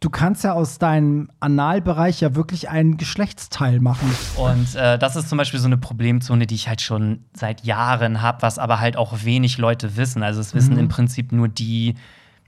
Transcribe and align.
du 0.00 0.08
kannst 0.10 0.44
ja 0.44 0.52
aus 0.54 0.78
deinem 0.78 1.30
Analbereich 1.40 2.20
ja 2.20 2.34
wirklich 2.34 2.68
einen 2.70 2.96
Geschlechtsteil 2.96 3.80
machen. 3.80 4.10
Und 4.36 4.74
äh, 4.74 4.98
das 4.98 5.14
ist 5.16 5.28
zum 5.28 5.38
Beispiel 5.38 5.60
so 5.60 5.66
eine 5.66 5.76
Problemzone, 5.76 6.46
die 6.46 6.54
ich 6.54 6.68
halt 6.68 6.80
schon 6.80 7.24
seit 7.34 7.64
Jahren 7.64 8.22
habe, 8.22 8.42
was 8.42 8.58
aber 8.58 8.80
halt 8.80 8.96
auch 8.96 9.24
wenig 9.24 9.58
Leute 9.58 9.96
wissen. 9.96 10.22
Also 10.22 10.40
es 10.40 10.54
wissen 10.54 10.72
Mhm. 10.74 10.80
im 10.80 10.88
Prinzip 10.88 11.32
nur 11.32 11.48
die, 11.48 11.94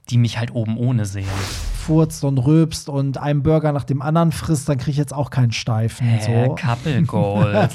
die 0.08 0.18
mich 0.18 0.38
halt 0.38 0.54
oben 0.54 0.76
ohne 0.78 1.04
sehen. 1.04 1.28
Furzt 1.84 2.22
und 2.24 2.38
rülpst 2.38 2.88
und 2.88 3.18
einen 3.18 3.43
Burger 3.43 3.73
nach 3.73 3.84
dem 3.84 4.03
anderen 4.03 4.30
frisst, 4.32 4.69
dann 4.69 4.79
krieg 4.79 4.93
ich 4.93 4.96
jetzt 4.96 5.12
auch 5.12 5.30
keinen 5.30 5.53
Steifen. 5.53 6.07
Hä, 6.07 6.46
so. 6.46 6.55
Couple 6.55 7.03
Goals. 7.07 7.75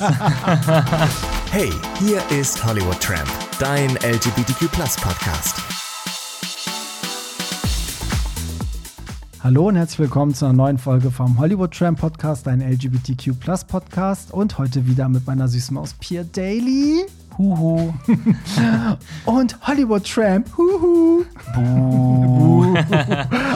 Hey, 1.51 1.69
hier 1.99 2.21
ist 2.39 2.63
Hollywood 2.65 2.99
Tramp, 3.01 3.27
dein 3.59 3.89
LGBTQ 3.97 4.71
Podcast. 5.01 5.86
Hallo 9.47 9.69
und 9.69 9.77
herzlich 9.77 9.99
willkommen 9.99 10.33
zu 10.33 10.43
einer 10.43 10.53
neuen 10.53 10.77
Folge 10.77 11.09
vom 11.09 11.39
Hollywood 11.39 11.73
Tram 11.73 11.95
Podcast, 11.95 12.49
ein 12.49 12.59
LGBTQ 12.59 13.31
Podcast 13.69 14.33
und 14.33 14.57
heute 14.57 14.87
wieder 14.87 15.07
mit 15.07 15.25
meiner 15.25 15.47
süßen 15.47 15.73
Maus 15.73 15.93
Pierre 15.93 16.25
Daly. 16.25 17.05
Huhu. 17.37 17.93
und 19.25 19.67
Hollywood 19.67 20.03
Tramp. 20.03 20.49
Huhu. 20.57 21.23
Buh. 21.53 22.75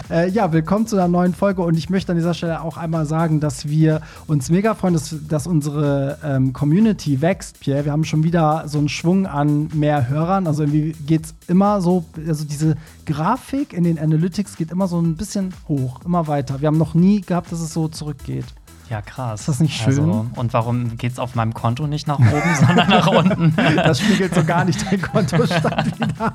Äh, 0.10 0.30
ja, 0.30 0.52
willkommen 0.52 0.88
zu 0.88 0.98
einer 0.98 1.08
neuen 1.08 1.34
Folge 1.34 1.62
und 1.62 1.78
ich 1.78 1.90
möchte 1.90 2.12
an 2.12 2.18
dieser 2.18 2.34
Stelle 2.34 2.62
auch 2.62 2.76
einmal 2.76 3.06
sagen, 3.06 3.40
dass 3.40 3.70
wir 3.70 4.02
uns 4.28 4.50
mega 4.50 4.76
freuen, 4.76 4.94
dass, 4.94 5.16
dass 5.26 5.48
unsere 5.48 6.18
ähm, 6.22 6.52
Community 6.52 7.22
wächst, 7.22 7.62
Pierre. 7.62 7.86
Wir 7.86 7.94
haben 7.94 8.04
schon 8.04 8.26
wieder 8.26 8.64
so 8.66 8.78
einen 8.78 8.90
Schwung 8.90 9.26
an 9.26 9.70
mehr 9.74 10.10
Hörern. 10.10 10.48
Also 10.48 10.64
irgendwie 10.64 10.92
geht 11.08 11.28
es 11.28 11.36
immer 11.48 11.80
so, 11.80 12.04
also 12.28 12.44
diese 12.44 12.76
Grafik 13.06 13.72
in 13.72 13.86
den 13.86 13.98
Analytics 13.98 14.58
geht 14.58 14.72
immer 14.72 14.90
so 14.90 15.00
ein 15.00 15.16
bisschen 15.16 15.54
hoch, 15.70 16.02
immer 16.04 16.28
weiter. 16.28 16.60
Wir 16.60 16.68
haben 16.68 16.78
noch 16.78 16.94
nie 16.94 17.22
gehabt, 17.22 17.50
dass 17.54 17.62
es 17.62 17.74
so 17.74 17.88
zurückgeht. 17.88 18.46
Ja, 18.92 19.02
krass. 19.02 19.40
Ist 19.40 19.48
das 19.48 19.60
nicht 19.62 19.82
schön? 19.82 19.88
Also, 19.88 20.26
und 20.36 20.52
warum 20.52 20.98
geht's 20.98 21.18
auf 21.18 21.34
meinem 21.34 21.54
Konto 21.54 21.88
nicht 21.88 22.08
nach 22.08 22.20
oben, 22.20 22.56
sondern 22.60 22.90
nach 22.90 23.08
unten? 23.08 23.56
Das 23.76 24.02
spiegelt 24.02 24.36
so 24.36 24.44
gar 24.44 24.66
nicht 24.66 24.86
dein 24.86 25.02
Kontostand 25.02 25.98
wieder. 26.00 26.34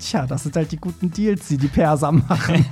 Tja, 0.00 0.26
das 0.26 0.44
sind 0.44 0.56
halt 0.56 0.72
die 0.72 0.78
guten 0.78 1.10
Deals, 1.10 1.48
die 1.48 1.58
die 1.58 1.68
Perser 1.68 2.12
machen. 2.12 2.64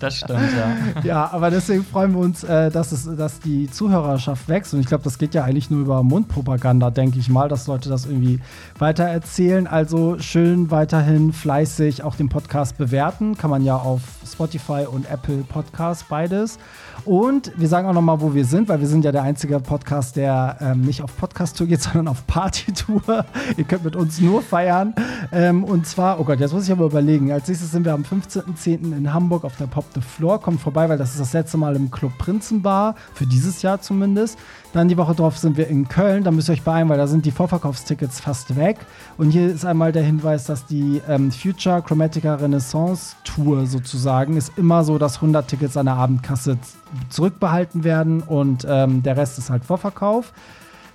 Das 0.00 0.16
stimmt, 0.16 0.40
ja. 0.40 1.02
Ja, 1.02 1.30
aber 1.32 1.50
deswegen 1.50 1.84
freuen 1.84 2.12
wir 2.12 2.20
uns, 2.20 2.42
äh, 2.44 2.70
dass, 2.70 2.92
es, 2.92 3.08
dass 3.16 3.38
die 3.40 3.70
Zuhörerschaft 3.70 4.48
wächst. 4.48 4.74
Und 4.74 4.80
ich 4.80 4.86
glaube, 4.86 5.04
das 5.04 5.18
geht 5.18 5.34
ja 5.34 5.44
eigentlich 5.44 5.70
nur 5.70 5.80
über 5.80 6.02
Mundpropaganda, 6.02 6.90
denke 6.90 7.18
ich 7.18 7.28
mal, 7.28 7.48
dass 7.48 7.66
Leute 7.66 7.88
das 7.88 8.06
irgendwie 8.06 8.40
weiter 8.78 9.04
erzählen. 9.04 9.66
Also 9.66 10.18
schön 10.18 10.70
weiterhin 10.70 11.32
fleißig 11.32 12.02
auch 12.02 12.16
den 12.16 12.28
Podcast 12.28 12.76
bewerten. 12.76 13.38
Kann 13.38 13.50
man 13.50 13.62
ja 13.62 13.76
auf 13.76 14.02
Spotify 14.26 14.86
und 14.90 15.08
Apple 15.08 15.44
Podcast 15.48 16.08
beides. 16.08 16.58
Und 17.04 17.52
wir 17.56 17.68
sagen 17.68 17.88
auch 17.88 17.92
noch 17.92 18.02
mal, 18.02 18.20
wo 18.20 18.34
wir 18.34 18.44
sind, 18.44 18.68
weil 18.68 18.80
wir 18.80 18.86
sind 18.86 19.04
ja 19.04 19.12
der 19.12 19.22
einzige 19.22 19.60
Podcast, 19.60 20.16
der 20.16 20.56
ähm, 20.60 20.80
nicht 20.82 21.02
auf 21.02 21.16
Podcast-Tour 21.16 21.66
geht, 21.66 21.82
sondern 21.82 22.08
auf 22.08 22.26
Party-Tour. 22.26 23.24
Ihr 23.56 23.64
könnt 23.64 23.84
mit 23.84 23.96
uns 23.96 24.20
nur 24.20 24.42
feiern. 24.42 24.94
Ähm, 25.32 25.64
und 25.64 25.86
zwar, 25.86 26.20
oh 26.20 26.24
Gott, 26.24 26.40
jetzt 26.40 26.52
muss 26.52 26.64
ich 26.64 26.72
aber 26.72 26.86
überlegen. 26.86 27.32
Als 27.32 27.48
nächstes 27.48 27.70
sind 27.70 27.84
wir 27.84 27.92
am 27.92 28.02
15.10. 28.02 28.96
in 28.96 29.12
Hamburg 29.12 29.44
auf 29.44 29.56
der 29.56 29.66
Pop 29.66 29.84
the 29.94 30.00
Floor. 30.00 30.40
Kommt 30.40 30.60
vorbei, 30.60 30.88
weil 30.88 30.98
das 30.98 31.12
ist 31.12 31.20
das 31.20 31.32
letzte 31.32 31.58
Mal 31.58 31.76
im 31.76 31.90
Club 31.90 32.16
Prinzenbar, 32.18 32.94
für 33.14 33.26
dieses 33.26 33.62
Jahr 33.62 33.80
zumindest. 33.80 34.38
Dann 34.72 34.88
die 34.88 34.96
Woche 34.96 35.14
drauf 35.14 35.38
sind 35.38 35.56
wir 35.56 35.68
in 35.68 35.88
Köln. 35.88 36.24
Da 36.24 36.30
müsst 36.30 36.48
ihr 36.48 36.52
euch 36.52 36.62
beeilen, 36.62 36.88
weil 36.88 36.98
da 36.98 37.06
sind 37.06 37.24
die 37.24 37.30
Vorverkaufstickets 37.30 38.20
fast 38.20 38.56
weg. 38.56 38.78
Und 39.16 39.30
hier 39.30 39.48
ist 39.48 39.64
einmal 39.64 39.92
der 39.92 40.02
Hinweis, 40.02 40.44
dass 40.44 40.66
die 40.66 41.00
ähm, 41.08 41.30
Future 41.32 41.82
Chromatica 41.82 42.34
Renaissance 42.34 43.16
Tour 43.24 43.66
sozusagen 43.66 44.36
ist 44.36 44.52
immer 44.56 44.84
so, 44.84 44.98
dass 44.98 45.16
100 45.16 45.48
Tickets 45.48 45.76
an 45.76 45.86
der 45.86 45.94
Abendkasse 45.96 46.58
zurückbehalten 47.08 47.84
werden 47.84 48.22
und 48.22 48.66
ähm, 48.68 49.02
der 49.02 49.16
Rest 49.16 49.38
ist 49.38 49.50
halt 49.50 49.64
Vorverkauf. 49.64 50.32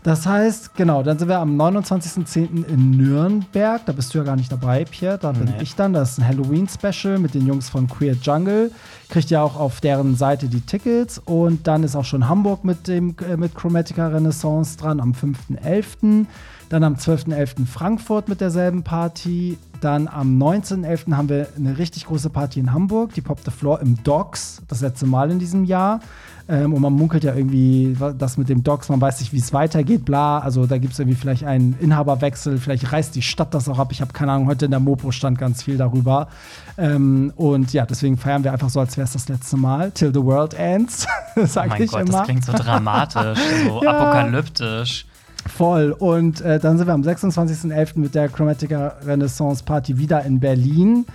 Das 0.04 0.26
heißt, 0.26 0.74
genau, 0.76 1.04
dann 1.04 1.20
sind 1.20 1.28
wir 1.28 1.38
am 1.38 1.56
29.10. 1.62 2.66
in 2.66 2.92
Nürnberg. 2.92 3.86
Da 3.86 3.92
bist 3.92 4.12
du 4.14 4.18
ja 4.18 4.24
gar 4.24 4.36
nicht 4.36 4.52
dabei, 4.52 4.84
Pierre. 4.84 5.20
Da 5.20 5.32
bin 5.32 5.46
Nee. 5.46 5.62
ich 5.62 5.76
dann. 5.76 5.94
Das 5.94 6.14
ist 6.14 6.20
ein 6.20 6.28
Halloween-Special 6.28 7.20
mit 7.20 7.36
den 7.36 7.46
Jungs 7.46 7.70
von 7.70 7.88
Queer 7.88 8.16
Jungle. 8.22 8.72
Kriegt 9.10 9.30
ihr 9.30 9.42
auch 9.44 9.60
auf 9.60 9.80
deren 9.80 10.16
Seite 10.16 10.48
die 10.48 10.62
Tickets. 10.62 11.20
Und 11.20 11.68
dann 11.68 11.84
ist 11.84 11.96
auch 11.96 12.06
schon 12.06 12.28
Hamburg 12.28 12.64
mit, 12.66 12.88
dem, 12.88 13.16
äh, 13.30 13.38
mit 13.38 13.54
Chromatica 13.54 14.08
Renaissance 14.08 14.76
dran 14.76 15.00
am 15.00 15.14
5.11. 15.14 16.26
Dann 16.72 16.86
am 16.86 16.96
12.11. 16.96 17.66
Frankfurt 17.66 18.30
mit 18.30 18.40
derselben 18.40 18.82
Party. 18.84 19.58
Dann 19.82 20.08
am 20.08 20.42
19.11. 20.42 21.14
haben 21.18 21.28
wir 21.28 21.50
eine 21.58 21.78
richtig 21.78 22.06
große 22.06 22.30
Party 22.30 22.62
in 22.62 22.72
Hamburg, 22.72 23.14
die 23.14 23.20
Pop 23.20 23.40
the 23.44 23.52
Floor 23.52 23.82
im 23.82 24.02
Docks, 24.06 24.62
das 24.70 24.80
letzte 24.80 25.06
Mal 25.06 25.32
in 25.32 25.40
diesem 25.40 25.66
Jahr. 25.66 26.00
Ähm, 26.48 26.72
und 26.74 26.82
man 26.82 26.94
munkelt 26.94 27.26
ja 27.26 27.36
irgendwie, 27.36 27.98
das 28.18 28.38
mit 28.38 28.48
dem 28.48 28.64
Docks, 28.64 28.88
man 28.88 29.02
weiß 29.02 29.20
nicht, 29.20 29.34
wie 29.34 29.40
es 29.40 29.52
weitergeht, 29.52 30.06
bla. 30.06 30.40
Also 30.40 30.66
da 30.66 30.78
gibt 30.78 30.94
es 30.94 31.00
irgendwie 31.00 31.18
vielleicht 31.18 31.44
einen 31.44 31.76
Inhaberwechsel, 31.82 32.58
vielleicht 32.58 32.90
reißt 32.90 33.14
die 33.16 33.22
Stadt 33.22 33.54
das 33.54 33.68
auch 33.68 33.78
ab. 33.78 33.92
Ich 33.92 34.00
habe 34.00 34.14
keine 34.14 34.32
Ahnung, 34.32 34.48
heute 34.48 34.64
in 34.64 34.72
der 34.72 34.80
Mopo 34.80 35.12
stand 35.12 35.38
ganz 35.38 35.64
viel 35.64 35.76
darüber. 35.76 36.30
Ähm, 36.78 37.34
und 37.36 37.74
ja, 37.74 37.86
deswegen 37.86 38.16
feiern 38.16 38.46
wir 38.46 38.54
einfach 38.54 38.70
so, 38.70 38.80
als 38.80 38.96
wäre 38.96 39.04
es 39.04 39.12
das 39.12 39.28
letzte 39.28 39.58
Mal. 39.58 39.92
Till 39.92 40.14
the 40.14 40.24
world 40.24 40.54
ends, 40.54 41.06
Oh 41.36 41.46
sage 41.46 41.68
mein 41.68 41.82
ich 41.84 41.92
Gott, 41.92 42.02
immer. 42.08 42.20
das 42.20 42.24
klingt 42.24 42.46
so 42.46 42.54
dramatisch, 42.54 43.40
so 43.68 43.82
Ja. 43.84 43.92
apokalyptisch. 43.92 45.06
Voll. 45.48 45.92
Und 45.92 46.42
äh, 46.42 46.60
dann 46.60 46.78
sind 46.78 46.88
wir 46.88 46.94
am 46.94 47.02
26.11. 47.02 48.00
mit 48.00 48.16
der 48.16 48.30
Chromatica 48.30 48.96
Renaissance 49.06 49.64
Party 49.64 49.98
wieder 49.98 50.24
in 50.24 50.40
Berlin, 50.40 51.06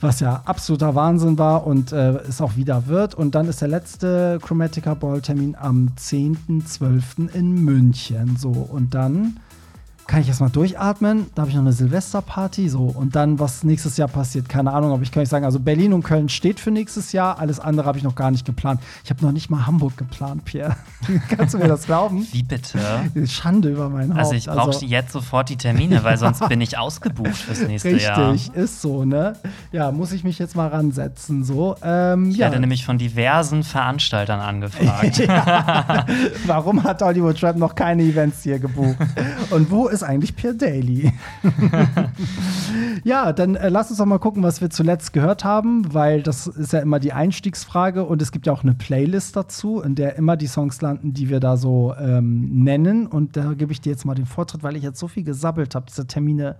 was 0.00 0.20
ja 0.20 0.42
absoluter 0.44 0.94
Wahnsinn 0.94 1.38
war 1.38 1.66
und 1.66 1.92
äh, 1.92 2.12
es 2.28 2.40
auch 2.40 2.56
wieder 2.56 2.86
wird. 2.86 3.14
Und 3.14 3.34
dann 3.34 3.48
ist 3.48 3.60
der 3.60 3.68
letzte 3.68 4.38
Chromatica 4.42 4.94
Ball 4.94 5.20
Termin 5.20 5.56
am 5.58 5.90
10.12. 5.98 7.34
in 7.34 7.64
München. 7.64 8.36
So, 8.36 8.50
und 8.50 8.94
dann 8.94 9.40
kann 10.10 10.22
ich 10.22 10.28
erstmal 10.28 10.50
durchatmen. 10.50 11.26
Da 11.36 11.42
habe 11.42 11.50
ich 11.50 11.54
noch 11.54 11.62
eine 11.62 11.72
Silvesterparty. 11.72 12.68
So, 12.68 12.80
und 12.80 13.14
dann, 13.14 13.38
was 13.38 13.62
nächstes 13.62 13.96
Jahr 13.96 14.08
passiert, 14.08 14.48
keine 14.48 14.72
Ahnung, 14.72 14.90
aber 14.92 15.02
ich 15.02 15.12
kann 15.12 15.22
euch 15.22 15.28
sagen, 15.28 15.44
also 15.44 15.60
Berlin 15.60 15.92
und 15.92 16.02
Köln 16.02 16.28
steht 16.28 16.58
für 16.58 16.72
nächstes 16.72 17.12
Jahr. 17.12 17.38
Alles 17.38 17.60
andere 17.60 17.86
habe 17.86 17.96
ich 17.96 18.02
noch 18.02 18.16
gar 18.16 18.32
nicht 18.32 18.44
geplant. 18.44 18.80
Ich 19.04 19.10
habe 19.10 19.24
noch 19.24 19.30
nicht 19.30 19.50
mal 19.50 19.66
Hamburg 19.66 19.96
geplant, 19.96 20.44
Pierre. 20.44 20.74
Kannst 21.28 21.54
du 21.54 21.58
mir 21.58 21.68
das 21.68 21.86
glauben? 21.86 22.26
Wie 22.32 22.42
bitte? 22.42 22.80
Schande 23.26 23.68
über 23.70 23.88
mein 23.88 24.10
Haupt. 24.10 24.18
Also 24.18 24.32
ich 24.32 24.46
brauche 24.46 24.84
jetzt 24.84 25.12
sofort 25.12 25.48
die 25.48 25.56
Termine, 25.56 26.02
weil 26.02 26.16
sonst 26.18 26.46
bin 26.48 26.60
ich 26.60 26.76
ausgebucht 26.76 27.36
fürs 27.36 27.60
nächste 27.62 27.90
Jahr. 27.90 28.32
Richtig, 28.32 28.56
ist 28.56 28.82
so, 28.82 29.04
ne? 29.04 29.34
Ja, 29.70 29.92
muss 29.92 30.10
ich 30.10 30.24
mich 30.24 30.40
jetzt 30.40 30.56
mal 30.56 30.66
ransetzen, 30.66 31.44
so. 31.44 31.76
Ähm, 31.84 32.30
Ich 32.30 32.38
ja. 32.38 32.46
werde 32.46 32.58
nämlich 32.58 32.84
von 32.84 32.98
diversen 32.98 33.62
Veranstaltern 33.62 34.40
angefragt. 34.50 35.18
ja. 35.18 36.04
Warum 36.46 36.82
hat 36.82 37.00
Hollywood 37.00 37.38
Trap 37.38 37.56
noch 37.56 37.76
keine 37.76 38.02
Events 38.02 38.42
hier 38.42 38.58
gebucht? 38.58 38.96
Und 39.50 39.70
wo 39.70 39.86
ist 39.86 39.99
eigentlich 40.02 40.36
Pierre 40.36 40.54
Daly? 40.54 41.12
ja, 43.04 43.32
dann 43.32 43.54
äh, 43.54 43.68
lass 43.68 43.90
uns 43.90 43.98
doch 43.98 44.06
mal 44.06 44.18
gucken, 44.18 44.42
was 44.42 44.60
wir 44.60 44.70
zuletzt 44.70 45.12
gehört 45.12 45.44
haben, 45.44 45.92
weil 45.94 46.22
das 46.22 46.46
ist 46.46 46.72
ja 46.72 46.80
immer 46.80 47.00
die 47.00 47.12
Einstiegsfrage 47.12 48.04
und 48.04 48.22
es 48.22 48.32
gibt 48.32 48.46
ja 48.46 48.52
auch 48.52 48.62
eine 48.62 48.74
Playlist 48.74 49.36
dazu, 49.36 49.80
in 49.80 49.94
der 49.94 50.16
immer 50.16 50.36
die 50.36 50.46
Songs 50.46 50.80
landen, 50.80 51.12
die 51.12 51.28
wir 51.28 51.40
da 51.40 51.56
so 51.56 51.94
ähm, 51.98 52.64
nennen. 52.64 53.06
Und 53.06 53.36
da 53.36 53.54
gebe 53.54 53.72
ich 53.72 53.80
dir 53.80 53.90
jetzt 53.90 54.04
mal 54.04 54.14
den 54.14 54.26
Vortritt, 54.26 54.62
weil 54.62 54.76
ich 54.76 54.82
jetzt 54.82 54.98
so 54.98 55.08
viel 55.08 55.24
gesabbelt 55.24 55.74
habe. 55.74 55.86
Diese 55.88 56.06
Termine 56.06 56.56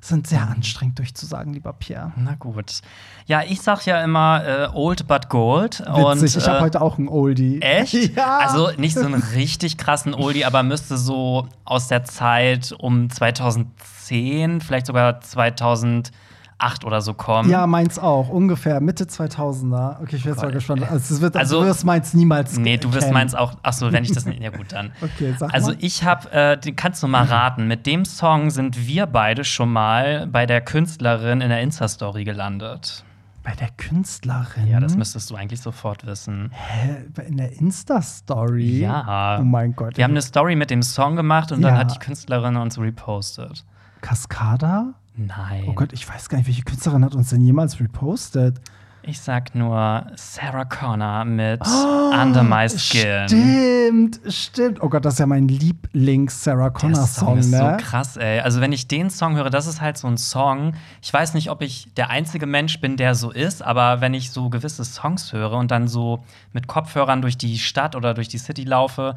sind 0.00 0.26
sehr 0.26 0.48
anstrengend 0.48 0.98
durchzusagen, 0.98 1.52
lieber 1.52 1.72
Pierre. 1.72 2.12
Na 2.16 2.34
gut. 2.34 2.80
Ja, 3.26 3.42
ich 3.42 3.60
sag 3.60 3.84
ja 3.86 4.02
immer 4.02 4.44
äh, 4.46 4.68
old 4.72 5.06
but 5.06 5.28
gold. 5.28 5.80
Witzig, 5.80 6.36
und, 6.36 6.42
ich 6.42 6.48
habe 6.48 6.58
äh, 6.58 6.62
heute 6.62 6.80
auch 6.80 6.98
einen 6.98 7.08
Oldie. 7.08 7.60
Echt? 7.60 7.94
Ja. 8.18 8.38
Also 8.38 8.70
nicht 8.76 8.94
so 8.94 9.04
einen 9.04 9.22
richtig 9.22 9.76
krassen 9.76 10.14
Oldie, 10.14 10.44
aber 10.44 10.62
müsste 10.62 10.96
so 10.96 11.46
aus 11.64 11.88
der 11.88 12.04
Zeit 12.04 12.74
um 12.78 13.10
2010, 13.10 14.60
vielleicht 14.60 14.86
sogar 14.86 15.20
2008 16.58 16.84
oder 16.84 17.00
so 17.00 17.14
kommen. 17.14 17.48
Ja, 17.50 17.66
meins 17.66 17.98
auch. 17.98 18.28
Ungefähr 18.28 18.80
Mitte 18.80 19.04
2000er. 19.04 20.00
Okay, 20.02 20.16
ich 20.16 20.22
bin 20.24 20.32
jetzt 20.32 20.38
mal 20.38 20.46
Gott, 20.46 20.52
gespannt. 20.54 20.82
Also, 20.90 21.14
es 21.14 21.20
wird, 21.20 21.36
Also- 21.36 21.60
du 21.60 21.66
wirst 21.66 21.84
meins 21.84 22.14
niemals 22.14 22.58
Nee, 22.58 22.76
du 22.76 22.92
wirst 22.92 23.10
meins 23.12 23.34
auch. 23.34 23.54
Ach 23.62 23.72
so, 23.72 23.92
wenn 23.92 24.02
ich 24.04 24.12
das 24.12 24.26
nicht. 24.26 24.42
Ja, 24.42 24.50
gut, 24.50 24.72
dann. 24.72 24.92
Okay, 25.00 25.34
sag 25.38 25.54
Also, 25.54 25.68
mal. 25.72 25.76
ich 25.80 26.04
habe, 26.04 26.30
äh, 26.32 26.58
den 26.58 26.74
kannst 26.76 27.02
du 27.02 27.08
mal 27.08 27.24
raten. 27.24 27.68
Mit 27.68 27.86
dem 27.86 28.04
Song 28.04 28.50
sind 28.50 28.86
wir 28.86 29.06
beide 29.06 29.44
schon 29.44 29.72
mal 29.72 30.26
bei 30.26 30.46
der 30.46 30.60
Künstlerin 30.60 31.40
in 31.40 31.48
der 31.48 31.60
Insta-Story 31.62 32.24
gelandet. 32.24 33.04
Bei 33.44 33.54
der 33.54 33.68
Künstlerin? 33.76 34.66
Ja, 34.66 34.78
das 34.80 34.96
müsstest 34.96 35.30
du 35.30 35.36
eigentlich 35.36 35.62
sofort 35.62 36.04
wissen. 36.04 36.50
Hä? 36.52 37.04
In 37.28 37.36
der 37.38 37.52
Insta-Story? 37.58 38.80
Ja. 38.80 39.38
Oh 39.40 39.44
mein 39.44 39.74
Gott. 39.74 39.96
Wir 39.96 40.04
haben 40.04 40.10
eine 40.10 40.22
Story 40.22 40.54
mit 40.56 40.70
dem 40.70 40.82
Song 40.82 41.16
gemacht 41.16 41.50
und 41.52 41.62
dann 41.62 41.74
Ja. 41.74 41.80
hat 41.80 41.94
die 41.94 41.98
Künstlerin 41.98 42.56
uns 42.56 42.78
repostet. 42.78 43.64
Cascada? 44.02 44.92
Nein. 45.18 45.64
Oh 45.66 45.72
Gott, 45.72 45.92
ich 45.92 46.08
weiß 46.08 46.28
gar 46.28 46.38
nicht, 46.38 46.46
welche 46.46 46.62
Künstlerin 46.62 47.04
hat 47.04 47.14
uns 47.14 47.30
denn 47.30 47.40
jemals 47.40 47.80
repostet? 47.80 48.60
Ich 49.02 49.20
sag 49.20 49.54
nur 49.54 50.06
Sarah 50.16 50.64
Connor 50.64 51.24
mit 51.24 51.60
Under 51.66 52.42
My 52.42 52.68
Skin. 52.68 53.26
Stimmt, 53.26 54.20
stimmt. 54.28 54.82
Oh 54.82 54.88
Gott, 54.88 55.04
das 55.04 55.14
ist 55.14 55.20
ja 55.20 55.26
mein 55.26 55.48
Lieblings-Sarah 55.48 56.64
Der 56.64 56.72
Connor-Song, 56.72 57.26
Song 57.26 57.38
ist 57.38 57.50
ne? 57.50 57.78
so 57.80 57.84
krass, 57.84 58.16
ey. 58.16 58.40
Also, 58.40 58.60
wenn 58.60 58.70
ich 58.72 58.86
den 58.86 59.08
Song 59.08 59.36
höre, 59.36 59.50
das 59.50 59.66
ist 59.66 59.80
halt 59.80 59.96
so 59.96 60.08
ein 60.08 60.18
Song. 60.18 60.74
Ich 61.00 61.12
weiß 61.12 61.34
nicht, 61.34 61.50
ob 61.50 61.62
ich 61.62 61.92
der 61.96 62.10
einzige 62.10 62.46
Mensch 62.46 62.80
bin, 62.80 62.96
der 62.96 63.14
so 63.14 63.30
ist, 63.30 63.62
aber 63.62 64.00
wenn 64.00 64.14
ich 64.14 64.30
so 64.30 64.50
gewisse 64.50 64.84
Songs 64.84 65.32
höre 65.32 65.52
und 65.52 65.70
dann 65.70 65.88
so 65.88 66.22
mit 66.52 66.66
Kopfhörern 66.66 67.22
durch 67.22 67.38
die 67.38 67.58
Stadt 67.58 67.96
oder 67.96 68.14
durch 68.14 68.28
die 68.28 68.38
City 68.38 68.64
laufe, 68.64 69.14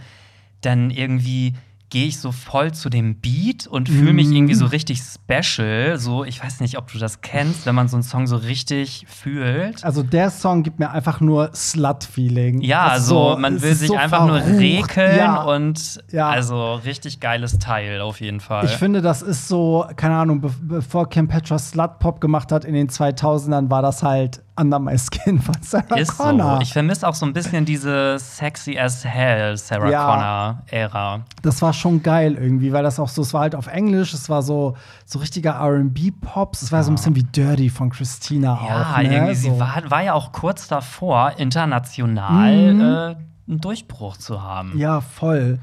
dann 0.61 0.89
irgendwie 0.89 1.55
gehe 1.91 2.07
ich 2.07 2.19
so 2.19 2.31
voll 2.31 2.71
zu 2.71 2.89
dem 2.89 3.15
Beat 3.15 3.67
und 3.67 3.89
fühle 3.89 4.13
mich 4.13 4.31
irgendwie 4.31 4.53
so 4.55 4.65
richtig 4.65 5.01
special. 5.01 5.97
So, 5.99 6.23
ich 6.23 6.43
weiß 6.43 6.61
nicht, 6.61 6.77
ob 6.77 6.91
du 6.91 6.97
das 6.97 7.21
kennst, 7.21 7.65
wenn 7.65 7.75
man 7.75 7.87
so 7.89 7.97
einen 7.97 8.03
Song 8.03 8.25
so 8.27 8.37
richtig 8.37 9.05
fühlt. 9.09 9.83
Also 9.83 10.01
der 10.01 10.29
Song 10.31 10.63
gibt 10.63 10.79
mir 10.79 10.89
einfach 10.91 11.19
nur 11.19 11.51
Slut-Feeling. 11.53 12.61
Ja, 12.61 12.87
also 12.87 13.35
man 13.37 13.55
es 13.57 13.61
will 13.61 13.75
sich 13.75 13.89
so 13.89 13.95
einfach 13.97 14.25
nur 14.25 14.39
verrucht. 14.41 14.59
rekeln 14.59 15.17
ja. 15.17 15.41
und 15.43 15.99
Ja. 16.11 16.29
also 16.29 16.75
richtig 16.75 17.19
geiles 17.19 17.59
Teil 17.59 18.01
auf 18.01 18.21
jeden 18.21 18.39
Fall. 18.39 18.65
Ich 18.65 18.71
finde, 18.71 19.01
das 19.01 19.21
ist 19.21 19.47
so, 19.49 19.85
keine 19.97 20.15
Ahnung, 20.15 20.41
be 20.41 20.51
bevor 20.61 21.09
Kim 21.09 21.27
Petra 21.27 21.59
Slut-Pop 21.59 22.21
gemacht 22.21 22.51
hat 22.51 22.63
in 22.65 22.73
den 22.73 22.87
2000ern, 22.89 23.69
war 23.69 23.81
das 23.81 24.01
halt 24.01 24.41
Under 24.57 24.79
My 24.79 24.97
Skin 24.97 25.41
von 25.41 25.55
Sarah 25.61 25.97
Ist 25.97 26.17
Connor. 26.17 26.55
so. 26.57 26.61
Ich 26.61 26.73
vermisse 26.73 27.07
auch 27.07 27.15
so 27.15 27.25
ein 27.25 27.33
bisschen 27.33 27.65
diese 27.65 28.17
sexy 28.19 28.77
as 28.77 29.03
hell 29.05 29.57
Sarah 29.57 29.89
Ja. 29.89 30.05
Connor-Ära. 30.05 31.21
das 31.41 31.61
war 31.61 31.73
schon 31.81 32.01
geil 32.03 32.37
irgendwie, 32.39 32.71
weil 32.71 32.83
das 32.83 32.99
auch 32.99 33.09
so, 33.09 33.21
es 33.21 33.33
war 33.33 33.41
halt 33.41 33.55
auf 33.55 33.67
Englisch, 33.67 34.13
es 34.13 34.29
war 34.29 34.41
so, 34.41 34.75
so 35.05 35.19
richtiger 35.19 35.59
RB-Pops, 35.59 36.61
es 36.61 36.71
war 36.71 36.83
so 36.83 36.91
ein 36.91 36.95
bisschen 36.95 37.15
wie 37.15 37.23
Dirty 37.23 37.69
von 37.69 37.89
Christina 37.89 38.59
Ja, 38.65 38.91
auch. 38.93 38.97
Ne? 38.97 39.13
irgendwie, 39.13 39.35
so. 39.35 39.53
sie 39.53 39.59
war, 39.59 39.83
war 39.89 40.03
ja 40.03 40.13
auch 40.13 40.31
kurz 40.31 40.67
davor, 40.67 41.33
international 41.37 42.53
äh, 42.53 43.49
einen 43.51 43.59
Durchbruch 43.59 44.17
zu 44.17 44.41
haben. 44.41 44.73
Mhm. 44.73 44.79
Ja, 44.79 45.01
voll. 45.01 45.59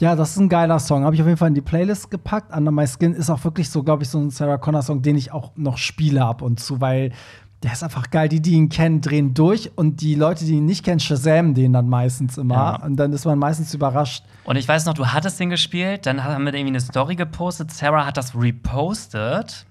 Ja, 0.00 0.14
das 0.14 0.30
ist 0.30 0.38
ein 0.38 0.48
geiler 0.48 0.78
Song. 0.78 1.04
Habe 1.04 1.16
ich 1.16 1.20
auf 1.20 1.26
jeden 1.26 1.38
Fall 1.38 1.48
in 1.48 1.54
die 1.54 1.60
Playlist 1.60 2.10
gepackt. 2.10 2.56
Under 2.56 2.70
My 2.70 2.86
Skin 2.86 3.14
ist 3.14 3.30
auch 3.30 3.42
wirklich 3.42 3.68
so, 3.68 3.82
glaube 3.82 4.04
ich, 4.04 4.08
so 4.08 4.18
ein 4.18 4.30
Sarah 4.30 4.56
Connor-Song, 4.56 5.02
den 5.02 5.16
ich 5.16 5.32
auch 5.32 5.50
noch 5.56 5.76
spiele 5.76 6.24
ab 6.24 6.40
und 6.40 6.60
zu, 6.60 6.80
weil 6.80 7.10
der 7.62 7.72
ist 7.72 7.82
einfach 7.82 8.10
geil. 8.10 8.28
Die, 8.28 8.40
die 8.40 8.52
ihn 8.52 8.68
kennen, 8.68 9.00
drehen 9.00 9.34
durch 9.34 9.70
und 9.76 10.00
die 10.00 10.14
Leute, 10.14 10.44
die 10.44 10.54
ihn 10.54 10.66
nicht 10.66 10.84
kennen, 10.84 11.00
shazamen 11.00 11.54
den 11.54 11.72
dann 11.72 11.88
meistens 11.88 12.38
immer. 12.38 12.54
Ja. 12.54 12.84
Und 12.84 12.96
dann 12.96 13.12
ist 13.12 13.24
man 13.24 13.38
meistens 13.38 13.74
überrascht. 13.74 14.24
Und 14.44 14.56
ich 14.56 14.68
weiß 14.68 14.84
noch, 14.86 14.94
du 14.94 15.06
hattest 15.06 15.40
den 15.40 15.50
gespielt, 15.50 16.06
dann 16.06 16.22
haben 16.22 16.44
wir 16.44 16.54
irgendwie 16.54 16.72
eine 16.72 16.80
Story 16.80 17.16
gepostet. 17.16 17.72
Sarah 17.72 18.06
hat 18.06 18.16
das 18.16 18.34
repostet. 18.34 19.66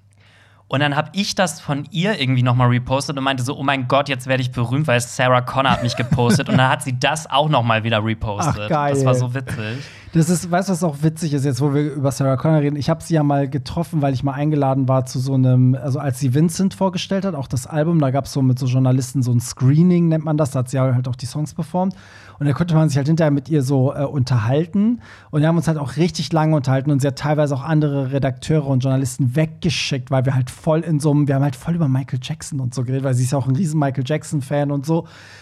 Und 0.69 0.81
dann 0.81 0.97
habe 0.97 1.11
ich 1.13 1.33
das 1.33 1.61
von 1.61 1.87
ihr 1.91 2.19
irgendwie 2.19 2.43
noch 2.43 2.55
mal 2.55 2.67
repostet 2.67 3.17
und 3.17 3.23
meinte 3.23 3.41
so, 3.41 3.57
oh 3.57 3.63
mein 3.63 3.87
Gott, 3.87 4.09
jetzt 4.09 4.27
werde 4.27 4.41
ich 4.41 4.51
berühmt, 4.51 4.85
weil 4.87 4.99
Sarah 4.99 5.39
Connor 5.39 5.71
hat 5.71 5.83
mich 5.83 5.95
gepostet. 5.95 6.49
und 6.49 6.57
dann 6.57 6.69
hat 6.69 6.83
sie 6.83 6.99
das 6.99 7.29
auch 7.29 7.47
noch 7.47 7.63
mal 7.63 7.85
wieder 7.85 8.03
repostet. 8.03 8.63
Ach, 8.65 8.69
geil. 8.69 8.93
Das 8.93 9.05
war 9.05 9.15
so 9.15 9.33
witzig. 9.33 9.85
Das 10.17 10.31
ist, 10.31 10.49
weißt 10.49 10.69
du, 10.69 10.73
was 10.73 10.83
auch 10.83 11.03
witzig 11.03 11.33
ist, 11.33 11.45
jetzt 11.45 11.61
wo 11.61 11.75
wir 11.75 11.93
über 11.93 12.11
Sarah 12.11 12.37
Connor 12.37 12.61
reden? 12.61 12.75
Ich 12.75 12.89
habe 12.89 13.03
sie 13.03 13.13
ja 13.13 13.21
mal 13.21 13.47
getroffen, 13.47 14.01
weil 14.01 14.15
ich 14.15 14.23
mal 14.23 14.31
eingeladen 14.31 14.87
war 14.87 15.05
zu 15.05 15.19
so 15.19 15.35
einem, 15.35 15.75
also 15.75 15.99
als 15.99 16.19
sie 16.19 16.33
Vincent 16.33 16.73
vorgestellt 16.73 17.23
hat, 17.23 17.35
auch 17.35 17.47
das 17.47 17.67
Album, 17.67 17.99
da 17.99 18.09
gab 18.09 18.25
es 18.25 18.33
so 18.33 18.41
mit 18.41 18.57
so 18.57 18.65
Journalisten 18.65 19.21
so 19.21 19.31
ein 19.31 19.39
Screening, 19.39 20.07
nennt 20.07 20.25
man 20.25 20.35
das, 20.35 20.49
da 20.49 20.59
hat 20.59 20.69
sie 20.69 20.79
halt 20.79 21.07
auch 21.07 21.15
die 21.15 21.27
Songs 21.27 21.53
performt. 21.53 21.93
Und 22.39 22.45
da 22.45 22.53
konnte 22.53 22.75
man 22.75 22.87
sich 22.87 22.97
halt 22.97 23.07
hinterher 23.07 23.31
mit 23.31 23.49
ihr 23.49 23.63
so 23.63 23.93
äh, 23.93 24.03
unterhalten. 24.03 25.01
Und 25.31 25.41
wir 25.41 25.47
haben 25.47 25.57
uns 25.57 25.67
halt 25.67 25.77
auch 25.77 25.97
richtig 25.97 26.31
lange 26.33 26.55
unterhalten 26.55 26.91
und 26.91 27.01
sie 27.01 27.07
hat 27.07 27.17
teilweise 27.17 27.55
auch 27.55 27.63
andere 27.63 28.11
Redakteure 28.11 28.67
und 28.67 28.83
Journalisten 28.83 29.35
weggeschickt, 29.35 30.11
weil 30.11 30.25
wir 30.25 30.35
halt 30.35 30.49
voll 30.49 30.81
in 30.81 30.99
so 30.99 31.11
einem, 31.11 31.27
wir 31.27 31.35
haben 31.35 31.43
halt 31.43 31.55
voll 31.55 31.75
über 31.75 31.87
Michael 31.87 32.19
Jackson 32.21 32.59
und 32.59 32.73
so 32.73 32.83
geredet, 32.83 33.03
weil 33.03 33.15
sie 33.15 33.23
ist 33.23 33.31
ja 33.31 33.37
auch 33.37 33.47
ein 33.47 33.55
riesen 33.55 33.79
Michael 33.79 34.03
Jackson-Fan 34.05 34.71
und 34.71 34.85
so. 34.85 35.01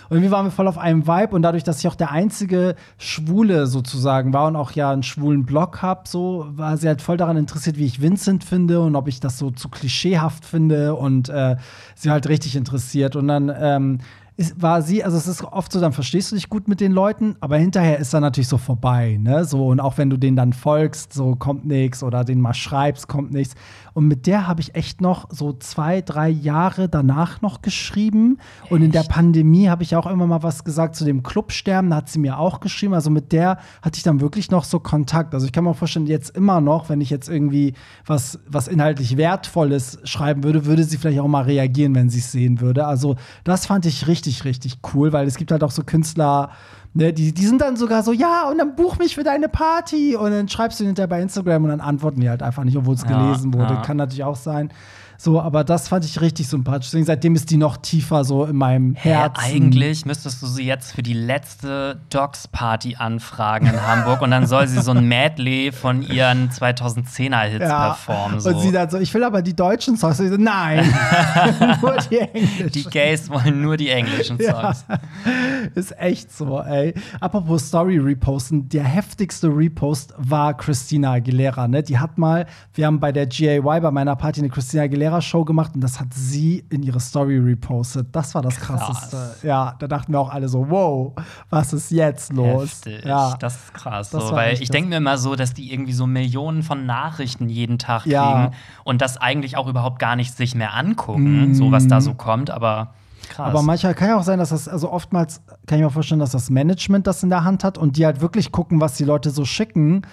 Und 0.10 0.18
irgendwie 0.18 0.32
waren 0.32 0.46
wir 0.46 0.52
voll 0.52 0.68
auf 0.68 0.78
einem 0.78 1.06
Vibe 1.06 1.36
und 1.36 1.42
dadurch, 1.42 1.64
dass 1.64 1.80
ich 1.80 1.88
auch 1.88 1.96
der 1.96 2.12
einzige 2.12 2.76
Schwule 2.98 3.68
sozusagen 3.68 4.34
war 4.34 4.48
und 4.48 4.56
auch 4.56 4.65
ja 4.72 4.92
einen 4.92 5.04
schwulen 5.04 5.46
Blog 5.46 5.82
habe, 5.82 6.02
so 6.08 6.46
war 6.50 6.78
sie 6.78 6.88
halt 6.88 7.02
voll 7.02 7.18
daran 7.18 7.38
interessiert, 7.38 7.78
wie 7.78 7.86
ich 7.86 8.02
Vincent 8.02 8.44
finde 8.44 8.82
und 8.82 8.96
ob 8.96 9.08
ich 9.08 9.20
das 9.20 9.38
so 9.38 9.52
zu 9.52 9.70
klischeehaft 9.70 10.46
finde 10.46 10.96
und 10.96 11.30
äh, 11.30 11.56
sie 11.96 12.12
halt 12.12 12.28
richtig 12.28 12.56
interessiert. 12.56 13.16
Und 13.16 13.28
dann 13.28 13.54
ähm, 13.58 14.00
ist, 14.38 14.62
war 14.62 14.82
sie, 14.82 15.04
also 15.04 15.18
es 15.18 15.28
ist 15.28 15.44
oft 15.44 15.72
so, 15.72 15.80
dann 15.80 15.94
verstehst 15.94 16.32
du 16.32 16.36
dich 16.36 16.50
gut 16.50 16.68
mit 16.68 16.82
den 16.82 16.92
Leuten, 16.92 17.38
aber 17.40 17.58
hinterher 17.58 18.00
ist 18.00 18.14
dann 18.14 18.22
natürlich 18.22 18.50
so 18.50 18.58
vorbei, 18.58 19.18
ne? 19.22 19.46
So, 19.46 19.68
und 19.68 19.80
auch 19.80 19.98
wenn 19.98 20.10
du 20.10 20.18
denen 20.18 20.36
dann 20.36 20.52
folgst, 20.52 21.14
so 21.14 21.36
kommt 21.36 21.66
nichts 21.66 22.04
oder 22.04 22.24
den 22.24 22.42
mal 22.42 22.54
schreibst, 22.54 23.08
kommt 23.08 23.32
nichts. 23.32 23.56
Und 23.96 24.10
mit 24.10 24.28
der 24.28 24.46
habe 24.46 24.60
ich 24.60 24.76
echt 24.76 25.00
noch 25.00 25.30
so 25.32 25.54
zwei, 25.54 26.02
drei 26.02 26.28
Jahre 26.28 26.90
danach 26.90 27.42
noch 27.42 27.62
geschrieben. 27.62 28.40
Und 28.70 28.82
in 28.82 28.92
der 28.92 29.04
Pandemie 29.04 29.70
habe 29.70 29.84
ich 29.84 29.96
auch 29.96 30.06
immer 30.06 30.28
mal 30.28 30.44
was 30.44 30.66
gesagt 30.66 30.98
zu 30.98 31.06
dem 31.06 31.24
Clubsterben, 31.24 31.92
da 31.92 31.96
hat 31.96 32.10
sie 32.10 32.20
mir 32.20 32.38
auch 32.38 32.60
geschrieben. 32.60 32.94
Also 32.94 33.10
mit 33.10 33.32
der 33.32 33.58
hatte 33.82 33.96
ich 33.96 34.04
dann 34.04 34.20
wirklich 34.20 34.52
noch 34.52 34.66
so 34.66 34.82
Kontakt. 34.82 35.34
Also 35.34 35.46
ich 35.46 35.54
kann 35.54 35.64
mir 35.64 35.70
auch 35.70 35.78
vorstellen, 35.78 36.08
jetzt 36.08 36.36
immer 36.36 36.60
noch, 36.60 36.90
wenn 36.90 37.00
ich 37.00 37.10
jetzt 37.10 37.30
irgendwie 37.30 37.74
was, 38.06 38.38
was 38.46 38.68
inhaltlich 38.68 39.16
Wertvolles 39.16 40.00
schreiben 40.04 40.44
würde, 40.44 40.66
würde 40.66 40.84
sie 40.84 40.98
vielleicht 40.98 41.22
auch 41.22 41.30
mal 41.30 41.44
reagieren, 41.44 41.96
wenn 41.96 42.10
sie 42.10 42.20
es 42.20 42.34
sehen 42.34 42.60
würde. 42.60 42.86
Also 42.88 43.16
das 43.46 43.66
fand 43.66 43.86
ich 43.86 44.08
richtig, 44.08 44.44
richtig 44.44 44.80
cool, 44.94 45.14
weil 45.14 45.26
es 45.26 45.38
gibt 45.38 45.54
halt 45.54 45.64
auch 45.64 45.72
so 45.72 45.84
Künstler, 45.86 46.50
ne, 46.96 47.14
die, 47.14 47.32
die 47.34 47.46
sind 47.46 47.62
dann 47.62 47.76
sogar 47.76 48.02
so, 48.02 48.12
ja, 48.12 48.50
und 48.50 48.58
dann 48.58 48.76
buch 48.76 48.98
mich 48.98 49.14
für 49.14 49.24
deine 49.24 49.48
Party. 49.48 50.16
Und 50.16 50.32
dann 50.32 50.50
schreibst 50.50 50.80
du 50.80 50.86
hinterher 50.86 51.08
bei 51.08 51.22
Instagram 51.22 51.64
und 51.66 51.70
dann 51.70 51.82
antworten 51.82 52.22
die 52.22 52.30
halt 52.30 52.42
einfach 52.42 52.64
nicht, 52.64 52.76
obwohl 52.78 52.96
es 52.96 53.04
Ja, 53.04 53.10
gelesen 53.26 53.54
wurde. 53.54 53.76
ja. 53.76 53.82
Kann 53.82 53.98
natürlich 53.98 54.24
auch 54.24 54.36
sein. 54.36 54.72
So, 55.18 55.42
aber 55.42 55.64
das 55.64 55.88
fand 55.88 56.06
ich 56.06 56.20
richtig 56.22 56.48
sympathisch. 56.48 56.88
Deswegen 56.88 57.06
seitdem 57.06 57.36
ist 57.36 57.50
die 57.52 57.58
noch 57.58 57.78
tiefer 57.78 58.24
so 58.24 58.46
in 58.46 58.56
meinem 58.56 58.96
Hä, 58.96 59.10
Herzen. 59.10 59.44
eigentlich 59.44 60.06
müsstest 60.06 60.42
du 60.42 60.48
sie 60.48 60.64
jetzt 60.64 60.92
für 60.94 61.04
die 61.04 61.14
letzte 61.14 62.02
Dogs-Party 62.10 62.96
anfragen 62.98 63.68
in 63.68 63.82
Hamburg 63.82 64.22
und 64.22 64.32
dann 64.32 64.46
soll 64.48 64.68
sie 64.68 64.82
so 64.82 64.92
ein 64.92 65.08
Medley 65.08 65.72
von 65.72 66.02
ihren 66.02 66.50
2010er-Hits 66.50 67.60
performen. 67.60 68.40
So. 68.40 68.50
Und 68.50 68.60
sie 68.62 68.72
dann 68.72 68.90
so, 68.90 68.98
ich 68.98 69.14
will 69.14 69.24
aber 69.24 69.42
die 69.42 69.56
deutschen 69.56 69.98
Songs. 69.98 70.18
So, 70.18 70.24
nein, 70.24 70.86
nur 71.82 71.98
die 72.10 72.20
englischen. 72.20 72.72
die 72.72 72.84
Gays 72.84 73.30
wollen 73.30 73.62
nur 73.62 73.78
die 73.78 73.90
englischen 73.90 74.40
Songs. 74.40 74.86
Ist 75.76 75.98
echt 76.00 76.32
so, 76.32 76.62
ey. 76.62 76.94
Apropos 77.20 77.68
Story 77.68 77.98
reposten, 77.98 78.70
der 78.70 78.84
heftigste 78.84 79.48
Repost 79.48 80.14
war 80.18 80.56
Christina 80.56 81.14
Aguilera, 81.14 81.68
ne? 81.68 81.84
Die 81.84 81.98
hat 81.98 82.18
mal, 82.18 82.46
wir 82.74 82.86
haben 82.86 83.00
bei 83.00 83.12
der 83.12 83.28
GAY 83.28 83.62
bei 83.62 83.92
meiner 83.92 84.16
Party 84.16 84.42
eine 84.42 84.50
Christina 84.50 84.84
Aguilera 84.84 85.05
Show 85.22 85.46
gemacht 85.46 85.72
und 85.76 85.82
das 85.82 86.00
hat 86.00 86.14
sie 86.14 86.66
in 86.70 86.84
ihre 86.84 87.00
Story 87.00 87.38
repostet. 87.38 88.08
Das 88.12 88.36
war 88.36 88.42
das 88.42 88.56
Krass. 88.58 88.82
krasseste. 88.82 89.48
Ja, 89.48 89.76
da 89.80 89.88
dachten 89.88 90.12
wir 90.12 90.20
auch 90.20 90.32
alle 90.34 90.48
so, 90.50 90.70
wow, 90.70 91.14
was 91.50 91.74
ist 91.74 91.92
jetzt 91.92 92.34
los? 92.34 92.64
Heftig. 92.86 93.06
Ja. 93.06 93.36
Das 93.40 93.56
ist 93.56 93.74
krass. 93.74 94.10
Das 94.10 94.28
so, 94.30 94.36
weil 94.36 94.62
ich 94.62 94.70
denke 94.70 94.90
mir 94.90 94.98
immer 94.98 95.18
so, 95.18 95.36
dass 95.36 95.54
die 95.54 95.72
irgendwie 95.74 95.94
so 95.94 96.08
Millionen 96.08 96.64
von 96.64 96.86
Nachrichten 96.86 97.50
jeden 97.50 97.78
Tag 97.80 98.04
kriegen 98.04 98.14
Ja. 98.14 98.52
und 98.84 99.02
das 99.02 99.18
eigentlich 99.18 99.58
auch 99.58 99.68
überhaupt 99.68 100.00
gar 100.00 100.16
nicht 100.16 100.36
sich 100.36 100.56
mehr 100.56 100.74
angucken, 100.74 101.56
so 101.56 101.72
was 101.72 101.88
da 101.88 102.02
so 102.02 102.14
kommt, 102.14 102.50
aber 102.52 102.94
krass. 103.30 103.50
Aber 103.50 103.62
manchmal 103.64 103.94
kann 103.96 104.10
ja 104.10 104.18
auch 104.18 104.24
sein, 104.24 104.40
dass 104.40 104.50
das, 104.50 104.68
also 104.68 104.92
oftmals 104.92 105.42
kann 105.66 105.80
ich 105.80 105.84
mir 105.84 105.90
vorstellen, 105.90 106.20
dass 106.20 106.32
das 106.32 106.50
Management 106.50 107.08
das 107.08 107.24
in 107.24 107.30
der 107.30 107.44
Hand 107.44 107.64
hat 107.64 107.78
und 107.78 107.98
die 107.98 108.06
halt 108.06 108.22
wirklich 108.22 108.52
gucken, 108.52 108.82
was 108.82 108.96
die 108.96 109.04
Leute 109.04 109.32
so 109.32 109.46
schicken. 109.46 110.04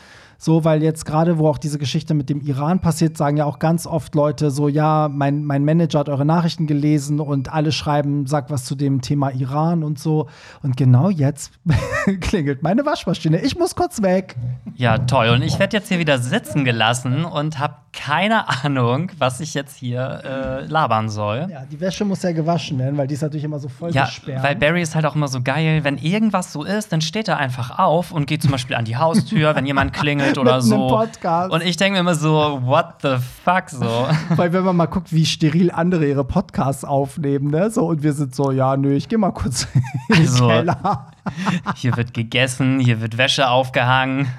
So, 0.45 0.65
weil 0.65 0.83
jetzt 0.83 1.05
gerade, 1.07 1.39
wo 1.39 1.47
auch 1.49 1.57
diese 1.57 1.79
Geschichte 1.79 2.15
mit 2.15 2.29
dem 2.29 2.41
Iran 2.41 2.81
passiert, 2.81 3.17
sagen 3.17 3.37
ja 3.37 3.45
auch 3.45 3.61
ganz 3.61 3.87
oft 3.87 4.17
Leute 4.17 4.51
so, 4.51 4.67
ja, 4.67 5.09
mein, 5.09 5.45
mein 5.45 5.65
Manager 5.65 6.01
hat 6.01 6.09
eure 6.09 6.25
Nachrichten 6.25 6.67
gelesen 6.67 7.21
und 7.21 7.53
alle 7.53 7.71
schreiben, 7.71 8.27
sag 8.27 8.51
was 8.51 8.65
zu 8.65 8.75
dem 8.75 9.03
Thema 9.03 9.31
Iran 9.31 9.85
und 9.85 10.01
so. 10.01 10.27
Und 10.61 10.77
genau 10.77 11.11
jetzt 11.11 11.53
klingelt 12.21 12.61
meine 12.65 12.85
Waschmaschine. 12.85 13.41
Ich 13.43 13.57
muss 13.57 13.77
kurz 13.77 14.03
weg. 14.03 14.35
Ja, 14.75 14.99
toll. 14.99 15.29
Und 15.29 15.43
ich 15.43 15.61
werde 15.61 15.77
jetzt 15.77 15.87
hier 15.91 16.01
wieder 16.01 16.19
sitzen 16.19 16.65
gelassen 16.65 17.25
und 17.25 17.61
habe 17.61 17.77
keine 17.93 18.49
Ahnung, 18.65 19.13
was 19.19 19.39
ich 19.41 19.53
jetzt 19.55 19.77
hier 19.77 20.23
äh, 20.25 20.65
labern 20.67 21.09
soll. 21.11 21.47
Ja, 21.51 21.65
die 21.71 21.79
Wäsche 21.79 22.05
muss 22.07 22.23
ja 22.23 22.33
gewaschen 22.33 22.79
werden, 22.79 22.97
weil 22.97 23.07
die 23.07 23.15
ist 23.15 23.21
natürlich 23.23 23.45
immer 23.45 23.59
so 23.59 23.69
voll 23.69 23.93
Ja, 23.93 24.07
gesperrt. 24.07 24.43
weil 24.43 24.57
Barry 24.57 24.81
ist 24.83 24.95
halt 24.95 25.05
auch 25.05 25.15
immer 25.15 25.29
so 25.29 25.43
geil, 25.43 25.85
wenn 25.85 25.99
irgendwas 25.99 26.53
so 26.53 26.65
ist, 26.65 26.91
dann 26.93 27.03
steht 27.03 27.29
er 27.29 27.37
einfach 27.37 27.79
auf 27.79 28.11
und 28.11 28.27
geht 28.27 28.43
zum 28.43 28.51
Beispiel 28.51 28.77
an 28.77 28.87
die 28.87 28.97
Haustür, 28.97 29.55
wenn 29.55 29.67
jemand 29.67 29.93
klingelt 29.93 30.32
oder 30.39 30.57
Mit 30.57 30.63
einem 30.73 30.81
so. 30.81 30.89
Podcast. 30.89 31.53
Und 31.53 31.63
ich 31.63 31.77
denke 31.77 31.95
mir 31.95 32.01
immer 32.01 32.15
so, 32.15 32.61
what 32.65 32.87
the 33.03 33.17
fuck 33.45 33.71
so. 33.71 33.81
Weil 34.37 34.53
wenn 34.53 34.65
man 34.65 34.77
mal 34.77 34.87
guckt, 34.87 35.13
wie 35.13 35.27
steril 35.27 35.71
andere 35.71 36.07
ihre 36.07 36.25
Podcasts 36.25 36.85
aufnehmen, 36.85 37.51
ne? 37.51 37.71
So, 37.71 37.87
und 37.87 38.03
wir 38.03 38.13
sind 38.13 38.35
so, 38.35 38.51
ja, 38.51 38.77
nö, 38.77 38.93
ich 38.95 39.09
geh 39.09 39.17
mal 39.17 39.33
kurz 39.33 39.67
in 40.09 40.15
den 40.15 40.23
Also, 40.27 40.49
Keller. 40.49 41.07
Hier 41.77 41.97
wird 41.97 42.15
gegessen, 42.15 42.81
hier 42.81 43.01
wird 43.01 43.19
Wäsche 43.19 43.49
aufgehangen. 43.49 44.29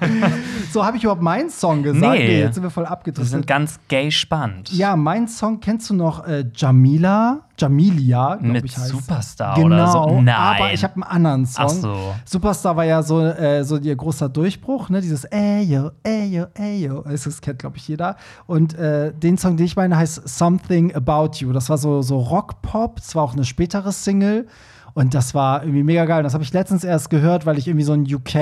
So, 0.72 0.84
habe 0.84 0.96
ich 0.96 1.04
überhaupt 1.04 1.22
meinen 1.22 1.50
Song 1.50 1.84
gesagt? 1.84 2.18
Nee. 2.18 2.40
jetzt 2.40 2.54
sind 2.54 2.64
wir 2.64 2.70
voll 2.70 2.82
Wir 2.84 2.90
abgedriftet. 2.90 3.30
sind 3.30 3.46
ganz 3.46 3.78
gay 3.86 4.10
spannend. 4.10 4.72
Ja, 4.72 4.96
mein 4.96 5.28
Song 5.28 5.60
kennst 5.60 5.88
du 5.88 5.94
noch 5.94 6.26
äh, 6.26 6.46
Jamila, 6.52 7.42
Jamilia, 7.56 8.36
glaube 8.42 8.66
ich 8.66 8.76
heißt. 8.76 8.88
Superstar 8.88 9.54
genau, 9.54 9.66
oder 9.66 9.86
so? 9.86 10.20
Nein. 10.20 10.34
aber 10.34 10.72
ich 10.72 10.82
habe 10.82 10.94
einen 10.94 11.04
anderen 11.04 11.46
Song. 11.46 11.64
Ach 11.64 11.68
so. 11.68 12.14
Superstar 12.24 12.76
war 12.76 12.84
ja 12.84 13.04
so, 13.04 13.20
äh, 13.20 13.62
so 13.62 13.76
ihr 13.76 13.94
großer 13.94 14.28
Durchbruch, 14.28 14.88
ne? 14.88 15.00
Dieses 15.00 15.24
Eyo, 15.30 15.92
Eyo, 16.02 16.46
Eyo. 16.54 17.02
Das 17.02 17.22
das 17.22 17.40
kennt, 17.40 17.60
glaube 17.60 17.76
ich, 17.76 17.86
jeder. 17.86 18.16
Und 18.46 18.74
äh, 18.74 19.12
den 19.12 19.38
Song, 19.38 19.56
den 19.56 19.66
ich 19.66 19.76
meine, 19.76 19.96
heißt 19.96 20.28
Something 20.28 20.94
About 20.94 21.36
You. 21.38 21.52
Das 21.52 21.70
war 21.70 21.78
so, 21.78 22.02
so 22.02 22.18
Rock-Pop. 22.18 22.96
Das 22.96 23.14
war 23.14 23.22
auch 23.22 23.34
eine 23.34 23.44
spätere 23.44 23.92
Single. 23.92 24.48
Und 24.94 25.12
das 25.12 25.34
war 25.34 25.62
irgendwie 25.62 25.82
mega 25.82 26.04
geil. 26.04 26.18
Und 26.18 26.24
das 26.24 26.34
habe 26.34 26.44
ich 26.44 26.52
letztens 26.52 26.84
erst 26.84 27.10
gehört, 27.10 27.46
weil 27.46 27.58
ich 27.58 27.66
irgendwie 27.66 27.84
so 27.84 27.92
ein 27.92 28.02
UK, 28.02 28.34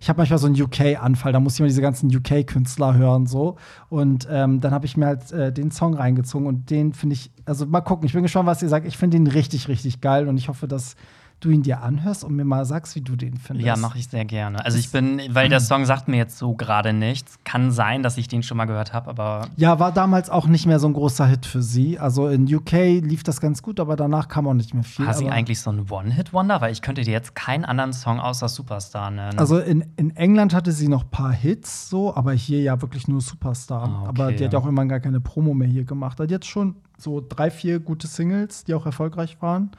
ich 0.00 0.08
habe 0.08 0.18
manchmal 0.18 0.38
so 0.38 0.46
einen 0.46 0.60
UK-Anfall, 0.60 1.32
da 1.32 1.40
muss 1.40 1.54
ich 1.54 1.60
immer 1.60 1.68
diese 1.68 1.82
ganzen 1.82 2.14
UK-Künstler 2.14 2.94
hören 2.94 3.26
so. 3.26 3.56
Und 3.88 4.28
ähm, 4.30 4.60
dann 4.60 4.72
habe 4.72 4.86
ich 4.86 4.96
mir 4.96 5.06
halt 5.06 5.32
äh, 5.32 5.52
den 5.52 5.72
Song 5.72 5.94
reingezogen 5.94 6.46
und 6.46 6.70
den 6.70 6.92
finde 6.92 7.14
ich, 7.14 7.32
also 7.44 7.66
mal 7.66 7.80
gucken, 7.80 8.06
ich 8.06 8.12
bin 8.12 8.22
gespannt, 8.22 8.46
was 8.46 8.62
ihr 8.62 8.68
sagt. 8.68 8.86
Ich 8.86 8.96
finde 8.96 9.18
den 9.18 9.26
richtig, 9.26 9.66
richtig 9.66 10.00
geil 10.00 10.28
und 10.28 10.38
ich 10.38 10.48
hoffe, 10.48 10.68
dass 10.68 10.94
du 11.40 11.50
ihn 11.50 11.62
dir 11.62 11.82
anhörst 11.82 12.24
und 12.24 12.34
mir 12.34 12.44
mal 12.44 12.64
sagst, 12.64 12.94
wie 12.96 13.00
du 13.00 13.14
den 13.14 13.36
findest. 13.36 13.66
Ja, 13.66 13.76
mache 13.76 13.98
ich 13.98 14.08
sehr 14.08 14.24
gerne. 14.24 14.64
Also 14.64 14.78
ich 14.78 14.90
bin, 14.90 15.20
weil 15.30 15.48
der 15.48 15.60
Song 15.60 15.84
sagt 15.84 16.08
mir 16.08 16.16
jetzt 16.16 16.38
so 16.38 16.54
gerade 16.54 16.92
nichts. 16.92 17.38
Kann 17.44 17.70
sein, 17.70 18.02
dass 18.02 18.18
ich 18.18 18.28
den 18.28 18.42
schon 18.42 18.56
mal 18.56 18.64
gehört 18.64 18.92
habe, 18.92 19.08
aber 19.10 19.48
Ja, 19.56 19.78
war 19.78 19.92
damals 19.92 20.30
auch 20.30 20.46
nicht 20.46 20.66
mehr 20.66 20.78
so 20.78 20.88
ein 20.88 20.94
großer 20.94 21.26
Hit 21.26 21.46
für 21.46 21.62
sie. 21.62 21.98
Also 21.98 22.28
in 22.28 22.52
UK 22.52 22.72
lief 23.02 23.22
das 23.22 23.40
ganz 23.40 23.62
gut, 23.62 23.78
aber 23.78 23.94
danach 23.96 24.28
kam 24.28 24.48
auch 24.48 24.54
nicht 24.54 24.74
mehr 24.74 24.82
viel. 24.82 25.06
war 25.06 25.14
sie 25.14 25.28
eigentlich 25.28 25.60
so 25.60 25.70
ein 25.70 25.88
One-Hit-Wonder? 25.90 26.60
Weil 26.60 26.72
ich 26.72 26.82
könnte 26.82 27.02
dir 27.02 27.12
jetzt 27.12 27.34
keinen 27.34 27.64
anderen 27.64 27.92
Song 27.92 28.18
außer 28.18 28.48
Superstar 28.48 29.10
nennen. 29.10 29.38
Also 29.38 29.58
in, 29.58 29.84
in 29.96 30.14
England 30.16 30.54
hatte 30.54 30.72
sie 30.72 30.88
noch 30.88 31.04
ein 31.04 31.10
paar 31.10 31.32
Hits, 31.32 31.88
so, 31.88 32.14
aber 32.14 32.32
hier 32.32 32.60
ja 32.62 32.80
wirklich 32.82 33.06
nur 33.06 33.20
Superstar. 33.20 33.88
Ah, 33.88 34.00
okay. 34.00 34.08
Aber 34.08 34.32
die 34.32 34.44
hat 34.44 34.52
ja 34.52 34.58
auch 34.58 34.66
immer 34.66 34.84
gar 34.86 35.00
keine 35.00 35.20
Promo 35.20 35.54
mehr 35.54 35.68
hier 35.68 35.84
gemacht. 35.84 36.18
Hat 36.18 36.30
jetzt 36.30 36.46
schon 36.46 36.76
so 36.98 37.24
drei, 37.26 37.50
vier 37.50 37.78
gute 37.78 38.08
Singles, 38.08 38.64
die 38.64 38.74
auch 38.74 38.84
erfolgreich 38.84 39.40
waren. 39.40 39.70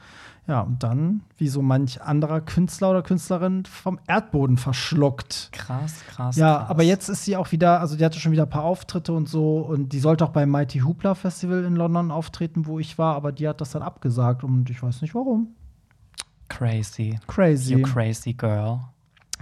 Ja, 0.50 0.62
und 0.62 0.82
dann, 0.82 1.20
wie 1.38 1.46
so 1.46 1.62
manch 1.62 2.02
anderer 2.02 2.40
Künstler 2.40 2.90
oder 2.90 3.02
Künstlerin, 3.02 3.64
vom 3.66 4.00
Erdboden 4.08 4.56
verschluckt. 4.56 5.50
krass, 5.52 6.02
krass. 6.08 6.34
Ja, 6.34 6.56
krass. 6.56 6.70
aber 6.70 6.82
jetzt 6.82 7.08
ist 7.08 7.24
sie 7.24 7.36
auch 7.36 7.52
wieder, 7.52 7.78
also 7.78 7.96
die 7.96 8.04
hatte 8.04 8.18
schon 8.18 8.32
wieder 8.32 8.42
ein 8.42 8.50
paar 8.50 8.64
Auftritte 8.64 9.12
und 9.12 9.28
so 9.28 9.58
und 9.58 9.92
die 9.92 10.00
sollte 10.00 10.24
auch 10.24 10.30
beim 10.30 10.50
Mighty 10.50 10.80
Hoopla 10.80 11.14
Festival 11.14 11.62
in 11.62 11.76
London 11.76 12.10
auftreten, 12.10 12.66
wo 12.66 12.80
ich 12.80 12.98
war, 12.98 13.14
aber 13.14 13.30
die 13.30 13.46
hat 13.46 13.60
das 13.60 13.70
dann 13.70 13.82
abgesagt 13.82 14.42
und 14.42 14.68
ich 14.70 14.82
weiß 14.82 15.02
nicht 15.02 15.14
warum. 15.14 15.54
Crazy. 16.48 17.20
Crazy. 17.28 17.74
You 17.74 17.82
crazy 17.82 18.32
girl. 18.32 18.80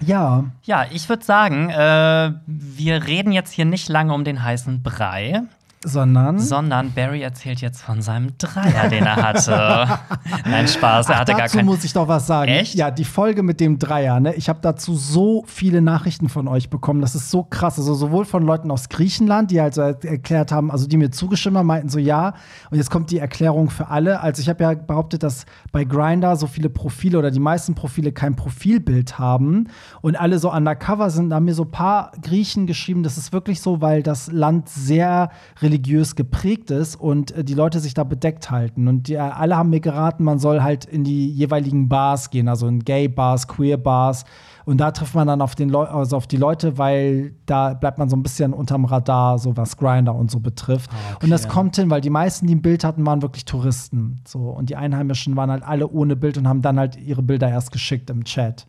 Ja, 0.03 0.45
Ja, 0.63 0.85
ich 0.93 1.09
würde 1.09 1.25
sagen, 1.25 1.71
äh, 1.71 2.33
wir 2.47 3.07
reden 3.07 3.33
jetzt 3.33 3.53
hier 3.53 3.65
nicht 3.65 3.89
lange 3.89 4.13
um 4.13 4.25
den 4.25 4.43
heißen 4.43 4.83
Brei, 4.83 5.45
sondern 5.85 6.39
sondern 6.41 6.93
Barry 6.93 7.23
erzählt 7.23 7.61
jetzt 7.61 7.83
von 7.83 8.03
seinem 8.03 8.37
Dreier, 8.39 8.89
den 8.89 9.05
er 9.07 9.17
hatte. 9.17 9.99
Nein, 10.45 10.67
Spaß, 10.67 11.09
er 11.09 11.15
Ach, 11.15 11.21
hatte 11.21 11.33
gar 11.33 11.43
dazu 11.43 11.59
keinen. 11.59 11.67
muss 11.67 11.85
ich 11.85 11.93
doch 11.93 12.09
was 12.09 12.27
sagen. 12.27 12.51
Echt? 12.51 12.75
Ja, 12.75 12.91
die 12.91 13.05
Folge 13.05 13.43
mit 13.43 13.61
dem 13.61 13.79
Dreier, 13.79 14.19
ne? 14.21 14.35
Ich 14.35 14.49
habe 14.49 14.59
dazu 14.61 14.97
so 14.97 15.45
viele 15.47 15.81
Nachrichten 15.81 16.29
von 16.29 16.49
euch 16.49 16.69
bekommen. 16.69 17.01
Das 17.01 17.15
ist 17.15 17.31
so 17.31 17.45
krass. 17.45 17.79
Also 17.79 17.95
sowohl 17.95 18.25
von 18.25 18.43
Leuten 18.43 18.71
aus 18.71 18.89
Griechenland, 18.89 19.51
die 19.51 19.61
halt 19.61 19.75
so 19.75 19.83
er- 19.83 20.05
erklärt 20.05 20.51
haben, 20.53 20.71
also 20.71 20.87
die 20.89 20.97
mir 20.97 21.11
zugestimmt 21.11 21.57
haben, 21.57 21.67
meinten 21.67 21.89
so 21.89 21.99
ja. 21.99 22.35
Und 22.71 22.77
jetzt 22.79 22.91
kommt 22.91 23.11
die 23.11 23.19
Erklärung 23.19 23.71
für 23.71 23.89
alle. 23.89 24.21
Also 24.21 24.43
ich 24.43 24.49
habe 24.49 24.63
ja 24.65 24.75
behauptet, 24.75 25.23
dass 25.23 25.47
bei 25.71 25.85
Grinder 25.85 26.35
so 26.37 26.47
viele 26.49 26.71
Profile 26.71 27.19
oder 27.19 27.31
die 27.31 27.41
meisten 27.41 27.75
Profile 27.75 28.11
kein 28.13 28.35
Profilbild 28.37 29.19
haben 29.19 29.69
und 30.01 30.19
alle 30.19 30.39
so 30.39 30.53
undercover 30.53 31.11
sind. 31.11 31.31
Da 31.31 31.37
haben 31.37 31.45
mir 31.45 31.55
so 31.55 31.63
ein 31.65 31.71
paar 31.71 32.13
Griechen 32.21 32.67
geschrieben, 32.67 33.03
das 33.05 33.17
ist 33.17 33.33
wirklich 33.33 33.61
so, 33.61 33.81
weil 33.81 34.03
das 34.03 34.31
Land 34.33 34.69
sehr 34.69 35.31
religiös 35.69 36.17
geprägt 36.17 36.71
ist 36.71 36.97
und 36.97 37.33
äh, 37.33 37.45
die 37.45 37.55
Leute 37.55 37.79
sich 37.81 37.95
da 37.95 38.05
bedeckt 38.05 38.51
halten. 38.51 38.89
Und 38.89 39.09
die, 39.09 39.19
alle 39.19 39.57
haben 39.57 39.71
mir 39.71 39.81
geraten, 39.81 40.25
man 40.25 40.39
soll 40.39 40.63
halt 40.63 40.87
in 40.87 41.05
die 41.05 41.31
jeweiligen 41.31 41.89
Bars 41.89 42.31
gehen, 42.31 42.49
also 42.49 42.67
in 42.67 42.81
Gay-Bars, 42.81 43.49
Queer-Bars. 43.49 44.25
Und 44.65 44.79
da 44.79 44.91
trifft 44.91 45.15
man 45.15 45.27
dann 45.27 45.41
auf, 45.41 45.55
den 45.55 45.69
Leu 45.71 45.85
also 45.85 46.17
auf 46.17 46.27
die 46.27 46.37
Leute, 46.37 46.77
weil 46.77 47.35
da 47.47 47.75
bleibt 47.75 47.99
man 47.99 48.09
so 48.09 48.17
ein 48.17 48.23
bisschen 48.23 48.53
unterm 48.53 48.85
Radar, 48.85 49.39
so 49.39 49.57
was 49.57 49.77
Grinder 49.77 50.15
und 50.15 50.31
so 50.31 50.41
betrifft. 50.41 50.91
Und 51.23 51.31
das 51.31 51.49
kommt 51.49 51.77
hin, 51.77 51.89
weil 51.89 52.03
die 52.03 52.11
meisten, 52.11 52.47
die 52.47 52.55
ein 52.55 52.61
Bild 52.61 52.85
hatten, 52.85 53.07
waren 53.07 53.23
wirklich 53.23 53.47
Touristen. 53.47 54.21
So. 54.27 54.51
Und 54.51 54.69
die 54.69 54.77
Einheimischen 54.77 55.37
waren 55.37 55.51
halt 55.51 55.63
alle 55.63 55.89
ohne 55.89 56.17
Bild 56.17 56.37
und 56.37 56.47
haben 56.47 56.61
dann 56.61 56.79
halt 56.79 56.97
ihre 56.97 57.23
Bilder 57.23 57.49
erst 57.49 57.73
geschickt 57.73 58.11
im 58.11 58.25
Chat. 58.25 58.67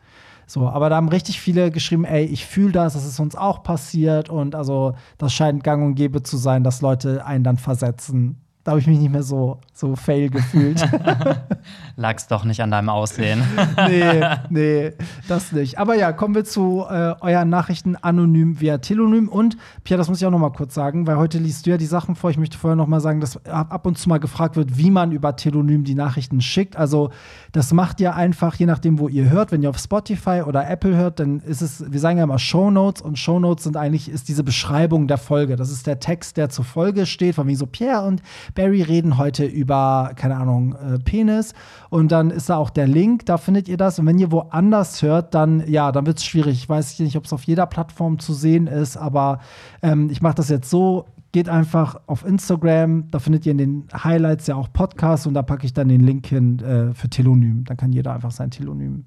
So, 0.50 0.68
aber 0.68 0.90
da 0.90 0.96
haben 0.96 1.10
richtig 1.10 1.40
viele 1.40 1.70
geschrieben, 1.70 2.06
ey, 2.06 2.26
ich 2.26 2.48
fühle 2.48 2.72
das, 2.72 2.94
das 2.94 3.06
ist 3.06 3.20
uns 3.20 3.36
auch 3.36 3.62
passiert 3.62 4.32
und 4.32 4.56
also 4.56 4.96
das 5.20 5.32
scheint 5.32 5.64
gang 5.64 5.86
und 5.86 5.94
gäbe 5.94 6.24
zu 6.24 6.38
sein, 6.38 6.64
dass 6.64 6.82
Leute 6.82 7.24
einen 7.24 7.44
dann 7.44 7.58
versetzen. 7.58 8.42
Da 8.70 8.74
habe 8.74 8.82
ich 8.82 8.88
mich 8.88 9.00
nicht 9.00 9.12
mehr 9.12 9.24
so, 9.24 9.58
so 9.74 9.96
fail 9.96 10.30
gefühlt. 10.30 10.88
Lag's 11.96 12.28
doch 12.28 12.44
nicht 12.44 12.62
an 12.62 12.70
deinem 12.70 12.90
Aussehen. 12.90 13.42
nee, 13.88 14.22
nee, 14.52 14.92
das 15.28 15.52
nicht. 15.52 15.80
Aber 15.80 15.96
ja, 15.96 16.12
kommen 16.12 16.36
wir 16.36 16.46
zu 16.46 16.86
äh, 16.88 17.16
euren 17.20 17.50
Nachrichten 17.50 17.96
anonym 17.96 18.62
via 18.62 18.78
Telonym. 18.78 19.28
Und, 19.28 19.58
Pierre, 19.84 19.98
das 19.98 20.08
muss 20.08 20.22
ich 20.22 20.28
auch 20.28 20.32
noch 20.32 20.38
mal 20.38 20.52
kurz 20.52 20.76
sagen, 20.76 21.08
weil 21.08 21.18
heute 21.18 21.40
liest 21.40 21.66
du 21.66 21.72
ja 21.72 21.78
die 21.78 21.88
Sachen 21.88 22.14
vor. 22.14 22.30
Ich 22.30 22.38
möchte 22.38 22.60
vorher 22.60 22.76
noch 22.76 22.86
mal 22.86 23.00
sagen, 23.00 23.22
dass 23.22 23.44
ab 23.48 23.88
und 23.88 23.98
zu 23.98 24.08
mal 24.08 24.20
gefragt 24.20 24.56
wird, 24.56 24.78
wie 24.78 24.92
man 24.92 25.12
über 25.14 25.36
Telonym 25.36 25.84
die 25.84 25.96
Nachrichten 25.96 26.42
schickt. 26.42 26.76
Also, 26.76 27.10
das 27.52 27.74
macht 27.74 28.00
ihr 28.02 28.14
einfach, 28.16 28.54
je 28.54 28.68
nachdem, 28.68 29.00
wo 29.00 29.08
ihr 29.08 29.32
hört. 29.32 29.52
Wenn 29.52 29.64
ihr 29.64 29.72
auf 29.72 29.80
Spotify 29.80 30.44
oder 30.46 30.70
Apple 30.70 30.96
hört, 30.96 31.20
dann 31.20 31.40
ist 31.40 31.64
es, 31.64 31.92
wir 31.92 32.00
sagen 32.00 32.20
ja 32.20 32.26
immer 32.26 32.38
Show 32.38 32.70
Notes 32.70 33.02
und 33.02 33.18
Show 33.18 33.40
Notes 33.40 33.64
sind 33.64 33.78
eigentlich, 33.78 34.10
ist 34.10 34.30
diese 34.30 34.44
Beschreibung 34.44 35.08
der 35.08 35.18
Folge. 35.18 35.56
Das 35.56 35.72
ist 35.72 35.88
der 35.88 36.00
Text, 36.00 36.38
der 36.38 36.50
zur 36.50 36.66
Folge 36.66 37.08
steht, 37.08 37.34
von 37.34 37.48
wie 37.48 37.56
so 37.56 37.66
Pierre 37.66 38.06
und 38.06 38.22
Barry 38.60 38.82
reden 38.82 39.18
heute 39.18 39.46
über, 39.46 40.12
keine 40.18 40.36
Ahnung, 40.36 40.76
äh, 40.76 41.00
Penis. 41.00 41.54
Und 41.90 42.12
dann 42.12 42.30
ist 42.30 42.50
da 42.50 42.58
auch 42.58 42.70
der 42.70 42.88
Link, 42.88 43.26
da 43.26 43.38
findet 43.38 43.70
ihr 43.70 43.78
das. 43.78 44.00
Und 44.00 44.06
wenn 44.06 44.20
ihr 44.20 44.34
woanders 44.34 45.02
hört, 45.02 45.34
dann, 45.34 45.66
ja, 45.66 45.94
dann 45.94 46.06
wird 46.06 46.18
es 46.18 46.26
schwierig. 46.26 46.58
Ich 46.58 46.68
weiß 46.68 47.00
nicht, 47.00 47.16
ob 47.16 47.24
es 47.24 47.32
auf 47.32 47.44
jeder 47.44 47.66
Plattform 47.68 48.20
zu 48.20 48.34
sehen 48.34 48.68
ist, 48.68 48.98
aber 48.98 49.40
ähm, 49.82 50.10
ich 50.10 50.22
mache 50.22 50.36
das 50.36 50.50
jetzt 50.50 50.70
so. 50.70 51.06
Geht 51.32 51.48
einfach 51.48 52.02
auf 52.08 52.26
Instagram, 52.26 53.10
da 53.12 53.20
findet 53.20 53.46
ihr 53.46 53.54
in 53.54 53.60
den 53.60 53.88
Highlights 53.94 54.48
ja 54.48 54.56
auch 54.56 54.74
Podcasts 54.74 55.26
und 55.26 55.36
da 55.36 55.42
packe 55.42 55.66
ich 55.66 55.74
dann 55.74 55.88
den 55.88 56.02
Link 56.02 56.28
hin 56.28 56.60
äh, 56.60 56.94
für 56.94 57.08
Telonym. 57.08 57.64
Dann 57.64 57.78
kann 57.78 57.94
jeder 57.94 58.14
einfach 58.14 58.32
sein 58.32 58.52
Telonym 58.52 59.06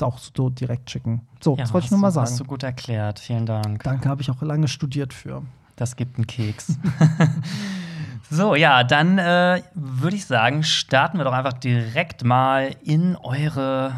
auch 0.00 0.18
so 0.18 0.50
direkt 0.50 0.90
schicken. 0.90 1.20
So, 1.40 1.54
das 1.54 1.72
wollte 1.72 1.84
ich 1.84 1.90
nur 1.92 2.00
mal 2.00 2.10
sagen. 2.10 2.26
Hast 2.26 2.40
du 2.40 2.44
gut 2.44 2.64
erklärt. 2.64 3.20
Vielen 3.20 3.46
Dank. 3.46 3.84
Danke, 3.84 4.08
habe 4.08 4.20
ich 4.20 4.30
auch 4.32 4.42
lange 4.42 4.66
studiert 4.66 5.14
für. 5.14 5.42
Das 5.76 5.94
gibt 5.94 6.16
einen 6.16 6.26
Keks. 6.26 6.76
so, 8.30 8.54
ja, 8.54 8.84
dann 8.84 9.18
äh, 9.18 9.60
würde 9.74 10.16
ich 10.16 10.24
sagen, 10.24 10.62
starten 10.62 11.18
wir 11.18 11.24
doch 11.24 11.32
einfach 11.32 11.54
direkt 11.54 12.24
mal 12.24 12.70
in 12.84 13.16
eure 13.16 13.92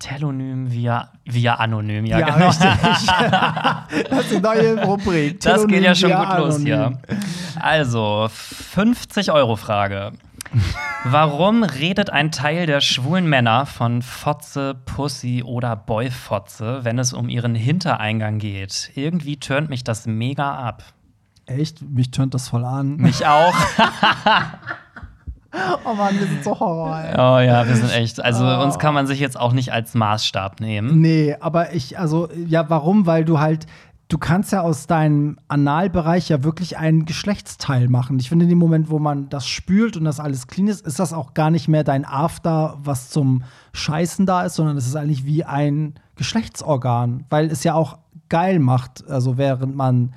Telonym 0.00 0.72
via, 0.72 1.10
via 1.24 1.54
anonym. 1.54 2.04
Ja, 2.06 2.20
genau. 2.20 2.48
richtig. 2.48 2.68
das 4.10 4.20
ist 4.20 4.30
die 4.32 4.40
neue 4.40 4.84
Rubrik. 4.84 5.40
Das 5.40 5.66
geht 5.66 5.82
ja 5.82 5.94
Telonym 5.94 5.94
schon 5.94 6.28
gut 6.28 6.38
los 6.38 6.58
hier. 6.60 6.98
Also, 7.60 8.28
50-Euro-Frage. 8.74 10.12
Warum 11.04 11.62
redet 11.62 12.10
ein 12.10 12.32
Teil 12.32 12.66
der 12.66 12.80
schwulen 12.80 13.28
Männer 13.28 13.66
von 13.66 14.02
Fotze, 14.02 14.74
Pussy 14.74 15.42
oder 15.44 15.76
Boyfotze, 15.76 16.80
wenn 16.82 16.98
es 16.98 17.12
um 17.12 17.28
ihren 17.28 17.54
Hintereingang 17.54 18.38
geht? 18.38 18.90
Irgendwie 18.94 19.38
turnt 19.38 19.70
mich 19.70 19.84
das 19.84 20.06
mega 20.06 20.52
ab. 20.52 20.82
Echt? 21.46 21.82
Mich 21.82 22.10
tönt 22.10 22.34
das 22.34 22.48
voll 22.48 22.64
an. 22.64 22.96
Mich 22.96 23.26
auch. 23.26 23.54
Oh 25.86 25.94
Mann, 25.94 26.18
wir 26.18 26.26
sind 26.26 26.44
so 26.44 26.58
Horror, 26.60 26.98
ey. 27.00 27.14
Oh 27.14 27.38
ja, 27.40 27.66
wir 27.66 27.76
sind 27.76 27.90
echt. 27.90 28.22
Also 28.22 28.44
Oh. 28.44 28.62
uns 28.62 28.78
kann 28.78 28.92
man 28.92 29.06
sich 29.06 29.20
jetzt 29.20 29.40
auch 29.40 29.52
nicht 29.54 29.72
als 29.72 29.94
Maßstab 29.94 30.60
nehmen. 30.60 31.00
Nee, 31.00 31.34
aber 31.40 31.72
ich, 31.72 31.98
also, 31.98 32.28
ja, 32.46 32.68
warum? 32.68 33.06
Weil 33.06 33.24
du 33.24 33.38
halt, 33.40 33.66
du 34.08 34.18
kannst 34.18 34.52
ja 34.52 34.60
aus 34.60 34.86
deinem 34.86 35.38
Analbereich 35.48 36.28
ja 36.28 36.44
wirklich 36.44 36.76
ein 36.76 37.06
Geschlechtsteil 37.06 37.88
machen. 37.88 38.18
Ich 38.18 38.28
finde, 38.28 38.44
in 38.44 38.50
dem 38.50 38.58
Moment, 38.58 38.90
wo 38.90 38.98
man 38.98 39.30
das 39.30 39.46
spült 39.46 39.96
und 39.96 40.04
das 40.04 40.20
alles 40.20 40.46
clean 40.46 40.68
ist, 40.68 40.86
ist 40.86 40.98
das 40.98 41.14
auch 41.14 41.32
gar 41.32 41.50
nicht 41.50 41.68
mehr 41.68 41.84
dein 41.84 42.04
After, 42.04 42.76
was 42.82 43.08
zum 43.08 43.42
Scheißen 43.72 44.26
da 44.26 44.42
ist, 44.42 44.56
sondern 44.56 44.76
es 44.76 44.86
ist 44.86 44.96
eigentlich 44.96 45.24
wie 45.24 45.44
ein 45.44 45.94
Geschlechtsorgan, 46.16 47.24
weil 47.30 47.46
es 47.46 47.64
ja 47.64 47.72
auch 47.72 47.96
geil 48.28 48.58
macht, 48.58 49.08
also 49.08 49.38
während 49.38 49.74
man 49.74 50.12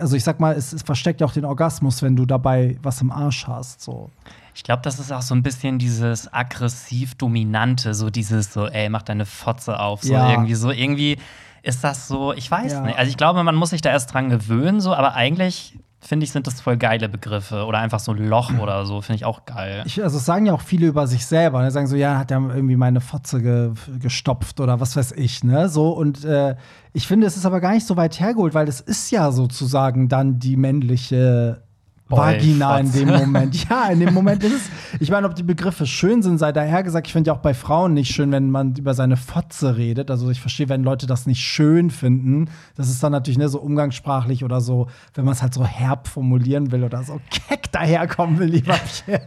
also 0.00 0.16
ich 0.16 0.24
sag 0.24 0.40
mal, 0.40 0.54
es, 0.54 0.72
es 0.72 0.82
versteckt 0.82 1.20
ja 1.20 1.26
auch 1.26 1.32
den 1.32 1.44
Orgasmus, 1.44 2.02
wenn 2.02 2.16
du 2.16 2.26
dabei 2.26 2.76
was 2.82 3.00
im 3.00 3.10
Arsch 3.10 3.46
hast. 3.46 3.80
So. 3.82 4.10
Ich 4.54 4.64
glaube, 4.64 4.82
das 4.82 4.98
ist 4.98 5.12
auch 5.12 5.22
so 5.22 5.34
ein 5.34 5.42
bisschen 5.42 5.78
dieses 5.78 6.32
aggressiv-dominante, 6.32 7.94
so 7.94 8.10
dieses 8.10 8.52
so, 8.52 8.66
ey, 8.66 8.88
mach 8.88 9.02
deine 9.02 9.26
Fotze 9.26 9.78
auf. 9.78 10.02
So 10.02 10.12
Ja. 10.12 10.30
irgendwie 10.30 10.54
so, 10.54 10.70
irgendwie 10.70 11.18
ist 11.62 11.84
das 11.84 12.08
so, 12.08 12.32
ich 12.32 12.50
weiß 12.50 12.72
Ja. 12.72 12.82
nicht. 12.82 12.98
Also 12.98 13.10
ich 13.10 13.16
glaube, 13.16 13.42
man 13.44 13.54
muss 13.54 13.70
sich 13.70 13.80
da 13.82 13.90
erst 13.90 14.12
dran 14.12 14.28
gewöhnen, 14.28 14.80
so, 14.80 14.94
aber 14.94 15.14
eigentlich 15.14 15.78
finde 16.00 16.24
ich, 16.24 16.32
sind 16.32 16.46
das 16.46 16.60
voll 16.60 16.76
geile 16.76 17.08
Begriffe. 17.08 17.64
Oder 17.64 17.78
einfach 17.78 18.00
so 18.00 18.12
Loch 18.12 18.58
oder 18.60 18.84
so, 18.86 19.00
finde 19.00 19.16
ich 19.16 19.24
auch 19.24 19.44
geil. 19.44 19.82
Ich, 19.86 20.02
also, 20.02 20.16
das 20.16 20.26
sagen 20.26 20.46
ja 20.46 20.54
auch 20.54 20.60
viele 20.60 20.86
über 20.86 21.06
sich 21.06 21.26
selber. 21.26 21.62
Ne? 21.62 21.70
Sagen 21.70 21.86
so, 21.86 21.96
ja, 21.96 22.18
hat 22.18 22.30
ja 22.30 22.38
irgendwie 22.38 22.76
meine 22.76 23.00
Fotze 23.00 23.40
ge 23.42 23.72
gestopft 24.00 24.60
oder 24.60 24.80
was 24.80 24.96
weiß 24.96 25.12
ich, 25.12 25.44
ne? 25.44 25.68
So, 25.68 25.90
und 25.90 26.24
äh, 26.24 26.56
ich 26.92 27.06
finde, 27.06 27.26
es 27.26 27.36
ist 27.36 27.46
aber 27.46 27.60
gar 27.60 27.72
nicht 27.72 27.86
so 27.86 27.96
weit 27.96 28.18
hergeholt, 28.18 28.54
weil 28.54 28.68
es 28.68 28.80
ist 28.80 29.10
ja 29.10 29.30
sozusagen 29.30 30.08
dann 30.08 30.38
die 30.38 30.56
männliche 30.56 31.62
Vagina 32.10 32.78
in 32.78 32.92
dem 32.92 33.08
Moment. 33.08 33.50
Ja, 33.70 33.88
in 33.88 34.00
dem 34.00 34.14
Moment 34.14 34.42
ist 34.42 34.52
es. 34.52 34.70
Ich 35.00 35.10
meine, 35.10 35.26
ob 35.26 35.34
die 35.34 35.42
Begriffe 35.42 35.86
schön 35.86 36.22
sind, 36.22 36.38
sei 36.38 36.50
daher 36.52 36.82
gesagt. 36.82 37.06
Ich 37.06 37.12
finde 37.12 37.28
ja 37.28 37.34
auch 37.34 37.40
bei 37.40 37.54
Frauen 37.54 37.94
nicht 37.94 38.12
schön, 38.12 38.32
wenn 38.32 38.50
man 38.50 38.74
über 38.74 38.94
seine 38.94 39.16
Fotze 39.16 39.76
redet. 39.76 40.10
Also 40.10 40.30
ich 40.30 40.40
verstehe, 40.40 40.68
wenn 40.68 40.82
Leute 40.82 41.06
das 41.06 41.26
nicht 41.26 41.40
schön 41.40 41.90
finden. 41.90 42.48
Das 42.74 42.88
ist 42.88 43.02
dann 43.02 43.12
natürlich 43.12 43.38
ne, 43.38 43.48
so 43.48 43.60
umgangssprachlich 43.60 44.44
oder 44.44 44.60
so, 44.60 44.88
wenn 45.14 45.24
man 45.24 45.34
es 45.34 45.42
halt 45.42 45.54
so 45.54 45.64
herb 45.64 46.08
formulieren 46.08 46.72
will 46.72 46.84
oder 46.84 47.02
so 47.02 47.20
keck 47.30 47.70
daherkommen 47.72 48.38
will, 48.38 48.48
lieber 48.48 48.74
Pierre. 49.04 49.22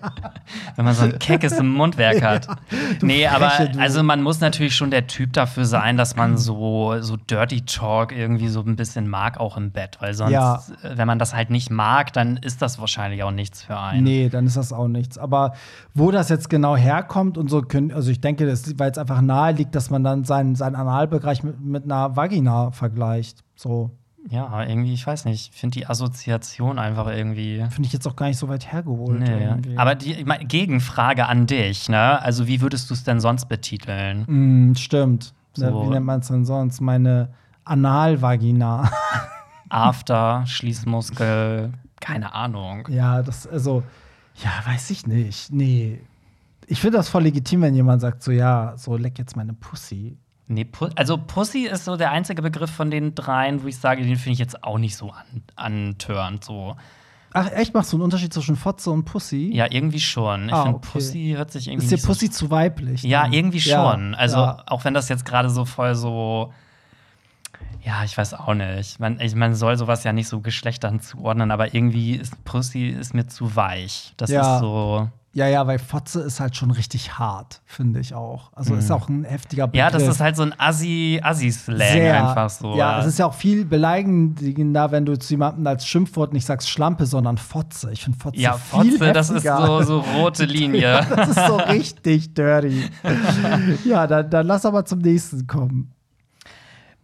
wenn 0.76 0.86
man 0.86 0.94
so 0.94 1.04
ein 1.04 1.20
keckes 1.20 1.62
Mundwerk 1.62 2.22
hat. 2.24 2.48
Ja, 2.48 2.56
nee, 3.02 3.28
aber 3.28 3.52
du. 3.72 3.80
also 3.80 4.04
man 4.04 4.22
muss 4.22 4.40
natürlich 4.40 4.76
schon 4.76 4.92
der 4.92 5.08
Typ 5.08 5.34
dafür 5.34 5.66
sein, 5.66 5.98
dass 5.98 6.16
man 6.16 6.38
so, 6.38 6.96
so 7.02 7.18
Dirty 7.18 7.62
Talk 7.62 8.12
irgendwie 8.12 8.48
so 8.48 8.62
ein 8.62 8.76
bisschen 8.76 9.08
mag, 9.08 9.40
auch 9.40 9.58
im 9.58 9.72
Bett. 9.72 9.98
Weil 10.00 10.14
sonst, 10.14 10.32
ja. 10.32 10.62
wenn 10.82 11.08
man 11.08 11.20
das 11.20 11.34
halt 11.34 11.50
nicht 11.50 11.70
mag, 11.70 12.14
dann 12.14 12.38
ist 12.38 12.62
das 12.62 12.73
das 12.74 12.80
wahrscheinlich 12.80 13.24
auch 13.24 13.32
nichts 13.32 13.64
für 13.64 13.80
einen. 13.80 14.04
Nee, 14.04 14.30
dann 14.30 14.46
ist 14.46 14.58
das 14.58 14.74
auch 14.74 14.88
nichts. 14.88 15.18
Aber 15.18 15.54
wo 15.94 16.12
das 16.12 16.30
jetzt 16.30 16.50
genau 16.50 16.76
herkommt 16.76 17.38
und 17.38 17.50
so, 17.50 17.62
können, 17.62 17.92
also 17.92 18.12
ich 18.12 18.22
denke, 18.22 18.46
das, 18.46 18.78
weil 18.80 18.92
es 18.92 18.98
einfach 18.98 19.22
nahe 19.22 19.54
liegt, 19.54 19.76
dass 19.76 19.90
man 19.90 20.04
dann 20.04 20.24
seinen, 20.24 20.56
seinen 20.56 20.76
Analbereich 20.76 21.44
mit, 21.44 21.60
mit 21.62 21.84
einer 21.84 22.16
Vagina 22.16 22.72
vergleicht. 22.72 23.44
So. 23.56 23.92
Ja, 24.30 24.64
irgendwie, 24.64 24.94
ich 24.94 25.06
weiß 25.06 25.26
nicht, 25.26 25.52
ich 25.52 25.60
finde 25.60 25.80
die 25.80 25.88
Assoziation 25.88 26.80
einfach 26.80 27.08
irgendwie. 27.08 27.66
Finde 27.70 27.88
ich 27.88 27.94
jetzt 27.94 28.08
auch 28.08 28.16
gar 28.16 28.28
nicht 28.28 28.38
so 28.38 28.48
weit 28.48 28.72
hergeholt. 28.72 29.20
Nee. 29.20 29.44
Irgendwie. 29.44 29.78
Aber 29.78 29.96
die 29.96 30.14
ich 30.14 30.26
mein, 30.26 30.48
Gegenfrage 30.48 31.28
an 31.28 31.46
dich, 31.46 31.90
ne? 31.90 32.22
Also, 32.22 32.48
wie 32.48 32.62
würdest 32.62 32.90
du 32.90 32.94
es 32.94 33.04
denn 33.04 33.20
sonst 33.20 33.46
betiteln? 33.50 34.24
Mm, 34.28 34.76
stimmt. 34.76 35.34
So. 35.54 35.84
Wie 35.84 35.90
nennt 35.90 36.06
man 36.06 36.22
es 36.22 36.30
denn 36.30 36.46
sonst? 36.46 36.80
Meine 36.80 37.30
Analvagina. 37.66 38.90
After, 39.70 40.44
Schließmuskel, 40.46 41.74
keine 42.04 42.34
Ahnung. 42.34 42.86
Ja, 42.90 43.22
das, 43.22 43.48
also, 43.48 43.82
ja, 44.44 44.52
weiß 44.66 44.90
ich 44.90 45.08
nicht. 45.08 45.54
Nee. 45.54 46.02
Ich 46.68 46.82
finde 46.82 46.98
das 46.98 47.08
voll 47.08 47.24
legitim, 47.24 47.62
wenn 47.62 47.76
jemand 47.76 48.02
sagt, 48.02 48.22
so, 48.24 48.32
ja, 48.32 48.74
so, 48.76 48.98
leck 48.98 49.18
jetzt 49.18 49.38
meine 49.38 49.54
Pussy. 49.54 50.18
Nee, 50.48 50.66
Pu 50.66 50.90
also 50.96 51.18
Pussy 51.18 51.66
ist 51.66 51.86
so 51.86 51.96
der 51.96 52.12
einzige 52.12 52.42
Begriff 52.42 52.70
von 52.70 52.92
den 52.92 53.16
dreien, 53.16 53.64
wo 53.64 53.68
ich 53.68 53.78
sage, 53.78 54.04
den 54.04 54.18
finde 54.18 54.34
ich 54.34 54.40
jetzt 54.40 54.66
auch 54.66 54.78
nicht 54.78 54.98
so 54.98 55.12
an 55.12 55.44
antörend. 55.56 56.44
So. 56.44 56.76
Ach, 57.32 57.50
echt? 57.52 57.74
Machst 57.74 57.94
du 57.94 57.96
einen 57.96 58.04
Unterschied 58.04 58.34
zwischen 58.34 58.58
Fotze 58.58 58.92
und 58.92 59.06
Pussy? 59.06 59.52
Ja, 59.54 59.72
irgendwie 59.72 60.02
schon. 60.02 60.48
Ich 60.48 60.54
ah, 60.54 60.64
finde, 60.64 60.78
okay. 60.80 60.90
Pussy 60.92 61.34
hört 61.38 61.52
sich 61.52 61.70
irgendwie. 61.70 61.86
Ist 61.86 62.04
dir 62.04 62.06
Pussy 62.06 62.28
so 62.28 62.34
zu 62.34 62.52
weiblich? 62.52 63.04
Ja, 63.04 63.28
irgendwie 63.32 63.62
schon. 63.62 64.12
Ja, 64.12 64.18
also, 64.18 64.38
ja. 64.38 64.64
auch 64.68 64.84
wenn 64.84 64.94
das 64.94 65.08
jetzt 65.08 65.24
gerade 65.24 65.50
so 65.50 65.64
voll 65.64 65.96
so 65.96 66.52
ja, 67.86 68.04
ich 68.04 68.18
weiß 68.18 68.34
auch 68.36 68.54
nicht. 68.54 69.00
Man, 69.00 69.20
ich, 69.20 69.36
man 69.36 69.56
soll 69.56 69.78
sowas 69.78 70.04
ja 70.04 70.14
nicht 70.14 70.28
so 70.28 70.40
Geschlechtern 70.40 71.00
zuordnen, 71.02 71.52
aber 71.52 71.74
irgendwie 71.74 72.16
ist 72.16 72.44
Pussy 72.46 72.88
ist 72.88 73.14
mir 73.14 73.28
zu 73.28 73.56
weich. 73.56 74.14
Das 74.18 74.30
ja. 74.30 74.56
ist 74.56 74.62
so. 74.62 75.10
Ja, 75.36 75.48
ja, 75.48 75.66
weil 75.66 75.80
Fotze 75.80 76.22
ist 76.22 76.40
halt 76.40 76.56
schon 76.56 76.70
richtig 76.70 77.18
hart, 77.18 77.62
finde 77.66 78.00
ich 78.00 78.14
auch. 78.14 78.52
Also 78.54 78.74
mhm. 78.74 78.80
ist 78.80 78.92
auch 78.92 79.10
ein 79.10 79.24
heftiger 79.24 79.66
Begriff. 79.66 79.80
Ja, 79.80 79.90
das 79.90 80.04
ist 80.04 80.20
halt 80.20 80.36
so 80.36 80.44
ein 80.44 80.54
Assi, 80.60 81.20
Assi-Slang 81.24 81.82
einfach 81.82 82.52
so. 82.52 82.76
Ja, 82.78 83.00
es 83.00 83.08
ist 83.08 83.18
ja 83.18 83.26
auch 83.26 83.34
viel 83.34 83.66
beleidigender, 83.66 84.92
wenn 84.92 85.08
du 85.08 85.18
zu 85.18 85.34
jemandem 85.34 85.66
als 85.66 85.88
Schimpfwort 85.88 86.34
nicht 86.34 86.46
sagst 86.46 86.70
Schlampe, 86.70 87.08
sondern 87.08 87.40
Fotze. 87.40 87.92
Ich 87.92 88.04
finde 88.04 88.20
Fotze 88.20 88.40
ja, 88.40 88.54
viel 88.54 88.92
Fotze, 89.00 89.12
das 89.12 89.32
ist 89.32 89.44
so, 89.44 89.82
so 89.82 90.00
rote 90.02 90.46
Linie. 90.46 90.82
ja, 90.82 91.02
das 91.04 91.30
ist 91.30 91.48
so 91.48 91.56
richtig 91.56 92.36
dirty. 92.36 92.92
ja, 93.86 94.06
dann, 94.06 94.30
dann 94.30 94.46
lass 94.46 94.68
aber 94.68 94.86
zum 94.86 95.00
nächsten 95.00 95.48
kommen. 95.48 95.96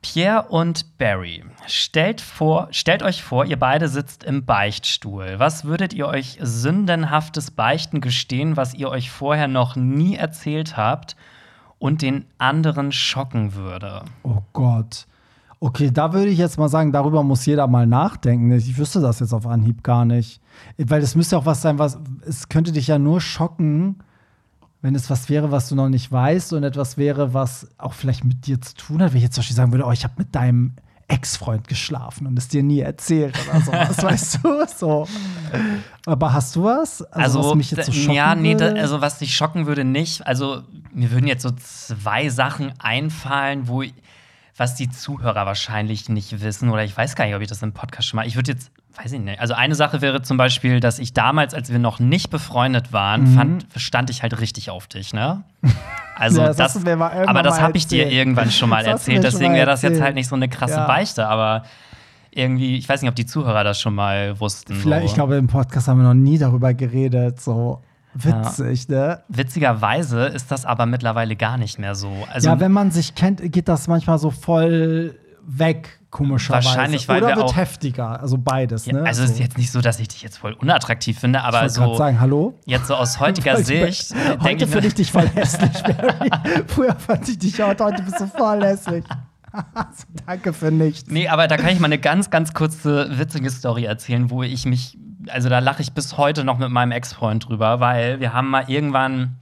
Pierre 0.01 0.47
und 0.49 0.97
Barry, 0.97 1.43
stellt, 1.67 2.21
vor, 2.21 2.69
stellt 2.71 3.03
euch 3.03 3.21
vor, 3.21 3.45
ihr 3.45 3.59
beide 3.59 3.89
sitzt 3.89 4.23
im 4.23 4.45
Beichtstuhl. 4.45 5.35
Was 5.37 5.65
würdet 5.65 5.93
ihr 5.93 6.07
euch 6.07 6.37
sündenhaftes 6.41 7.51
Beichten 7.51 7.99
gestehen, 7.99 8.55
was 8.55 8.73
ihr 8.73 8.89
euch 8.89 9.11
vorher 9.11 9.47
noch 9.47 9.75
nie 9.75 10.15
erzählt 10.15 10.77
habt 10.77 11.17
und 11.79 12.01
den 12.01 12.25
anderen 12.37 12.91
schocken 12.91 13.55
würde? 13.55 14.03
Oh 14.23 14.41
Gott. 14.53 15.05
Okay, 15.61 15.91
da 15.91 16.13
würde 16.13 16.29
ich 16.29 16.37
jetzt 16.37 16.57
mal 16.57 16.69
sagen, 16.69 16.93
darüber 16.93 17.21
muss 17.21 17.45
jeder 17.45 17.67
mal 17.67 17.85
nachdenken. 17.85 18.51
Ich 18.53 18.77
wüsste 18.77 19.01
das 19.01 19.19
jetzt 19.19 19.33
auf 19.33 19.45
Anhieb 19.45 19.83
gar 19.83 20.05
nicht. 20.05 20.39
Weil 20.77 21.01
es 21.01 21.15
müsste 21.15 21.37
auch 21.37 21.45
was 21.45 21.61
sein, 21.61 21.77
was 21.77 21.99
es 22.25 22.47
könnte 22.47 22.71
dich 22.71 22.87
ja 22.87 22.97
nur 22.97 23.19
schocken, 23.19 23.97
wenn 24.81 24.95
es 24.95 25.09
was 25.09 25.29
wäre, 25.29 25.51
was 25.51 25.69
du 25.69 25.75
noch 25.75 25.89
nicht 25.89 26.11
weißt 26.11 26.53
und 26.53 26.63
etwas 26.63 26.97
wäre, 26.97 27.33
was 27.33 27.67
auch 27.77 27.93
vielleicht 27.93 28.23
mit 28.23 28.47
dir 28.47 28.61
zu 28.61 28.75
tun 28.75 29.01
hat, 29.01 29.11
wenn 29.11 29.17
ich 29.17 29.23
jetzt 29.23 29.35
zum 29.35 29.41
Beispiel 29.41 29.55
sagen 29.55 29.71
würde, 29.71 29.85
oh, 29.85 29.91
ich 29.91 30.03
habe 30.03 30.13
mit 30.17 30.33
deinem 30.33 30.75
Ex-Freund 31.09 31.67
geschlafen 31.67 32.27
und 32.27 32.37
es 32.37 32.47
dir 32.47 32.63
nie 32.63 32.79
erzählt 32.79 33.35
oder 33.49 33.61
so. 33.61 33.71
Was 33.71 33.97
weißt 34.03 34.39
du? 34.43 34.65
So. 34.77 35.07
Aber 36.05 36.33
hast 36.33 36.55
du 36.55 36.63
was? 36.63 37.01
Also, 37.01 37.39
also 37.39 37.49
was 37.49 37.55
mich 37.55 37.71
jetzt 37.71 37.87
so 37.87 37.91
schocken 37.91 38.13
ja, 38.13 38.35
nee, 38.35 38.55
da, 38.55 38.67
also 38.73 39.01
was 39.01 39.17
dich 39.17 39.35
schocken 39.35 39.65
würde 39.65 39.83
nicht. 39.83 40.25
Also 40.27 40.61
mir 40.93 41.11
würden 41.11 41.27
jetzt 41.27 41.41
so 41.41 41.51
zwei 41.51 42.29
Sachen 42.29 42.73
einfallen, 42.79 43.67
wo 43.67 43.83
was 44.55 44.75
die 44.75 44.89
Zuhörer 44.89 45.45
wahrscheinlich 45.45 46.09
nicht 46.09 46.41
wissen 46.41 46.69
oder 46.69 46.83
ich 46.83 46.95
weiß 46.95 47.15
gar 47.15 47.25
nicht, 47.25 47.35
ob 47.35 47.41
ich 47.41 47.47
das 47.47 47.63
im 47.63 47.73
Podcast 47.73 48.07
schon 48.07 48.17
mal. 48.17 48.27
Ich 48.27 48.35
würde 48.35 48.51
jetzt 48.51 48.71
weiß 49.01 49.13
ich 49.13 49.19
nicht. 49.19 49.39
Also 49.39 49.53
eine 49.53 49.75
Sache 49.75 50.01
wäre 50.01 50.21
zum 50.21 50.37
Beispiel, 50.37 50.79
dass 50.79 50.99
ich 50.99 51.13
damals, 51.13 51.53
als 51.53 51.71
wir 51.71 51.79
noch 51.79 51.99
nicht 51.99 52.29
befreundet 52.29 52.91
waren, 52.91 53.31
mhm. 53.31 53.35
fand, 53.35 53.65
stand 53.77 54.09
ich 54.09 54.21
halt 54.21 54.39
richtig 54.39 54.69
auf 54.69 54.87
dich, 54.87 55.13
ne? 55.13 55.43
Also 56.15 56.41
ja, 56.41 56.47
das, 56.47 56.73
das 56.73 56.85
aber 56.85 57.43
das 57.43 57.61
habe 57.61 57.77
ich 57.77 57.87
dir 57.87 58.11
irgendwann 58.11 58.51
schon 58.51 58.69
mal 58.69 58.85
erzählt. 58.85 59.23
Deswegen 59.23 59.53
wäre 59.53 59.65
das 59.65 59.83
jetzt 59.83 60.01
halt 60.01 60.15
nicht 60.15 60.27
so 60.27 60.35
eine 60.35 60.49
krasse 60.49 60.73
ja. 60.73 60.85
Beichte, 60.85 61.25
aber 61.25 61.63
irgendwie, 62.31 62.77
ich 62.77 62.89
weiß 62.89 63.01
nicht, 63.01 63.07
ob 63.07 63.15
die 63.15 63.25
Zuhörer 63.25 63.63
das 63.63 63.79
schon 63.79 63.95
mal 63.95 64.37
wussten. 64.37 64.75
Vielleicht, 64.75 65.03
so. 65.03 65.07
ich 65.07 65.13
glaube, 65.13 65.37
im 65.37 65.47
Podcast 65.47 65.87
haben 65.87 65.99
wir 65.99 66.03
noch 66.03 66.13
nie 66.13 66.37
darüber 66.37 66.73
geredet. 66.73 67.39
So. 67.39 67.81
Witzig, 68.13 68.89
ja. 68.89 68.95
ne? 68.97 69.23
Witzigerweise 69.29 70.25
ist 70.25 70.51
das 70.51 70.65
aber 70.65 70.85
mittlerweile 70.85 71.37
gar 71.37 71.57
nicht 71.57 71.79
mehr 71.79 71.95
so. 71.95 72.11
Also, 72.33 72.49
ja, 72.49 72.59
wenn 72.59 72.73
man 72.73 72.91
sich 72.91 73.15
kennt, 73.15 73.41
geht 73.53 73.69
das 73.69 73.87
manchmal 73.87 74.19
so 74.19 74.29
voll 74.29 75.15
weg, 75.47 75.98
komischerweise. 76.09 76.67
Wahrscheinlich, 76.67 77.07
weil 77.07 77.17
Oder 77.23 77.29
wir 77.29 77.35
wird 77.37 77.45
auch 77.47 77.55
heftiger, 77.55 78.19
also 78.19 78.37
beides. 78.37 78.85
Ja, 78.85 78.93
ne? 78.93 79.03
also 79.03 79.23
es 79.23 79.31
ist 79.31 79.39
jetzt 79.39 79.57
nicht 79.57 79.71
so, 79.71 79.81
dass 79.81 79.99
ich 79.99 80.07
dich 80.07 80.21
jetzt 80.21 80.37
voll 80.37 80.53
unattraktiv 80.53 81.19
finde, 81.19 81.43
aber 81.43 81.65
ich 81.65 81.73
so. 81.73 81.95
sagen, 81.95 82.19
hallo? 82.19 82.57
Jetzt 82.65 82.87
so 82.87 82.95
aus 82.95 83.19
heutiger 83.19 83.57
Sicht. 83.63 84.13
Heute 84.41 84.67
finde 84.67 84.87
ich 84.87 84.95
dich 84.95 85.11
voll 85.11 85.27
hässlich, 85.27 85.83
Barry. 85.83 86.29
Früher 86.67 86.95
fand 86.95 87.27
ich 87.29 87.39
dich 87.39 87.61
auch, 87.61 87.77
heute 87.79 88.03
bist 88.03 88.19
du 88.19 88.27
voll 88.27 88.63
hässlich. 88.63 89.05
Danke 90.25 90.53
für 90.53 90.71
nichts. 90.71 91.09
Nee, 91.09 91.27
aber 91.27 91.47
da 91.47 91.57
kann 91.57 91.69
ich 91.69 91.79
mal 91.79 91.87
eine 91.87 91.99
ganz, 91.99 92.29
ganz 92.29 92.53
kurze, 92.53 93.17
witzige 93.17 93.49
Story 93.49 93.85
erzählen, 93.85 94.29
wo 94.29 94.43
ich 94.43 94.65
mich, 94.65 94.97
also 95.27 95.49
da 95.49 95.59
lache 95.59 95.81
ich 95.81 95.93
bis 95.93 96.17
heute 96.17 96.43
noch 96.43 96.57
mit 96.57 96.69
meinem 96.69 96.91
Ex-Freund 96.91 97.47
drüber, 97.47 97.79
weil 97.79 98.19
wir 98.19 98.33
haben 98.33 98.49
mal 98.49 98.65
irgendwann 98.67 99.37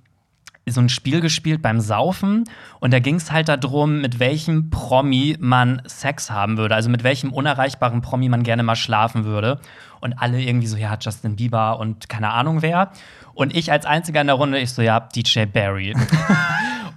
so 0.72 0.82
ein 0.82 0.90
Spiel 0.90 1.22
gespielt 1.22 1.62
beim 1.62 1.80
Saufen 1.80 2.44
und 2.80 2.94
da 2.94 3.00
ging 3.00 3.16
es 3.16 3.32
halt 3.32 3.50
darum, 3.50 4.02
mit 4.02 4.20
welchem 4.20 4.70
Promi 4.70 5.38
man 5.40 5.82
Sex 5.86 6.30
haben 6.30 6.58
würde, 6.58 6.76
also 6.76 6.90
mit 6.90 7.04
welchem 7.04 7.32
unerreichbaren 7.32 8.02
Promi 8.02 8.30
man 8.30 8.44
gerne 8.44 8.64
mal 8.64 8.76
schlafen 8.76 9.26
würde. 9.26 9.60
Und 10.00 10.14
alle 10.14 10.40
irgendwie 10.40 10.68
so, 10.68 10.78
ja, 10.78 10.96
Justin 11.00 11.36
Bieber 11.36 11.80
und 11.80 12.08
keine 12.08 12.32
Ahnung 12.32 12.62
wer. 12.62 12.92
Und 13.34 13.56
ich 13.56 13.72
als 13.72 13.86
einziger 13.86 14.22
in 14.22 14.28
der 14.28 14.36
Runde, 14.36 14.60
ich 14.60 14.72
so, 14.72 14.84
ja, 14.84 15.00
DJ 15.00 15.46
Barry. 15.46 15.96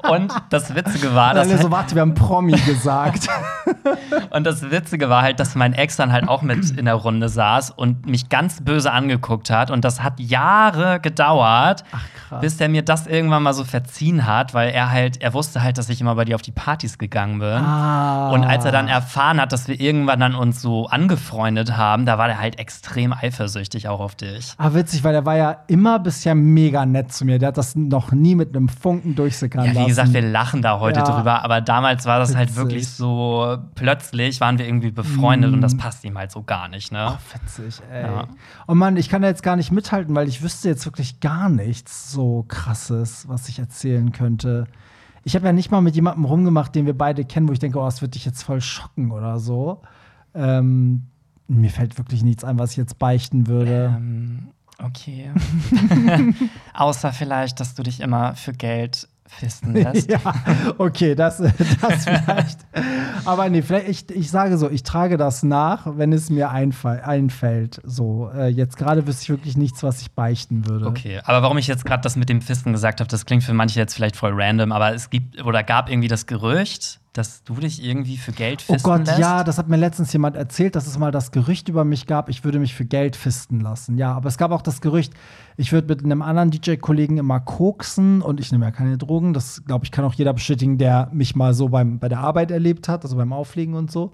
Und 0.09 0.33
das 0.49 0.75
Witzige 0.75 1.15
war, 1.15 1.35
dass. 1.35 1.49
Alle 1.49 1.61
so, 1.61 1.71
warte, 1.71 1.95
wir 1.95 2.03
haben 2.03 2.15
Promi 2.15 2.53
gesagt. 2.53 3.29
und 4.31 4.45
das 4.47 4.71
Witzige 4.71 5.09
war 5.09 5.23
halt, 5.23 5.41
dass 5.41 5.55
mein 5.55 5.73
Ex 5.73 5.97
dann 5.97 6.13
halt 6.13 6.29
auch 6.29 6.43
mit 6.43 6.71
in 6.71 6.85
der 6.85 6.95
Runde 6.95 7.29
saß 7.29 7.71
und 7.71 8.07
mich 8.07 8.29
ganz 8.29 8.63
böse 8.63 8.93
angeguckt 8.93 9.51
hat. 9.51 9.71
Und 9.71 9.85
das 9.85 10.03
hat 10.03 10.21
Jahre 10.21 11.01
gedauert, 11.01 11.85
Ach, 11.93 12.41
bis 12.41 12.57
der 12.57 12.69
mir 12.69 12.83
das 12.83 13.07
irgendwann 13.07 13.43
mal 13.43 13.55
so 13.55 13.65
verziehen 13.65 14.27
hat, 14.27 14.55
weil 14.55 14.71
er 14.71 14.91
halt, 14.91 15.21
er 15.21 15.35
wusste 15.35 15.63
halt, 15.63 15.79
dass 15.79 15.89
ich 15.89 16.01
immer 16.01 16.15
bei 16.15 16.25
dir 16.25 16.35
auf 16.35 16.43
die 16.43 16.53
Partys 16.53 16.99
gegangen 16.99 17.39
bin. 17.39 17.49
Ah. 17.49 18.31
Und 18.31 18.45
als 18.45 18.65
er 18.65 18.73
dann 18.73 18.89
erfahren 18.89 19.41
hat, 19.41 19.53
dass 19.53 19.69
wir 19.69 19.81
irgendwann 19.81 20.21
dann 20.21 20.35
uns 20.35 20.61
so 20.61 20.87
angefreundet 20.87 21.77
haben, 21.77 22.07
da 22.07 22.19
war 22.19 22.29
er 22.29 22.41
halt 22.41 22.59
extrem 22.59 23.13
eifersüchtig 23.13 23.89
auch 23.89 24.01
auf 24.01 24.15
dich. 24.15 24.55
Ah, 24.59 24.75
witzig, 24.75 25.05
weil 25.05 25.15
er 25.15 25.27
war 25.27 25.37
ja 25.37 25.57
immer 25.67 25.99
bisher 25.99 26.35
mega 26.35 26.87
nett 26.87 27.13
zu 27.13 27.25
mir. 27.25 27.39
Der 27.39 27.49
hat 27.49 27.59
das 27.59 27.75
noch 27.77 28.13
nie 28.13 28.35
mit 28.35 28.55
einem 28.55 28.69
Funken 28.69 29.15
durchsickern 29.15 29.65
ja, 29.65 29.73
lassen 29.73 29.87
gesagt, 29.87 30.13
wir 30.13 30.23
lachen 30.23 30.63
da 30.63 30.81
heute 30.81 31.01
ja. 31.01 31.05
drüber, 31.05 31.45
aber 31.45 31.61
damals 31.61 32.07
war 32.07 32.19
das 32.19 32.35
halt 32.35 32.57
wirklich 32.57 32.89
so, 32.89 33.59
plötzlich 33.75 34.41
waren 34.41 34.59
wir 34.59 34.67
irgendwie 34.67 34.91
befreundet 34.91 35.51
mm. 35.51 35.55
und 35.55 35.61
das 35.61 35.77
passt 35.77 36.05
ihm 36.05 36.17
halt 36.17 36.31
so 36.31 36.43
gar 36.43 36.69
nicht, 36.69 36.93
ne? 36.93 37.01
Ach, 37.01 37.21
witzig, 37.35 37.81
ey. 37.91 38.03
Ja. 38.03 38.29
Und 38.67 38.79
Mann, 38.79 38.97
ich 38.97 39.09
kann 39.09 39.23
da 39.23 39.29
jetzt 39.29 39.43
gar 39.43 39.57
nicht 39.57 39.71
mithalten, 39.71 40.15
weil 40.15 40.29
ich 40.29 40.43
wüsste 40.43 40.69
jetzt 40.69 40.85
wirklich 40.85 41.21
gar 41.21 41.49
nichts 41.49 42.13
so 42.13 42.45
krasses, 42.49 43.29
was 43.29 43.49
ich 43.49 43.59
erzählen 43.59 44.13
könnte. 44.13 44.67
Ich 45.25 45.35
habe 45.35 45.47
ja 45.47 45.53
nicht 45.53 45.71
mal 45.71 45.81
mit 45.81 45.95
jemandem 45.95 46.25
rumgemacht, 46.25 46.75
den 46.75 46.87
wir 46.87 46.97
beide 46.97 47.25
kennen, 47.25 47.49
wo 47.49 47.53
ich 47.53 47.59
denke, 47.59 47.79
oh, 47.79 47.85
das 47.85 48.01
wird 48.01 48.15
dich 48.15 48.25
jetzt 48.25 48.43
voll 48.43 48.61
schocken 48.61 49.11
oder 49.11 49.39
so. 49.39 49.83
Ähm, 50.35 51.07
mir 51.47 51.71
fällt 51.71 51.99
wirklich 51.99 52.23
nichts 52.23 52.45
ein, 52.45 52.59
was 52.59 52.73
ich 52.73 52.77
jetzt 52.79 52.99
beichten 52.99 53.47
würde. 53.47 53.95
Ähm, 53.97 54.49
okay. 54.79 55.31
Außer 56.75 57.13
vielleicht, 57.13 57.61
dass 57.61 57.75
du 57.75 57.83
dich 57.83 58.01
immer 58.01 58.35
für 58.35 58.53
Geld 58.53 59.09
fisten 59.31 59.73
lässt. 59.75 60.11
ja, 60.11 60.21
okay, 60.79 61.15
das, 61.15 61.39
das 61.39 62.05
vielleicht. 62.05 62.61
Aber 63.25 63.49
nee, 63.49 63.63
vielleicht, 63.63 64.11
ich, 64.11 64.17
ich 64.17 64.31
sage 64.31 64.59
so, 64.59 64.71
ich 64.71 64.83
trage 64.83 65.17
das 65.17 65.43
nach, 65.43 65.87
wenn 65.97 66.13
es 66.13 66.31
mir 66.31 66.51
einfall, 66.51 67.01
einfällt. 67.01 67.81
So, 67.85 68.31
äh, 68.35 68.49
jetzt 68.49 68.77
gerade 68.77 69.07
wüsste 69.07 69.23
ich 69.25 69.29
wirklich 69.31 69.57
nichts, 69.57 69.83
was 69.83 70.01
ich 70.01 70.13
beichten 70.13 70.67
würde. 70.67 70.87
Okay, 70.87 71.21
aber 71.25 71.43
warum 71.43 71.59
ich 71.59 71.67
jetzt 71.67 71.85
gerade 71.85 72.03
das 72.03 72.17
mit 72.17 72.29
dem 72.29 72.43
Fisten 72.43 72.73
gesagt 72.73 73.01
habe, 73.01 73.09
das 73.09 73.27
klingt 73.27 73.45
für 73.45 73.55
manche 73.55 73.79
jetzt 73.79 73.95
vielleicht 73.95 74.17
voll 74.17 74.33
random, 74.35 74.73
aber 74.73 74.95
es 74.95 75.11
gibt 75.11 75.43
oder 75.45 75.63
gab 75.63 75.89
irgendwie 75.89 76.09
das 76.09 76.27
Gerücht, 76.27 77.01
dass 77.13 77.43
du 77.43 77.55
dich 77.55 77.85
irgendwie 77.85 78.17
für 78.17 78.33
Geld 78.33 78.65
Oh 78.69 78.75
fisten 78.75 78.89
Gott, 78.89 79.07
lässt. 79.07 79.19
ja, 79.19 79.43
das 79.43 79.59
hat 79.59 79.69
mir 79.69 79.77
letztens 79.77 80.13
jemand 80.13 80.37
erzählt, 80.37 80.77
dass 80.77 80.87
es 80.87 80.97
mal 80.99 81.11
das 81.11 81.33
Gerücht 81.33 81.69
über 81.69 81.85
mich 81.85 82.07
gab, 82.07 82.29
ich 82.29 82.45
würde 82.45 82.59
mich 82.61 82.75
für 82.75 82.85
Geld 82.85 83.17
fisten 83.17 83.61
lassen. 83.61 83.99
Ja, 83.99 84.13
aber 84.13 84.29
es 84.29 84.39
gab 84.39 84.53
auch 84.53 84.63
das 84.63 84.81
Gerücht, 84.81 85.13
ich 85.57 85.73
würde 85.73 85.89
mit 85.89 86.05
einem 86.05 86.23
anderen 86.23 86.51
DJ-Kollegen 86.51 87.19
immer 87.19 87.41
koksen 87.41 88.23
und 88.23 88.39
ich 88.39 88.53
nehme 88.53 88.65
ja 88.65 88.71
keine 88.71 88.97
Drogen. 88.97 89.33
Das, 89.33 89.65
glaube 89.65 89.85
ich, 89.85 89.91
kann 89.91 90.05
auch 90.05 90.15
jeder 90.15 90.33
bestätigen, 90.33 90.79
der 90.79 91.09
mich 91.13 91.35
mal 91.35 91.53
so 91.53 91.69
beim, 91.69 91.99
bei 91.99 92.09
der 92.09 92.21
Arbeit 92.21 92.51
erlebt 92.53 92.89
hat, 92.89 93.03
also 93.05 93.17
beim 93.17 93.33
Auflegen 93.33 93.75
und 93.75 93.91
so. 93.91 94.13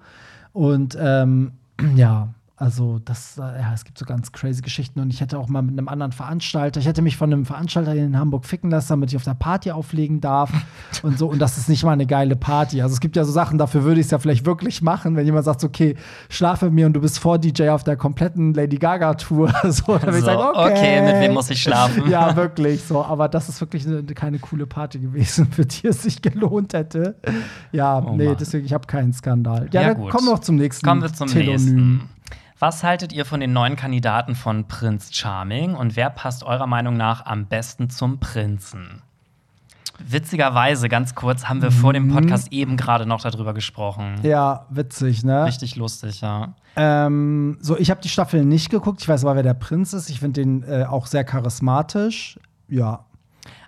Und 0.53 0.97
ähm, 0.99 1.51
ja, 1.95 2.29
also 2.59 2.97
das, 3.05 3.37
äh, 3.37 3.41
ja, 3.41 3.71
es 3.73 3.85
gibt 3.85 3.99
so 3.99 4.05
ganz 4.05 4.31
crazy 4.31 4.63
Geschichten 4.63 4.99
und 4.99 5.13
ich 5.13 5.21
hätte 5.21 5.37
auch 5.37 5.47
mal 5.47 5.61
mit 5.61 5.77
einem 5.77 5.87
anderen 5.87 6.11
Veranstalter, 6.11 6.79
ich 6.79 6.87
hätte 6.87 7.03
mich 7.03 7.15
von 7.15 7.31
einem 7.31 7.45
Veranstalter 7.45 7.93
in 7.93 8.17
Hamburg 8.17 8.45
ficken 8.45 8.71
lassen, 8.71 8.87
damit 8.89 9.11
ich 9.11 9.15
auf 9.15 9.23
der 9.23 9.35
Party 9.35 9.69
auflegen 9.69 10.21
darf 10.21 10.51
und 11.03 11.19
so 11.19 11.27
und 11.29 11.37
das 11.39 11.59
ist 11.59 11.69
nicht 11.69 11.83
mal 11.83 11.91
eine 11.91 12.07
geile 12.07 12.35
Party. 12.35 12.81
Also 12.81 12.93
es 12.93 12.99
gibt 12.99 13.15
ja 13.15 13.23
so 13.25 13.31
Sachen, 13.31 13.59
dafür 13.59 13.83
würde 13.83 13.99
ich 13.99 14.07
es 14.07 14.11
ja 14.11 14.17
vielleicht 14.17 14.45
wirklich 14.47 14.81
machen, 14.81 15.15
wenn 15.15 15.25
jemand 15.25 15.45
sagt, 15.45 15.63
okay, 15.63 15.95
schlaf 16.29 16.63
mit 16.63 16.73
mir 16.73 16.87
und 16.87 16.93
du 16.93 16.99
bist 17.01 17.19
vor 17.19 17.37
DJ 17.37 17.69
auf 17.69 17.83
der 17.83 17.95
kompletten 17.95 18.55
Lady 18.55 18.77
Gaga 18.77 19.13
Tour, 19.13 19.53
so, 19.69 19.83
dann 19.97 20.07
würde 20.07 20.17
ich 20.17 20.25
sagen, 20.25 20.41
okay. 20.41 20.71
okay, 20.71 21.01
mit 21.13 21.21
wem 21.21 21.33
muss 21.35 21.51
ich 21.51 21.61
schlafen? 21.61 22.03
ja, 22.09 22.35
wirklich 22.35 22.81
so, 22.83 23.05
aber 23.05 23.29
das 23.29 23.49
ist 23.49 23.61
wirklich 23.61 23.85
eine, 23.85 24.01
keine 24.03 24.39
coole 24.39 24.65
Party 24.65 24.97
gewesen, 24.97 25.45
für 25.51 25.65
die 25.65 25.87
es 25.87 26.01
sich 26.01 26.23
gelohnt 26.23 26.73
hätte. 26.73 27.15
Ja, 27.71 27.99
Oh 27.99 28.15
nee, 28.15 28.25
Mann. 28.29 28.37
deswegen 28.39 28.65
ich 28.65 28.73
habe 28.73 28.87
keinen 28.87 29.13
Skandal. 29.13 29.69
Ja, 29.71 29.81
Ja, 29.81 29.87
dann 29.89 29.97
gut. 30.01 30.09
kommen 30.09 30.25
wir 30.25 30.31
noch 30.33 30.39
zum 30.39 30.55
nächsten 30.55 30.83
Kommen 30.87 31.03
wir 31.03 31.13
zum 31.13 31.27
Telonym. 31.27 31.51
nächsten. 31.53 32.09
Was 32.59 32.83
haltet 32.83 33.13
ihr 33.13 33.23
von 33.23 33.39
den 33.39 33.53
neuen 33.53 33.75
Kandidaten 33.75 34.33
von 34.33 34.67
Prinz 34.67 35.13
Charming 35.13 35.75
und 35.75 35.95
wer 35.95 36.09
passt 36.09 36.43
eurer 36.43 36.65
Meinung 36.65 36.97
nach 36.97 37.23
am 37.27 37.45
besten 37.45 37.91
zum 37.91 38.19
Prinzen? 38.19 39.03
Witzigerweise, 39.99 40.89
ganz 40.89 41.13
kurz, 41.13 41.45
haben 41.45 41.61
wir 41.61 41.71
vor 41.71 41.93
dem 41.93 42.11
Podcast 42.11 42.51
eben 42.51 42.75
gerade 42.75 43.05
noch 43.05 43.21
darüber 43.21 43.53
gesprochen. 43.53 44.15
Mhm. 44.15 44.25
Ja, 44.25 44.65
witzig, 44.71 45.23
ne? 45.23 45.45
Richtig 45.45 45.75
lustig, 45.75 46.21
ja. 46.21 46.55
Ähm, 46.75 47.59
so, 47.61 47.77
ich 47.77 47.91
habe 47.91 48.01
die 48.01 48.09
Staffel 48.09 48.43
nicht 48.43 48.71
geguckt. 48.71 49.01
Ich 49.01 49.07
weiß 49.07 49.23
aber, 49.23 49.35
wer 49.35 49.43
der 49.43 49.53
Prinz 49.53 49.93
ist. 49.93 50.09
Ich 50.09 50.19
finde 50.19 50.41
den 50.41 50.63
äh, 50.63 50.85
auch 50.85 51.05
sehr 51.05 51.23
charismatisch. 51.23 52.39
Ja. 52.67 53.05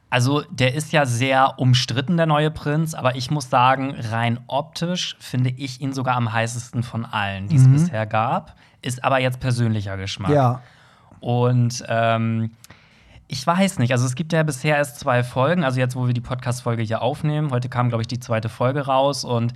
Also, 0.09 0.41
der 0.49 0.73
ist 0.73 0.91
ja 0.91 1.05
sehr 1.05 1.59
umstritten, 1.59 2.17
der 2.17 2.25
neue 2.25 2.49
Prinz, 2.49 2.95
aber 2.95 3.15
ich 3.15 3.29
muss 3.29 3.51
sagen, 3.51 3.95
rein 4.11 4.39
optisch 4.47 5.15
finde 5.19 5.51
ich 5.51 5.81
ihn 5.81 5.93
sogar 5.93 6.15
am 6.15 6.33
heißesten 6.33 6.81
von 6.81 7.05
allen, 7.05 7.47
die 7.47 7.57
es 7.57 7.67
bisher 7.67 8.07
gab. 8.07 8.55
Ist 8.81 9.03
aber 9.03 9.19
jetzt 9.19 9.39
persönlicher 9.39 9.97
Geschmack. 9.97 10.31
Ja. 10.31 10.61
Und 11.19 11.83
ähm, 11.87 12.51
ich 13.27 13.45
weiß 13.45 13.79
nicht, 13.79 13.91
also 13.91 14.05
es 14.05 14.15
gibt 14.15 14.33
ja 14.33 14.41
bisher 14.43 14.77
erst 14.77 14.99
zwei 14.99 15.23
Folgen, 15.23 15.63
also 15.63 15.79
jetzt, 15.79 15.95
wo 15.95 16.07
wir 16.07 16.13
die 16.13 16.21
Podcast-Folge 16.21 16.81
hier 16.81 17.01
aufnehmen. 17.01 17.51
Heute 17.51 17.69
kam, 17.69 17.89
glaube 17.89 18.01
ich, 18.01 18.07
die 18.07 18.19
zweite 18.19 18.49
Folge 18.49 18.87
raus 18.87 19.23
und 19.23 19.53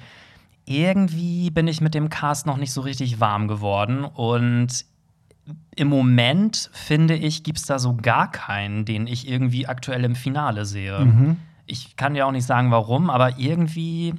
irgendwie 0.65 1.49
bin 1.49 1.67
ich 1.67 1.81
mit 1.81 1.93
dem 1.93 2.09
Cast 2.09 2.45
noch 2.45 2.57
nicht 2.57 2.71
so 2.71 2.81
richtig 2.81 3.19
warm 3.19 3.47
geworden. 3.47 4.05
Und 4.05 4.85
im 5.75 5.87
Moment, 5.87 6.69
finde 6.71 7.15
ich, 7.15 7.43
gibt 7.43 7.57
es 7.57 7.65
da 7.65 7.79
so 7.79 7.95
gar 7.95 8.31
keinen, 8.31 8.85
den 8.85 9.07
ich 9.07 9.27
irgendwie 9.27 9.67
aktuell 9.67 10.03
im 10.03 10.15
Finale 10.15 10.65
sehe. 10.65 10.99
Mhm. 10.99 11.37
Ich 11.65 11.95
kann 11.95 12.13
dir 12.13 12.27
auch 12.27 12.31
nicht 12.31 12.45
sagen, 12.45 12.71
warum, 12.71 13.09
aber 13.09 13.39
irgendwie 13.39 14.13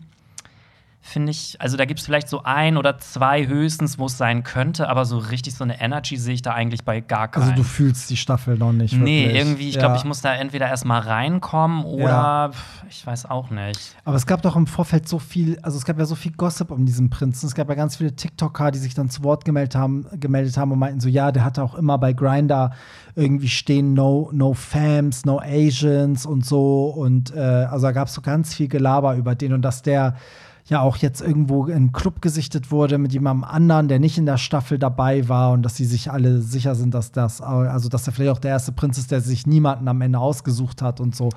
finde 1.07 1.33
ich, 1.33 1.61
also 1.61 1.77
da 1.77 1.85
gibt 1.85 2.01
es 2.01 2.07
vielleicht 2.07 2.29
so 2.31 2.43
ein 2.45 2.79
oder 2.79 2.97
zwei 2.99 3.47
höchstens, 3.47 3.99
wo 3.99 4.07
es 4.07 4.17
sein 4.17 4.43
könnte, 4.43 4.89
aber 4.89 5.05
so 5.05 5.19
richtig 5.19 5.55
so 5.55 5.63
eine 5.63 5.79
Energy 5.79 6.17
sehe 6.17 6.33
ich 6.33 6.41
da 6.41 6.53
eigentlich 6.55 6.83
bei 6.83 7.01
gar 7.01 7.29
keinen. 7.29 7.43
Also 7.43 7.55
du 7.57 7.63
fühlst 7.63 8.09
die 8.09 8.17
Staffel 8.17 8.57
noch 8.57 8.73
nicht. 8.73 8.97
Nee, 8.97 9.25
wirklich. 9.27 9.37
irgendwie, 9.39 9.69
ich 9.69 9.75
Ja. 9.75 9.81
glaube, 9.83 9.97
ich 9.97 10.05
muss 10.05 10.23
da 10.23 10.33
entweder 10.35 10.67
erstmal 10.67 11.01
reinkommen 11.03 11.85
oder 11.85 12.05
Ja. 12.09 12.51
ich 12.89 13.07
weiß 13.07 13.27
auch 13.27 13.51
nicht. 13.51 13.95
Aber 14.07 14.17
es 14.17 14.27
gab 14.27 14.41
doch 14.41 14.57
im 14.57 14.67
Vorfeld 14.67 15.07
so 15.07 15.19
viel, 15.19 15.59
also 15.61 15.77
es 15.77 15.85
gab 15.85 15.99
ja 15.99 16.07
so 16.07 16.15
viel 16.15 16.33
Gossip 16.33 16.71
um 16.71 16.87
diesen 16.87 17.11
Prinzen. 17.11 17.47
Es 17.49 17.55
gab 17.55 17.69
ja 17.69 17.75
ganz 17.75 17.97
viele 17.97 18.17
TikToker, 18.17 18.71
die 18.71 18.79
sich 18.79 18.95
dann 18.95 19.11
zu 19.11 19.23
Wort 19.25 19.45
gemeldet 19.45 19.75
haben, 19.75 20.07
gemeldet 20.19 20.57
haben 20.57 20.73
und 20.73 20.79
meinten 20.79 21.01
so, 21.01 21.11
ja, 21.11 21.33
der 21.33 21.45
hatte 21.45 21.63
auch 21.63 21.75
immer 21.75 21.99
bei 21.99 22.15
Grinder 22.15 22.73
irgendwie 23.15 23.49
stehen 23.49 23.93
no, 23.93 24.31
no 24.33 24.55
Fams, 24.55 25.25
no 25.27 25.39
Asians 25.39 26.25
und 26.25 26.47
so. 26.47 26.87
Und 26.87 27.33
äh, 27.37 27.39
also 27.39 27.87
da 27.87 27.93
gab 27.93 28.09
es 28.09 28.15
so 28.15 28.23
ganz 28.23 28.55
viel 28.55 28.69
Gelaber 28.69 29.15
über 29.17 29.35
den 29.35 29.53
und 29.53 29.61
dass 29.63 29.83
der 29.83 30.17
ja 30.67 30.81
auch 30.81 30.97
jetzt 30.97 31.21
irgendwo 31.21 31.67
in 31.67 31.75
einen 31.75 31.93
Club 31.93 32.23
gesichtet 32.23 32.71
wurde 32.71 32.97
mit 32.97 33.13
jemandem 33.13 33.45
anderen, 33.45 33.89
der 33.89 33.99
nicht 33.99 34.17
in 34.17 34.25
der 34.25 34.39
Staffel 34.39 34.79
dabei 34.79 35.29
war 35.29 35.53
und 35.53 35.63
dass 35.63 35.77
sie 35.77 35.85
sich 35.85 36.11
alle 36.11 36.41
sicher 36.41 36.75
sind, 36.75 36.95
dass 36.95 37.13
das, 37.13 37.43
also 37.43 37.91
dass 37.91 38.07
er 38.07 38.15
vielleicht 38.15 38.33
auch 38.33 38.39
der 38.39 38.53
erste 38.53 38.73
Prinz 38.73 38.97
ist, 38.97 39.11
der 39.11 39.21
sich 39.21 39.47
niemanden 39.47 39.87
am 39.89 40.01
Ende 40.01 40.19
ausgesucht 40.19 40.81
hat 40.81 41.01
und 41.01 41.15
so. 41.15 41.29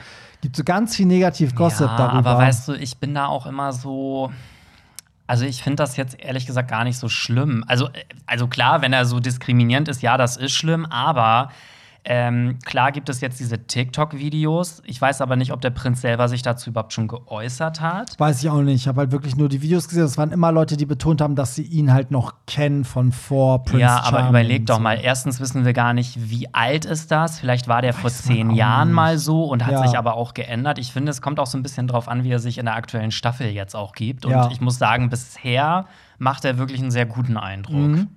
Gibt 0.42 0.56
so 0.56 0.64
ganz 0.64 0.96
viel 0.96 1.08
Negativ-Gossip 1.08 1.88
ja, 1.88 1.98
darüber. 1.98 2.30
aber 2.30 2.40
weißt 2.40 2.70
du, 2.70 2.74
ich 2.74 2.98
bin 2.98 3.14
da 3.14 3.26
auch 3.28 3.46
immer 3.46 3.74
so. 3.74 4.32
Also 5.30 5.44
ich 5.44 5.62
finde 5.62 5.76
das 5.76 5.98
jetzt 5.98 6.18
ehrlich 6.18 6.46
gesagt 6.46 6.70
gar 6.70 6.86
nicht 6.86 6.98
so 6.98 7.10
schlimm. 7.10 7.66
Also, 7.68 7.90
also 8.26 8.48
klar, 8.48 8.82
wenn 8.82 8.94
er 8.94 9.04
so 9.06 9.20
diskriminierend 9.20 9.90
ist, 9.90 10.02
ja, 10.02 10.16
das 10.16 10.38
ist 10.38 10.54
schlimm, 10.54 10.86
aber 10.86 11.50
ähm, 12.10 12.58
klar 12.64 12.94
gibt 12.94 13.10
es 13.10 13.20
jetzt 13.20 13.38
diese 13.42 13.68
TikTok-Videos. 13.68 14.82
Ich 14.86 15.02
weiß 15.02 15.20
aber 15.20 15.36
nicht, 15.36 15.52
ob 15.52 15.60
der 15.60 15.72
Prinz 15.72 16.00
selber 16.02 16.30
sich 16.30 16.42
dazu 16.42 16.70
überhaupt 16.70 16.94
schon 16.94 17.10
geäußert 17.10 17.82
hat. 17.82 18.18
Weiß 18.18 18.42
ich 18.42 18.50
auch 18.50 18.62
nicht. 18.62 18.76
Ich 18.82 18.88
habe 18.88 19.02
halt 19.02 19.12
wirklich 19.12 19.36
nur 19.36 19.50
die 19.50 19.62
Videos 19.62 19.90
gesehen. 19.90 20.04
Es 20.06 20.18
waren 20.18 20.32
immer 20.32 20.52
Leute, 20.54 20.78
die 20.78 20.86
betont 20.86 21.20
haben, 21.20 21.36
dass 21.36 21.56
sie 21.56 21.64
ihn 21.64 21.92
halt 21.92 22.10
noch 22.12 22.34
kennen 22.48 22.86
von 22.86 23.12
vor 23.12 23.64
Prince 23.66 23.82
ja, 23.82 23.98
aber 23.98 24.20
Charming 24.20 24.30
überleg 24.30 24.60
und 24.62 24.70
doch 24.70 24.80
mal. 24.80 25.00
Erstens 25.02 25.42
wissen 25.42 25.66
wir 25.66 25.74
gar 25.74 25.94
nicht, 25.94 26.30
wie 26.32 26.54
alt 26.54 26.86
ist 26.86 27.12
das. 27.12 27.40
Vielleicht 27.40 27.68
war 27.68 27.82
der 27.82 27.92
vor 27.94 28.06
Weiß 28.06 28.26
man 28.26 28.36
zehn 28.38 28.52
Jahren 28.52 28.88
nicht. 28.88 28.96
mal 28.96 29.18
so 29.18 29.44
und 29.44 29.66
hat 29.66 29.74
Ja. 29.74 29.86
sich 29.86 29.98
aber 29.98 30.16
auch 30.16 30.34
geändert. 30.34 30.80
Ich 30.80 30.94
finde, 30.94 31.10
es 31.12 31.22
kommt 31.22 31.40
auch 31.42 31.48
so 31.48 31.58
ein 31.58 31.64
bisschen 31.64 31.88
drauf 31.88 32.08
an, 32.08 32.24
wie 32.24 32.32
er 32.32 32.40
sich 32.40 32.58
in 32.58 32.66
der 32.66 32.76
aktuellen 32.76 33.12
Staffel 33.12 33.48
jetzt 33.50 33.76
auch 33.76 33.92
gibt. 33.94 34.26
Und 34.26 34.32
Ja. 34.32 34.50
ich 34.50 34.62
muss 34.62 34.78
sagen, 34.78 35.10
bisher 35.10 35.86
macht 36.20 36.46
er 36.46 36.58
wirklich 36.58 36.80
einen 36.82 36.92
sehr 36.92 37.06
guten 37.06 37.36
Eindruck. 37.38 37.76
Mhm. 37.76 38.08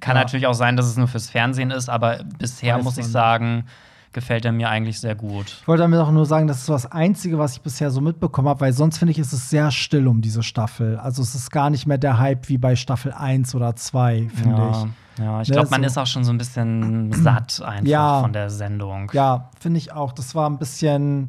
Kann 0.00 0.16
Ja. 0.16 0.22
natürlich 0.22 0.46
auch 0.46 0.54
sein, 0.54 0.76
dass 0.76 0.86
es 0.86 0.96
nur 0.96 1.08
fürs 1.08 1.30
Fernsehen 1.30 1.70
ist, 1.70 1.88
aber 1.88 2.20
bisher 2.38 2.76
Weiß 2.76 2.84
muss 2.84 2.98
ich 2.98 3.04
man 3.04 3.10
sagen, 3.12 3.64
gefällt 4.12 4.44
er 4.46 4.52
mir 4.52 4.68
eigentlich 4.70 4.98
sehr 5.00 5.14
gut. 5.14 5.58
Ich 5.60 5.68
wollte 5.68 5.82
damit 5.82 6.00
auch 6.00 6.10
nur 6.10 6.24
sagen, 6.26 6.46
das 6.48 6.60
ist 6.60 6.68
das 6.68 6.90
Einzige, 6.90 7.38
was 7.38 7.52
ich 7.52 7.60
bisher 7.60 7.90
so 7.90 8.00
mitbekommen 8.00 8.48
habe, 8.48 8.60
weil 8.62 8.72
sonst 8.72 8.98
finde 8.98 9.12
ich, 9.12 9.18
ist 9.18 9.32
es 9.32 9.50
sehr 9.50 9.70
still 9.70 10.08
um 10.08 10.22
diese 10.22 10.42
Staffel. 10.42 10.96
Also 10.96 11.22
es 11.22 11.34
ist 11.34 11.50
gar 11.50 11.68
nicht 11.70 11.86
mehr 11.86 11.98
der 11.98 12.18
Hype 12.18 12.48
wie 12.48 12.58
bei 12.58 12.74
Staffel 12.74 13.12
1 13.12 13.54
oder 13.54 13.76
2, 13.76 14.28
finde 14.34 14.56
ja, 14.62 14.70
ich. 14.70 14.76
ja, 15.24 15.42
ich 15.42 15.48
Ne, 15.48 15.54
glaube, 15.54 15.70
man 15.70 15.84
ist 15.84 15.98
auch 15.98 16.06
schon 16.06 16.24
so 16.24 16.32
ein 16.32 16.38
bisschen 16.38 17.12
satt 17.22 17.60
einfach 17.62 17.86
Ja. 17.86 18.20
von 18.22 18.32
der 18.32 18.48
Sendung. 18.50 19.10
Ja, 19.12 19.50
finde 19.60 19.78
ich 19.78 19.92
auch. 19.92 20.12
Das 20.12 20.34
war 20.34 20.48
ein 20.48 20.58
bisschen, 20.58 21.28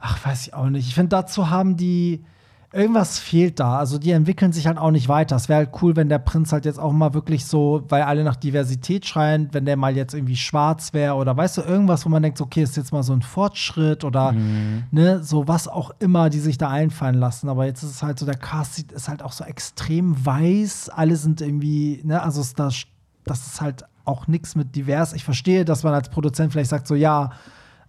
ach, 0.00 0.24
weiß 0.26 0.46
ich 0.48 0.54
auch 0.54 0.70
nicht. 0.70 0.88
Ich 0.88 0.94
finde, 0.94 1.10
dazu 1.10 1.50
haben 1.50 1.76
die, 1.76 2.24
irgendwas 2.72 3.18
fehlt 3.18 3.58
da. 3.58 3.78
Also 3.78 3.98
die 3.98 4.12
entwickeln 4.12 4.52
sich 4.52 4.66
halt 4.66 4.78
auch 4.78 4.92
nicht 4.92 5.08
weiter. 5.08 5.34
Es 5.34 5.48
wäre 5.48 5.58
halt 5.58 5.70
cool, 5.82 5.96
wenn 5.96 6.08
der 6.08 6.20
Prinz 6.20 6.52
halt 6.52 6.64
jetzt 6.64 6.78
auch 6.78 6.92
mal 6.92 7.14
wirklich 7.14 7.44
so, 7.44 7.82
weil 7.88 8.02
alle 8.02 8.22
nach 8.22 8.36
Diversität 8.36 9.06
schreien, 9.06 9.48
wenn 9.52 9.64
der 9.64 9.76
mal 9.76 9.96
jetzt 9.96 10.14
irgendwie 10.14 10.36
schwarz 10.36 10.92
wäre 10.92 11.14
oder 11.14 11.36
weißt 11.36 11.58
du, 11.58 11.62
irgendwas, 11.62 12.04
wo 12.04 12.10
man 12.10 12.22
denkt, 12.22 12.40
okay, 12.40 12.62
ist 12.62 12.76
jetzt 12.76 12.92
mal 12.92 13.02
so 13.02 13.12
ein 13.12 13.22
Fortschritt 13.22 14.04
oder 14.04 14.32
ne, 14.32 15.22
so 15.22 15.48
was 15.48 15.66
auch 15.66 15.90
immer, 15.98 16.30
die 16.30 16.38
sich 16.38 16.58
da 16.58 16.68
einfallen 16.68 17.16
lassen. 17.16 17.48
Aber 17.48 17.66
jetzt 17.66 17.82
ist 17.82 17.90
es 17.90 18.02
halt 18.02 18.18
so, 18.20 18.26
der 18.26 18.36
Cast 18.36 18.92
ist 18.92 19.08
halt 19.08 19.22
auch 19.22 19.32
so 19.32 19.42
extrem 19.44 20.24
weiß. 20.24 20.90
Alle 20.90 21.16
sind 21.16 21.40
irgendwie, 21.40 22.00
ne, 22.04 22.22
also 22.22 22.40
ist 22.40 22.58
das, 22.58 22.84
das 23.24 23.46
ist 23.46 23.60
halt 23.60 23.84
auch 24.04 24.28
nichts 24.28 24.54
mit 24.54 24.76
divers. 24.76 25.12
Ich 25.12 25.24
verstehe, 25.24 25.64
dass 25.64 25.82
man 25.82 25.92
als 25.92 26.08
Produzent 26.08 26.52
vielleicht 26.52 26.70
sagt, 26.70 26.86
so 26.86 26.94
ja, 26.94 27.30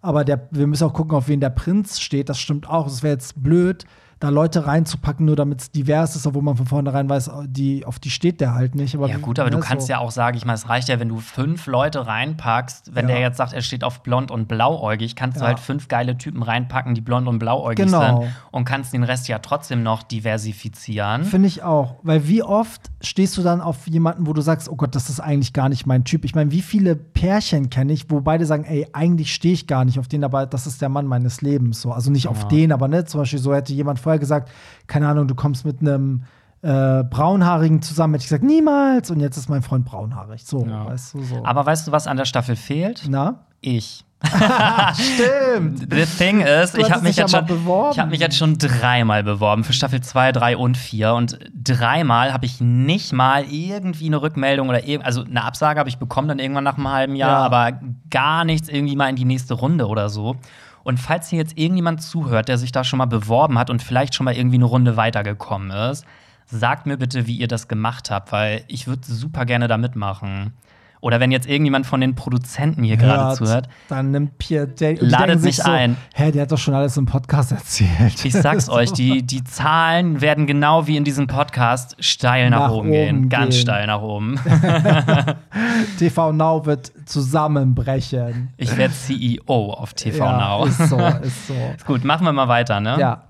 aber 0.01 0.25
der, 0.25 0.47
wir 0.49 0.65
müssen 0.65 0.85
auch 0.85 0.93
gucken, 0.93 1.15
auf 1.15 1.27
wen 1.27 1.39
der 1.39 1.51
Prinz 1.51 1.99
steht. 1.99 2.29
Das 2.29 2.39
stimmt 2.39 2.67
auch. 2.67 2.87
Es 2.87 3.03
wäre 3.03 3.13
jetzt 3.13 3.41
blöd, 3.41 3.85
da 4.21 4.29
Leute 4.29 4.65
reinzupacken, 4.67 5.25
nur 5.25 5.35
damit 5.35 5.61
es 5.61 5.71
divers 5.71 6.15
ist, 6.15 6.25
obwohl 6.27 6.43
man 6.43 6.55
von 6.55 6.67
vornherein 6.67 7.09
weiß, 7.09 7.29
die, 7.47 7.85
auf 7.85 7.99
die 7.99 8.09
steht 8.11 8.39
der 8.39 8.53
halt 8.53 8.75
nicht. 8.75 8.95
Aber 8.95 9.09
Ja, 9.09 9.17
gut, 9.17 9.37
aber 9.39 9.49
ne, 9.49 9.57
du 9.57 9.61
kannst 9.61 9.87
so. 9.87 9.91
ja 9.91 9.99
auch 9.99 10.11
sagen, 10.11 10.37
ich 10.37 10.45
meine, 10.45 10.55
es 10.55 10.69
reicht 10.69 10.87
ja, 10.89 10.99
wenn 10.99 11.09
du 11.09 11.17
fünf 11.17 11.65
Leute 11.67 12.05
reinpackst. 12.07 12.95
Wenn 12.95 13.09
Ja. 13.09 13.15
der 13.15 13.21
jetzt 13.21 13.37
sagt, 13.37 13.51
er 13.51 13.61
steht 13.61 13.83
auf 13.83 14.03
blond 14.03 14.31
und 14.31 14.47
blauäugig, 14.47 15.15
kannst 15.15 15.37
du 15.37 15.41
Ja. 15.41 15.47
halt 15.47 15.59
fünf 15.59 15.87
geile 15.87 16.17
Typen 16.17 16.43
reinpacken, 16.43 16.93
die 16.95 17.01
blond 17.01 17.27
und 17.27 17.39
blauäugig 17.39 17.85
Genau. 17.87 18.21
sind 18.21 18.31
und 18.51 18.63
kannst 18.65 18.93
den 18.93 19.03
Rest 19.03 19.27
ja 19.27 19.39
trotzdem 19.39 19.81
noch 19.83 20.03
diversifizieren. 20.03 21.23
Finde 21.23 21.47
ich 21.47 21.63
auch. 21.63 21.95
Weil 22.03 22.27
wie 22.27 22.43
oft 22.43 22.81
stehst 23.01 23.37
du 23.37 23.41
dann 23.41 23.61
auf 23.61 23.87
jemanden, 23.87 24.27
wo 24.27 24.33
du 24.33 24.41
sagst, 24.41 24.69
oh 24.69 24.75
Gott, 24.75 24.95
das 24.95 25.09
ist 25.09 25.19
eigentlich 25.19 25.53
gar 25.53 25.69
nicht 25.69 25.85
mein 25.85 26.03
Typ. 26.03 26.25
Ich 26.25 26.35
meine, 26.35 26.51
wie 26.51 26.61
viele 26.61 26.95
Pärchen 26.95 27.69
kenne 27.69 27.93
ich, 27.93 28.09
wo 28.09 28.21
beide 28.21 28.45
sagen, 28.45 28.63
ey, 28.65 28.87
eigentlich 28.93 29.33
stehe 29.33 29.53
ich 29.53 29.67
gar 29.67 29.85
nicht 29.85 29.99
auf 29.99 30.07
den, 30.07 30.23
aber 30.23 30.45
das 30.45 30.67
ist 30.67 30.81
der 30.81 30.89
Mann 30.89 31.05
meines 31.07 31.41
Lebens. 31.41 31.81
So. 31.81 31.91
Also 31.91 32.11
nicht 32.11 32.27
auf 32.27 32.41
Ja. 32.43 32.47
den, 32.49 32.71
aber 32.71 32.87
ne, 32.87 33.05
zum 33.05 33.21
Beispiel 33.21 33.39
so 33.39 33.53
hätte 33.53 33.73
jemand 33.73 33.99
vorher 33.99 34.10
gesagt, 34.19 34.49
keine 34.87 35.07
Ahnung, 35.07 35.27
du 35.27 35.35
kommst 35.35 35.65
mit 35.65 35.81
einem 35.81 36.23
äh, 36.63 37.03
Braunhaarigen 37.03 37.81
zusammen, 37.81 38.13
hätte 38.13 38.23
ich 38.23 38.29
gesagt, 38.29 38.43
niemals. 38.43 39.09
Und 39.11 39.19
jetzt 39.19 39.37
ist 39.37 39.49
mein 39.49 39.61
Freund 39.63 39.85
braunhaarig. 39.85 40.43
So, 40.45 40.65
Ja. 40.65 40.85
weißt 40.85 41.13
du, 41.15 41.23
so. 41.23 41.43
Aber 41.43 41.65
weißt 41.65 41.87
du, 41.87 41.91
was 41.91 42.07
an 42.07 42.17
der 42.17 42.25
Staffel 42.25 42.55
fehlt? 42.55 43.03
Na? 43.09 43.45
Ich. 43.61 44.05
Stimmt. 44.93 45.79
The 45.91 46.05
thing 46.05 46.41
is, 46.41 46.75
ich 46.75 46.91
habe 46.91 47.01
mich, 47.03 47.15
jetzt 47.15 47.31
schon- 47.31 47.45
ich 47.91 47.99
hab 47.99 48.09
mich 48.09 48.19
jetzt 48.19 48.37
schon 48.37 48.57
dreimal 48.57 49.23
beworben 49.23 49.63
für 49.63 49.73
Staffel 49.73 50.01
2, 50.01 50.31
3 50.31 50.57
und 50.57 50.77
4. 50.77 51.13
Und 51.13 51.39
dreimal 51.55 52.33
habe 52.33 52.45
ich 52.45 52.61
nicht 52.61 53.13
mal 53.13 53.43
irgendwie 53.49 54.05
eine 54.07 54.21
Rückmeldung 54.21 54.69
oder 54.69 54.85
irg 54.87 55.03
also 55.05 55.23
eine 55.23 55.43
Absage 55.43 55.79
habe 55.79 55.89
ich 55.89 55.97
bekommen 55.97 56.27
dann 56.27 56.39
irgendwann 56.39 56.63
nach 56.63 56.77
einem 56.77 56.89
halben 56.91 57.15
Jahr, 57.15 57.31
Ja. 57.31 57.37
aber 57.45 57.79
gar 58.09 58.45
nichts 58.45 58.69
irgendwie 58.69 58.95
mal 58.95 59.09
in 59.09 59.15
die 59.15 59.25
nächste 59.25 59.53
Runde 59.55 59.87
oder 59.87 60.09
so. 60.09 60.35
Und 60.83 60.99
falls 60.99 61.29
hier 61.29 61.39
jetzt 61.39 61.57
irgendjemand 61.57 62.01
zuhört, 62.01 62.47
der 62.47 62.57
sich 62.57 62.71
da 62.71 62.83
schon 62.83 62.97
mal 62.97 63.05
beworben 63.05 63.57
hat 63.57 63.69
und 63.69 63.81
vielleicht 63.81 64.15
schon 64.15 64.25
mal 64.25 64.35
irgendwie 64.35 64.55
eine 64.55 64.65
Runde 64.65 64.97
weitergekommen 64.97 65.71
ist, 65.71 66.05
sagt 66.47 66.85
mir 66.85 66.97
bitte, 66.97 67.27
wie 67.27 67.37
ihr 67.37 67.47
das 67.47 67.67
gemacht 67.67 68.11
habt, 68.11 68.31
weil 68.31 68.63
ich 68.67 68.87
würde 68.87 69.01
super 69.05 69.45
gerne 69.45 69.67
da 69.67 69.77
mitmachen. 69.77 70.53
Oder 71.01 71.19
wenn 71.19 71.31
jetzt 71.31 71.47
irgendjemand 71.49 71.87
von 71.87 71.99
den 71.99 72.13
Produzenten 72.13 72.83
hier 72.83 72.95
gerade 72.95 73.23
Hört, 73.23 73.35
zuhört, 73.37 73.69
Dann 73.89 74.11
nimmt 74.11 74.37
Pierre 74.37 74.67
Day. 74.67 74.99
und 74.99 75.09
Ladet 75.09 75.39
sich 75.41 75.57
mich 75.57 75.65
so, 75.65 75.71
ein. 75.71 75.97
Hä, 76.13 76.31
der 76.31 76.43
hat 76.43 76.51
doch 76.51 76.59
schon 76.59 76.75
alles 76.75 76.95
im 76.95 77.07
Podcast 77.07 77.51
erzählt. 77.51 78.23
Ich 78.23 78.33
sag's 78.33 78.69
euch, 78.69 78.91
die, 78.93 79.23
die 79.23 79.43
Zahlen 79.43 80.21
werden 80.21 80.45
genau 80.45 80.85
wie 80.85 80.97
in 80.97 81.03
diesem 81.03 81.25
Podcast 81.25 81.95
steil 81.99 82.51
nach, 82.51 82.67
Nach 82.67 82.71
oben 82.71 82.91
gehen. 82.91 83.17
oben 83.17 83.29
Ganz 83.29 83.55
gehen. 83.55 83.61
steil 83.63 83.87
nach 83.87 84.01
oben. 84.01 84.39
TV 85.97 86.31
Now 86.33 86.65
wird 86.65 86.91
zusammenbrechen. 87.05 88.49
Ich 88.57 88.75
werde 88.77 88.93
CEO 88.93 89.73
auf 89.73 89.93
TV 89.93 90.23
ja, 90.23 90.37
Now. 90.37 90.65
Ist 90.65 90.87
so, 90.87 90.97
ist 91.23 91.47
so. 91.47 91.55
Gut, 91.85 92.03
machen 92.03 92.25
wir 92.25 92.31
mal 92.33 92.47
weiter, 92.47 92.79
ne? 92.79 92.97
Ja. 92.99 93.23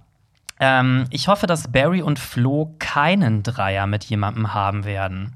Ähm, 0.60 1.05
ich 1.10 1.27
hoffe, 1.27 1.47
dass 1.47 1.69
Barry 1.71 2.01
und 2.01 2.19
Flo 2.19 2.75
keinen 2.79 3.43
Dreier 3.43 3.88
mit 3.88 4.03
jemandem 4.03 4.53
haben 4.53 4.86
werden. 4.86 5.34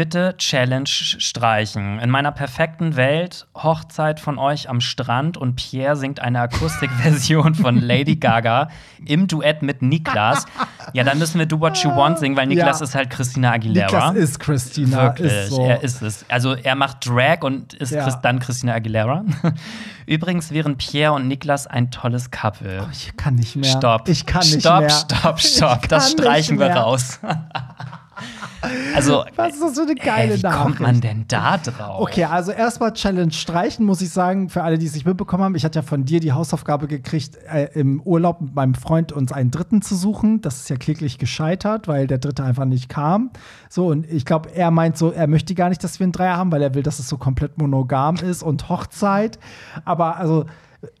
Bitte 0.00 0.34
Challenge 0.38 0.86
streichen. 0.88 1.98
In 1.98 2.08
meiner 2.08 2.32
perfekten 2.32 2.96
Welt 2.96 3.46
Hochzeit 3.54 4.18
von 4.18 4.38
euch 4.38 4.70
am 4.70 4.80
Strand 4.80 5.36
und 5.36 5.56
Pierre 5.56 5.94
singt 5.94 6.20
eine 6.20 6.40
Akustikversion 6.40 7.54
von 7.54 7.78
Lady 7.78 8.16
Gaga 8.16 8.68
im 9.04 9.26
Duett 9.28 9.60
mit 9.60 9.82
Niklas. 9.82 10.46
Ja, 10.94 11.04
dann 11.04 11.18
müssen 11.18 11.38
wir 11.38 11.44
Do 11.44 11.60
What 11.60 11.76
You 11.84 11.90
Want 11.94 12.18
singen, 12.18 12.34
weil 12.34 12.46
Niklas 12.46 12.80
Ja. 12.80 12.84
ist 12.86 12.94
halt 12.94 13.10
Christina 13.10 13.52
Aguilera. 13.52 13.88
Niklas 14.12 14.14
ist 14.16 14.40
Christina. 14.40 15.02
Wirklich, 15.02 15.32
Ist 15.34 15.50
so. 15.50 15.66
er 15.66 15.82
ist 15.82 16.00
es. 16.00 16.24
Also 16.30 16.54
er 16.54 16.76
macht 16.76 17.04
Drag 17.06 17.42
und 17.42 17.74
ist 17.74 17.92
Ja. 17.92 18.08
Dann 18.22 18.38
Christina 18.38 18.72
Aguilera. 18.72 19.22
Übrigens 20.06 20.50
wären 20.50 20.78
Pierre 20.78 21.12
und 21.12 21.28
Niklas 21.28 21.66
ein 21.66 21.90
tolles 21.90 22.30
Couple. 22.30 22.88
Ich 22.90 23.14
kann 23.18 23.34
nicht 23.34 23.54
mehr. 23.54 23.68
Stopp. 23.70 24.08
Ich 24.08 24.24
kann 24.24 24.40
nicht 24.40 24.60
stopp, 24.60 24.80
mehr. 24.80 24.88
Stopp, 24.88 25.40
stopp, 25.40 25.80
Ich 25.82 25.88
Das 25.88 26.12
streichen 26.12 26.58
wir 26.58 26.70
raus. 26.70 27.20
also, 28.94 29.24
Was 29.36 29.54
ist 29.54 29.62
das 29.62 29.74
für 29.74 29.82
eine 29.82 29.94
geile 29.94 30.32
ey, 30.32 30.38
wie 30.38 30.42
Nachricht? 30.42 30.62
kommt 30.62 30.80
man 30.80 31.00
denn 31.00 31.24
da 31.28 31.58
drauf? 31.58 32.00
Okay, 32.00 32.24
also 32.24 32.52
erstmal 32.52 32.92
Challenge 32.92 33.32
streichen, 33.32 33.86
muss 33.86 34.00
ich 34.00 34.10
sagen, 34.10 34.48
für 34.48 34.62
alle, 34.62 34.78
die 34.78 34.86
es 34.86 34.94
nicht 34.94 35.06
mitbekommen 35.06 35.44
haben. 35.44 35.54
Ich 35.54 35.64
hatte 35.64 35.78
ja 35.78 35.82
von 35.82 36.04
dir 36.04 36.20
die 36.20 36.32
Hausaufgabe 36.32 36.86
gekriegt, 36.86 37.36
äh, 37.52 37.68
im 37.74 38.00
Urlaub 38.02 38.40
mit 38.40 38.54
meinem 38.54 38.74
Freund 38.74 39.12
uns 39.12 39.32
einen 39.32 39.50
Dritten 39.50 39.82
zu 39.82 39.94
suchen. 39.94 40.40
Das 40.40 40.60
ist 40.60 40.70
ja 40.70 40.76
kläglich 40.76 41.18
gescheitert, 41.18 41.88
weil 41.88 42.06
der 42.06 42.18
Dritte 42.18 42.44
einfach 42.44 42.64
nicht 42.64 42.88
kam. 42.88 43.30
So, 43.68 43.88
und 43.88 44.10
ich 44.10 44.24
glaube, 44.24 44.50
er 44.54 44.70
meint 44.70 44.96
so, 44.98 45.10
er 45.10 45.26
möchte 45.26 45.54
gar 45.54 45.68
nicht, 45.68 45.82
dass 45.84 45.98
wir 45.98 46.04
einen 46.04 46.12
Dreier 46.12 46.36
haben, 46.36 46.52
weil 46.52 46.62
er 46.62 46.74
will, 46.74 46.82
dass 46.82 46.98
es 46.98 47.08
so 47.08 47.18
komplett 47.18 47.58
monogam 47.58 48.16
ist 48.16 48.42
und 48.42 48.68
Hochzeit. 48.68 49.38
Aber 49.84 50.16
also. 50.16 50.46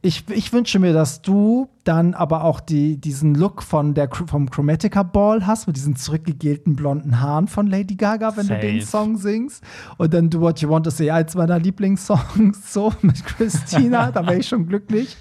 Ich, 0.02 0.28
ich 0.28 0.52
wünsche 0.52 0.78
mir, 0.78 0.92
dass 0.92 1.22
du 1.22 1.70
dann 1.84 2.12
aber 2.12 2.44
auch 2.44 2.60
die, 2.60 2.98
diesen 2.98 3.34
Look 3.34 3.62
von 3.62 3.94
der, 3.94 4.10
vom 4.10 4.50
Chromatica 4.50 5.02
Ball 5.02 5.46
hast, 5.46 5.66
mit 5.66 5.76
diesen 5.76 5.96
zurückgegelten 5.96 6.76
blonden 6.76 7.20
Haaren 7.20 7.48
von 7.48 7.66
Lady 7.66 7.94
Gaga, 7.94 8.36
wenn 8.36 8.46
du 8.46 8.58
den 8.58 8.80
Safe. 8.80 8.90
Song 8.90 9.16
singst. 9.16 9.64
Und 9.96 10.12
dann 10.12 10.28
Do 10.28 10.40
What 10.40 10.60
You 10.60 10.68
Want 10.68 10.86
ist 10.86 11.00
ja 11.00 11.14
eins 11.14 11.34
meiner 11.34 11.58
Lieblingssongs, 11.58 12.72
so 12.72 12.92
mit 13.00 13.24
Christina, 13.24 14.10
da 14.12 14.26
wäre 14.26 14.38
ich 14.38 14.48
schon 14.48 14.66
glücklich. 14.66 15.16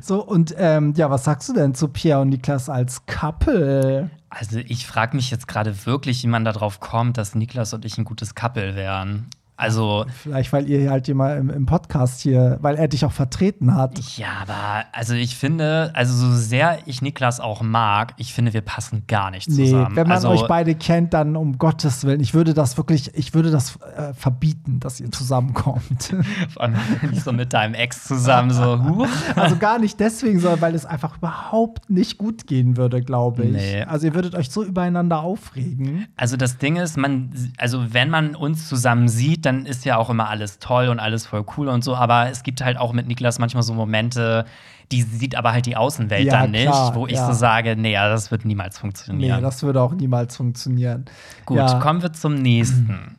So, 0.00 0.24
und 0.24 0.54
ähm, 0.58 0.94
ja, 0.96 1.10
was 1.10 1.24
sagst 1.24 1.48
du 1.48 1.52
denn 1.52 1.74
zu 1.74 1.88
Pierre 1.88 2.20
und 2.20 2.28
Niklas 2.28 2.68
als 2.68 3.06
Couple? 3.06 4.10
Also, 4.28 4.58
ich 4.58 4.86
frage 4.86 5.16
mich 5.16 5.30
jetzt 5.30 5.48
gerade 5.48 5.86
wirklich, 5.86 6.22
wie 6.22 6.28
man 6.28 6.44
darauf 6.44 6.78
kommt, 6.78 7.18
dass 7.18 7.34
Niklas 7.34 7.74
und 7.74 7.84
ich 7.84 7.98
ein 7.98 8.04
gutes 8.04 8.34
Couple 8.34 8.76
wären. 8.76 9.26
Also, 9.56 10.04
Vielleicht, 10.22 10.52
weil 10.52 10.68
ihr 10.68 10.90
halt 10.90 11.08
immer 11.08 11.36
im, 11.36 11.48
im 11.48 11.64
Podcast 11.66 12.20
hier, 12.20 12.58
weil 12.60 12.74
er 12.74 12.88
dich 12.88 13.04
auch 13.04 13.12
vertreten 13.12 13.74
hat. 13.74 13.98
ja, 14.16 14.26
aber 14.42 14.84
also 14.92 15.14
ich 15.14 15.36
finde, 15.36 15.92
also 15.94 16.12
so 16.12 16.34
sehr 16.34 16.78
ich 16.86 17.02
Niklas 17.02 17.38
auch 17.38 17.62
mag, 17.62 18.14
ich 18.16 18.34
finde, 18.34 18.52
wir 18.52 18.62
passen 18.62 19.04
gar 19.06 19.30
nicht 19.30 19.48
Nee, 19.48 19.66
zusammen. 19.66 19.94
wenn 19.96 20.08
man 20.08 20.16
also, 20.16 20.28
euch 20.30 20.46
beide 20.48 20.74
kennt, 20.74 21.14
dann 21.14 21.36
um 21.36 21.56
Gottes 21.58 22.04
Willen, 22.04 22.20
ich 22.20 22.34
würde 22.34 22.52
das 22.52 22.76
wirklich, 22.76 23.14
ich 23.14 23.32
würde 23.32 23.52
das 23.52 23.76
äh, 23.96 24.12
verbieten, 24.14 24.80
dass 24.80 24.98
ihr 25.00 25.12
zusammenkommt. 25.12 26.14
vor 26.52 26.62
allem 26.62 26.74
nicht 27.10 27.22
so 27.22 27.32
mit 27.32 27.52
deinem 27.52 27.74
Ex 27.74 28.04
zusammen, 28.04 28.50
so, 28.50 28.82
huch. 28.88 29.08
also 29.36 29.56
gar 29.56 29.78
nicht 29.78 30.00
deswegen, 30.00 30.40
sondern 30.40 30.60
weil 30.62 30.74
es 30.74 30.84
einfach 30.84 31.18
überhaupt 31.18 31.90
nicht 31.90 32.18
gut 32.18 32.48
gehen 32.48 32.76
würde, 32.76 33.02
glaube 33.02 33.44
ich. 33.44 33.52
Nee. 33.52 33.82
Also 33.84 34.06
ihr 34.06 34.14
würdet 34.14 34.34
euch 34.34 34.50
so 34.50 34.64
übereinander 34.64 35.20
aufregen. 35.20 36.06
Also 36.16 36.36
das 36.36 36.58
Ding 36.58 36.76
ist, 36.76 36.96
man, 36.96 37.30
also 37.56 37.94
wenn 37.94 38.10
man 38.10 38.34
uns 38.34 38.68
zusammen 38.68 39.08
sieht, 39.08 39.43
dann 39.44 39.66
ist 39.66 39.84
ja 39.84 39.96
auch 39.96 40.10
immer 40.10 40.28
alles 40.28 40.58
toll 40.58 40.88
und 40.88 41.00
alles 41.00 41.26
voll 41.26 41.44
cool 41.56 41.68
und 41.68 41.82
so. 41.84 41.94
Aber 41.96 42.28
es 42.30 42.42
gibt 42.42 42.62
halt 42.64 42.76
auch 42.78 42.92
mit 42.92 43.06
Niklas 43.06 43.38
manchmal 43.38 43.62
so 43.62 43.74
Momente, 43.74 44.44
die 44.92 45.02
sieht 45.02 45.36
aber 45.36 45.52
halt 45.52 45.66
die 45.66 45.76
Außenwelt 45.76 46.26
Ja, 46.26 46.40
dann 46.42 46.50
nicht, 46.50 46.66
klar, 46.66 46.94
wo 46.94 47.06
ich 47.06 47.14
ja. 47.14 47.26
so 47.26 47.32
sage, 47.32 47.76
nee, 47.76 47.92
ja, 47.92 48.08
das 48.08 48.30
wird 48.30 48.44
niemals 48.44 48.76
Nee, 48.76 48.80
funktionieren. 48.80 49.42
das 49.42 49.62
würde 49.62 49.80
auch 49.80 49.92
niemals 49.92 50.36
funktionieren. 50.36 51.04
Gut, 51.46 51.56
ja. 51.58 51.78
kommen 51.78 52.02
wir 52.02 52.12
zum 52.12 52.34
nächsten. 52.34 53.16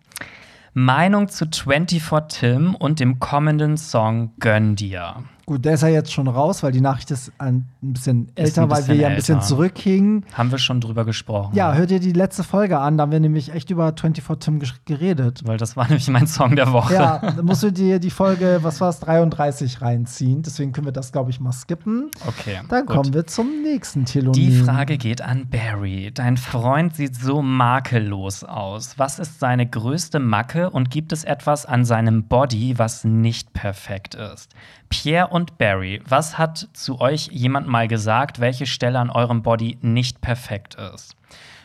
Meinung 0.73 1.29
zu 1.29 1.45
24 1.51 2.39
Tim 2.39 2.75
und 2.75 2.99
dem 2.99 3.19
kommenden 3.19 3.77
Song 3.77 4.31
Gönn 4.39 4.75
dir. 4.75 5.15
Gut, 5.45 5.63
der 5.63 5.75
ist 5.75 5.81
ja 5.83 5.89
jetzt 5.89 6.11
schon 6.11 6.27
raus, 6.27 6.63
weil 6.63 6.71
die 6.71 6.81
Nachricht 6.81 7.11
ist 7.11 7.31
ein 7.37 7.67
bisschen 7.81 8.31
älter, 8.33 8.63
ein 8.63 8.69
weil 8.71 8.77
wir 8.77 8.83
bisschen 8.87 8.99
ja 8.99 9.07
ein 9.09 9.15
bisschen 9.15 9.35
älter. 9.35 9.47
zurückhingen. 9.47 10.25
Haben 10.33 10.49
wir 10.49 10.57
schon 10.57 10.81
drüber 10.81 11.05
gesprochen. 11.05 11.55
Ja, 11.55 11.73
hört 11.75 11.91
ihr 11.91 11.99
die 11.99 12.13
letzte 12.13 12.43
Folge 12.43 12.79
an, 12.79 12.97
da 12.97 13.03
haben 13.03 13.11
wir 13.11 13.19
nämlich 13.19 13.53
echt 13.53 13.69
über 13.69 13.93
24 13.95 14.39
Tim 14.39 14.61
geredet. 14.85 15.41
Weil 15.45 15.57
das 15.57 15.77
war 15.77 15.83
nämlich 15.87 16.07
mein 16.09 16.25
Song 16.25 16.55
der 16.55 16.71
Woche. 16.73 16.95
Ja, 16.95 17.19
da 17.19 17.43
musst 17.43 17.61
du 17.61 17.71
dir 17.71 17.99
die 17.99 18.09
Folge, 18.09 18.59
was 18.63 18.81
war 18.81 18.89
es, 18.89 18.99
33 19.01 19.81
reinziehen. 19.81 20.41
Deswegen 20.41 20.71
können 20.71 20.87
wir 20.87 20.91
das, 20.91 21.11
glaube 21.11 21.29
ich, 21.29 21.39
mal 21.39 21.51
skippen. 21.51 22.09
Okay. 22.25 22.61
Dann 22.67 22.87
gut. 22.87 22.95
kommen 22.95 23.13
wir 23.13 23.27
zum 23.27 23.61
nächsten 23.61 24.05
Telonym. 24.05 24.33
Die 24.33 24.51
Frage 24.51 24.97
geht 24.97 25.21
an 25.21 25.47
Barry. 25.47 26.09
Dein 26.11 26.37
Freund 26.37 26.95
sieht 26.95 27.15
so 27.15 27.43
makellos 27.43 28.43
aus. 28.43 28.97
Was 28.97 29.19
ist 29.19 29.39
seine 29.39 29.67
größte 29.67 30.19
Macke 30.19 30.71
und 30.71 30.89
gibt 30.89 31.11
es 31.11 31.23
etwas 31.23 31.67
an 31.67 31.85
seinem 31.85 32.23
Body, 32.23 32.79
was 32.79 33.03
nicht 33.03 33.53
perfekt 33.53 34.15
ist? 34.15 34.49
Pierre 34.89 35.27
und 35.27 35.57
Barry, 35.57 36.01
was 36.07 36.37
hat 36.37 36.67
zu 36.73 36.99
euch 37.01 37.27
jemand 37.31 37.67
mal 37.67 37.87
gesagt, 37.87 38.39
welche 38.39 38.65
Stelle 38.65 38.99
an 38.99 39.09
eurem 39.09 39.41
Body 39.41 39.77
nicht 39.81 40.21
perfekt 40.21 40.75
ist? 40.93 41.15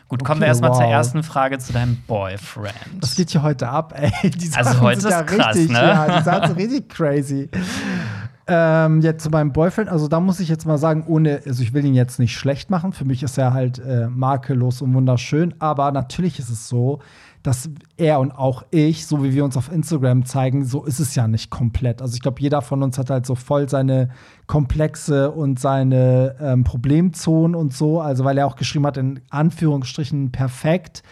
Gut, 0.07 0.25
kommen 0.25 0.41
wir 0.41 0.45
Okay, 0.45 0.49
erstmal 0.49 0.73
zur 0.73 0.83
wow. 0.83 0.91
ersten 0.91 1.23
Frage 1.23 1.57
zu 1.57 1.71
deinem 1.71 1.95
Boyfriend. 2.05 2.75
Was 2.99 3.15
geht 3.15 3.29
hier 3.29 3.43
heute 3.43 3.69
ab, 3.69 3.93
ey? 3.95 4.11
Die 4.29 4.51
Also 4.53 4.81
heute 4.81 5.07
ja 5.07 5.21
ist 5.21 5.27
krass, 5.27 5.55
richtig, 5.55 5.71
ne? 5.71 5.79
Ja, 5.79 6.19
die 6.19 6.23
Sachen 6.25 6.47
sind 6.49 6.57
richtig 6.57 6.89
crazy. 6.89 7.49
Ähm, 8.53 8.99
jetzt 8.99 9.23
zu 9.23 9.29
meinem 9.29 9.53
Boyfriend, 9.53 9.87
also 9.87 10.09
da 10.09 10.19
muss 10.19 10.41
ich 10.41 10.49
jetzt 10.49 10.65
mal 10.65 10.77
sagen, 10.77 11.05
ohne, 11.07 11.41
also 11.45 11.63
ich 11.63 11.71
will 11.71 11.85
ihn 11.85 11.93
jetzt 11.93 12.19
nicht 12.19 12.35
schlecht 12.35 12.69
machen. 12.69 12.91
Für 12.91 13.05
mich 13.05 13.23
ist 13.23 13.37
er 13.37 13.53
halt 13.53 13.79
äh, 13.79 14.09
makellos 14.09 14.81
und 14.81 14.93
wunderschön, 14.93 15.53
aber 15.59 15.93
natürlich 15.93 16.37
ist 16.37 16.49
es 16.49 16.67
so, 16.67 16.99
dass 17.43 17.69
er 17.95 18.19
und 18.19 18.33
auch 18.33 18.63
ich, 18.69 19.07
so 19.07 19.23
wie 19.23 19.33
wir 19.33 19.45
uns 19.45 19.55
auf 19.55 19.71
Instagram 19.71 20.25
zeigen, 20.25 20.65
so 20.65 20.83
ist 20.83 20.99
es 20.99 21.15
ja 21.15 21.29
nicht 21.29 21.49
komplett. 21.49 22.01
Also 22.01 22.15
ich 22.15 22.21
glaube, 22.21 22.41
jeder 22.41 22.61
von 22.61 22.83
uns 22.83 22.97
hat 22.97 23.09
halt 23.09 23.25
so 23.25 23.35
voll 23.35 23.69
seine 23.69 24.09
Komplexe 24.47 25.31
und 25.31 25.57
seine 25.57 26.35
ähm, 26.41 26.65
Problemzonen 26.65 27.55
und 27.55 27.73
so. 27.73 28.01
Also 28.01 28.25
weil 28.25 28.37
er 28.37 28.47
auch 28.47 28.57
geschrieben 28.57 28.85
hat, 28.85 28.97
in 28.97 29.21
Anführungsstrichen 29.29 30.33
perfekt. 30.33 31.03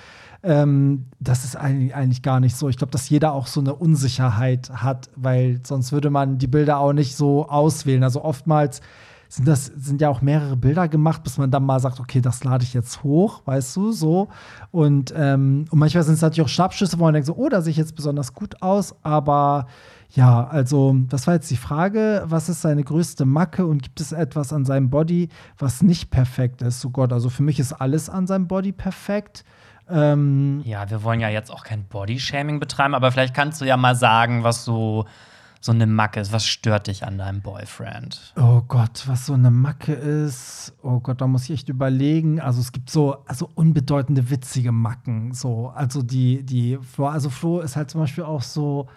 Ähm, 0.41 1.05
das 1.19 1.43
ist 1.43 1.55
eigentlich, 1.55 2.21
gar 2.21 2.39
nicht 2.39 2.55
so. 2.55 2.69
Ich 2.69 2.77
glaube, 2.77 2.91
dass 2.91 3.09
jeder 3.09 3.33
auch 3.33 3.47
so 3.47 3.59
eine 3.59 3.75
Unsicherheit 3.75 4.69
hat, 4.69 5.09
weil 5.15 5.59
sonst 5.65 5.91
würde 5.91 6.09
man 6.09 6.37
die 6.37 6.47
Bilder 6.47 6.79
auch 6.79 6.93
nicht 6.93 7.15
so 7.15 7.47
auswählen. 7.47 8.03
Also 8.03 8.23
oftmals 8.23 8.81
sind 9.27 9.47
das 9.47 9.67
sind 9.67 10.01
ja 10.01 10.09
auch 10.09 10.21
mehrere 10.21 10.57
Bilder 10.57 10.87
gemacht, 10.87 11.23
bis 11.23 11.37
man 11.37 11.51
dann 11.51 11.63
mal 11.63 11.79
sagt, 11.79 11.99
okay, 11.99 12.19
das 12.19 12.43
lade 12.43 12.63
ich 12.63 12.73
jetzt 12.73 13.03
hoch, 13.03 13.41
weißt 13.45 13.75
du, 13.75 13.91
so. 13.91 14.29
Und, 14.71 15.13
ähm, 15.15 15.65
und 15.69 15.77
manchmal 15.77 16.03
sind 16.03 16.15
es 16.15 16.21
natürlich 16.21 16.45
auch 16.45 16.49
Schnappschüsse, 16.49 16.97
wo 16.97 17.03
man 17.03 17.13
denkt 17.13 17.27
so, 17.27 17.35
oh, 17.35 17.47
da 17.47 17.61
sehe 17.61 17.71
ich 17.71 17.77
jetzt 17.77 17.95
besonders 17.95 18.33
gut 18.33 18.61
aus, 18.61 18.95
aber 19.03 19.67
ja, 20.11 20.47
also, 20.47 20.95
das 21.07 21.27
war 21.27 21.35
jetzt 21.35 21.51
die 21.51 21.57
Frage, 21.57 22.23
was 22.25 22.49
ist 22.49 22.61
seine 22.61 22.83
größte 22.83 23.25
Macke 23.25 23.67
und 23.67 23.83
gibt 23.83 24.01
es 24.01 24.11
etwas 24.11 24.51
an 24.51 24.65
seinem 24.65 24.89
Body, 24.89 25.29
was 25.59 25.83
nicht 25.83 26.09
perfekt 26.09 26.63
ist? 26.63 26.81
So 26.81 26.89
Gott, 26.89 27.13
also 27.13 27.29
für 27.29 27.43
mich 27.43 27.59
ist 27.59 27.73
alles 27.73 28.09
an 28.09 28.25
seinem 28.25 28.47
Body 28.47 28.71
perfekt. 28.71 29.43
Ähm, 29.89 30.61
Ja, 30.65 30.89
wir 30.89 31.03
wollen 31.03 31.19
ja 31.19 31.29
jetzt 31.29 31.51
auch 31.51 31.63
kein 31.63 31.83
Bodyshaming 31.85 32.59
betreiben, 32.59 32.93
aber 32.95 33.11
vielleicht 33.11 33.33
kannst 33.33 33.61
du 33.61 33.65
ja 33.65 33.77
mal 33.77 33.95
sagen, 33.95 34.43
was 34.43 34.65
so 34.65 35.05
so 35.61 35.71
eine 35.73 35.87
Macke 35.87 36.19
ist? 36.21 36.31
Was 36.31 36.45
stört 36.45 36.87
dich 36.87 37.05
an 37.05 37.17
deinem 37.17 37.41
Boyfriend? 37.41 38.33
Oh 38.37 38.61
Gott, 38.67 39.03
was 39.07 39.25
so 39.25 39.33
eine 39.33 39.51
Macke 39.51 39.93
ist. 39.93 40.73
Oh 40.81 40.99
Gott, 41.01 41.19
da 41.19 41.27
muss 41.27 41.43
ich 41.45 41.51
echt 41.51 41.69
überlegen. 41.69 42.39
Also 42.39 42.61
es 42.61 42.71
gibt 42.71 42.89
so 42.89 43.17
also 43.25 43.49
unbedeutende, 43.55 44.29
witzige 44.29 44.71
Macken. 44.71 45.33
So, 45.33 45.73
also 45.75 46.01
die, 46.01 46.43
die 46.43 46.77
Flo, 46.77 47.07
also 47.07 47.29
Flo 47.29 47.59
ist 47.59 47.75
halt 47.75 47.91
zum 47.91 48.01
Beispiel 48.01 48.23
auch 48.23 48.41
so 48.41 48.87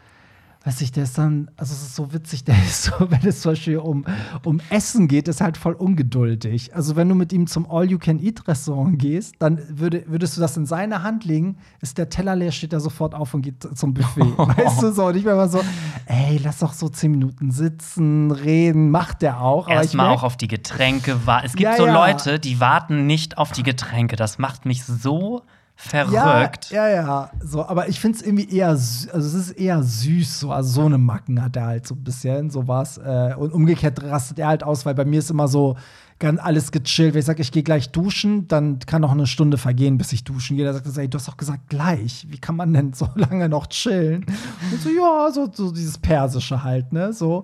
weiß 0.64 0.80
ich, 0.82 0.92
der 0.92 1.04
ist 1.04 1.18
dann, 1.18 1.50
also 1.56 1.72
es 1.72 1.82
ist 1.82 1.96
so 1.96 2.12
witzig, 2.12 2.44
der 2.46 2.56
ist 2.56 2.84
so, 2.84 2.92
wenn 3.10 3.26
es 3.26 3.40
zum 3.40 3.52
Beispiel 3.52 3.78
um, 3.78 4.04
um 4.44 4.60
Essen 4.70 5.08
geht, 5.08 5.28
ist 5.28 5.40
halt 5.40 5.56
voll 5.56 5.74
ungeduldig. 5.74 6.74
Also 6.74 6.96
wenn 6.96 7.08
du 7.08 7.14
mit 7.14 7.32
ihm 7.32 7.46
zum 7.46 7.70
All-You-Can-Eat-Restaurant 7.70 8.98
gehst, 8.98 9.34
dann 9.38 9.60
würde, 9.68 10.04
würdest 10.06 10.36
du 10.36 10.40
das 10.40 10.56
in 10.56 10.66
seine 10.66 11.02
Hand 11.02 11.24
legen, 11.24 11.56
ist 11.80 11.98
der 11.98 12.08
Teller 12.08 12.36
leer, 12.36 12.52
steht 12.52 12.72
er 12.72 12.80
sofort 12.80 13.14
auf 13.14 13.34
und 13.34 13.42
geht 13.42 13.76
zum 13.76 13.94
Buffet. 13.94 14.20
weißt 14.36 14.82
du 14.82 14.92
so? 14.92 15.06
Und 15.06 15.16
ich 15.16 15.24
bin 15.24 15.32
immer 15.32 15.48
so, 15.48 15.60
ey, 16.06 16.38
lass 16.42 16.58
doch 16.58 16.72
so 16.72 16.88
zehn 16.88 17.10
Minuten 17.10 17.50
sitzen, 17.50 18.30
reden, 18.30 18.90
macht 18.90 19.22
der 19.22 19.40
auch. 19.40 19.68
Erstmal 19.68 20.08
auch 20.08 20.22
auf 20.22 20.36
die 20.36 20.48
Getränke 20.48 21.26
warten. 21.26 21.46
Es 21.46 21.52
gibt 21.52 21.70
ja, 21.70 21.76
so. 21.76 21.86
Leute, 21.86 22.38
die 22.38 22.60
warten 22.60 23.06
nicht 23.06 23.38
auf 23.38 23.52
die 23.52 23.62
Getränke. 23.62 24.16
Das 24.16 24.38
macht 24.38 24.64
mich 24.64 24.84
so 24.84 25.42
verrückt. 25.76 26.70
Ja, 26.70 26.88
ja, 26.88 26.94
ja. 26.94 27.30
So, 27.42 27.66
aber 27.66 27.88
ich 27.88 28.00
finde 28.00 28.18
es 28.18 28.24
irgendwie 28.24 28.54
eher, 28.54 28.68
also 28.68 29.08
es 29.18 29.34
ist 29.34 29.50
eher 29.52 29.82
süß, 29.82 30.40
so, 30.40 30.52
also 30.52 30.70
so 30.70 30.86
eine 30.86 30.98
Macken 30.98 31.42
hat 31.42 31.56
er 31.56 31.66
halt 31.66 31.86
so 31.86 31.94
ein 31.94 32.04
bisschen, 32.04 32.50
so 32.50 32.68
was. 32.68 32.98
Äh, 32.98 33.34
und 33.36 33.52
umgekehrt 33.52 34.02
rastet 34.02 34.38
er 34.38 34.48
halt 34.48 34.62
aus, 34.62 34.86
weil 34.86 34.94
bei 34.94 35.04
mir 35.04 35.18
ist 35.18 35.30
immer 35.30 35.48
so, 35.48 35.76
ganz 36.22 36.40
alles 36.40 36.70
gechillt. 36.70 37.14
Wenn 37.14 37.18
ich 37.18 37.26
sage, 37.26 37.42
ich 37.42 37.50
gehe 37.50 37.64
gleich 37.64 37.90
duschen, 37.90 38.46
dann 38.46 38.78
kann 38.78 39.02
noch 39.02 39.10
eine 39.10 39.26
Stunde 39.26 39.58
vergehen, 39.58 39.98
bis 39.98 40.12
ich 40.12 40.22
duschen 40.22 40.56
gehe. 40.56 40.64
Da 40.64 40.72
sagt 40.72 40.86
er, 40.86 40.96
ey, 40.96 41.08
du 41.08 41.18
hast 41.18 41.26
doch 41.26 41.36
gesagt 41.36 41.68
gleich. 41.68 42.26
Wie 42.30 42.38
kann 42.38 42.56
man 42.56 42.72
denn 42.72 42.92
so 42.92 43.08
lange 43.16 43.48
noch 43.48 43.66
chillen? 43.66 44.24
Und 44.70 44.80
so, 44.80 44.88
ja, 44.88 45.30
so, 45.32 45.50
so 45.52 45.72
dieses 45.72 45.98
Persische 45.98 46.62
halt, 46.62 46.92
ne? 46.92 47.12
So. 47.12 47.42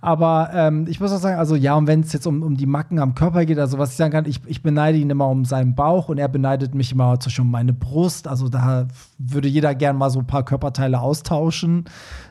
Aber 0.00 0.50
ähm, 0.54 0.86
ich 0.88 1.00
muss 1.00 1.12
auch 1.12 1.18
sagen, 1.18 1.38
also 1.38 1.56
ja, 1.56 1.74
und 1.74 1.88
wenn 1.88 2.00
es 2.00 2.12
jetzt 2.12 2.26
um, 2.26 2.42
um 2.42 2.56
die 2.56 2.66
Macken 2.66 3.00
am 3.00 3.16
Körper 3.16 3.44
geht, 3.44 3.58
also 3.58 3.78
was 3.78 3.90
ich 3.90 3.96
sagen 3.96 4.12
kann, 4.12 4.26
ich, 4.26 4.40
ich 4.46 4.62
beneide 4.62 4.96
ihn 4.96 5.10
immer 5.10 5.28
um 5.28 5.44
seinen 5.44 5.74
Bauch 5.74 6.08
und 6.08 6.18
er 6.18 6.28
beneidet 6.28 6.74
mich 6.74 6.92
immer 6.92 7.18
zum 7.18 7.30
Beispiel 7.30 7.44
um 7.44 7.50
meine 7.50 7.72
Brust. 7.72 8.28
Also 8.28 8.48
da 8.48 8.86
würde 9.18 9.48
jeder 9.48 9.74
gern 9.74 9.96
mal 9.96 10.10
so 10.10 10.20
ein 10.20 10.26
paar 10.26 10.44
Körperteile 10.44 11.00
austauschen. 11.00 11.84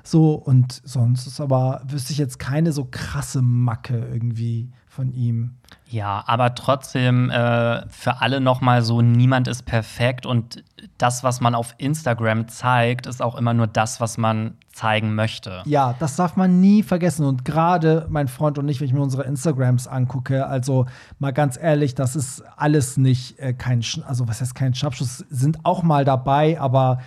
So, 0.04 0.34
und 0.34 0.82
sonst 0.86 1.28
ist 1.28 1.42
aber, 1.42 1.82
wüsste 1.90 2.14
ich 2.14 2.20
jetzt 2.20 2.40
keine 2.40 2.72
so 2.72 2.88
krasse 2.90 3.42
Macke 3.42 4.08
irgendwie 4.14 4.70
von 5.00 5.14
ihm. 5.14 5.52
Ja, 5.88 6.26
aber 6.28 6.56
trotzdem 6.56 7.30
äh, 7.30 7.88
für 7.88 8.20
alle 8.20 8.42
noch 8.42 8.60
mal 8.60 8.82
so: 8.82 9.02
Niemand 9.02 9.48
ist 9.48 9.64
perfekt 9.64 10.26
und 10.26 10.62
das, 10.98 11.24
was 11.24 11.40
man 11.40 11.56
auf 11.56 11.74
Instagram 11.78 12.50
zeigt, 12.50 13.08
ist 13.08 13.22
auch 13.22 13.36
immer 13.36 13.54
nur 13.54 13.68
das, 13.68 14.02
was 14.02 14.18
man 14.18 14.58
zeigen 14.74 15.16
möchte. 15.16 15.62
Ja, 15.64 15.96
das 16.00 16.18
darf 16.18 16.36
man 16.36 16.60
nie 16.60 16.84
vergessen. 16.84 17.26
Und 17.26 17.46
gerade 17.46 18.08
mein 18.10 18.28
Freund 18.28 18.58
und 18.58 18.68
ich, 18.68 18.82
wenn 18.82 18.88
ich 18.88 18.94
mir 18.94 19.02
unsere 19.02 19.24
Instagrams 19.24 19.88
angucke, 19.88 20.48
also 20.48 20.86
mal 21.18 21.32
ganz 21.32 21.58
ehrlich, 21.58 21.96
das 21.96 22.18
ist 22.18 22.44
alles 22.58 22.98
nicht 22.98 23.40
äh, 23.40 23.54
kein, 23.54 23.82
Sch 23.82 24.02
also 24.06 24.28
was 24.28 24.42
heißt 24.42 24.54
kein 24.54 24.74
Schnappschuss, 24.74 25.24
sind 25.30 25.60
auch 25.64 25.82
mal 25.82 26.04
dabei, 26.04 26.60
aber 26.60 27.00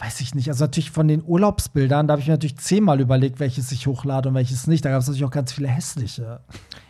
weiß 0.00 0.20
ich 0.20 0.34
nicht. 0.34 0.48
Also 0.48 0.64
natürlich 0.64 0.90
von 0.90 1.08
den 1.08 1.22
Urlaubsbildern, 1.24 2.06
da 2.06 2.12
habe 2.12 2.20
ich 2.20 2.28
mir 2.28 2.34
natürlich 2.34 2.58
zehnmal 2.58 3.00
überlegt, 3.00 3.40
welches 3.40 3.72
ich 3.72 3.86
hochlade 3.86 4.28
und 4.28 4.34
welches 4.34 4.66
nicht. 4.66 4.84
Da 4.84 4.90
gab 4.90 5.00
es 5.00 5.06
natürlich 5.06 5.24
auch 5.24 5.30
ganz 5.30 5.52
viele 5.52 5.68
hässliche. 5.68 6.40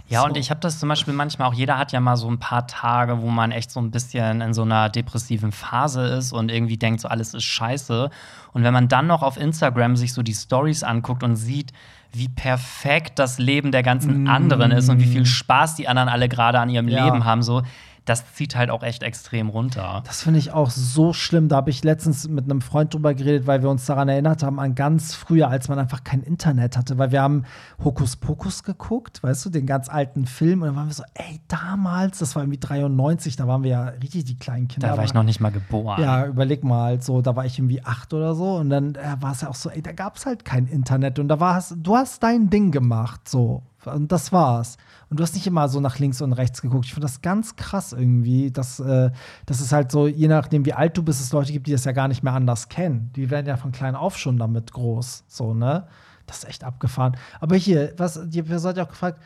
Ja, 0.08 0.20
so. 0.20 0.26
und 0.26 0.36
ich 0.36 0.50
habe 0.50 0.60
das 0.60 0.78
zum 0.78 0.88
Beispiel 0.88 1.12
manchmal 1.12 1.48
auch, 1.48 1.54
jeder 1.54 1.76
hat 1.76 1.92
ja 1.92 2.00
mal 2.00 2.16
so 2.16 2.30
ein 2.30 2.38
paar 2.38 2.66
Tage, 2.66 3.20
wo 3.20 3.28
man 3.28 3.52
echt 3.52 3.70
so 3.70 3.80
ein 3.80 3.90
bisschen 3.90 4.40
in 4.40 4.54
so 4.54 4.62
einer 4.62 4.88
depressiven 4.88 5.52
Phase 5.52 6.06
ist 6.06 6.32
und 6.32 6.50
irgendwie 6.50 6.78
denkt, 6.78 7.00
so 7.00 7.08
alles 7.08 7.34
ist 7.34 7.44
scheiße. 7.44 8.10
Und 8.52 8.62
wenn 8.64 8.72
man 8.72 8.88
dann 8.88 9.06
noch 9.06 9.22
auf 9.22 9.36
Instagram 9.36 9.96
sich 9.96 10.14
so 10.14 10.22
die 10.22 10.34
Stories 10.34 10.82
anguckt 10.82 11.22
und 11.22 11.36
sieht, 11.36 11.72
wie 12.12 12.28
perfekt 12.28 13.18
das 13.18 13.38
Leben 13.38 13.70
der 13.70 13.82
ganzen 13.82 14.24
mm. 14.24 14.28
anderen 14.28 14.70
ist 14.70 14.88
und 14.88 14.98
wie 14.98 15.06
viel 15.06 15.26
Spaß 15.26 15.74
die 15.74 15.88
anderen 15.88 16.08
alle 16.08 16.28
gerade 16.28 16.58
an 16.58 16.70
ihrem 16.70 16.88
ja. 16.88 17.04
Leben 17.04 17.26
haben, 17.26 17.42
so 17.42 17.62
das 18.08 18.32
zieht 18.32 18.56
halt 18.56 18.70
auch 18.70 18.82
echt 18.82 19.02
extrem 19.02 19.48
runter. 19.48 20.02
Das 20.06 20.22
finde 20.22 20.38
ich 20.38 20.52
auch 20.52 20.70
so 20.70 21.12
schlimm. 21.12 21.48
Da 21.48 21.56
habe 21.56 21.70
ich 21.70 21.84
letztens 21.84 22.28
mit 22.28 22.44
einem 22.44 22.60
Freund 22.60 22.94
drüber 22.94 23.14
geredet, 23.14 23.46
weil 23.46 23.62
wir 23.62 23.68
uns 23.68 23.84
daran 23.86 24.08
erinnert 24.08 24.42
haben, 24.42 24.58
an 24.58 24.74
ganz 24.74 25.14
früher, 25.14 25.48
als 25.48 25.68
man 25.68 25.78
einfach 25.78 26.04
kein 26.04 26.22
Internet 26.22 26.76
hatte, 26.76 26.98
weil 26.98 27.12
wir 27.12 27.20
haben 27.20 27.44
Hokus 27.84 28.16
Pokus 28.16 28.62
geguckt, 28.62 29.22
weißt 29.22 29.44
du, 29.46 29.50
den 29.50 29.66
ganz 29.66 29.88
alten 29.88 30.26
Film. 30.26 30.62
Und 30.62 30.68
dann 30.68 30.76
waren 30.76 30.86
wir 30.88 30.94
so, 30.94 31.04
ey, 31.14 31.40
damals, 31.48 32.18
das 32.18 32.34
war 32.34 32.42
irgendwie 32.42 32.58
93, 32.58 33.36
da 33.36 33.46
waren 33.46 33.62
wir 33.62 33.70
ja 33.70 33.84
richtig 33.84 34.24
die 34.24 34.38
kleinen 34.38 34.68
Kinder. 34.68 34.88
Da 34.88 34.96
war 34.96 35.04
ich 35.04 35.14
noch 35.14 35.22
nicht 35.22 35.40
mal 35.40 35.52
geboren. 35.52 36.02
Ja, 36.02 36.26
überleg 36.26 36.64
mal, 36.64 37.02
so, 37.02 37.20
da 37.20 37.36
war 37.36 37.44
ich 37.44 37.58
irgendwie 37.58 37.84
acht 37.84 38.14
oder 38.14 38.34
so. 38.34 38.56
Und 38.56 38.70
dann 38.70 38.94
äh, 38.94 39.16
war 39.20 39.32
es 39.32 39.42
ja 39.42 39.48
auch 39.48 39.54
so, 39.54 39.70
ey, 39.70 39.82
da 39.82 39.92
gab 39.92 40.16
es 40.16 40.26
halt 40.26 40.44
kein 40.44 40.66
Internet. 40.66 41.18
Und 41.18 41.28
da 41.28 41.40
war 41.40 41.58
du 41.76 41.96
hast 41.96 42.22
dein 42.22 42.50
Ding 42.50 42.70
gemacht, 42.70 43.28
so. 43.28 43.62
Und 43.84 44.10
das 44.10 44.32
war's. 44.32 44.76
Und 45.08 45.18
du 45.18 45.22
hast 45.22 45.34
nicht 45.34 45.46
immer 45.46 45.68
so 45.68 45.80
nach 45.80 45.98
links 45.98 46.20
und 46.20 46.32
rechts 46.32 46.60
geguckt. 46.60 46.86
Ich 46.86 46.94
finde 46.94 47.06
das 47.06 47.22
ganz 47.22 47.56
krass 47.56 47.92
irgendwie, 47.92 48.50
dass, 48.50 48.80
äh, 48.80 49.10
dass 49.46 49.60
es 49.60 49.72
halt 49.72 49.90
so, 49.90 50.06
je 50.06 50.28
nachdem, 50.28 50.66
wie 50.66 50.74
alt 50.74 50.96
du 50.96 51.02
bist, 51.02 51.20
es 51.20 51.32
Leute 51.32 51.52
gibt, 51.52 51.66
die 51.66 51.72
das 51.72 51.84
ja 51.84 51.92
gar 51.92 52.08
nicht 52.08 52.22
mehr 52.22 52.32
anders 52.32 52.68
kennen. 52.68 53.10
Die 53.16 53.30
werden 53.30 53.46
ja 53.46 53.56
von 53.56 53.72
klein 53.72 53.94
auf 53.94 54.18
schon 54.18 54.38
damit 54.38 54.72
groß. 54.72 55.24
So, 55.28 55.54
ne? 55.54 55.86
Das 56.26 56.38
ist 56.38 56.48
echt 56.48 56.64
abgefahren. 56.64 57.16
Aber 57.40 57.56
hier, 57.56 57.94
was, 57.96 58.20
ihr 58.32 58.58
seid 58.58 58.76
ja 58.76 58.84
auch 58.84 58.90
gefragt, 58.90 59.20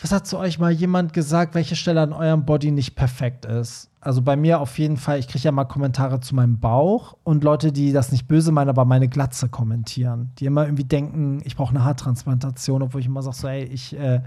was 0.00 0.12
hat 0.12 0.26
zu 0.26 0.38
euch 0.38 0.58
mal 0.58 0.70
jemand 0.70 1.12
gesagt, 1.12 1.54
welche 1.54 1.76
Stelle 1.76 2.00
an 2.00 2.12
eurem 2.12 2.44
Body 2.44 2.70
nicht 2.70 2.94
perfekt 2.94 3.44
ist? 3.44 3.90
Also 4.00 4.22
bei 4.22 4.34
mir 4.34 4.60
auf 4.60 4.78
jeden 4.78 4.96
Fall, 4.96 5.18
ich 5.18 5.28
kriege 5.28 5.44
ja 5.44 5.52
mal 5.52 5.64
Kommentare 5.64 6.20
zu 6.20 6.34
meinem 6.34 6.58
Bauch 6.58 7.16
und 7.22 7.44
Leute, 7.44 7.70
die 7.70 7.92
das 7.92 8.10
nicht 8.12 8.26
böse 8.26 8.50
meinen, 8.50 8.70
aber 8.70 8.86
meine 8.86 9.08
Glatze 9.08 9.50
kommentieren. 9.50 10.30
Die 10.38 10.46
immer 10.46 10.64
irgendwie 10.64 10.84
denken, 10.84 11.42
ich 11.44 11.54
brauche 11.54 11.74
eine 11.74 11.84
Haartransplantation, 11.84 12.82
obwohl 12.82 13.02
ich 13.02 13.06
immer 13.08 13.22
sage, 13.22 13.36
so, 13.36 13.48
ey, 13.48 13.64
ich, 13.64 13.98
äh, 13.98 14.22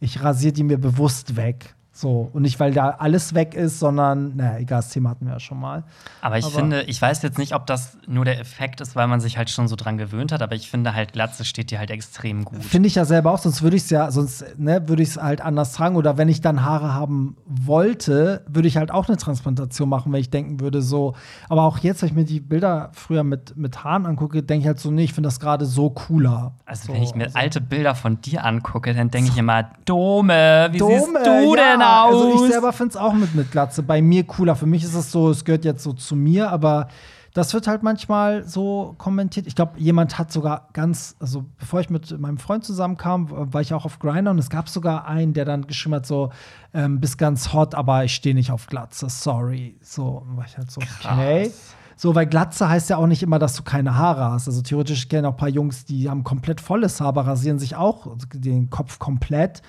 ich 0.00 0.22
rasiere 0.22 0.54
die 0.54 0.62
mir 0.64 0.78
bewusst 0.78 1.36
weg. 1.36 1.74
So, 2.00 2.30
und 2.32 2.42
nicht, 2.42 2.60
weil 2.60 2.72
da 2.72 2.90
alles 2.90 3.34
weg 3.34 3.54
ist, 3.54 3.80
sondern, 3.80 4.36
naja, 4.36 4.58
egal, 4.58 4.78
das 4.78 4.90
Thema 4.90 5.10
hatten 5.10 5.26
wir 5.26 5.32
ja 5.32 5.40
schon 5.40 5.58
mal. 5.58 5.82
Aber 6.20 6.38
ich 6.38 6.44
aber 6.44 6.54
finde, 6.54 6.82
ich 6.82 7.02
weiß 7.02 7.22
jetzt 7.22 7.38
nicht, 7.38 7.56
ob 7.56 7.66
das 7.66 7.98
nur 8.06 8.24
der 8.24 8.38
Effekt 8.38 8.80
ist, 8.80 8.94
weil 8.94 9.08
man 9.08 9.18
sich 9.18 9.36
halt 9.36 9.50
schon 9.50 9.66
so 9.66 9.74
dran 9.74 9.98
gewöhnt 9.98 10.30
hat, 10.30 10.40
aber 10.40 10.54
ich 10.54 10.70
finde 10.70 10.94
halt, 10.94 11.12
Glatze 11.12 11.44
steht 11.44 11.72
dir 11.72 11.80
halt 11.80 11.90
extrem 11.90 12.44
gut. 12.44 12.62
Finde 12.62 12.86
ich 12.86 12.94
ja 12.94 13.04
selber 13.04 13.32
auch, 13.32 13.40
sonst 13.40 13.62
würde 13.62 13.74
ich 13.74 13.82
es 13.82 13.90
ja, 13.90 14.12
sonst 14.12 14.44
ne, 14.56 14.88
würde 14.88 15.02
ich 15.02 15.08
es 15.08 15.16
halt 15.16 15.40
anders 15.40 15.72
tragen. 15.72 15.96
Oder 15.96 16.16
wenn 16.16 16.28
ich 16.28 16.40
dann 16.40 16.64
Haare 16.64 16.94
haben 16.94 17.36
wollte, 17.46 18.44
würde 18.46 18.68
ich 18.68 18.76
halt 18.76 18.92
auch 18.92 19.08
eine 19.08 19.16
Transplantation 19.16 19.88
machen, 19.88 20.12
wenn 20.12 20.20
ich 20.20 20.30
denken 20.30 20.60
würde, 20.60 20.82
so. 20.82 21.16
Aber 21.48 21.64
auch 21.64 21.78
jetzt, 21.78 22.02
wenn 22.02 22.10
ich 22.10 22.14
mir 22.14 22.24
die 22.24 22.38
Bilder 22.38 22.90
früher 22.92 23.24
mit, 23.24 23.56
mit 23.56 23.82
Haaren 23.82 24.06
angucke, 24.06 24.44
denke 24.44 24.60
ich 24.60 24.66
halt 24.68 24.78
so, 24.78 24.92
nee, 24.92 25.02
ich 25.02 25.14
finde 25.14 25.26
das 25.26 25.40
gerade 25.40 25.66
so 25.66 25.90
cooler. 25.90 26.52
Also, 26.64 26.86
so, 26.86 26.92
wenn 26.92 27.02
ich 27.02 27.16
mir 27.16 27.24
also 27.24 27.38
alte 27.38 27.60
Bilder 27.60 27.96
von 27.96 28.20
dir 28.20 28.44
angucke, 28.44 28.94
dann 28.94 29.10
denke 29.10 29.30
ich 29.32 29.36
immer, 29.36 29.64
Dome, 29.84 30.68
wie 30.70 30.78
Dome, 30.78 30.94
siehst 30.94 31.26
du 31.26 31.56
ja. 31.56 31.72
denn 31.72 31.87
aus? 31.88 32.14
aus. 32.14 32.24
Also 32.24 32.44
ich 32.44 32.52
selber 32.52 32.72
finde 32.72 32.90
es 32.90 32.96
auch 32.96 33.12
mit, 33.12 33.34
mit 33.34 33.50
Glatze. 33.50 33.82
Bei 33.82 34.02
mir 34.02 34.24
cooler. 34.24 34.56
Für 34.56 34.66
mich 34.66 34.84
ist 34.84 34.94
es 34.94 35.10
so, 35.10 35.30
es 35.30 35.44
gehört 35.44 35.64
jetzt 35.64 35.82
so 35.82 35.92
zu 35.92 36.16
mir, 36.16 36.50
aber 36.50 36.88
das 37.34 37.54
wird 37.54 37.66
halt 37.68 37.82
manchmal 37.82 38.44
so 38.44 38.94
kommentiert. 38.98 39.46
Ich 39.46 39.54
glaube, 39.54 39.78
jemand 39.78 40.18
hat 40.18 40.32
sogar 40.32 40.68
ganz, 40.72 41.14
also 41.20 41.44
bevor 41.58 41.80
ich 41.80 41.90
mit 41.90 42.18
meinem 42.18 42.38
Freund 42.38 42.64
zusammenkam, 42.64 43.28
war 43.30 43.60
ich 43.60 43.72
auch 43.74 43.84
auf 43.84 43.98
Grindr 43.98 44.30
und 44.30 44.38
es 44.38 44.50
gab 44.50 44.68
sogar 44.68 45.06
einen, 45.06 45.34
der 45.34 45.44
dann 45.44 45.66
geschrieben 45.66 45.94
hat, 45.94 46.06
so, 46.06 46.30
ähm, 46.74 47.00
bist 47.00 47.18
ganz 47.18 47.52
hot, 47.52 47.74
aber 47.74 48.04
ich 48.04 48.14
stehe 48.14 48.34
nicht 48.34 48.50
auf 48.50 48.66
Glatze, 48.66 49.08
sorry. 49.08 49.76
So, 49.82 50.24
war 50.34 50.46
ich 50.46 50.56
halt 50.56 50.70
so, 50.70 50.80
okay. 50.80 51.44
Krass. 51.50 51.74
So, 51.96 52.14
weil 52.14 52.26
Glatze 52.26 52.68
heißt 52.68 52.90
ja 52.90 52.96
auch 52.96 53.08
nicht 53.08 53.24
immer, 53.24 53.40
dass 53.40 53.54
du 53.54 53.64
keine 53.64 53.96
Haare 53.96 54.30
hast. 54.30 54.46
Also 54.46 54.62
theoretisch 54.62 55.08
kennen 55.08 55.26
auch 55.26 55.32
ein 55.32 55.36
paar 55.36 55.48
Jungs, 55.48 55.84
die 55.84 56.08
haben 56.08 56.22
komplett 56.22 56.60
volles 56.60 57.00
Haar, 57.00 57.08
aber 57.08 57.26
rasieren 57.26 57.58
sich 57.58 57.74
auch 57.74 58.16
den 58.32 58.70
Kopf 58.70 58.98
komplett. 59.00 59.62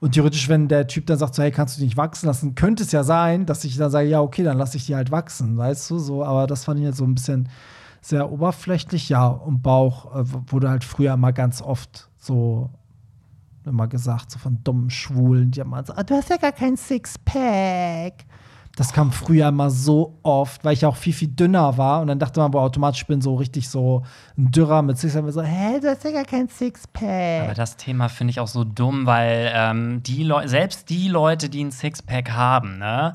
Und 0.00 0.12
theoretisch, 0.12 0.48
wenn 0.48 0.68
der 0.68 0.86
Typ 0.86 1.06
dann 1.06 1.18
sagt, 1.18 1.34
so, 1.34 1.42
hey, 1.42 1.50
kannst 1.50 1.76
du 1.76 1.80
die 1.80 1.86
nicht 1.86 1.96
wachsen 1.96 2.26
lassen, 2.26 2.54
könnte 2.54 2.82
es 2.82 2.92
ja 2.92 3.02
sein, 3.02 3.46
dass 3.46 3.64
ich 3.64 3.76
dann 3.76 3.90
sage, 3.90 4.08
ja, 4.08 4.20
okay, 4.20 4.42
dann 4.42 4.58
lasse 4.58 4.76
ich 4.76 4.86
die 4.86 4.94
halt 4.94 5.10
wachsen, 5.10 5.56
weißt 5.56 5.90
du, 5.90 5.98
so. 5.98 6.24
Aber 6.24 6.46
das 6.46 6.64
fand 6.64 6.80
ich 6.80 6.86
jetzt 6.86 6.98
so 6.98 7.04
ein 7.04 7.14
bisschen 7.14 7.48
sehr 8.00 8.30
oberflächlich. 8.30 9.08
Ja, 9.08 9.26
und 9.26 9.62
Bauch 9.62 10.14
äh, 10.14 10.24
wurde 10.48 10.70
halt 10.70 10.84
früher 10.84 11.14
immer 11.14 11.32
ganz 11.32 11.62
oft 11.62 12.08
so 12.18 12.70
immer 13.64 13.88
gesagt, 13.88 14.30
so 14.30 14.38
von 14.38 14.62
dummen 14.62 14.90
Schwulen, 14.90 15.50
die 15.50 15.60
haben 15.60 15.68
immer 15.68 15.84
so, 15.84 15.92
ah, 15.94 16.02
du 16.02 16.14
hast 16.14 16.30
ja 16.30 16.36
gar 16.36 16.52
kein 16.52 16.76
Sixpack. 16.76 18.24
Das 18.76 18.92
kam 18.92 19.10
früher 19.10 19.48
immer 19.48 19.70
so 19.70 20.18
oft, 20.22 20.62
weil 20.62 20.74
ich 20.74 20.84
auch 20.84 20.96
viel, 20.96 21.14
viel 21.14 21.28
dünner 21.28 21.78
war. 21.78 22.02
Und 22.02 22.08
dann 22.08 22.18
dachte 22.18 22.40
man, 22.40 22.50
boah, 22.50 22.60
automatisch 22.60 23.00
ich 23.00 23.06
bin 23.06 23.22
so 23.22 23.34
richtig 23.34 23.70
so 23.70 24.02
ein 24.36 24.50
Dürrer 24.50 24.82
mit 24.82 24.98
Sixpack. 24.98 25.32
so, 25.32 25.42
hä, 25.42 25.80
du 25.80 25.88
hast 25.88 26.04
ja 26.04 26.10
gar 26.10 26.26
kein 26.26 26.46
Sixpack. 26.48 27.44
Aber 27.44 27.54
das 27.54 27.78
Thema 27.78 28.08
finde 28.10 28.32
ich 28.32 28.40
auch 28.40 28.48
so 28.48 28.64
dumm, 28.64 29.06
weil 29.06 29.50
ähm, 29.54 30.02
die 30.02 30.30
selbst 30.44 30.90
die 30.90 31.08
Leute, 31.08 31.48
die 31.48 31.64
ein 31.64 31.72
Sixpack 31.72 32.32
haben, 32.32 32.76
ne, 32.76 33.14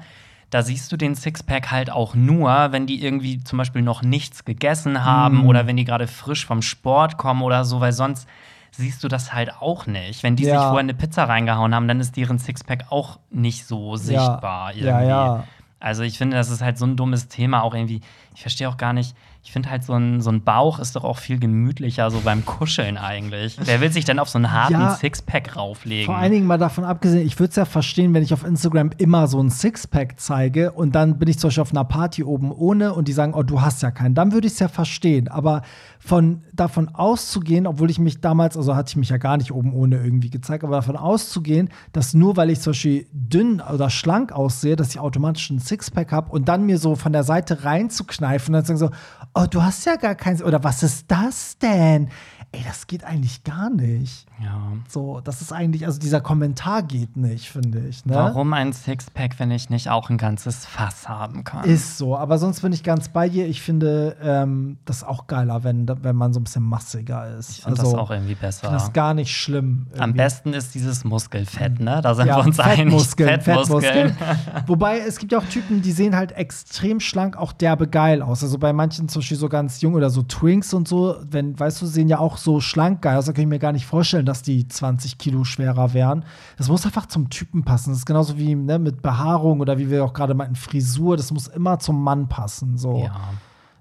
da 0.49 0.63
siehst 0.63 0.91
du 0.91 0.97
den 0.97 1.13
Sixpack 1.13 1.69
halt 1.69 1.91
auch 1.91 2.15
nur, 2.15 2.49
wenn 2.71 2.87
die 2.87 3.03
irgendwie 3.03 3.43
zum 3.43 3.57
Beispiel 3.57 3.83
noch 3.83 4.01
nichts 4.01 4.43
gegessen 4.43 5.05
haben 5.05 5.43
mm. 5.43 5.45
oder 5.47 5.67
wenn 5.67 5.77
die 5.77 5.85
gerade 5.85 6.07
frisch 6.07 6.45
vom 6.45 6.61
Sport 6.61 7.17
kommen 7.17 7.41
oder 7.41 7.65
so, 7.65 7.79
weil 7.79 7.93
sonst 7.93 8.27
siehst 8.71 9.03
du 9.03 9.07
das 9.07 9.33
halt 9.33 9.53
auch 9.61 9.85
nicht. 9.85 10.23
Wenn 10.23 10.35
die 10.35 10.43
ja. 10.43 10.53
sich 10.53 10.61
vorher 10.61 10.79
eine 10.79 10.93
Pizza 10.93 11.25
reingehauen 11.25 11.75
haben, 11.75 11.87
dann 11.87 11.99
ist 11.99 12.15
deren 12.15 12.39
Sixpack 12.39 12.85
auch 12.89 13.19
nicht 13.29 13.65
so 13.65 13.95
sichtbar 13.97 14.73
ja. 14.73 14.85
irgendwie. 14.85 15.09
Ja, 15.09 15.43
also 15.81 16.03
ich 16.03 16.17
finde, 16.17 16.37
das 16.37 16.51
ist 16.51 16.61
halt 16.61 16.77
so 16.77 16.85
ein 16.85 16.95
dummes 16.95 17.27
Thema 17.27 17.63
auch 17.63 17.73
irgendwie. 17.73 18.01
Ich 18.35 18.41
verstehe 18.41 18.69
auch 18.69 18.77
gar 18.77 18.93
nicht. 18.93 19.15
ich 19.43 19.51
finde 19.51 19.71
halt, 19.71 19.83
so 19.83 19.93
ein, 19.93 20.21
so 20.21 20.29
ein 20.29 20.43
Bauch 20.43 20.77
ist 20.77 20.95
doch 20.95 21.03
auch 21.03 21.17
viel 21.17 21.39
gemütlicher, 21.39 22.11
so 22.11 22.19
beim 22.19 22.45
Kuscheln 22.45 22.97
eigentlich. 22.97 23.57
Wer 23.59 23.81
will 23.81 23.91
sich 23.91 24.05
denn 24.05 24.19
auf 24.19 24.29
so 24.29 24.37
einen 24.37 24.51
harten 24.51 24.73
Ja. 24.73 24.95
Sixpack 24.95 25.55
rauflegen? 25.55 26.05
Vor 26.05 26.15
allen 26.15 26.31
Dingen 26.31 26.45
mal 26.45 26.59
davon 26.59 26.83
abgesehen, 26.83 27.25
ich 27.25 27.39
würde 27.39 27.49
es 27.49 27.55
ja 27.55 27.65
verstehen, 27.65 28.13
wenn 28.13 28.21
ich 28.21 28.33
auf 28.33 28.45
Instagram 28.45 28.91
immer 28.99 29.27
so 29.27 29.41
ein 29.41 29.49
Sixpack 29.49 30.19
zeige 30.19 30.71
und 30.71 30.93
dann 30.93 31.17
bin 31.17 31.27
ich 31.27 31.39
zum 31.39 31.47
Beispiel 31.47 31.63
auf 31.63 31.71
einer 31.71 31.83
Party 31.83 32.23
oben 32.23 32.51
ohne 32.51 32.93
und 32.93 33.07
die 33.07 33.13
sagen, 33.13 33.33
oh, 33.33 33.41
du 33.41 33.61
hast 33.61 33.81
ja 33.81 33.89
keinen. 33.89 34.13
Dann 34.13 34.31
würde 34.31 34.45
ich 34.45 34.53
es 34.53 34.59
ja 34.59 34.67
verstehen. 34.67 35.27
Aber 35.27 35.63
von 36.03 36.43
davon 36.51 36.89
auszugehen, 36.89 37.67
obwohl 37.67 37.91
ich 37.91 37.99
mich 37.99 38.21
damals, 38.21 38.57
also 38.57 38.75
hatte 38.75 38.89
ich 38.89 38.95
mich 38.95 39.09
ja 39.09 39.17
gar 39.17 39.37
nicht 39.37 39.51
oben 39.51 39.73
ohne 39.73 39.97
irgendwie 40.03 40.31
gezeigt, 40.31 40.63
aber 40.63 40.77
davon 40.77 40.97
auszugehen, 40.97 41.69
dass 41.93 42.15
nur 42.15 42.35
weil 42.37 42.49
ich 42.49 42.59
zum 42.59 42.71
Beispiel 42.71 43.05
dünn 43.13 43.61
oder 43.61 43.91
schlank 43.91 44.31
aussehe, 44.31 44.75
dass 44.75 44.89
ich 44.89 44.99
automatisch 44.99 45.49
ein 45.51 45.59
Sixpack 45.59 46.11
habe 46.11 46.31
und 46.31 46.49
dann 46.49 46.65
mir 46.65 46.79
so 46.79 46.95
von 46.95 47.13
der 47.13 47.23
Seite 47.23 47.63
reinzukneifen 47.63 48.55
und 48.55 48.67
dann 48.67 48.77
sagen 48.77 48.79
so, 48.79 48.89
oh, 49.35 49.45
du 49.49 49.61
hast 49.61 49.85
ja 49.85 49.95
gar 49.95 50.15
keins. 50.15 50.41
Oder 50.41 50.63
was 50.63 50.81
ist 50.81 51.05
das 51.07 51.59
denn? 51.59 52.09
Ey, 52.51 52.63
das 52.65 52.87
geht 52.87 53.03
eigentlich 53.03 53.43
gar 53.43 53.69
nicht. 53.69 54.25
Ja. 54.43 54.71
So, 54.87 55.21
das 55.21 55.41
ist 55.41 55.53
eigentlich, 55.53 55.85
also 55.85 55.99
dieser 55.99 56.21
Kommentar 56.21 56.83
geht 56.83 57.15
nicht, 57.15 57.49
finde 57.49 57.79
ich. 57.87 58.05
Ne? 58.05 58.15
Warum 58.15 58.53
ein 58.53 58.73
Sixpack, 58.73 59.39
wenn 59.39 59.51
ich 59.51 59.69
nicht 59.69 59.89
auch 59.89 60.09
ein 60.09 60.17
ganzes 60.17 60.65
Fass 60.65 61.07
haben 61.07 61.43
kann? 61.43 61.65
Ist 61.65 61.97
so, 61.97 62.17
aber 62.17 62.37
sonst 62.37 62.61
bin 62.61 62.73
ich 62.73 62.83
ganz 62.83 63.09
bei 63.09 63.29
dir. 63.29 63.47
Ich 63.47 63.61
finde 63.61 64.17
ähm, 64.21 64.77
das 64.85 65.03
auch 65.03 65.27
geiler, 65.27 65.63
wenn, 65.63 65.87
wenn 66.01 66.15
man 66.15 66.33
so 66.33 66.39
ein 66.39 66.43
bisschen 66.43 66.63
massiger 66.63 67.37
ist. 67.37 67.51
ich 67.51 67.63
finde 67.63 67.81
das 67.81 67.93
auch 67.93 68.11
irgendwie 68.11 68.35
besser. 68.35 68.71
Das 68.71 68.85
ist 68.85 68.93
gar 68.93 69.13
nicht 69.13 69.35
schlimm. 69.35 69.87
Am 69.93 69.99
irgendwie. 69.99 70.17
besten 70.17 70.53
ist 70.53 70.75
dieses 70.75 71.03
Muskelfett, 71.03 71.79
ne? 71.79 72.01
Da 72.01 72.15
sind 72.15 72.27
ja, 72.27 72.37
wir 72.37 72.45
uns 72.45 72.59
einig. 72.59 72.77
Fettmuskeln, 72.77 73.41
Fettmuskeln. 73.41 74.13
Fettmuskeln. 74.13 74.63
Wobei 74.67 74.99
es 74.99 75.17
gibt 75.17 75.31
ja 75.31 75.37
auch 75.37 75.45
Typen, 75.45 75.81
die 75.81 75.91
sehen 75.91 76.15
halt 76.15 76.31
extrem 76.33 76.99
schlank, 76.99 77.37
auch 77.37 77.53
derbe 77.53 77.87
geil 77.87 78.21
aus. 78.21 78.43
Also 78.43 78.57
bei 78.57 78.73
manchen 78.73 79.09
zum 79.09 79.21
Beispiel 79.21 79.37
so 79.37 79.49
ganz 79.49 79.81
jung 79.81 79.93
oder 79.93 80.09
so 80.09 80.23
Twinks 80.23 80.73
und 80.73 80.87
so, 80.87 81.15
wenn, 81.29 81.59
weißt 81.59 81.81
du, 81.81 81.85
sehen 81.85 82.07
ja 82.07 82.19
auch 82.19 82.37
so 82.37 82.59
schlank 82.59 83.01
geil 83.01 83.17
aus. 83.17 83.25
Da 83.25 83.33
kann 83.33 83.43
ich 83.43 83.49
mir 83.49 83.59
gar 83.59 83.71
nicht 83.71 83.85
vorstellen, 83.85 84.25
dass 84.31 84.41
die 84.41 84.65
20 84.65 85.17
Kilo 85.17 85.43
schwerer 85.43 85.93
wären. 85.93 86.23
Das 86.57 86.69
muss 86.69 86.85
einfach 86.85 87.05
zum 87.05 87.29
Typen 87.29 87.63
passen. 87.63 87.89
Das 87.89 87.99
ist 87.99 88.05
genauso 88.05 88.37
wie 88.37 88.55
ne, 88.55 88.79
mit 88.79 89.01
Behaarung 89.01 89.59
oder 89.59 89.77
wie 89.77 89.89
wir 89.89 90.05
auch 90.05 90.13
gerade 90.13 90.33
meinten, 90.33 90.55
Frisur. 90.55 91.17
Das 91.17 91.31
muss 91.31 91.47
immer 91.47 91.79
zum 91.79 92.01
Mann 92.01 92.29
passen. 92.29 92.77
So. 92.77 93.03
Ja. 93.03 93.13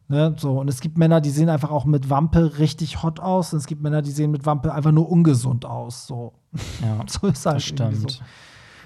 Ne, 0.09 0.35
so. 0.37 0.59
Und 0.59 0.69
es 0.69 0.81
gibt 0.81 0.99
Männer, 0.99 1.21
die 1.21 1.31
sehen 1.31 1.49
einfach 1.49 1.71
auch 1.71 1.85
mit 1.85 2.11
Wampe 2.11 2.59
richtig 2.59 3.05
hot 3.05 3.21
aus. 3.21 3.53
Und 3.53 3.61
es 3.61 3.67
gibt 3.69 3.81
Männer, 3.81 4.03
die 4.03 4.11
sehen 4.11 4.33
mit 4.33 4.45
Wampe 4.45 4.75
einfach 4.75 4.91
nur 4.91 5.09
ungesund 5.09 5.65
aus. 5.65 6.09
So, 6.09 6.33
ja. 6.83 6.99
so 7.07 7.29
ist 7.29 7.47
halt 7.47 7.57
Das 7.57 7.65
stimmt. 7.65 8.11
So. 8.11 8.25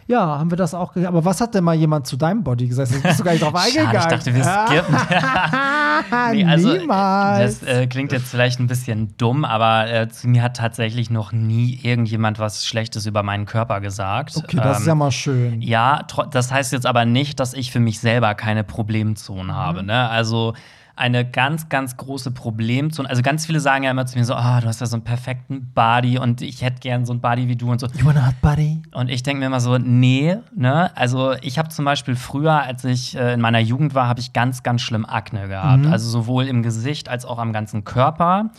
Ja, 0.07 0.39
haben 0.39 0.51
wir 0.51 0.57
das 0.57 0.75
auch 0.75 0.93
ge- 0.93 1.07
Aber 1.07 1.25
was 1.25 1.41
hat 1.41 1.55
denn 1.55 1.65
mal 1.65 1.75
jemand 1.75 2.07
zu 2.07 2.17
deinem 2.17 2.45
Body 2.45 2.69
gesagt? 2.69 2.91
Jetzt 2.91 3.03
bist 3.03 3.21
du 3.21 3.25
gar 3.25 3.33
nicht 3.33 3.43
drauf 3.43 3.53
Schade, 3.57 3.65
eingegangen. 3.89 4.01
ich 4.01 4.07
dachte, 4.07 4.35
wir 4.35 4.45
skippen. 4.45 4.97
Nee, 6.33 6.45
also, 6.45 6.73
Niemals. 6.77 7.61
Das 7.61 7.69
äh, 7.69 7.87
klingt 7.87 8.13
jetzt 8.13 8.29
vielleicht 8.29 8.61
ein 8.61 8.67
bisschen 8.67 9.15
dumm, 9.17 9.45
aber 9.45 9.91
äh, 9.91 10.09
zu 10.09 10.29
mir 10.29 10.43
hat 10.43 10.57
tatsächlich 10.57 11.09
noch 11.09 11.33
nie 11.33 11.79
irgendjemand 11.83 12.39
was 12.39 12.67
Schlechtes 12.67 13.07
über 13.07 13.23
meinen 13.23 13.47
Körper 13.47 13.81
gesagt. 13.81 14.37
okay, 14.37 14.57
das 14.57 14.79
ist 14.79 14.83
Ähm, 14.85 14.89
ja 14.89 14.95
mal 14.97 15.11
schön. 15.13 15.63
Ja, 15.63 16.03
das 16.31 16.53
heißt 16.53 16.73
jetzt 16.73 16.87
aber 16.87 17.05
nicht, 17.05 17.41
dass 17.41 17.55
ich 17.55 17.71
für 17.73 17.81
mich 17.81 18.01
selber 18.01 18.35
keine 18.35 18.65
Problemzonen 18.65 19.55
habe. 19.55 19.81
Mhm. 19.83 19.87
Ne? 19.89 20.09
Also 20.11 20.55
eine 20.97 21.29
ganz, 21.29 21.69
ganz 21.69 21.97
große 21.97 22.31
Problemzone. 22.31 23.09
Also 23.09 23.23
ganz 23.23 23.47
viele 23.47 23.59
sagen 23.61 23.85
ja 23.85 23.91
immer 23.91 24.07
zu 24.07 24.17
mir 24.19 24.25
so, 24.25 24.35
ah, 24.35 24.61
du 24.61 24.69
hast 24.69 24.81
ja 24.81 24.87
so 24.87 24.97
einen 24.97 25.05
perfekten 25.05 25.73
Body 25.75 26.19
und 26.19 26.41
ich 26.41 26.63
hätte 26.63 26.81
gern 26.81 27.05
so 27.05 27.13
einen 27.13 27.21
Body 27.21 27.49
wie 27.49 27.57
du 27.57 27.71
und 27.71 27.81
so. 27.81 27.87
You 27.89 28.07
wanna 28.07 28.27
hot 28.27 28.41
body? 28.41 28.81
Und 28.93 29.11
ich 29.11 29.23
denke 29.23 29.41
mir 29.41 29.47
immer 29.47 29.61
so, 29.61 29.79
nee, 29.79 30.37
ne? 30.55 30.97
Also 30.97 31.33
ich 31.43 31.59
habe 31.59 31.69
zum 31.69 31.85
Beispiel 31.85 32.15
früher, 32.15 32.63
als 32.63 32.85
ich 32.85 33.17
äh, 33.17 33.35
in 33.35 33.41
meiner 33.41 33.59
Jugend 33.59 33.95
war, 33.95 34.07
habe 34.07 34.21
ich 34.21 34.33
ganz, 34.33 34.63
ganz 34.63 34.83
schlimm 34.83 35.05
Akne 35.05 35.49
gehabt. 35.49 35.87
Also 35.87 36.09
sowohl 36.09 36.45
im 36.47 36.63
Gesicht 36.63 37.09
als 37.09 37.25
auch 37.25 37.39
am 37.39 37.53
ganzen 37.53 37.85
Körper. 37.85 38.51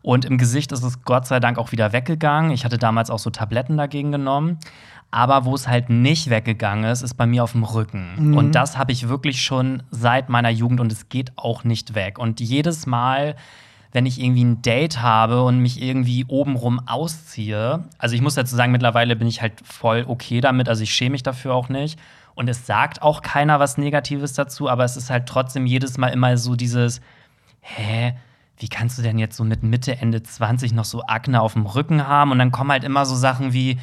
Und 0.00 0.24
im 0.24 0.36
Gesicht 0.36 0.72
ist 0.72 0.82
es 0.82 1.04
Gott 1.04 1.26
sei 1.26 1.38
Dank 1.40 1.58
auch 1.58 1.72
wieder 1.72 1.92
weggegangen. 1.92 2.50
Ich 2.50 2.64
hatte 2.64 2.78
damals 2.78 3.08
auch 3.10 3.20
so 3.20 3.30
Tabletten 3.30 3.76
dagegen 3.76 4.10
genommen. 4.10 4.58
Aber 5.14 5.44
wo 5.44 5.54
es 5.54 5.68
halt 5.68 5.90
nicht 5.90 6.30
weggegangen 6.30 6.90
ist, 6.90 7.02
ist 7.02 7.14
bei 7.14 7.26
mir 7.26 7.44
auf 7.44 7.52
dem 7.52 7.64
Rücken. 7.64 8.34
Und 8.34 8.54
das 8.54 8.78
habe 8.78 8.92
ich 8.92 9.10
wirklich 9.10 9.42
schon 9.42 9.82
seit 9.90 10.30
meiner 10.30 10.48
Jugend 10.48 10.80
und 10.80 10.90
es 10.90 11.10
geht 11.10 11.32
auch 11.36 11.64
nicht 11.64 11.94
weg. 11.94 12.18
Und 12.18 12.40
jedes 12.40 12.86
Mal, 12.86 13.36
wenn 13.92 14.06
ich 14.06 14.18
irgendwie 14.18 14.42
ein 14.42 14.62
Date 14.62 15.02
habe 15.02 15.42
und 15.42 15.58
mich 15.58 15.82
irgendwie 15.82 16.24
obenrum 16.28 16.80
ausziehe, 16.88 17.84
also 17.98 18.14
ich 18.14 18.22
muss 18.22 18.36
dazu 18.36 18.56
sagen, 18.56 18.72
mittlerweile 18.72 19.14
bin 19.14 19.28
ich 19.28 19.42
halt 19.42 19.52
voll 19.62 20.06
okay 20.08 20.40
damit, 20.40 20.70
also 20.70 20.82
ich 20.82 20.94
schäme 20.94 21.10
mich 21.10 21.22
dafür 21.22 21.54
auch 21.54 21.68
nicht. 21.68 22.00
Und 22.34 22.48
es 22.48 22.66
sagt 22.66 23.02
auch 23.02 23.20
keiner 23.20 23.60
was 23.60 23.76
Negatives 23.76 24.32
dazu, 24.32 24.70
aber 24.70 24.84
es 24.84 24.96
ist 24.96 25.10
halt 25.10 25.26
trotzdem 25.26 25.66
jedes 25.66 25.98
Mal 25.98 26.08
immer 26.08 26.38
so 26.38 26.56
dieses, 26.56 27.02
hä, 27.60 28.14
wie 28.56 28.68
kannst 28.68 28.96
du 28.96 29.02
denn 29.02 29.18
jetzt 29.18 29.36
so 29.36 29.44
mit 29.44 29.62
Mitte, 29.62 29.98
Ende 29.98 30.22
20 30.22 30.72
noch 30.72 30.86
so 30.86 31.02
Akne 31.02 31.42
auf 31.42 31.52
dem 31.52 31.66
Rücken 31.66 32.06
haben? 32.06 32.30
Und 32.30 32.38
dann 32.38 32.50
kommen 32.50 32.70
halt 32.70 32.84
immer 32.84 33.04
so 33.04 33.14
Sachen 33.14 33.52
wie, 33.52 33.76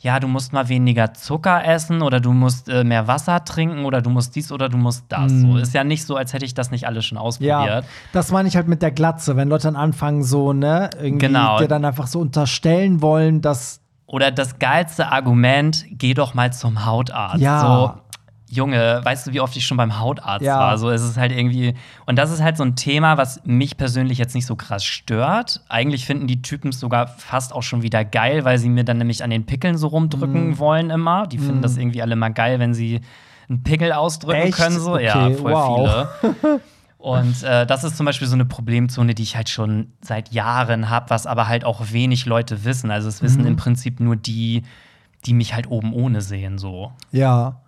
ja, 0.00 0.20
du 0.20 0.28
musst 0.28 0.52
mal 0.52 0.68
weniger 0.68 1.14
Zucker 1.14 1.64
essen 1.64 2.02
oder 2.02 2.20
du 2.20 2.32
musst 2.32 2.68
äh, 2.68 2.84
mehr 2.84 3.08
Wasser 3.08 3.44
trinken 3.44 3.84
oder 3.84 4.02
du 4.02 4.10
musst 4.10 4.36
dies 4.36 4.52
oder 4.52 4.68
du 4.68 4.76
musst 4.76 5.04
das. 5.08 5.32
So 5.32 5.56
ist 5.56 5.74
ja 5.74 5.84
nicht 5.84 6.04
so, 6.04 6.16
als 6.16 6.32
hätte 6.32 6.44
ich 6.44 6.54
das 6.54 6.70
nicht 6.70 6.86
alles 6.86 7.04
schon 7.06 7.18
ausprobiert. 7.18 7.66
Ja, 7.66 7.82
das 8.12 8.30
meine 8.30 8.48
ich 8.48 8.56
halt 8.56 8.68
mit 8.68 8.82
der 8.82 8.90
Glatze, 8.92 9.36
wenn 9.36 9.48
Leute 9.48 9.64
dann 9.68 9.76
anfangen, 9.76 10.22
so, 10.22 10.52
ne, 10.52 10.90
irgendwie 11.00 11.26
Genau. 11.26 11.58
dir 11.58 11.68
dann 11.68 11.84
einfach 11.84 12.06
so 12.06 12.20
unterstellen 12.20 13.00
wollen, 13.02 13.40
dass. 13.40 13.80
Oder 14.08 14.30
das 14.30 14.60
geilste 14.60 15.10
Argument, 15.10 15.84
geh 15.90 16.14
doch 16.14 16.32
mal 16.34 16.52
zum 16.52 16.86
Hautarzt. 16.86 17.40
Ja. 17.40 17.60
So, 17.60 17.92
Junge, 18.48 19.00
weißt 19.02 19.26
du, 19.26 19.32
wie 19.32 19.40
oft 19.40 19.56
ich 19.56 19.66
schon 19.66 19.76
beim 19.76 19.98
Hautarzt 19.98 20.44
Ja. 20.46 20.58
war? 20.60 20.78
So, 20.78 20.90
es 20.90 21.02
ist 21.02 21.16
halt 21.16 21.32
irgendwie. 21.32 21.74
Und 22.06 22.16
das 22.16 22.30
ist 22.30 22.40
halt 22.42 22.56
so 22.56 22.62
ein 22.62 22.76
Thema, 22.76 23.18
was 23.18 23.40
mich 23.44 23.76
persönlich 23.76 24.18
jetzt 24.18 24.34
nicht 24.34 24.46
so 24.46 24.54
krass 24.54 24.84
stört. 24.84 25.62
Eigentlich 25.68 26.06
finden 26.06 26.26
die 26.28 26.42
Typen 26.42 26.68
es 26.70 26.78
sogar 26.78 27.08
fast 27.08 27.52
auch 27.52 27.62
schon 27.64 27.82
wieder 27.82 28.04
geil, 28.04 28.44
weil 28.44 28.58
sie 28.58 28.68
mir 28.68 28.84
dann 28.84 28.98
nämlich 28.98 29.24
an 29.24 29.30
den 29.30 29.46
Pickeln 29.46 29.76
so 29.76 29.88
rumdrücken 29.88 30.50
Mhm. 30.50 30.58
wollen 30.58 30.90
immer. 30.90 31.26
Die 31.26 31.38
finden 31.38 31.60
das 31.62 31.76
irgendwie 31.76 32.02
alle 32.02 32.14
mal 32.14 32.28
geil, 32.28 32.60
wenn 32.60 32.72
sie 32.72 33.00
einen 33.48 33.62
Pickel 33.64 33.92
ausdrücken 33.92 34.42
Echt? 34.42 34.56
können. 34.56 34.78
So, 34.78 34.96
ja, 34.98 35.26
Okay, 35.26 35.34
voll 35.34 35.52
wow. 35.52 36.08
viele. 36.22 36.60
Und 36.98 37.42
äh, 37.42 37.66
das 37.66 37.84
ist 37.84 37.96
zum 37.96 38.06
Beispiel 38.06 38.26
so 38.26 38.34
eine 38.34 38.44
Problemzone, 38.46 39.14
die 39.14 39.22
ich 39.22 39.36
halt 39.36 39.48
schon 39.48 39.92
seit 40.00 40.32
Jahren 40.32 40.88
habe, 40.88 41.10
was 41.10 41.26
aber 41.26 41.46
halt 41.46 41.64
auch 41.64 41.92
wenig 41.92 42.26
Leute 42.26 42.64
wissen. 42.64 42.90
Also 42.90 43.08
es 43.08 43.20
Mhm. 43.20 43.26
wissen 43.26 43.46
im 43.46 43.56
Prinzip 43.56 44.00
nur 44.00 44.16
die, 44.16 44.62
die 45.24 45.34
mich 45.34 45.54
halt 45.54 45.68
oben 45.70 45.92
ohne 45.92 46.20
sehen, 46.20 46.58
so. 46.58 46.92
Ja. 47.12 47.60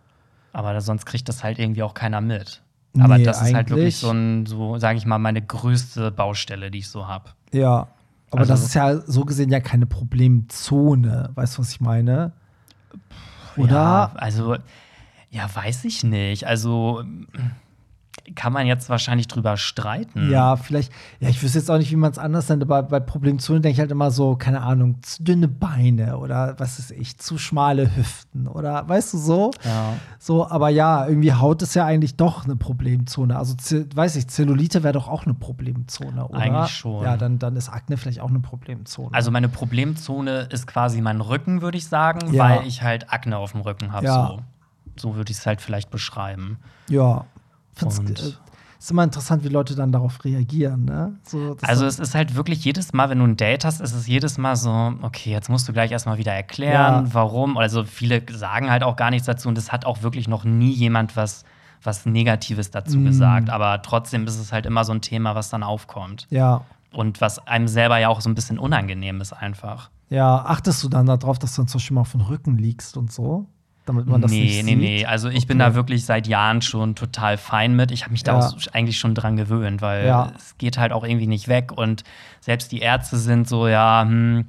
Aber 0.52 0.80
sonst 0.80 1.04
kriegt 1.06 1.28
das 1.28 1.44
halt 1.44 1.58
irgendwie 1.58 1.82
auch 1.82 1.94
keiner 1.94 2.20
mit. 2.20 2.62
Aber 2.98 3.18
Nee, 3.18 3.24
das 3.24 3.42
ist 3.42 3.54
halt 3.54 3.70
wirklich 3.70 3.96
so 3.98 4.10
ein, 4.10 4.46
so 4.46 4.78
sage 4.78 4.98
ich 4.98 5.06
mal, 5.06 5.18
meine 5.18 5.42
größte 5.42 6.10
Baustelle, 6.10 6.70
die 6.70 6.78
ich 6.78 6.88
so 6.88 7.06
habe. 7.06 7.30
Ja. 7.52 7.88
Aber 8.30 8.40
Also- 8.40 8.52
das 8.52 8.62
ist 8.64 8.74
ja 8.74 8.96
so 8.96 9.24
gesehen 9.24 9.50
ja 9.50 9.60
keine 9.60 9.86
Problemzone. 9.86 11.30
Weißt 11.34 11.56
du, 11.56 11.62
was 11.62 11.70
ich 11.70 11.80
meine? 11.80 12.32
Oder? 13.56 13.72
Ja, 13.72 14.12
also, 14.16 14.56
ja, 15.30 15.48
weiß 15.54 15.84
ich 15.84 16.04
nicht. 16.04 16.46
Also 16.46 17.04
kann 18.34 18.52
man 18.52 18.66
jetzt 18.66 18.88
wahrscheinlich 18.88 19.28
drüber 19.28 19.56
streiten. 19.56 20.30
Ja, 20.30 20.56
vielleicht, 20.56 20.92
ja, 21.20 21.28
ich 21.28 21.42
wüsste 21.42 21.58
jetzt 21.58 21.70
auch 21.70 21.78
nicht, 21.78 21.90
wie 21.90 21.96
man 21.96 22.10
es 22.12 22.18
anders 22.18 22.48
nennt, 22.48 22.62
aber 22.62 22.82
bei 22.82 23.00
Problemzone 23.00 23.60
denke 23.60 23.74
ich 23.74 23.80
halt 23.80 23.90
immer 23.90 24.10
so, 24.10 24.36
keine 24.36 24.62
Ahnung, 24.62 25.02
zu 25.02 25.22
dünne 25.22 25.48
Beine 25.48 26.18
oder 26.18 26.54
was 26.58 26.78
ist 26.78 26.90
ich, 26.90 27.18
zu 27.18 27.38
schmale 27.38 27.94
Hüften 27.96 28.46
oder 28.48 28.88
weißt 28.88 29.14
du 29.14 29.18
so? 29.18 29.50
Ja. 29.64 29.94
So, 30.18 30.48
aber 30.48 30.68
ja, 30.68 31.06
irgendwie 31.06 31.32
Haut 31.32 31.62
ist 31.62 31.74
ja 31.74 31.84
eigentlich 31.84 32.16
doch 32.16 32.44
eine 32.44 32.56
Problemzone. 32.56 33.36
Also, 33.36 33.54
weiß 33.94 34.16
ich, 34.16 34.28
Zellulite 34.28 34.82
wäre 34.82 34.92
doch 34.94 35.08
auch 35.08 35.24
eine 35.24 35.34
Problemzone, 35.34 36.26
oder? 36.28 36.38
Eigentlich 36.38 36.70
schon. 36.70 37.02
Ja, 37.04 37.16
dann, 37.16 37.38
dann 37.38 37.56
ist 37.56 37.68
Akne 37.68 37.96
vielleicht 37.96 38.20
auch 38.20 38.28
eine 38.30 38.40
Problemzone. 38.40 39.14
Also 39.14 39.30
meine 39.30 39.48
Problemzone 39.48 40.48
ist 40.50 40.66
quasi 40.66 41.00
mein 41.00 41.20
Rücken, 41.20 41.62
würde 41.62 41.78
ich 41.78 41.86
sagen, 41.88 42.32
Ja. 42.32 42.44
weil 42.44 42.66
ich 42.66 42.82
halt 42.82 43.12
Akne 43.12 43.36
auf 43.38 43.52
dem 43.52 43.62
Rücken 43.62 43.92
habe. 43.92 44.06
Ja. 44.06 44.26
So, 44.26 44.40
so 44.96 45.16
würde 45.16 45.30
ich 45.30 45.38
es 45.38 45.46
halt 45.46 45.60
vielleicht 45.60 45.90
beschreiben. 45.90 46.58
ja. 46.88 47.24
Und- 47.82 48.20
äh, 48.20 48.32
ist 48.78 48.90
immer 48.92 49.02
interessant, 49.02 49.42
wie 49.42 49.48
Leute 49.48 49.74
dann 49.74 49.90
darauf 49.90 50.24
reagieren, 50.24 50.84
ne? 50.84 51.14
So, 51.24 51.56
Also 51.62 51.84
es 51.84 51.98
ist 51.98 52.14
halt 52.14 52.36
wirklich 52.36 52.64
jedes 52.64 52.92
Mal, 52.92 53.10
wenn 53.10 53.18
du 53.18 53.24
ein 53.24 53.36
Date 53.36 53.64
hast, 53.64 53.80
ist 53.80 53.92
es 53.92 54.06
jedes 54.06 54.38
Mal 54.38 54.54
so, 54.54 54.94
okay, 55.02 55.30
jetzt 55.32 55.48
musst 55.50 55.66
du 55.68 55.72
gleich 55.72 55.90
erstmal 55.90 56.16
wieder 56.18 56.32
erklären, 56.32 57.06
Ja. 57.06 57.14
warum. 57.14 57.58
Also 57.58 57.82
viele 57.84 58.22
sagen 58.30 58.70
halt 58.70 58.84
auch 58.84 58.94
gar 58.94 59.10
nichts 59.10 59.26
dazu 59.26 59.48
und 59.48 59.58
es 59.58 59.72
hat 59.72 59.84
auch 59.84 60.02
wirklich 60.02 60.28
noch 60.28 60.44
nie 60.44 60.70
jemand 60.72 61.16
was, 61.16 61.44
was 61.82 62.06
Negatives 62.06 62.70
dazu 62.70 62.98
Mm. 62.98 63.04
gesagt. 63.06 63.50
Aber 63.50 63.82
trotzdem 63.82 64.24
ist 64.26 64.38
es 64.38 64.52
halt 64.52 64.64
immer 64.64 64.84
so 64.84 64.92
ein 64.92 65.00
Thema, 65.00 65.34
was 65.34 65.50
dann 65.50 65.62
aufkommt. 65.64 66.26
ja. 66.30 66.62
Und 66.90 67.20
was 67.20 67.38
einem 67.46 67.68
selber 67.68 67.98
ja 67.98 68.08
auch 68.08 68.22
so 68.22 68.30
ein 68.30 68.34
bisschen 68.34 68.58
unangenehm 68.58 69.20
ist 69.20 69.34
einfach. 69.34 69.90
Ja, 70.08 70.36
achtest 70.46 70.82
du 70.82 70.88
dann 70.88 71.04
darauf, 71.04 71.38
dass 71.38 71.54
du 71.54 71.60
dann 71.60 71.68
zum 71.68 71.78
Beispiel 71.80 71.94
mal 71.96 72.00
auf 72.00 72.12
dem 72.12 72.22
Rücken 72.22 72.56
liegst 72.56 72.96
und 72.96 73.12
so? 73.12 73.46
Damit 73.88 74.06
man 74.06 74.20
das 74.20 74.30
nee, 74.30 74.40
nicht 74.42 74.64
nee, 74.64 74.70
sieht? 74.72 74.78
nee. 74.78 75.06
Also 75.06 75.30
ich 75.30 75.46
bin 75.46 75.58
Okay. 75.60 75.70
da 75.70 75.74
wirklich 75.74 76.04
seit 76.04 76.26
Jahren 76.28 76.60
schon 76.60 76.94
total 76.94 77.38
fein 77.38 77.74
mit. 77.74 77.90
Ich 77.90 78.02
habe 78.02 78.12
mich 78.12 78.22
da 78.22 78.38
Ja. 78.38 78.46
auch 78.46 78.54
eigentlich 78.74 78.98
schon 78.98 79.14
dran 79.14 79.36
gewöhnt, 79.36 79.80
weil 79.80 80.06
Ja. 80.06 80.30
es 80.36 80.58
geht 80.58 80.76
halt 80.76 80.92
auch 80.92 81.04
irgendwie 81.04 81.26
nicht 81.26 81.48
weg. 81.48 81.72
Und 81.72 82.04
selbst 82.40 82.70
die 82.70 82.80
Ärzte 82.80 83.16
sind 83.16 83.48
so, 83.48 83.66
ja, 83.66 84.02
hm, 84.06 84.44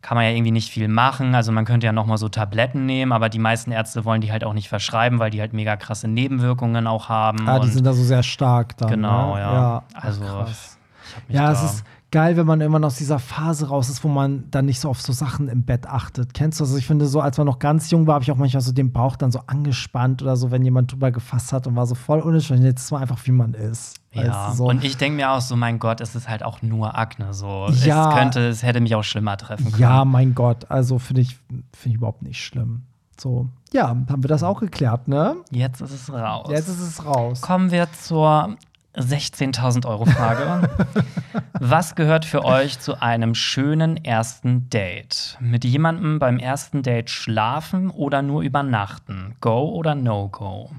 kann 0.00 0.16
man 0.16 0.24
ja 0.24 0.32
irgendwie 0.32 0.50
nicht 0.50 0.68
viel 0.72 0.88
machen. 0.88 1.36
Also 1.36 1.52
man 1.52 1.64
könnte 1.64 1.86
ja 1.86 1.92
noch 1.92 2.06
mal 2.06 2.18
so 2.18 2.28
Tabletten 2.28 2.86
nehmen, 2.86 3.12
aber 3.12 3.28
die 3.28 3.38
meisten 3.38 3.70
Ärzte 3.70 4.04
wollen 4.04 4.20
die 4.20 4.32
halt 4.32 4.42
auch 4.42 4.52
nicht 4.52 4.68
verschreiben, 4.68 5.20
weil 5.20 5.30
die 5.30 5.40
halt 5.40 5.52
mega 5.52 5.76
krasse 5.76 6.08
Nebenwirkungen 6.08 6.88
auch 6.88 7.08
haben. 7.08 7.48
Ah, 7.48 7.60
die 7.60 7.68
sind 7.68 7.86
da 7.86 7.92
so 7.92 8.02
sehr 8.02 8.24
stark 8.24 8.76
dann. 8.78 8.90
Genau, 8.90 9.34
ne? 9.36 9.40
ja. 9.42 9.52
ja. 9.52 9.82
Also, 9.94 10.22
krass. 10.24 10.76
Ja, 11.28 11.52
es 11.52 11.62
ist 11.62 11.84
geil, 12.12 12.36
wenn 12.36 12.46
man 12.46 12.60
immer 12.60 12.84
aus 12.86 12.94
dieser 12.96 13.18
Phase 13.18 13.66
raus 13.68 13.88
ist, 13.88 14.04
wo 14.04 14.08
man 14.08 14.44
dann 14.52 14.66
nicht 14.66 14.78
so 14.78 14.88
auf 14.88 15.00
so 15.02 15.12
Sachen 15.12 15.48
im 15.48 15.64
Bett 15.64 15.88
achtet. 15.88 16.32
Kennst 16.34 16.60
du? 16.60 16.64
Also 16.64 16.76
ich 16.76 16.86
finde, 16.86 17.06
so 17.06 17.20
als 17.20 17.38
man 17.38 17.46
noch 17.48 17.58
ganz 17.58 17.90
jung 17.90 18.06
war, 18.06 18.14
habe 18.14 18.22
ich 18.22 18.30
auch 18.30 18.36
manchmal 18.36 18.60
so 18.60 18.70
den 18.72 18.92
Bauch 18.92 19.16
dann 19.16 19.32
so 19.32 19.40
angespannt 19.48 20.22
oder 20.22 20.36
so, 20.36 20.50
wenn 20.52 20.62
jemand 20.62 20.92
drüber 20.92 21.10
gefasst 21.10 21.52
hat 21.52 21.66
und 21.66 21.74
war 21.74 21.86
so 21.86 21.96
voll 21.96 22.20
unentschuldigt. 22.20 22.64
Jetzt 22.66 22.84
ist 22.84 22.90
man 22.92 23.02
einfach, 23.02 23.18
wie 23.24 23.32
man 23.32 23.54
ist. 23.54 23.96
Ja, 24.12 24.22
Weißt 24.22 24.52
du, 24.52 24.56
so. 24.58 24.68
und 24.68 24.84
ich 24.84 24.96
denke 24.98 25.16
mir 25.16 25.30
auch 25.32 25.40
so, 25.40 25.56
mein 25.56 25.78
Gott, 25.80 26.00
es 26.00 26.14
ist 26.14 26.28
halt 26.28 26.44
auch 26.44 26.62
nur 26.62 26.96
Akne. 26.96 27.32
So, 27.34 27.66
Ja. 27.82 28.10
es 28.10 28.14
könnte, 28.16 28.48
es 28.48 28.62
hätte 28.62 28.80
mich 28.80 28.94
auch 28.94 29.02
schlimmer 29.04 29.36
treffen 29.38 29.70
können. 29.70 29.80
Ja, 29.82 30.04
mein 30.04 30.34
Gott, 30.34 30.70
also 30.70 30.98
finde 30.98 31.22
ich, 31.22 31.38
finde 31.48 31.88
ich 31.88 31.94
überhaupt 31.94 32.22
nicht 32.22 32.44
schlimm. 32.44 32.82
So, 33.18 33.48
ja, 33.72 33.88
haben 33.88 34.22
wir 34.22 34.28
das 34.28 34.42
auch 34.42 34.60
geklärt, 34.60 35.08
ne? 35.08 35.36
Jetzt 35.50 35.80
ist 35.80 35.92
es 35.92 36.12
raus. 36.12 36.48
Jetzt 36.50 36.68
ist 36.68 36.80
es 36.80 37.04
raus. 37.04 37.40
Kommen 37.40 37.70
wir 37.70 37.90
zur 37.92 38.56
16.000 38.96 39.86
Euro 39.86 40.04
Frage. 40.04 40.68
Was 41.60 41.94
gehört 41.94 42.24
für 42.24 42.44
euch 42.44 42.78
zu 42.78 43.00
einem 43.00 43.34
schönen 43.34 43.96
ersten 43.96 44.68
Date? 44.68 45.38
Mit 45.40 45.64
jemandem 45.64 46.18
beim 46.18 46.38
ersten 46.38 46.82
Date 46.82 47.10
schlafen 47.10 47.90
oder 47.90 48.22
nur 48.22 48.42
übernachten? 48.42 49.34
Go 49.40 49.70
oder 49.70 49.94
no 49.94 50.28
go? 50.28 50.70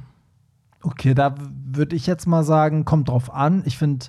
Okay, 0.82 1.14
da 1.14 1.34
würde 1.66 1.96
ich 1.96 2.06
jetzt 2.06 2.28
mal 2.28 2.44
sagen, 2.44 2.86
kommt 2.86 3.10
drauf 3.10 3.34
an. 3.34 3.64
Ich 3.66 3.78
finde 3.78 4.06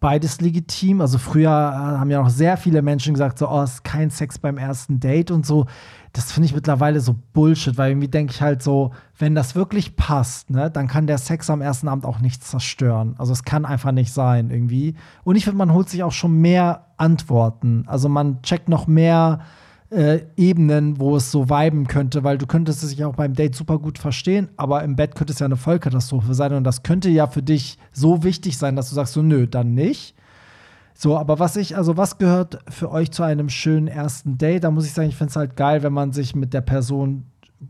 beides 0.00 0.40
legitim. 0.40 1.00
Also 1.00 1.18
früher 1.18 1.50
äh, 1.50 1.98
haben 1.98 2.10
ja 2.10 2.22
noch 2.22 2.30
sehr 2.30 2.56
viele 2.56 2.82
Menschen 2.82 3.14
gesagt, 3.14 3.38
so, 3.38 3.48
oh, 3.48 3.62
es 3.62 3.74
ist 3.74 3.84
kein 3.84 4.10
Sex 4.10 4.38
beim 4.38 4.58
ersten 4.58 5.00
Date 5.00 5.30
und 5.30 5.46
so. 5.46 5.66
Das 6.12 6.32
finde 6.32 6.46
ich 6.46 6.54
mittlerweile 6.54 7.00
so 7.00 7.14
Bullshit, 7.32 7.76
weil 7.76 7.90
irgendwie 7.90 8.08
denke 8.08 8.32
ich 8.32 8.42
halt 8.42 8.62
so, 8.62 8.92
wenn 9.18 9.34
das 9.34 9.54
wirklich 9.54 9.96
passt, 9.96 10.50
ne, 10.50 10.70
dann 10.70 10.88
kann 10.88 11.06
der 11.06 11.18
Sex 11.18 11.50
am 11.50 11.60
ersten 11.60 11.88
Abend 11.88 12.04
auch 12.04 12.20
nichts 12.20 12.50
zerstören. 12.50 13.14
Also 13.18 13.32
es 13.32 13.44
kann 13.44 13.64
einfach 13.64 13.92
nicht 13.92 14.12
sein 14.12 14.50
irgendwie. 14.50 14.94
Und 15.24 15.36
ich 15.36 15.44
finde, 15.44 15.58
man 15.58 15.72
holt 15.72 15.88
sich 15.88 16.02
auch 16.02 16.12
schon 16.12 16.40
mehr 16.40 16.86
Antworten. 16.96 17.84
Also 17.86 18.08
man 18.08 18.42
checkt 18.42 18.68
noch 18.68 18.86
mehr 18.86 19.40
äh, 19.90 20.20
Ebenen, 20.36 21.00
wo 21.00 21.16
es 21.16 21.30
so 21.30 21.48
viben 21.48 21.86
könnte, 21.86 22.24
weil 22.24 22.38
du 22.38 22.46
könntest 22.46 22.82
es 22.82 22.90
sich 22.90 23.04
auch 23.04 23.14
beim 23.14 23.34
Date 23.34 23.54
super 23.54 23.78
gut 23.78 23.98
verstehen, 23.98 24.48
aber 24.56 24.82
im 24.82 24.96
Bett 24.96 25.14
könnte 25.14 25.32
es 25.32 25.38
ja 25.38 25.46
eine 25.46 25.56
Vollkatastrophe 25.56 26.34
sein 26.34 26.52
und 26.52 26.64
das 26.64 26.82
könnte 26.82 27.08
ja 27.08 27.26
für 27.26 27.42
dich 27.42 27.78
so 27.92 28.22
wichtig 28.22 28.58
sein, 28.58 28.76
dass 28.76 28.88
du 28.90 28.94
sagst 28.94 29.14
so, 29.14 29.22
nö, 29.22 29.46
dann 29.46 29.74
nicht. 29.74 30.14
So, 31.00 31.16
aber 31.16 31.38
was 31.38 31.54
ich, 31.54 31.76
also 31.76 31.96
was 31.96 32.18
gehört 32.18 32.58
für 32.68 32.90
euch 32.90 33.12
zu 33.12 33.22
einem 33.22 33.50
schönen 33.50 33.86
ersten 33.86 34.36
Date? 34.36 34.64
Da 34.64 34.72
muss 34.72 34.84
ich 34.84 34.92
sagen, 34.92 35.08
ich 35.08 35.14
finde 35.14 35.30
es 35.30 35.36
halt 35.36 35.54
geil, 35.54 35.84
wenn 35.84 35.92
man 35.92 36.12
sich 36.12 36.34
mit 36.34 36.52
der 36.52 36.60
Person 36.60 37.24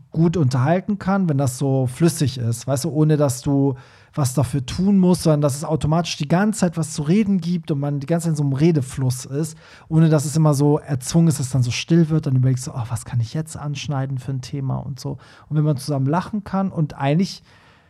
gut 0.09 0.35
unterhalten 0.35 0.97
kann, 0.97 1.29
wenn 1.29 1.37
das 1.37 1.59
so 1.59 1.85
flüssig 1.85 2.39
ist, 2.39 2.65
weißt 2.65 2.85
du, 2.85 2.89
ohne 2.89 3.17
dass 3.17 3.43
du 3.43 3.75
was 4.15 4.33
dafür 4.33 4.65
tun 4.65 4.97
musst, 4.97 5.21
sondern 5.21 5.41
dass 5.41 5.55
es 5.55 5.63
automatisch 5.63 6.17
die 6.17 6.27
ganze 6.27 6.61
Zeit 6.61 6.75
was 6.75 6.93
zu 6.93 7.03
reden 7.03 7.39
gibt 7.39 7.69
und 7.69 7.79
man 7.79 7.99
die 7.99 8.07
ganze 8.07 8.25
Zeit 8.25 8.31
in 8.31 8.35
so 8.35 8.43
einem 8.43 8.53
Redefluss 8.53 9.25
ist, 9.25 9.55
ohne 9.89 10.09
dass 10.09 10.25
es 10.25 10.35
immer 10.35 10.55
so 10.55 10.79
erzwungen 10.79 11.27
ist, 11.27 11.37
dass 11.37 11.45
es 11.45 11.51
dann 11.51 11.61
so 11.61 11.69
still 11.69 12.09
wird, 12.09 12.25
dann 12.25 12.35
überlegst 12.35 12.65
du, 12.65 12.71
oh, 12.71 12.83
was 12.89 13.05
kann 13.05 13.19
ich 13.19 13.35
jetzt 13.35 13.55
anschneiden 13.55 14.17
für 14.17 14.31
ein 14.31 14.41
Thema 14.41 14.77
und 14.77 14.99
so. 14.99 15.19
Und 15.49 15.55
wenn 15.55 15.63
man 15.63 15.77
zusammen 15.77 16.07
lachen 16.07 16.43
kann 16.43 16.71
und 16.71 16.97
eigentlich 16.97 17.43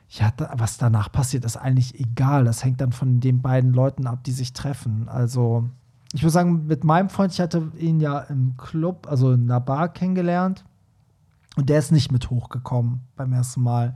ja, 0.10 0.34
was 0.54 0.78
danach 0.78 1.12
passiert, 1.12 1.46
ist 1.46 1.58
eigentlich 1.58 2.00
egal. 2.00 2.46
Das 2.46 2.64
hängt 2.64 2.82
dann 2.82 2.92
von 2.92 3.20
den 3.20 3.42
beiden 3.42 3.74
Leuten 3.74 4.08
ab, 4.08 4.24
die 4.24 4.32
sich 4.32 4.54
treffen. 4.54 5.08
Also, 5.08 5.70
ich 6.14 6.24
würde 6.24 6.32
sagen, 6.32 6.66
mit 6.66 6.84
meinem 6.84 7.10
Freund, 7.10 7.32
ich 7.32 7.40
hatte 7.40 7.72
ihn 7.78 8.00
ja 8.00 8.20
im 8.22 8.58
Club, 8.58 9.08
also 9.08 9.32
in 9.32 9.44
einer 9.44 9.60
Bar 9.60 9.90
kennengelernt. 9.90 10.66
Und 11.56 11.70
der 11.70 11.78
ist 11.78 11.92
nicht 11.92 12.12
mit 12.12 12.30
hochgekommen 12.30 13.02
beim 13.16 13.34
ersten 13.34 13.62
Mal. 13.62 13.96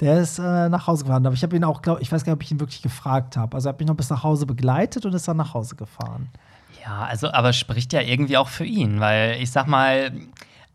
Der 0.00 0.20
ist 0.20 0.38
äh, 0.38 0.68
nach 0.68 0.86
Hause 0.86 1.04
gefahren. 1.04 1.24
Aber 1.24 1.34
ich 1.34 1.42
habe 1.42 1.56
ihn 1.56 1.64
auch, 1.64 1.80
glaub, 1.80 2.00
ich 2.00 2.12
weiß 2.12 2.24
gar 2.24 2.32
nicht, 2.32 2.38
ob 2.38 2.42
ich 2.42 2.50
ihn 2.50 2.60
wirklich 2.60 2.82
gefragt 2.82 3.38
habe. 3.38 3.54
Also, 3.54 3.68
er 3.68 3.72
hat 3.72 3.78
mich 3.78 3.88
noch 3.88 3.96
bis 3.96 4.10
nach 4.10 4.22
Hause 4.22 4.44
begleitet 4.44 5.06
und 5.06 5.14
ist 5.14 5.26
dann 5.26 5.38
nach 5.38 5.54
Hause 5.54 5.76
gefahren. 5.76 6.28
Ja, 6.84 7.04
also, 7.04 7.30
aber 7.30 7.54
spricht 7.54 7.94
ja 7.94 8.02
irgendwie 8.02 8.36
auch 8.36 8.48
für 8.48 8.66
ihn, 8.66 9.00
weil 9.00 9.40
ich 9.40 9.50
sag 9.50 9.66
mal, 9.66 10.12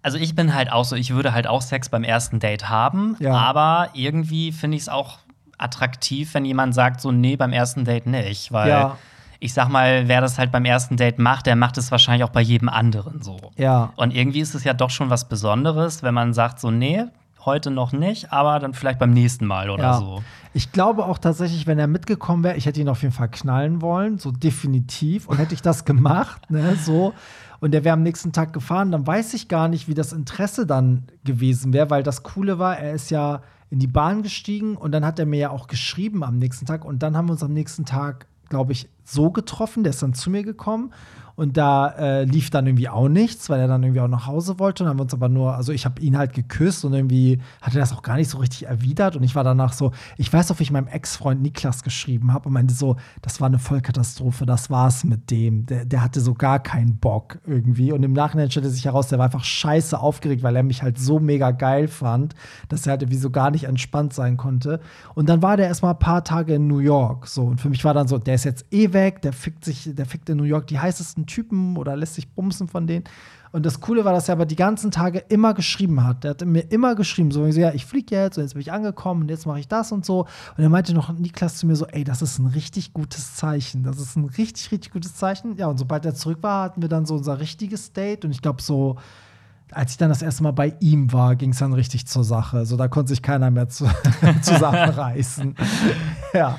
also 0.01 0.17
ich 0.17 0.35
bin 0.35 0.53
halt 0.55 0.71
auch 0.71 0.85
so, 0.85 0.95
ich 0.95 1.11
würde 1.13 1.33
halt 1.33 1.47
auch 1.47 1.61
Sex 1.61 1.89
beim 1.89 2.03
ersten 2.03 2.39
Date 2.39 2.69
haben, 2.69 3.15
Ja. 3.19 3.33
aber 3.35 3.89
irgendwie 3.93 4.51
finde 4.51 4.77
ich 4.77 4.83
es 4.83 4.89
auch 4.89 5.19
attraktiv, 5.57 6.33
wenn 6.33 6.45
jemand 6.45 6.73
sagt, 6.73 7.01
so, 7.01 7.11
nee, 7.11 7.35
beim 7.35 7.51
ersten 7.53 7.83
Date 7.85 8.07
nicht, 8.07 8.51
weil 8.51 8.69
Ja. 8.69 8.97
ich 9.39 9.53
sag 9.53 9.69
mal, 9.69 10.07
wer 10.07 10.21
das 10.21 10.37
halt 10.37 10.51
beim 10.51 10.65
ersten 10.65 10.95
Date 10.97 11.19
macht, 11.19 11.45
der 11.45 11.55
macht 11.55 11.77
es 11.77 11.91
wahrscheinlich 11.91 12.23
auch 12.23 12.29
bei 12.31 12.41
jedem 12.41 12.69
anderen 12.69 13.21
so. 13.21 13.37
Ja. 13.57 13.91
Und 13.97 14.13
irgendwie 14.15 14.39
ist 14.39 14.55
es 14.55 14.63
ja 14.63 14.73
doch 14.73 14.89
schon 14.89 15.09
was 15.09 15.27
Besonderes, 15.27 16.01
wenn 16.03 16.13
man 16.13 16.33
sagt, 16.33 16.59
so, 16.59 16.71
nee, 16.71 17.03
heute 17.45 17.71
noch 17.71 17.91
nicht, 17.93 18.31
aber 18.33 18.59
dann 18.59 18.73
vielleicht 18.73 18.99
beim 18.99 19.11
nächsten 19.11 19.45
Mal 19.45 19.69
oder 19.69 19.83
Ja. 19.83 19.93
so. 19.97 20.23
Ich 20.53 20.71
glaube 20.71 21.05
auch 21.05 21.17
tatsächlich, 21.19 21.67
wenn 21.67 21.77
er 21.79 21.87
mitgekommen 21.87 22.43
wäre, 22.43 22.55
ich 22.57 22.65
hätte 22.65 22.81
ihn 22.81 22.89
auf 22.89 23.01
jeden 23.01 23.13
Fall 23.13 23.29
knallen 23.29 23.81
wollen, 23.81 24.17
so 24.17 24.31
definitiv. 24.31 25.27
Und 25.27 25.37
hätte 25.37 25.53
ich 25.53 25.61
das 25.61 25.85
gemacht, 25.85 26.49
ne, 26.49 26.75
so, 26.75 27.13
und 27.59 27.71
der 27.71 27.83
wäre 27.83 27.93
am 27.93 28.03
nächsten 28.03 28.31
Tag 28.31 28.53
gefahren, 28.53 28.91
dann 28.91 29.05
weiß 29.05 29.33
ich 29.33 29.47
gar 29.47 29.67
nicht, 29.67 29.87
wie 29.87 29.93
das 29.93 30.13
Interesse 30.13 30.65
dann 30.65 31.03
gewesen 31.23 31.73
wäre, 31.73 31.89
weil 31.89 32.03
das 32.03 32.23
Coole 32.23 32.59
war, 32.59 32.77
er 32.77 32.93
ist 32.93 33.11
ja 33.11 33.41
in 33.69 33.79
die 33.79 33.87
Bahn 33.87 34.23
gestiegen 34.23 34.75
und 34.75 34.91
dann 34.91 35.05
hat 35.05 35.19
er 35.19 35.25
mir 35.25 35.39
ja 35.39 35.49
auch 35.51 35.67
geschrieben 35.67 36.23
am 36.23 36.37
nächsten 36.37 36.65
Tag. 36.65 36.85
Und 36.85 37.03
dann 37.03 37.15
haben 37.15 37.27
wir 37.27 37.33
uns 37.33 37.43
am 37.43 37.53
nächsten 37.53 37.85
Tag, 37.85 38.25
glaube 38.49 38.71
ich, 38.71 38.89
so 39.03 39.29
getroffen, 39.29 39.83
der 39.83 39.91
ist 39.91 40.01
dann 40.01 40.13
zu 40.13 40.29
mir 40.29 40.43
gekommen 40.43 40.91
und 41.39 41.55
da 41.55 41.87
äh, 41.91 42.23
lief 42.25 42.49
dann 42.49 42.67
irgendwie 42.67 42.89
auch 42.89 43.07
nichts, 43.07 43.49
weil 43.49 43.61
er 43.61 43.69
dann 43.69 43.81
irgendwie 43.81 44.01
auch 44.01 44.09
nach 44.09 44.27
Hause 44.27 44.59
wollte. 44.59 44.83
Und 44.83 44.89
haben 44.89 44.99
wir 44.99 45.03
uns 45.03 45.13
aber 45.13 45.29
nur, 45.29 45.55
also 45.55 45.71
ich 45.71 45.85
habe 45.85 46.01
ihn 46.01 46.17
halt 46.17 46.33
geküsst 46.33 46.83
und 46.83 46.93
irgendwie 46.93 47.39
hat 47.61 47.73
er 47.73 47.79
das 47.79 47.93
auch 47.93 48.01
gar 48.01 48.17
nicht 48.17 48.29
so 48.29 48.39
richtig 48.39 48.65
erwidert. 48.65 49.15
Und 49.15 49.23
ich 49.23 49.35
war 49.35 49.45
danach 49.45 49.71
so, 49.71 49.93
ich 50.17 50.33
weiß 50.33 50.49
wie 50.59 50.63
ich 50.63 50.71
meinem 50.71 50.87
Ex-Freund 50.87 51.41
Niklas 51.41 51.83
geschrieben 51.83 52.33
habe 52.33 52.49
und 52.49 52.53
meinte 52.53 52.73
so, 52.73 52.97
das 53.21 53.39
war 53.39 53.47
eine 53.47 53.57
Vollkatastrophe, 53.57 54.45
das 54.45 54.69
war's 54.69 55.05
mit 55.05 55.31
dem. 55.31 55.65
Der, 55.65 55.85
der 55.85 56.03
hatte 56.03 56.19
so 56.19 56.33
gar 56.33 56.59
keinen 56.59 56.97
Bock 56.97 57.39
irgendwie. 57.47 57.93
Und 57.93 58.03
im 58.03 58.11
Nachhinein 58.11 58.51
stellte 58.51 58.69
sich 58.69 58.83
heraus, 58.83 59.07
der 59.07 59.19
war 59.19 59.27
einfach 59.27 59.45
scheiße 59.45 59.97
aufgeregt, 59.97 60.43
weil 60.43 60.57
er 60.57 60.63
mich 60.63 60.83
halt 60.83 60.99
so 60.99 61.19
mega 61.19 61.51
geil 61.51 61.87
fand, 61.87 62.35
dass 62.67 62.85
er 62.85 62.91
halt 62.91 63.03
irgendwie 63.03 63.17
so 63.17 63.29
gar 63.29 63.49
nicht 63.49 63.63
entspannt 63.63 64.11
sein 64.11 64.35
konnte. 64.35 64.81
Und 65.15 65.29
dann 65.29 65.41
war 65.41 65.55
der 65.55 65.67
erstmal 65.67 65.93
ein 65.93 65.99
paar 65.99 66.25
Tage 66.25 66.55
in 66.55 66.67
New 66.67 66.79
York. 66.79 67.27
So, 67.27 67.43
und 67.45 67.61
für 67.61 67.69
mich 67.69 67.85
war 67.85 67.93
dann 67.93 68.09
so, 68.09 68.17
der 68.17 68.35
ist 68.35 68.43
jetzt 68.43 68.65
eh 68.71 68.91
weg, 68.91 69.21
der 69.21 69.31
fickt 69.31 69.63
sich, 69.63 69.89
der 69.93 70.05
fickt 70.05 70.27
in 70.27 70.35
New 70.35 70.43
York 70.43 70.67
die 70.67 70.79
heißesten 70.79 71.28
Typen 71.29 71.77
oder 71.77 71.95
lässt 71.95 72.15
sich 72.15 72.33
bumsen 72.33 72.67
von 72.67 72.87
denen. 72.87 73.05
Und 73.51 73.65
das 73.65 73.79
Coole 73.79 74.05
war, 74.05 74.13
dass 74.13 74.29
er 74.29 74.33
aber 74.33 74.45
die 74.45 74.55
ganzen 74.55 74.91
Tage 74.91 75.19
immer 75.29 75.53
geschrieben 75.53 76.03
hat. 76.03 76.23
Der 76.23 76.31
hat 76.31 76.45
mir 76.45 76.71
immer 76.71 76.93
geschrieben, 76.95 77.31
so, 77.31 77.45
ja, 77.47 77.73
ich 77.73 77.85
fliege 77.85 78.15
jetzt 78.15 78.37
und 78.37 78.43
jetzt 78.43 78.53
bin 78.53 78.61
ich 78.61 78.71
angekommen 78.71 79.21
und 79.21 79.29
jetzt 79.29 79.47
mache 79.47 79.59
ich 79.59 79.67
das 79.67 79.91
und 79.91 80.05
so. 80.05 80.27
Und 80.55 80.63
er 80.63 80.69
meinte 80.69 80.93
noch 80.93 81.11
Niklas 81.13 81.57
zu 81.57 81.65
mir 81.65 81.75
so, 81.75 81.87
ey, 81.87 82.03
das 82.03 82.21
ist 82.21 82.37
ein 82.37 82.47
richtig 82.47 82.93
gutes 82.93 83.35
Zeichen. 83.35 83.83
Das 83.83 83.97
ist 83.97 84.15
ein 84.17 84.25
richtig, 84.25 84.71
richtig 84.71 84.91
gutes 84.91 85.15
Zeichen. 85.15 85.55
Ja, 85.57 85.67
und 85.67 85.79
sobald 85.79 86.05
er 86.05 86.13
zurück 86.13 86.39
war, 86.41 86.65
hatten 86.65 86.81
wir 86.81 86.89
dann 86.89 87.05
so 87.05 87.15
unser 87.15 87.39
richtiges 87.39 87.91
Date. 87.93 88.23
Und 88.25 88.31
ich 88.31 88.41
glaube, 88.41 88.61
so, 88.61 88.97
als 89.71 89.91
ich 89.91 89.97
dann 89.97 90.09
das 90.09 90.21
erste 90.21 90.43
Mal 90.43 90.51
bei 90.51 90.73
ihm 90.79 91.13
war, 91.13 91.35
ging 91.35 91.51
es 91.51 91.59
dann 91.59 91.73
richtig 91.73 92.07
zur 92.07 92.23
Sache. 92.23 92.65
So, 92.65 92.75
da 92.77 92.87
konnte 92.87 93.09
sich 93.09 93.21
keiner 93.21 93.51
mehr 93.51 93.69
zu, 93.69 93.85
zusammenreißen. 94.41 95.55
ja, 96.33 96.57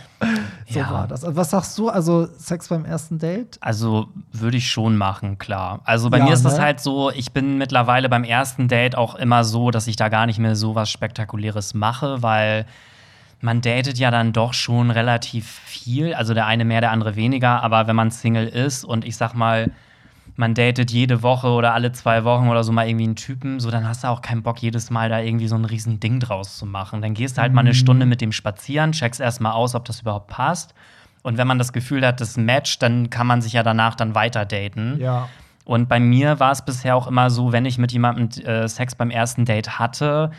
so 0.68 0.80
Ja. 0.80 0.90
war 0.90 1.08
das. 1.08 1.24
Also, 1.24 1.36
was 1.36 1.50
sagst 1.50 1.78
du? 1.78 1.88
Also, 1.88 2.26
Sex 2.38 2.68
beim 2.68 2.84
ersten 2.84 3.18
Date? 3.18 3.58
Also 3.60 4.08
würde 4.32 4.56
ich 4.56 4.70
schon 4.70 4.96
machen, 4.96 5.38
klar. 5.38 5.80
Also 5.84 6.10
bei 6.10 6.18
Ja, 6.18 6.24
mir 6.24 6.32
ist 6.34 6.44
das 6.44 6.56
ne? 6.58 6.62
halt 6.62 6.80
so, 6.80 7.10
ich 7.10 7.32
bin 7.32 7.58
mittlerweile 7.58 8.08
beim 8.08 8.24
ersten 8.24 8.68
Date 8.68 8.96
auch 8.96 9.14
immer 9.16 9.44
so, 9.44 9.70
dass 9.70 9.86
ich 9.86 9.96
da 9.96 10.08
gar 10.08 10.26
nicht 10.26 10.38
mehr 10.38 10.54
so 10.56 10.74
was 10.74 10.90
Spektakuläres 10.90 11.74
mache, 11.74 12.22
weil 12.22 12.66
man 13.40 13.60
datet 13.60 13.98
ja 13.98 14.10
dann 14.10 14.32
doch 14.32 14.52
schon 14.54 14.90
relativ 14.90 15.46
viel. 15.48 16.14
Also 16.14 16.34
der 16.34 16.46
eine 16.46 16.64
mehr, 16.64 16.80
der 16.80 16.90
andere 16.92 17.16
weniger. 17.16 17.62
Aber 17.62 17.86
wenn 17.86 17.96
man 17.96 18.10
Single 18.10 18.46
ist 18.46 18.84
und 18.84 19.04
ich 19.04 19.16
sag 19.16 19.34
mal, 19.34 19.70
man 20.40 20.54
datet 20.54 20.90
jede 20.90 21.22
Woche 21.22 21.48
oder 21.48 21.74
alle 21.74 21.92
zwei 21.92 22.24
Wochen 22.24 22.48
oder 22.48 22.64
so 22.64 22.72
mal 22.72 22.88
irgendwie 22.88 23.04
einen 23.04 23.14
Typen, 23.14 23.60
so 23.60 23.70
dann 23.70 23.86
hast 23.86 24.04
du 24.04 24.08
auch 24.08 24.22
keinen 24.22 24.42
Bock, 24.42 24.60
jedes 24.62 24.88
Mal 24.88 25.10
da 25.10 25.20
irgendwie 25.20 25.46
so 25.46 25.54
ein 25.54 25.66
riesen 25.66 26.00
Ding 26.00 26.18
draus 26.18 26.56
zu 26.56 26.64
machen. 26.64 27.02
Dann 27.02 27.12
gehst 27.12 27.36
du 27.36 27.42
halt 27.42 27.52
mal 27.52 27.60
eine 27.60 27.74
Stunde 27.74 28.06
mit 28.06 28.22
dem 28.22 28.32
spazieren, 28.32 28.92
checkst 28.92 29.20
erstmal 29.20 29.52
aus, 29.52 29.74
ob 29.74 29.84
das 29.84 30.00
überhaupt 30.00 30.28
passt. 30.28 30.74
Und 31.22 31.36
wenn 31.36 31.46
man 31.46 31.58
das 31.58 31.74
Gefühl 31.74 32.06
hat, 32.06 32.22
das 32.22 32.38
matcht, 32.38 32.82
dann 32.82 33.10
kann 33.10 33.26
man 33.26 33.42
sich 33.42 33.52
ja 33.52 33.62
danach 33.62 33.94
dann 33.94 34.14
weiter 34.14 34.46
daten. 34.46 34.96
Ja. 34.98 35.28
Und 35.66 35.90
bei 35.90 36.00
mir 36.00 36.40
war 36.40 36.52
es 36.52 36.64
bisher 36.64 36.96
auch 36.96 37.06
immer 37.06 37.28
so, 37.28 37.52
wenn 37.52 37.66
ich 37.66 37.76
mit 37.76 37.92
jemandem 37.92 38.30
äh, 38.42 38.66
Sex 38.66 38.94
beim 38.94 39.10
ersten 39.10 39.44
Date 39.44 39.78
hatte, 39.78 40.30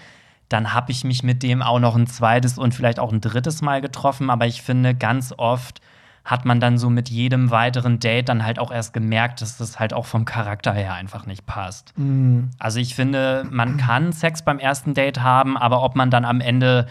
dann 0.50 0.74
habe 0.74 0.92
ich 0.92 1.04
mich 1.04 1.22
mit 1.22 1.44
dem 1.44 1.62
auch 1.62 1.80
noch 1.80 1.96
ein 1.96 2.08
zweites 2.08 2.58
und 2.58 2.74
vielleicht 2.74 3.00
auch 3.00 3.14
ein 3.14 3.22
drittes 3.22 3.62
Mal 3.62 3.82
getroffen. 3.82 4.32
Aber 4.32 4.48
ich 4.48 4.64
finde, 4.64 4.96
ganz 4.96 5.32
oft 5.38 5.80
hat 6.24 6.46
man 6.46 6.60
dann 6.60 6.78
so 6.78 6.90
mit 6.90 7.10
jedem 7.10 7.52
weiteren 7.52 8.00
Date 8.00 8.30
dann 8.30 8.46
halt 8.46 8.60
auch 8.60 8.72
erst 8.72 8.94
gemerkt, 8.94 9.42
dass 9.42 9.58
das 9.58 9.80
halt 9.80 9.94
auch 9.94 10.06
vom 10.06 10.26
Charakter 10.26 10.74
her 10.74 10.94
einfach 10.94 11.26
nicht 11.26 11.46
passt. 11.46 11.98
Mhm. 11.98 12.52
Also 12.60 12.80
ich 12.80 12.96
finde, 12.96 13.46
man 13.50 13.78
kann 13.78 14.14
Sex 14.14 14.44
beim 14.44 14.60
ersten 14.60 14.94
Date 14.94 15.22
haben, 15.22 15.58
aber 15.58 15.82
ob 15.84 15.96
man 15.96 16.12
dann 16.12 16.26
am 16.26 16.40
Ende, 16.42 16.88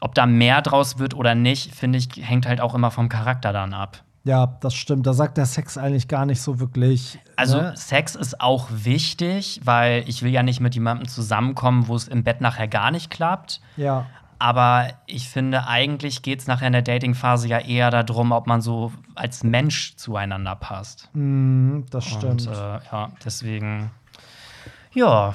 ob 0.00 0.14
da 0.14 0.26
mehr 0.26 0.60
draus 0.62 0.98
wird 0.98 1.14
oder 1.14 1.34
nicht, 1.34 1.74
finde 1.74 1.98
ich, 1.98 2.08
hängt 2.20 2.46
halt 2.46 2.60
auch 2.60 2.74
immer 2.74 2.90
vom 2.90 3.08
Charakter 3.08 3.52
dann 3.52 3.72
ab. 3.72 4.02
Ja, 4.24 4.58
das 4.60 4.74
stimmt. 4.74 5.06
Da 5.06 5.14
sagt 5.14 5.38
der 5.38 5.46
Sex 5.46 5.78
eigentlich 5.78 6.06
gar 6.06 6.26
nicht 6.26 6.42
so 6.42 6.60
wirklich. 6.60 7.18
Also 7.36 7.62
ne? 7.62 7.72
Sex 7.76 8.14
ist 8.14 8.42
auch 8.42 8.68
wichtig, 8.70 9.62
weil 9.64 10.04
ich 10.06 10.22
will 10.22 10.30
ja 10.30 10.42
nicht 10.42 10.60
mit 10.60 10.74
jemandem 10.74 11.08
zusammenkommen, 11.08 11.88
wo 11.88 11.96
es 11.96 12.08
im 12.08 12.24
Bett 12.24 12.42
nachher 12.42 12.68
gar 12.68 12.90
nicht 12.90 13.10
klappt. 13.10 13.62
Ja. 13.78 14.04
Aber 14.38 14.88
ich 15.06 15.28
finde, 15.28 15.66
eigentlich 15.66 16.22
geht 16.22 16.40
es 16.40 16.46
nachher 16.46 16.68
in 16.68 16.72
der 16.72 16.82
Dating-Phase 16.82 17.48
ja 17.48 17.58
eher 17.58 17.90
darum, 17.90 18.30
ob 18.32 18.46
man 18.46 18.60
so 18.60 18.92
als 19.14 19.42
Mensch 19.42 19.96
zueinander 19.96 20.54
passt. 20.54 21.08
Mm, 21.12 21.80
das 21.90 22.04
stimmt. 22.04 22.46
Und 22.46 22.52
äh, 22.52 22.78
ja, 22.92 23.10
deswegen, 23.24 23.90
ja, 24.92 25.34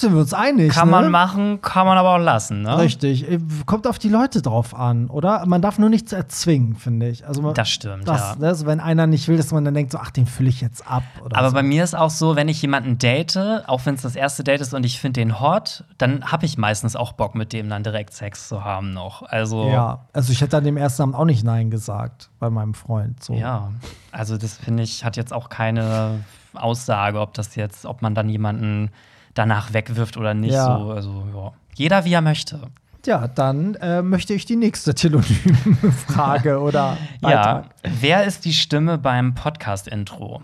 Sind 0.00 0.14
wir 0.14 0.20
uns 0.20 0.32
einig? 0.32 0.72
kann 0.72 0.88
ne? 0.88 0.92
man 0.92 1.10
machen, 1.10 1.60
kann 1.60 1.86
man 1.86 1.98
aber 1.98 2.14
auch 2.14 2.18
lassen, 2.18 2.62
ne? 2.62 2.78
Richtig. 2.78 3.30
Äh, 3.30 3.38
Kommt 3.66 3.86
auf 3.86 3.98
die 3.98 4.08
Leute 4.08 4.40
drauf 4.40 4.74
an, 4.74 5.08
oder? 5.08 5.44
Man 5.46 5.60
darf 5.60 5.78
nur 5.78 5.90
nichts 5.90 6.12
erzwingen, 6.12 6.74
finde 6.76 7.08
ich. 7.08 7.26
Also 7.26 7.42
man, 7.42 7.52
Das 7.52 7.68
stimmt, 7.68 8.08
das, 8.08 8.20
ja. 8.20 8.36
ne, 8.36 8.48
also 8.48 8.64
wenn 8.64 8.80
einer 8.80 9.06
nicht 9.06 9.28
will, 9.28 9.36
dass 9.36 9.52
man 9.52 9.62
dann 9.64 9.74
denkt, 9.74 9.92
so, 9.92 9.98
ach, 9.98 10.10
den 10.10 10.26
fülle 10.26 10.48
ich 10.48 10.62
jetzt 10.62 10.86
ab. 10.90 11.02
Oder 11.22 11.36
Aber 11.36 11.50
so. 11.50 11.54
bei 11.54 11.62
mir 11.62 11.84
ist 11.84 11.94
auch 11.94 12.08
so, 12.08 12.34
wenn 12.34 12.48
ich 12.48 12.62
jemanden 12.62 12.96
date, 12.96 13.36
auch 13.66 13.84
wenn 13.84 13.94
es 13.94 14.02
das 14.02 14.16
erste 14.16 14.42
Date 14.42 14.62
ist 14.62 14.72
und 14.72 14.86
ich 14.86 14.98
finde 15.00 15.20
den 15.20 15.38
hot, 15.38 15.84
dann 15.98 16.24
habe 16.32 16.46
ich 16.46 16.56
meistens 16.56 16.96
auch 16.96 17.12
Bock, 17.12 17.34
mit 17.34 17.52
dem 17.52 17.68
dann 17.68 17.82
direkt 17.82 18.14
Sex 18.14 18.48
zu 18.48 18.64
haben 18.64 18.92
noch. 18.92 19.22
Also 19.22 19.68
Ja, 19.68 20.06
also 20.14 20.32
ich 20.32 20.40
hätte 20.40 20.56
an 20.56 20.64
dem 20.64 20.78
ersten 20.78 21.02
Abend 21.02 21.14
auch 21.14 21.26
nicht 21.26 21.44
Nein 21.44 21.70
gesagt 21.70 22.30
bei 22.38 22.48
meinem 22.48 22.72
Freund. 22.72 23.22
So. 23.22 23.34
Ja, 23.34 23.70
also 24.12 24.38
das 24.38 24.56
finde 24.56 24.82
ich, 24.82 25.04
hat 25.04 25.16
jetzt 25.18 25.34
auch 25.34 25.50
keine 25.50 26.24
Aussage, 26.54 27.20
ob 27.20 27.34
das 27.34 27.54
jetzt, 27.54 27.84
ob 27.84 28.02
man 28.02 28.14
dann 28.14 28.28
jemanden 28.28 28.90
danach 29.34 29.72
wegwirft 29.72 30.16
oder 30.16 30.34
nicht. 30.34 30.52
Ja. 30.52 30.78
So, 30.78 30.90
also 30.90 31.24
ja. 31.34 31.52
Jeder 31.74 32.04
wie 32.04 32.12
er 32.12 32.20
möchte. 32.20 32.60
Ja, 33.06 33.28
dann 33.28 33.76
äh, 33.76 34.02
möchte 34.02 34.34
ich 34.34 34.44
die 34.44 34.56
nächste 34.56 34.94
Telonym-Frage 34.94 36.60
oder 36.60 36.98
Ja. 37.22 37.28
Beitrag. 37.28 37.64
Wer 37.82 38.24
ist 38.24 38.44
die 38.44 38.52
Stimme 38.52 38.98
beim 38.98 39.34
Podcast-Intro? 39.34 40.42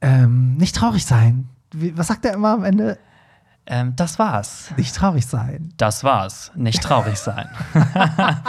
Ähm, 0.00 0.56
nicht 0.56 0.74
traurig 0.74 1.04
sein. 1.04 1.48
Wie, 1.72 1.96
was 1.96 2.08
sagt 2.08 2.24
er 2.24 2.34
immer 2.34 2.50
am 2.54 2.64
Ende? 2.64 2.98
Ähm, 3.66 3.94
das 3.96 4.18
war's. 4.18 4.70
Nicht 4.76 4.94
traurig 4.94 5.26
sein. 5.26 5.72
Das 5.78 6.04
war's. 6.04 6.52
Nicht 6.54 6.82
traurig 6.82 7.16
sein. 7.18 7.48
also, 7.74 8.42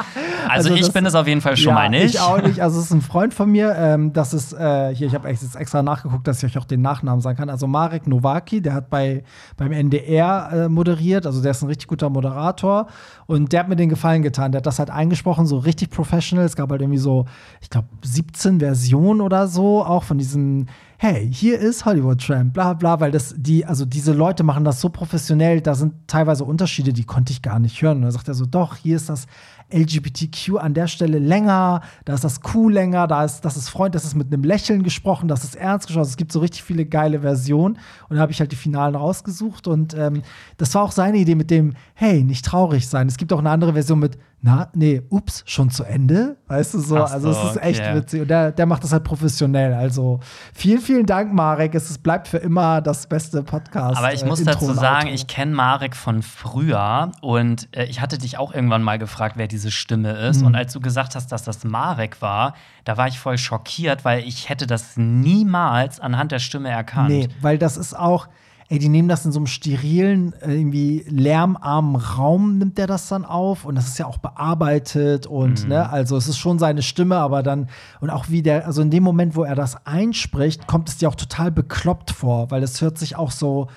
Also 0.49 0.73
ich 0.73 0.81
das- 0.81 0.91
bin 0.91 1.05
es 1.05 1.15
auf 1.15 1.25
jeden 1.25 1.39
Fall 1.39 1.55
schon 1.55 1.73
mal 1.73 1.89
nicht. 1.89 2.15
Ich 2.15 2.19
auch 2.19 2.41
nicht. 2.41 2.61
Also, 2.61 2.79
es 2.79 2.85
ist 2.87 2.91
ein 2.91 3.01
Freund 3.01 3.33
von 3.33 3.49
mir. 3.49 3.73
Ähm, 3.77 4.11
das 4.11 4.33
ist, 4.33 4.51
äh, 4.53 4.93
hier, 4.93 5.07
ich 5.07 5.15
habe 5.15 5.29
jetzt 5.29 5.55
extra 5.55 5.81
nachgeguckt, 5.83 6.27
dass 6.27 6.43
ich 6.43 6.45
euch 6.51 6.57
auch 6.61 6.65
den 6.65 6.81
Nachnamen 6.81 7.21
sagen 7.21 7.37
kann. 7.37 7.49
Also, 7.49 7.65
Marek 7.65 8.07
Nowaki, 8.07 8.61
der 8.61 8.73
hat 8.73 8.89
bei, 8.89 9.23
beim 9.55 9.71
NDR 9.71 10.49
äh, 10.51 10.69
moderiert. 10.69 11.25
Also, 11.25 11.41
der 11.41 11.51
ist 11.51 11.61
ein 11.61 11.67
richtig 11.67 11.87
guter 11.87 12.09
Moderator. 12.09 12.87
Und 13.25 13.53
der 13.53 13.61
hat 13.61 13.69
mir 13.69 13.77
den 13.77 13.89
Gefallen 13.89 14.21
getan. 14.21 14.51
Der 14.51 14.59
hat 14.59 14.65
das 14.65 14.79
halt 14.79 14.89
eingesprochen, 14.89 15.45
so 15.45 15.57
richtig 15.57 15.91
professional. 15.91 16.45
Es 16.45 16.57
gab 16.57 16.69
halt 16.71 16.81
irgendwie 16.81 16.99
so, 16.99 17.25
ich 17.61 17.69
glaube, 17.69 17.87
17 18.03 18.59
Versionen 18.59 19.21
oder 19.21 19.47
so, 19.47 19.83
auch 19.85 20.03
von 20.03 20.17
diesen. 20.17 20.67
Hey, 20.97 21.29
hier 21.29 21.59
ist 21.59 21.83
Hollywood 21.83 22.25
Tramp, 22.25 22.53
bla 22.53 22.73
bla, 22.73 23.01
weil 23.01 23.11
das, 23.11 23.35
die, 23.37 23.65
also 23.65 23.83
diese 23.83 24.13
Leute 24.13 24.43
machen 24.43 24.63
das 24.63 24.79
so 24.79 24.87
professionell, 24.87 25.59
da 25.59 25.75
sind 25.75 25.93
teilweise 26.07 26.45
Unterschiede, 26.45 26.93
die 26.93 27.03
konnte 27.03 27.33
ich 27.33 27.41
gar 27.41 27.59
nicht 27.59 27.81
hören. 27.81 27.97
Und 27.97 28.03
dann 28.03 28.11
sagt 28.11 28.29
er 28.29 28.33
so, 28.33 28.45
doch, 28.45 28.77
hier 28.77 28.95
ist 28.95 29.09
das 29.09 29.27
LGBTQ 29.73 30.57
an 30.59 30.73
der 30.73 30.87
Stelle 30.87 31.19
länger, 31.19 31.81
da 32.05 32.13
ist 32.13 32.23
das 32.23 32.41
Q 32.41 32.69
länger, 32.69 33.07
da 33.07 33.23
ist, 33.23 33.41
das 33.41 33.57
ist 33.57 33.69
Freund, 33.69 33.95
das 33.95 34.05
ist 34.05 34.15
mit 34.15 34.31
einem 34.31 34.43
Lächeln 34.43 34.83
gesprochen, 34.83 35.27
das 35.27 35.43
ist 35.43 35.55
ernst 35.55 35.87
gesprochen. 35.87 36.01
Also 36.01 36.11
es 36.11 36.17
gibt 36.17 36.31
so 36.31 36.39
richtig 36.39 36.63
viele 36.63 36.85
geile 36.85 37.21
Versionen. 37.21 37.77
Und 38.09 38.15
da 38.15 38.21
habe 38.21 38.31
ich 38.31 38.39
halt 38.39 38.51
die 38.51 38.55
Finalen 38.55 38.95
rausgesucht. 38.95 39.67
Und 39.67 39.93
ähm, 39.93 40.21
das 40.57 40.73
war 40.75 40.83
auch 40.83 40.91
seine 40.91 41.17
Idee 41.17 41.35
mit 41.35 41.51
dem, 41.51 41.73
hey, 41.93 42.23
nicht 42.23 42.45
traurig 42.45 42.87
sein. 42.87 43.07
Es 43.07 43.17
gibt 43.17 43.33
auch 43.33 43.39
eine 43.39 43.49
andere 43.49 43.73
Version 43.73 43.99
mit, 43.99 44.17
na, 44.45 44.69
nee, 44.75 45.01
ups, 45.09 45.43
schon 45.47 45.71
zu 45.71 45.83
Ende. 45.83 46.37
Weißt 46.47 46.75
du 46.75 46.79
so? 46.79 46.97
So, 46.97 47.03
also 47.03 47.31
es 47.31 47.43
ist 47.51 47.63
echt 47.63 47.81
okay. 47.81 47.95
witzig. 47.95 48.21
Und 48.21 48.27
der, 48.27 48.51
der 48.51 48.67
macht 48.67 48.83
das 48.83 48.91
halt 48.91 49.03
professionell. 49.03 49.73
Also 49.73 50.19
vielen, 50.53 50.81
vielen 50.81 51.07
Dank, 51.07 51.33
Marek. 51.33 51.73
Es 51.73 51.89
ist, 51.89 52.03
bleibt 52.03 52.27
für 52.27 52.37
immer 52.37 52.79
das 52.79 53.07
beste 53.07 53.41
Podcast. 53.41 53.97
Aber 53.97 54.13
ich 54.13 54.21
äh, 54.21 54.27
muss 54.27 54.43
dazu 54.43 54.71
sagen, 54.73 55.07
ich 55.07 55.25
kenne 55.25 55.55
Marek 55.55 55.95
von 55.95 56.21
früher 56.21 57.11
und 57.21 57.69
äh, 57.75 57.85
ich 57.85 58.01
hatte 58.01 58.19
dich 58.19 58.37
auch 58.37 58.53
irgendwann 58.53 58.83
mal 58.83 58.99
gefragt, 58.99 59.35
wer 59.35 59.47
diese 59.47 59.64
Stimme 59.71 60.11
ist. 60.11 60.41
Mhm. 60.41 60.47
Und 60.47 60.55
als 60.55 60.73
du 60.73 60.79
gesagt 60.79 61.15
hast, 61.15 61.31
dass 61.31 61.43
das 61.43 61.63
Marek 61.63 62.21
war, 62.21 62.53
da 62.83 62.97
war 62.97 63.07
ich 63.07 63.19
voll 63.19 63.37
schockiert, 63.37 64.05
weil 64.05 64.19
ich 64.23 64.49
hätte 64.49 64.67
das 64.67 64.97
niemals 64.97 65.99
anhand 65.99 66.31
der 66.31 66.39
Stimme 66.39 66.69
erkannt. 66.69 67.09
Nee, 67.09 67.27
weil 67.41 67.57
das 67.57 67.77
ist 67.77 67.97
auch, 67.97 68.27
ey, 68.69 68.79
die 68.79 68.89
nehmen 68.89 69.07
das 69.07 69.25
in 69.25 69.31
so 69.31 69.39
einem 69.39 69.47
sterilen, 69.47 70.33
äh, 70.41 70.53
irgendwie 70.55 71.05
lärmarmen 71.07 71.95
Raum, 71.97 72.57
nimmt 72.57 72.77
der 72.79 72.87
das 72.87 73.07
dann 73.09 73.23
auf 73.25 73.63
und 73.65 73.75
das 73.75 73.87
ist 73.87 73.99
ja 73.99 74.07
auch 74.07 74.17
bearbeitet 74.17 75.27
und, 75.27 75.63
Mhm. 75.63 75.69
ne, 75.69 75.89
also 75.89 76.17
es 76.17 76.27
ist 76.27 76.37
schon 76.37 76.57
seine 76.57 76.81
Stimme, 76.81 77.17
aber 77.17 77.43
dann, 77.43 77.69
und 78.01 78.09
auch 78.09 78.29
wie 78.29 78.41
der, 78.41 78.65
also 78.65 78.81
in 78.81 78.89
dem 78.89 79.03
Moment, 79.03 79.35
wo 79.35 79.43
er 79.43 79.55
das 79.55 79.85
einspricht, 79.85 80.65
kommt 80.67 80.89
es 80.89 80.97
dir 80.97 81.09
auch 81.09 81.15
total 81.15 81.51
bekloppt 81.51 82.11
vor, 82.11 82.49
weil 82.51 82.63
es 82.63 82.81
hört 82.81 82.97
sich 82.97 83.15
auch 83.15 83.31
so 83.31 83.67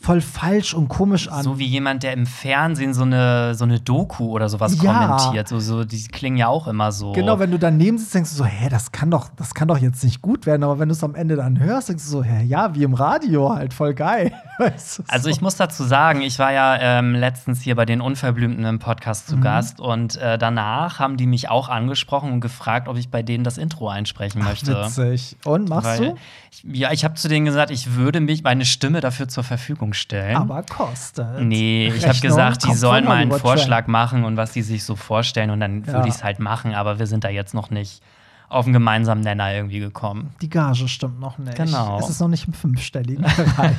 voll 0.00 0.20
falsch 0.20 0.74
und 0.74 0.88
komisch 0.88 1.28
an. 1.28 1.42
So 1.42 1.58
wie 1.58 1.64
jemand, 1.66 2.02
der 2.02 2.12
im 2.12 2.26
Fernsehen 2.26 2.94
so 2.94 3.02
eine, 3.02 3.54
so 3.54 3.64
eine 3.64 3.80
Doku 3.80 4.26
oder 4.30 4.48
sowas 4.48 4.80
Ja. 4.82 4.92
kommentiert. 4.92 5.48
So, 5.48 5.58
so, 5.58 5.84
die 5.84 6.04
klingen 6.08 6.36
ja 6.36 6.48
auch 6.48 6.68
immer 6.68 6.92
so. 6.92 7.12
Genau, 7.12 7.38
wenn 7.38 7.50
du 7.50 7.58
daneben 7.58 7.98
sitzt, 7.98 8.14
denkst 8.14 8.30
du 8.30 8.36
so, 8.36 8.44
hä, 8.44 8.68
das 8.68 8.92
kann 8.92 9.10
doch, 9.10 9.28
das 9.36 9.54
kann 9.54 9.68
doch 9.68 9.78
jetzt 9.78 10.04
nicht 10.04 10.22
gut 10.22 10.46
werden. 10.46 10.62
Aber 10.64 10.78
wenn 10.78 10.88
du 10.88 10.92
es 10.92 11.02
am 11.02 11.14
Ende 11.14 11.34
dann 11.36 11.58
hörst, 11.58 11.88
denkst 11.88 12.04
du 12.04 12.10
so, 12.10 12.22
hä, 12.22 12.44
ja, 12.44 12.74
wie 12.74 12.82
im 12.84 12.94
Radio 12.94 13.52
halt, 13.54 13.72
voll 13.74 13.94
geil. 13.94 14.32
Weißt 14.58 14.98
du, 14.98 15.02
Also 15.08 15.24
so. 15.24 15.30
ich 15.30 15.40
muss 15.40 15.56
dazu 15.56 15.82
sagen, 15.84 16.20
ich 16.22 16.38
war 16.38 16.52
ja 16.52 16.76
ähm, 16.78 17.14
letztens 17.14 17.60
hier 17.62 17.74
bei 17.74 17.84
den 17.84 18.00
Unverblümten 18.00 18.64
im 18.64 18.78
Podcast 18.78 19.28
Mhm. 19.30 19.34
zu 19.34 19.40
Gast 19.40 19.80
und 19.80 20.16
äh, 20.16 20.38
danach 20.38 20.98
haben 20.98 21.16
die 21.16 21.26
mich 21.26 21.48
auch 21.48 21.68
angesprochen 21.68 22.32
und 22.32 22.40
gefragt, 22.40 22.86
ob 22.88 22.96
ich 22.96 23.08
bei 23.10 23.22
denen 23.22 23.44
das 23.44 23.58
Intro 23.58 23.88
einsprechen 23.88 24.42
möchte. 24.44 24.72
Witzig. 24.72 25.36
Und 25.44 25.68
machst 25.68 25.86
Weil, 26.00 26.10
du? 26.10 26.14
Ja, 26.64 26.92
ich 26.92 27.04
habe 27.04 27.14
zu 27.14 27.28
denen 27.28 27.44
gesagt, 27.46 27.70
ich 27.70 27.94
würde 27.94 28.20
mich 28.20 28.42
meine 28.42 28.64
Stimme 28.64 29.00
dafür 29.00 29.28
zur 29.28 29.44
Verfügung 29.44 29.92
stellen. 29.92 30.36
Aber 30.36 30.62
kostet. 30.62 31.40
Nee, 31.40 31.92
ich 31.94 32.06
habe 32.06 32.18
gesagt, 32.20 32.64
die 32.64 32.74
sollen 32.74 33.04
mal 33.04 33.16
einen 33.16 33.32
Vorschlag 33.32 33.86
machen 33.86 34.24
und 34.24 34.36
was 34.36 34.52
sie 34.52 34.62
sich 34.62 34.84
so 34.84 34.96
vorstellen 34.96 35.50
und 35.50 35.60
dann 35.60 35.84
Ja. 35.84 35.92
würde 35.94 36.08
ich 36.08 36.14
es 36.14 36.24
halt 36.24 36.38
machen, 36.38 36.74
aber 36.74 36.98
wir 36.98 37.06
sind 37.06 37.24
da 37.24 37.28
jetzt 37.28 37.54
noch 37.54 37.70
nicht 37.70 38.00
auf 38.48 38.64
einen 38.66 38.74
gemeinsamen 38.74 39.22
Nenner 39.22 39.52
irgendwie 39.52 39.80
gekommen. 39.80 40.34
Die 40.40 40.48
Gage 40.48 40.88
stimmt 40.88 41.20
noch 41.20 41.38
nicht. 41.38 41.56
Genau. 41.56 41.98
Es 42.00 42.08
ist 42.08 42.20
noch 42.20 42.28
nicht 42.28 42.46
im 42.46 42.52
fünfstelligen 42.52 43.24
Bereich. 43.24 43.76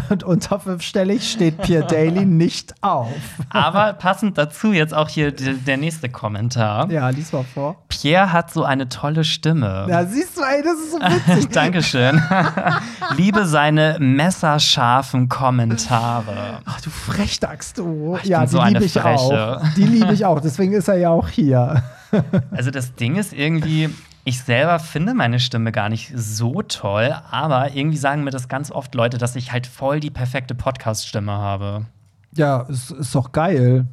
Und 0.10 0.22
unter 0.22 0.60
fünfstellig 0.60 1.28
steht 1.30 1.60
Pierre 1.62 1.86
Daly 1.86 2.24
nicht 2.24 2.74
auf. 2.82 3.08
Aber 3.48 3.92
passend 3.94 4.38
dazu 4.38 4.72
jetzt 4.72 4.94
auch 4.94 5.08
hier 5.08 5.32
der 5.32 5.76
nächste 5.76 6.08
Kommentar. 6.08 6.90
Ja, 6.90 7.08
lies 7.08 7.32
mal 7.32 7.44
vor. 7.44 7.82
Pierre 7.88 8.32
hat 8.32 8.52
so 8.52 8.64
eine 8.64 8.88
tolle 8.88 9.24
Stimme. 9.24 9.86
Ja, 9.88 10.04
siehst 10.04 10.36
du, 10.36 10.42
ey, 10.42 10.62
das 10.62 10.78
ist 10.78 10.92
so 10.92 10.98
witzig. 10.98 11.48
Dankeschön. 11.52 12.22
Liebe 13.16 13.44
seine 13.46 13.96
messerscharfen 13.98 15.28
Kommentare. 15.28 16.60
Ach, 16.64 16.80
du 16.80 16.90
Frechdachs, 16.90 17.72
du. 17.72 18.18
ich 18.22 18.28
ja, 18.28 18.42
die 18.42 18.52
so 18.52 18.62
liebe 18.62 18.84
ich 18.84 18.92
Freche. 18.92 19.58
auch. 19.58 19.62
Die 19.76 19.84
liebe 19.84 20.12
ich 20.12 20.24
auch. 20.24 20.40
Deswegen 20.40 20.72
ist 20.74 20.86
er 20.88 20.96
ja 20.96 21.10
auch 21.10 21.28
hier. 21.28 21.82
Also 22.50 22.70
das 22.70 22.94
Ding 22.94 23.16
ist 23.16 23.32
irgendwie, 23.32 23.88
ich 24.24 24.40
selber 24.42 24.78
finde 24.78 25.14
meine 25.14 25.40
Stimme 25.40 25.72
gar 25.72 25.88
nicht 25.88 26.12
so 26.16 26.62
toll, 26.62 27.14
aber 27.30 27.74
irgendwie 27.74 27.96
sagen 27.96 28.24
mir 28.24 28.30
das 28.30 28.48
ganz 28.48 28.70
oft 28.70 28.94
Leute, 28.94 29.18
dass 29.18 29.36
ich 29.36 29.52
halt 29.52 29.66
voll 29.66 30.00
die 30.00 30.10
perfekte 30.10 30.54
Podcast-Stimme 30.54 31.32
habe. 31.32 31.86
Ja, 32.34 32.62
ist, 32.62 32.90
ist 32.90 33.14
doch 33.14 33.32
geil. 33.32 33.86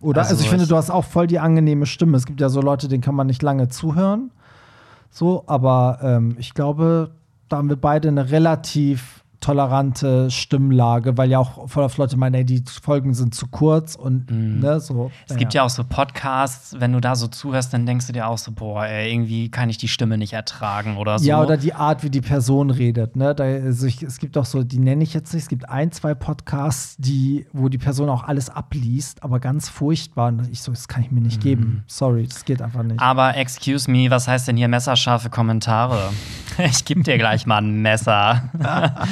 Oder? 0.00 0.20
Also, 0.22 0.32
Also 0.32 0.44
ich 0.44 0.48
finde, 0.50 0.64
ich- 0.64 0.68
du 0.68 0.76
hast 0.76 0.90
auch 0.90 1.04
voll 1.04 1.26
die 1.26 1.38
angenehme 1.38 1.86
Stimme. 1.86 2.16
Es 2.16 2.26
gibt 2.26 2.40
ja 2.40 2.48
so 2.48 2.60
Leute, 2.60 2.88
denen 2.88 3.02
kann 3.02 3.14
man 3.14 3.26
nicht 3.26 3.42
lange 3.42 3.68
zuhören. 3.68 4.30
So, 5.10 5.44
aber 5.46 5.98
ähm, 6.02 6.36
ich 6.38 6.54
glaube, 6.54 7.10
da 7.48 7.58
haben 7.58 7.68
wir 7.68 7.76
beide 7.76 8.08
eine 8.08 8.30
relativ 8.30 9.21
tolerante 9.42 10.30
Stimmlage, 10.30 11.18
weil 11.18 11.30
ja 11.30 11.38
auch 11.38 11.68
voll 11.68 11.84
auf 11.84 11.98
Leute 11.98 12.16
meinen, 12.16 12.34
ey, 12.34 12.44
die 12.44 12.62
Folgen 12.82 13.12
sind 13.12 13.34
zu 13.34 13.48
kurz 13.48 13.94
und 13.94 14.30
ne, 14.30 14.80
so. 14.80 14.94
Mhm. 14.94 15.10
Es 15.28 15.36
gibt 15.36 15.52
ja 15.52 15.64
auch 15.64 15.70
so 15.70 15.84
Podcasts, 15.84 16.74
wenn 16.78 16.92
du 16.92 17.00
da 17.00 17.14
so 17.14 17.26
zuhörst, 17.26 17.74
dann 17.74 17.84
denkst 17.84 18.06
du 18.06 18.12
dir 18.12 18.28
auch 18.28 18.38
so, 18.38 18.52
boah, 18.52 18.86
ey, 18.86 19.12
irgendwie 19.12 19.50
kann 19.50 19.68
ich 19.68 19.76
die 19.76 19.88
Stimme 19.88 20.16
nicht 20.16 20.32
ertragen 20.32 20.96
oder 20.96 21.18
so. 21.18 21.26
Ja, 21.26 21.42
oder 21.42 21.56
die 21.56 21.74
Art, 21.74 22.02
wie 22.02 22.10
die 22.10 22.20
Person 22.22 22.70
redet. 22.70 23.16
Ne? 23.16 23.34
Da, 23.34 23.44
also 23.44 23.86
ich, 23.86 24.02
es 24.02 24.18
gibt 24.18 24.38
auch 24.38 24.44
so, 24.46 24.62
die 24.62 24.78
nenne 24.78 25.02
ich 25.04 25.12
jetzt 25.12 25.34
nicht, 25.34 25.42
es 25.42 25.48
gibt 25.48 25.68
ein, 25.68 25.92
zwei 25.92 26.14
Podcasts, 26.14 26.96
die, 26.98 27.46
wo 27.52 27.68
die 27.68 27.78
Person 27.78 28.08
auch 28.08 28.24
alles 28.24 28.48
abliest, 28.48 29.22
aber 29.22 29.40
ganz 29.40 29.68
furchtbar. 29.68 30.28
Und 30.28 30.48
ich 30.50 30.62
so, 30.62 30.72
das 30.72 30.88
kann 30.88 31.02
ich 31.02 31.10
mir 31.10 31.20
nicht 31.20 31.38
Mhm. 31.38 31.42
geben. 31.42 31.84
Sorry, 31.86 32.26
das 32.26 32.44
geht 32.44 32.62
einfach 32.62 32.82
nicht. 32.82 33.00
Aber 33.00 33.36
excuse 33.36 33.90
me, 33.90 34.10
was 34.10 34.28
heißt 34.28 34.48
denn 34.48 34.56
hier 34.56 34.68
messerscharfe 34.68 35.30
Kommentare? 35.30 36.10
Ich 36.58 36.84
geb 36.84 37.04
dir 37.04 37.18
gleich 37.18 37.46
mal 37.46 37.58
ein 37.58 37.82
Messer. 37.82 38.42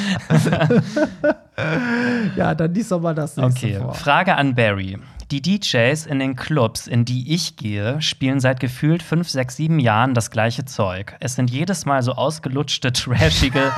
Ja, 2.36 2.54
dann 2.54 2.72
lies 2.72 2.88
doch 2.88 3.00
mal 3.00 3.14
das 3.14 3.36
nächste 3.36 3.66
Okay, 3.66 3.78
vor. 3.78 3.94
Frage 3.94 4.34
an 4.34 4.54
Barry. 4.54 4.98
Die 5.30 5.40
DJs 5.42 6.06
in 6.06 6.18
den 6.18 6.34
Clubs, 6.34 6.88
in 6.88 7.04
die 7.04 7.32
ich 7.32 7.54
gehe, 7.54 8.02
spielen 8.02 8.40
seit 8.40 8.58
gefühlt 8.58 9.00
fünf, 9.00 9.28
sechs, 9.28 9.54
sieben 9.56 9.78
Jahren 9.78 10.12
das 10.12 10.32
gleiche 10.32 10.64
Zeug. 10.64 11.14
Es 11.20 11.36
sind 11.36 11.50
jedes 11.50 11.86
Mal 11.86 12.02
so 12.02 12.14
ausgelutschte, 12.14 12.92
trashige 12.92 13.70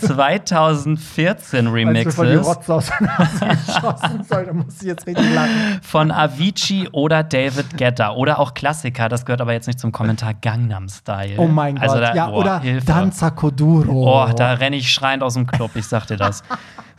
2014 0.00 1.66
Remixes. 1.66 2.18
Als 2.18 2.28
die 2.30 2.36
Rotze 2.36 2.74
aus 2.74 2.86
der 2.98 3.06
Nase 3.08 3.46
geschossen 3.66 4.24
soll, 4.28 4.46
da 4.46 4.52
muss 4.52 4.80
ich 4.80 4.86
jetzt 4.88 5.06
richtig 5.06 5.34
lachen. 5.34 5.80
Von 5.82 6.10
Avicii 6.12 6.88
oder 6.92 7.22
David 7.24 7.76
Guetta 7.76 8.12
oder 8.12 8.38
auch 8.38 8.54
Klassiker. 8.54 9.08
Das 9.08 9.24
gehört 9.26 9.40
aber 9.40 9.52
jetzt 9.52 9.66
nicht 9.66 9.80
zum 9.80 9.90
Kommentar 9.92 10.34
Gangnam 10.34 10.88
Style. 10.88 11.34
Oh 11.38 11.48
mein 11.48 11.78
Also 11.78 11.94
Gott. 11.96 12.04
da- 12.04 12.14
ja, 12.14 12.26
boah, 12.28 12.36
oder 12.38 12.60
Hilfe. 12.60 12.86
Danza 12.86 13.30
Kuduro. 13.30 14.28
Oh, 14.28 14.32
da 14.32 14.52
renne 14.54 14.76
ich 14.76 14.92
schreiend 14.92 15.22
aus 15.22 15.34
dem 15.34 15.46
Club, 15.46 15.72
ich 15.74 15.86
sag 15.86 16.06
dir 16.06 16.16
das. 16.16 16.42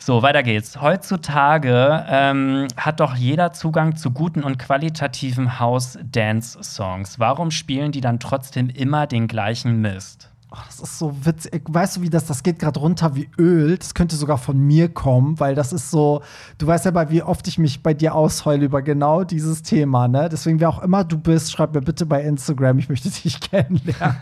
So, 0.06 0.20
weiter 0.20 0.42
geht's. 0.42 0.82
Heutzutage 0.82 2.04
ähm, 2.10 2.68
hat 2.76 3.00
doch 3.00 3.14
jeder 3.14 3.52
Zugang 3.52 3.96
zu 3.96 4.10
guten 4.10 4.44
und 4.44 4.58
qualitativen 4.58 5.58
House-Dance-Songs. 5.58 7.18
Warum 7.18 7.50
spielen 7.50 7.90
die 7.90 8.02
dann 8.02 8.20
trotzdem 8.20 8.68
immer 8.68 9.06
den 9.06 9.28
gleichen 9.28 9.80
Mist? 9.80 10.30
Oh, 10.56 10.62
das 10.66 10.78
ist 10.78 10.98
so 11.00 11.12
witzig. 11.26 11.64
Weißt 11.68 11.96
du, 11.96 12.02
wie 12.02 12.10
das, 12.10 12.26
das 12.26 12.44
geht 12.44 12.60
gerade 12.60 12.78
runter 12.78 13.16
wie 13.16 13.28
Öl. 13.38 13.76
Das 13.76 13.92
könnte 13.92 14.14
sogar 14.14 14.38
von 14.38 14.56
mir 14.56 14.88
kommen, 14.88 15.40
weil 15.40 15.56
das 15.56 15.72
ist 15.72 15.90
so, 15.90 16.22
du 16.58 16.66
weißt 16.68 16.84
ja, 16.84 17.10
wie 17.10 17.22
oft 17.22 17.48
ich 17.48 17.58
mich 17.58 17.82
bei 17.82 17.92
dir 17.92 18.14
ausheule 18.14 18.64
über 18.64 18.80
genau 18.80 19.24
dieses 19.24 19.62
Thema, 19.62 20.06
ne? 20.06 20.28
Deswegen, 20.30 20.60
wer 20.60 20.68
auch 20.68 20.80
immer 20.80 21.02
du 21.02 21.18
bist, 21.18 21.50
schreib 21.50 21.74
mir 21.74 21.80
bitte 21.80 22.06
bei 22.06 22.22
Instagram, 22.22 22.78
ich 22.78 22.88
möchte 22.88 23.10
dich 23.22 23.40
kennenlernen. 23.40 24.16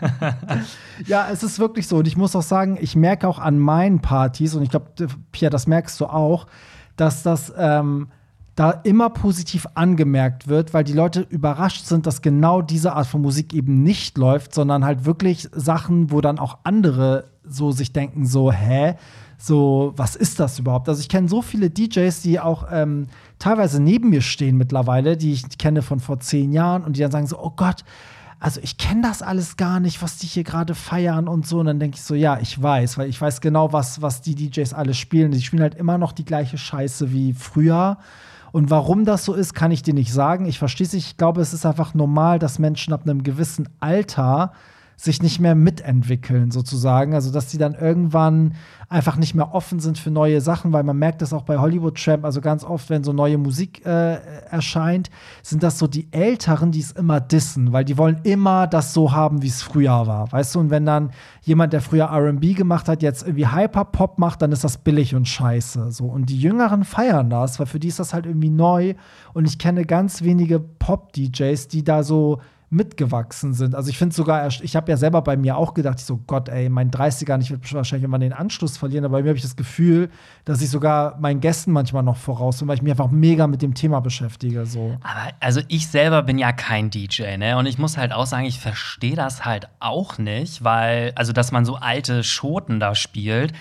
ja, 1.05 1.27
es 1.31 1.43
ist 1.43 1.59
wirklich 1.59 1.87
so. 1.87 1.97
Und 1.97 2.07
ich 2.07 2.17
muss 2.17 2.35
auch 2.35 2.41
sagen, 2.41 2.79
ich 2.81 2.95
merke 2.95 3.27
auch 3.27 3.37
an 3.37 3.59
meinen 3.59 3.99
Partys, 3.99 4.55
und 4.55 4.63
ich 4.63 4.71
glaube, 4.71 4.87
Pia, 5.31 5.51
das 5.51 5.67
merkst 5.67 5.99
du 5.99 6.07
auch, 6.07 6.47
dass 6.95 7.21
das 7.21 7.53
ähm, 7.55 8.07
da 8.55 8.69
immer 8.71 9.09
positiv 9.09 9.67
angemerkt 9.73 10.47
wird, 10.47 10.73
weil 10.73 10.83
die 10.83 10.93
Leute 10.93 11.21
überrascht 11.21 11.85
sind, 11.85 12.05
dass 12.05 12.21
genau 12.21 12.61
diese 12.61 12.93
Art 12.93 13.07
von 13.07 13.21
Musik 13.21 13.53
eben 13.53 13.81
nicht 13.81 14.17
läuft, 14.17 14.53
sondern 14.53 14.85
halt 14.85 15.05
wirklich 15.05 15.49
Sachen, 15.53 16.11
wo 16.11 16.21
dann 16.21 16.37
auch 16.37 16.59
andere 16.63 17.25
so 17.43 17.71
sich 17.71 17.93
denken, 17.93 18.25
so, 18.25 18.51
hä? 18.51 18.95
So, 19.37 19.91
was 19.97 20.15
ist 20.15 20.39
das 20.39 20.57
überhaupt? 20.59 20.87
Also 20.87 21.01
ich 21.01 21.09
kenne 21.09 21.27
so 21.27 21.41
viele 21.41 21.69
DJs, 21.69 22.21
die 22.21 22.39
auch 22.39 22.67
ähm, 22.71 23.07
teilweise 23.39 23.81
neben 23.81 24.09
mir 24.09 24.21
stehen 24.21 24.55
mittlerweile, 24.55 25.17
die 25.17 25.33
ich 25.33 25.57
kenne 25.57 25.81
von 25.81 25.99
vor 25.99 26.19
zehn 26.21 26.53
Jahren 26.53 26.83
und 26.83 26.95
die 26.95 27.01
dann 27.01 27.11
sagen 27.11 27.27
so, 27.27 27.37
oh 27.43 27.51
Gott, 27.53 27.83
also 28.39 28.61
ich 28.61 28.77
kenne 28.77 29.01
das 29.01 29.21
alles 29.21 29.57
gar 29.57 29.79
nicht, 29.79 30.01
was 30.01 30.17
die 30.17 30.27
hier 30.27 30.43
gerade 30.43 30.75
feiern 30.75 31.27
und 31.27 31.47
so. 31.47 31.59
Und 31.59 31.65
dann 31.65 31.79
denke 31.79 31.95
ich 31.95 32.03
so, 32.03 32.13
ja, 32.13 32.39
ich 32.39 32.61
weiß, 32.61 32.97
weil 32.97 33.09
ich 33.09 33.19
weiß 33.19 33.41
genau, 33.41 33.73
was, 33.73 34.01
was 34.01 34.21
die 34.21 34.35
DJs 34.35 34.73
alle 34.73 34.93
spielen. 34.93 35.31
Die 35.31 35.41
spielen 35.41 35.61
halt 35.61 35.75
immer 35.75 35.97
noch 35.97 36.11
die 36.11 36.25
gleiche 36.25 36.57
Scheiße 36.57 37.11
wie 37.11 37.33
früher. 37.33 37.97
Und 38.53 38.69
warum 38.69 39.03
das 39.03 39.25
so 39.25 39.33
ist, 39.33 39.55
kann 39.55 39.71
ich 39.71 39.81
dir 39.81 39.95
nicht 39.95 40.13
sagen. 40.13 40.45
Ich 40.45 40.59
verstehe 40.59 40.85
es. 40.85 40.93
Ich 40.93 41.17
glaube, 41.17 41.41
es 41.41 41.53
ist 41.53 41.65
einfach 41.65 41.95
normal, 41.95 42.37
dass 42.37 42.59
Menschen 42.59 42.93
ab 42.93 43.01
einem 43.03 43.23
gewissen 43.23 43.67
Alter 43.79 44.53
sich 44.95 45.21
nicht 45.21 45.39
mehr 45.39 45.55
mitentwickeln, 45.55 46.51
sozusagen. 46.51 47.13
Also, 47.13 47.31
dass 47.31 47.51
sie 47.51 47.57
dann 47.57 47.73
irgendwann 47.73 48.53
einfach 48.89 49.17
nicht 49.17 49.33
mehr 49.33 49.53
offen 49.53 49.79
sind 49.79 49.97
für 49.97 50.11
neue 50.11 50.39
Sachen, 50.39 50.71
weil 50.71 50.83
man 50.83 50.97
merkt 50.97 51.21
das 51.21 51.33
auch 51.33 51.41
bei 51.41 51.57
Hollywood 51.57 51.97
Tramp, 51.97 52.25
also 52.25 52.41
ganz 52.41 52.63
oft, 52.63 52.89
wenn 52.91 53.03
so 53.03 53.11
neue 53.11 53.39
Musik 53.39 53.83
äh, 53.85 54.17
erscheint, 54.49 55.09
sind 55.41 55.63
das 55.63 55.79
so 55.79 55.87
die 55.87 56.07
Älteren, 56.11 56.71
die 56.71 56.79
es 56.79 56.91
immer 56.91 57.19
dissen, 57.19 57.73
weil 57.73 57.85
die 57.85 57.97
wollen 57.97 58.19
immer 58.23 58.67
das 58.67 58.93
so 58.93 59.11
haben, 59.11 59.41
wie 59.41 59.47
es 59.47 59.63
früher 59.63 60.05
war. 60.05 60.31
Weißt 60.31 60.53
du, 60.53 60.59
und 60.59 60.69
wenn 60.69 60.85
dann 60.85 61.09
jemand, 61.41 61.73
der 61.73 61.81
früher 61.81 62.11
RB 62.11 62.55
gemacht 62.55 62.87
hat, 62.87 63.01
jetzt 63.01 63.23
irgendwie 63.23 63.47
Hyperpop 63.47 64.19
macht, 64.19 64.41
dann 64.43 64.51
ist 64.51 64.63
das 64.63 64.77
billig 64.77 65.15
und 65.15 65.27
scheiße. 65.27 65.91
So. 65.91 66.05
Und 66.05 66.29
die 66.29 66.39
Jüngeren 66.39 66.83
feiern 66.83 67.29
das, 67.29 67.59
weil 67.59 67.65
für 67.65 67.79
die 67.79 67.87
ist 67.87 67.99
das 67.99 68.13
halt 68.13 68.27
irgendwie 68.27 68.49
neu. 68.49 68.93
Und 69.33 69.45
ich 69.45 69.57
kenne 69.57 69.85
ganz 69.85 70.21
wenige 70.21 70.59
Pop-DJs, 70.59 71.67
die 71.67 71.83
da 71.83 72.03
so 72.03 72.39
mitgewachsen 72.73 73.53
sind. 73.53 73.75
Also 73.75 73.89
ich 73.89 73.97
finde 73.97 74.15
sogar, 74.15 74.47
ich 74.47 74.75
habe 74.75 74.91
ja 74.91 74.97
selber 74.97 75.21
bei 75.21 75.37
mir 75.37 75.55
auch 75.55 75.73
gedacht, 75.73 75.99
ich 75.99 76.05
so, 76.05 76.17
Gott, 76.27 76.49
ey, 76.49 76.69
mein 76.69 76.91
30er, 76.91 77.39
ich 77.39 77.51
werde 77.51 77.71
wahrscheinlich 77.71 78.03
irgendwann 78.03 78.21
den 78.21 78.33
Anschluss 78.33 78.77
verlieren, 78.77 79.05
aber 79.05 79.17
bei 79.17 79.23
mir 79.23 79.29
habe 79.29 79.37
ich 79.37 79.43
das 79.43 79.55
Gefühl, 79.55 80.09
dass 80.45 80.61
ich 80.61 80.69
sogar 80.69 81.17
meinen 81.19 81.39
Gästen 81.39 81.71
manchmal 81.71 82.03
noch 82.03 82.17
voraus 82.17 82.59
bin, 82.59 82.67
weil 82.67 82.75
ich 82.75 82.81
mich 82.81 82.91
einfach 82.91 83.11
mega 83.11 83.47
mit 83.47 83.61
dem 83.61 83.73
Thema 83.73 83.99
beschäftige. 83.99 84.65
So. 84.65 84.97
Aber 85.01 85.33
also 85.39 85.61
ich 85.67 85.87
selber 85.87 86.23
bin 86.23 86.37
ja 86.37 86.51
kein 86.51 86.89
DJ, 86.89 87.37
ne? 87.37 87.57
Und 87.57 87.65
ich 87.65 87.77
muss 87.77 87.97
halt 87.97 88.11
auch 88.11 88.25
sagen, 88.25 88.45
ich 88.45 88.59
verstehe 88.59 89.15
das 89.15 89.45
halt 89.45 89.69
auch 89.79 90.17
nicht, 90.17 90.63
weil, 90.63 91.13
also 91.15 91.33
dass 91.33 91.51
man 91.51 91.65
so 91.65 91.75
alte 91.75 92.23
Schoten 92.23 92.79
da 92.79 92.95
spielt, 92.95 93.53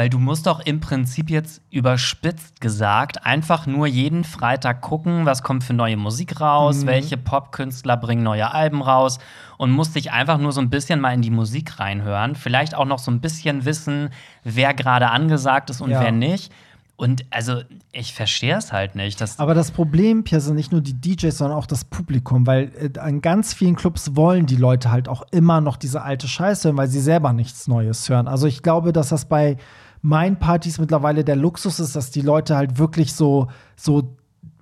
weil 0.00 0.08
du 0.08 0.18
musst 0.18 0.46
doch 0.46 0.60
im 0.60 0.80
Prinzip 0.80 1.28
jetzt 1.28 1.60
überspitzt 1.70 2.62
gesagt 2.62 3.26
einfach 3.26 3.66
nur 3.66 3.86
jeden 3.86 4.24
Freitag 4.24 4.80
gucken, 4.80 5.26
was 5.26 5.42
kommt 5.42 5.62
für 5.62 5.74
neue 5.74 5.98
Musik 5.98 6.40
raus, 6.40 6.86
welche 6.86 7.18
Popkünstler 7.18 7.98
bringen 7.98 8.22
neue 8.22 8.50
Alben 8.54 8.80
raus 8.80 9.18
und 9.58 9.70
musst 9.70 9.96
dich 9.96 10.10
einfach 10.10 10.38
nur 10.38 10.52
so 10.52 10.62
ein 10.62 10.70
bisschen 10.70 11.00
mal 11.00 11.12
in 11.12 11.20
die 11.20 11.30
Musik 11.30 11.78
reinhören, 11.78 12.34
vielleicht 12.34 12.74
auch 12.74 12.86
noch 12.86 12.98
so 12.98 13.10
ein 13.10 13.20
bisschen 13.20 13.66
wissen, 13.66 14.08
wer 14.42 14.72
gerade 14.72 15.10
angesagt 15.10 15.68
ist 15.68 15.82
und 15.82 15.90
Ja. 15.90 16.00
wer 16.00 16.12
nicht. 16.12 16.50
Und 16.96 17.24
also, 17.30 17.62
ich 17.92 18.12
verstehe 18.12 18.56
es 18.56 18.72
halt 18.72 18.94
nicht. 18.94 19.22
Aber 19.38 19.54
das 19.54 19.70
Problem, 19.70 20.22
Pierre, 20.22 20.42
sind 20.42 20.56
nicht 20.56 20.70
nur 20.70 20.82
die 20.82 20.92
DJs, 20.92 21.36
sondern 21.36 21.56
auch 21.56 21.64
das 21.64 21.84
Publikum, 21.84 22.46
weil 22.46 22.72
äh, 22.78 22.98
an 22.98 23.22
ganz 23.22 23.54
vielen 23.54 23.74
Clubs 23.74 24.16
wollen 24.16 24.44
die 24.44 24.56
Leute 24.56 24.90
halt 24.90 25.08
auch 25.08 25.22
immer 25.30 25.60
noch 25.62 25.78
diese 25.78 26.02
alte 26.02 26.28
Scheiße 26.28 26.68
hören, 26.68 26.76
weil 26.76 26.88
sie 26.88 27.00
selber 27.00 27.32
nichts 27.32 27.68
Neues 27.68 28.06
hören. 28.08 28.28
Also 28.28 28.46
ich 28.46 28.62
glaube, 28.62 28.92
dass 28.92 29.08
das 29.10 29.24
bei 29.24 29.56
meinen 30.02 30.38
Partys 30.38 30.78
mittlerweile 30.78 31.24
der 31.24 31.36
Luxus 31.36 31.80
ist, 31.80 31.96
dass 31.96 32.10
die 32.10 32.22
Leute 32.22 32.56
halt 32.56 32.78
wirklich 32.78 33.14
so, 33.14 33.48
so 33.76 34.16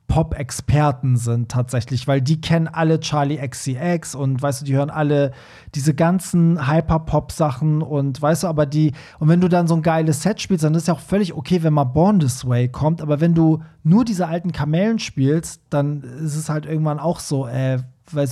Pop-Experten 0.09 1.18
sind 1.18 1.51
tatsächlich, 1.51 2.09
weil 2.09 2.22
die 2.22 2.41
kennen 2.41 2.66
alle 2.66 2.99
Charlie 2.99 3.36
XCX 3.47 4.14
und 4.14 4.41
weißt 4.41 4.62
du, 4.62 4.64
die 4.64 4.74
hören 4.74 4.89
alle 4.89 5.32
diese 5.74 5.95
ganzen 5.95 6.66
Hyper-Pop-Sachen 6.66 7.82
und 7.82 8.20
weißt 8.20 8.43
du, 8.43 8.47
aber 8.47 8.64
die, 8.64 8.93
und 9.18 9.28
wenn 9.28 9.43
du 9.43 9.49
dann 9.49 9.68
so 9.68 9.74
ein 9.74 9.82
geiles 9.82 10.22
Set 10.22 10.41
spielst, 10.41 10.64
dann 10.64 10.74
ist 10.74 10.89
ja 10.89 10.95
auch 10.95 11.01
völlig 11.01 11.34
okay, 11.34 11.62
wenn 11.62 11.74
mal 11.74 11.84
Born 11.84 12.20
This 12.20 12.49
Way 12.49 12.70
kommt, 12.70 13.03
aber 13.03 13.20
wenn 13.20 13.34
du 13.34 13.62
nur 13.84 14.05
diese 14.07 14.26
alten 14.26 14.51
Kamellen 14.51 14.99
spielst, 14.99 15.61
dann 15.68 16.03
ist 16.03 16.36
es 16.36 16.49
halt 16.49 16.64
irgendwann 16.64 16.99
auch 16.99 17.20
so, 17.20 17.47
äh, 17.47 17.78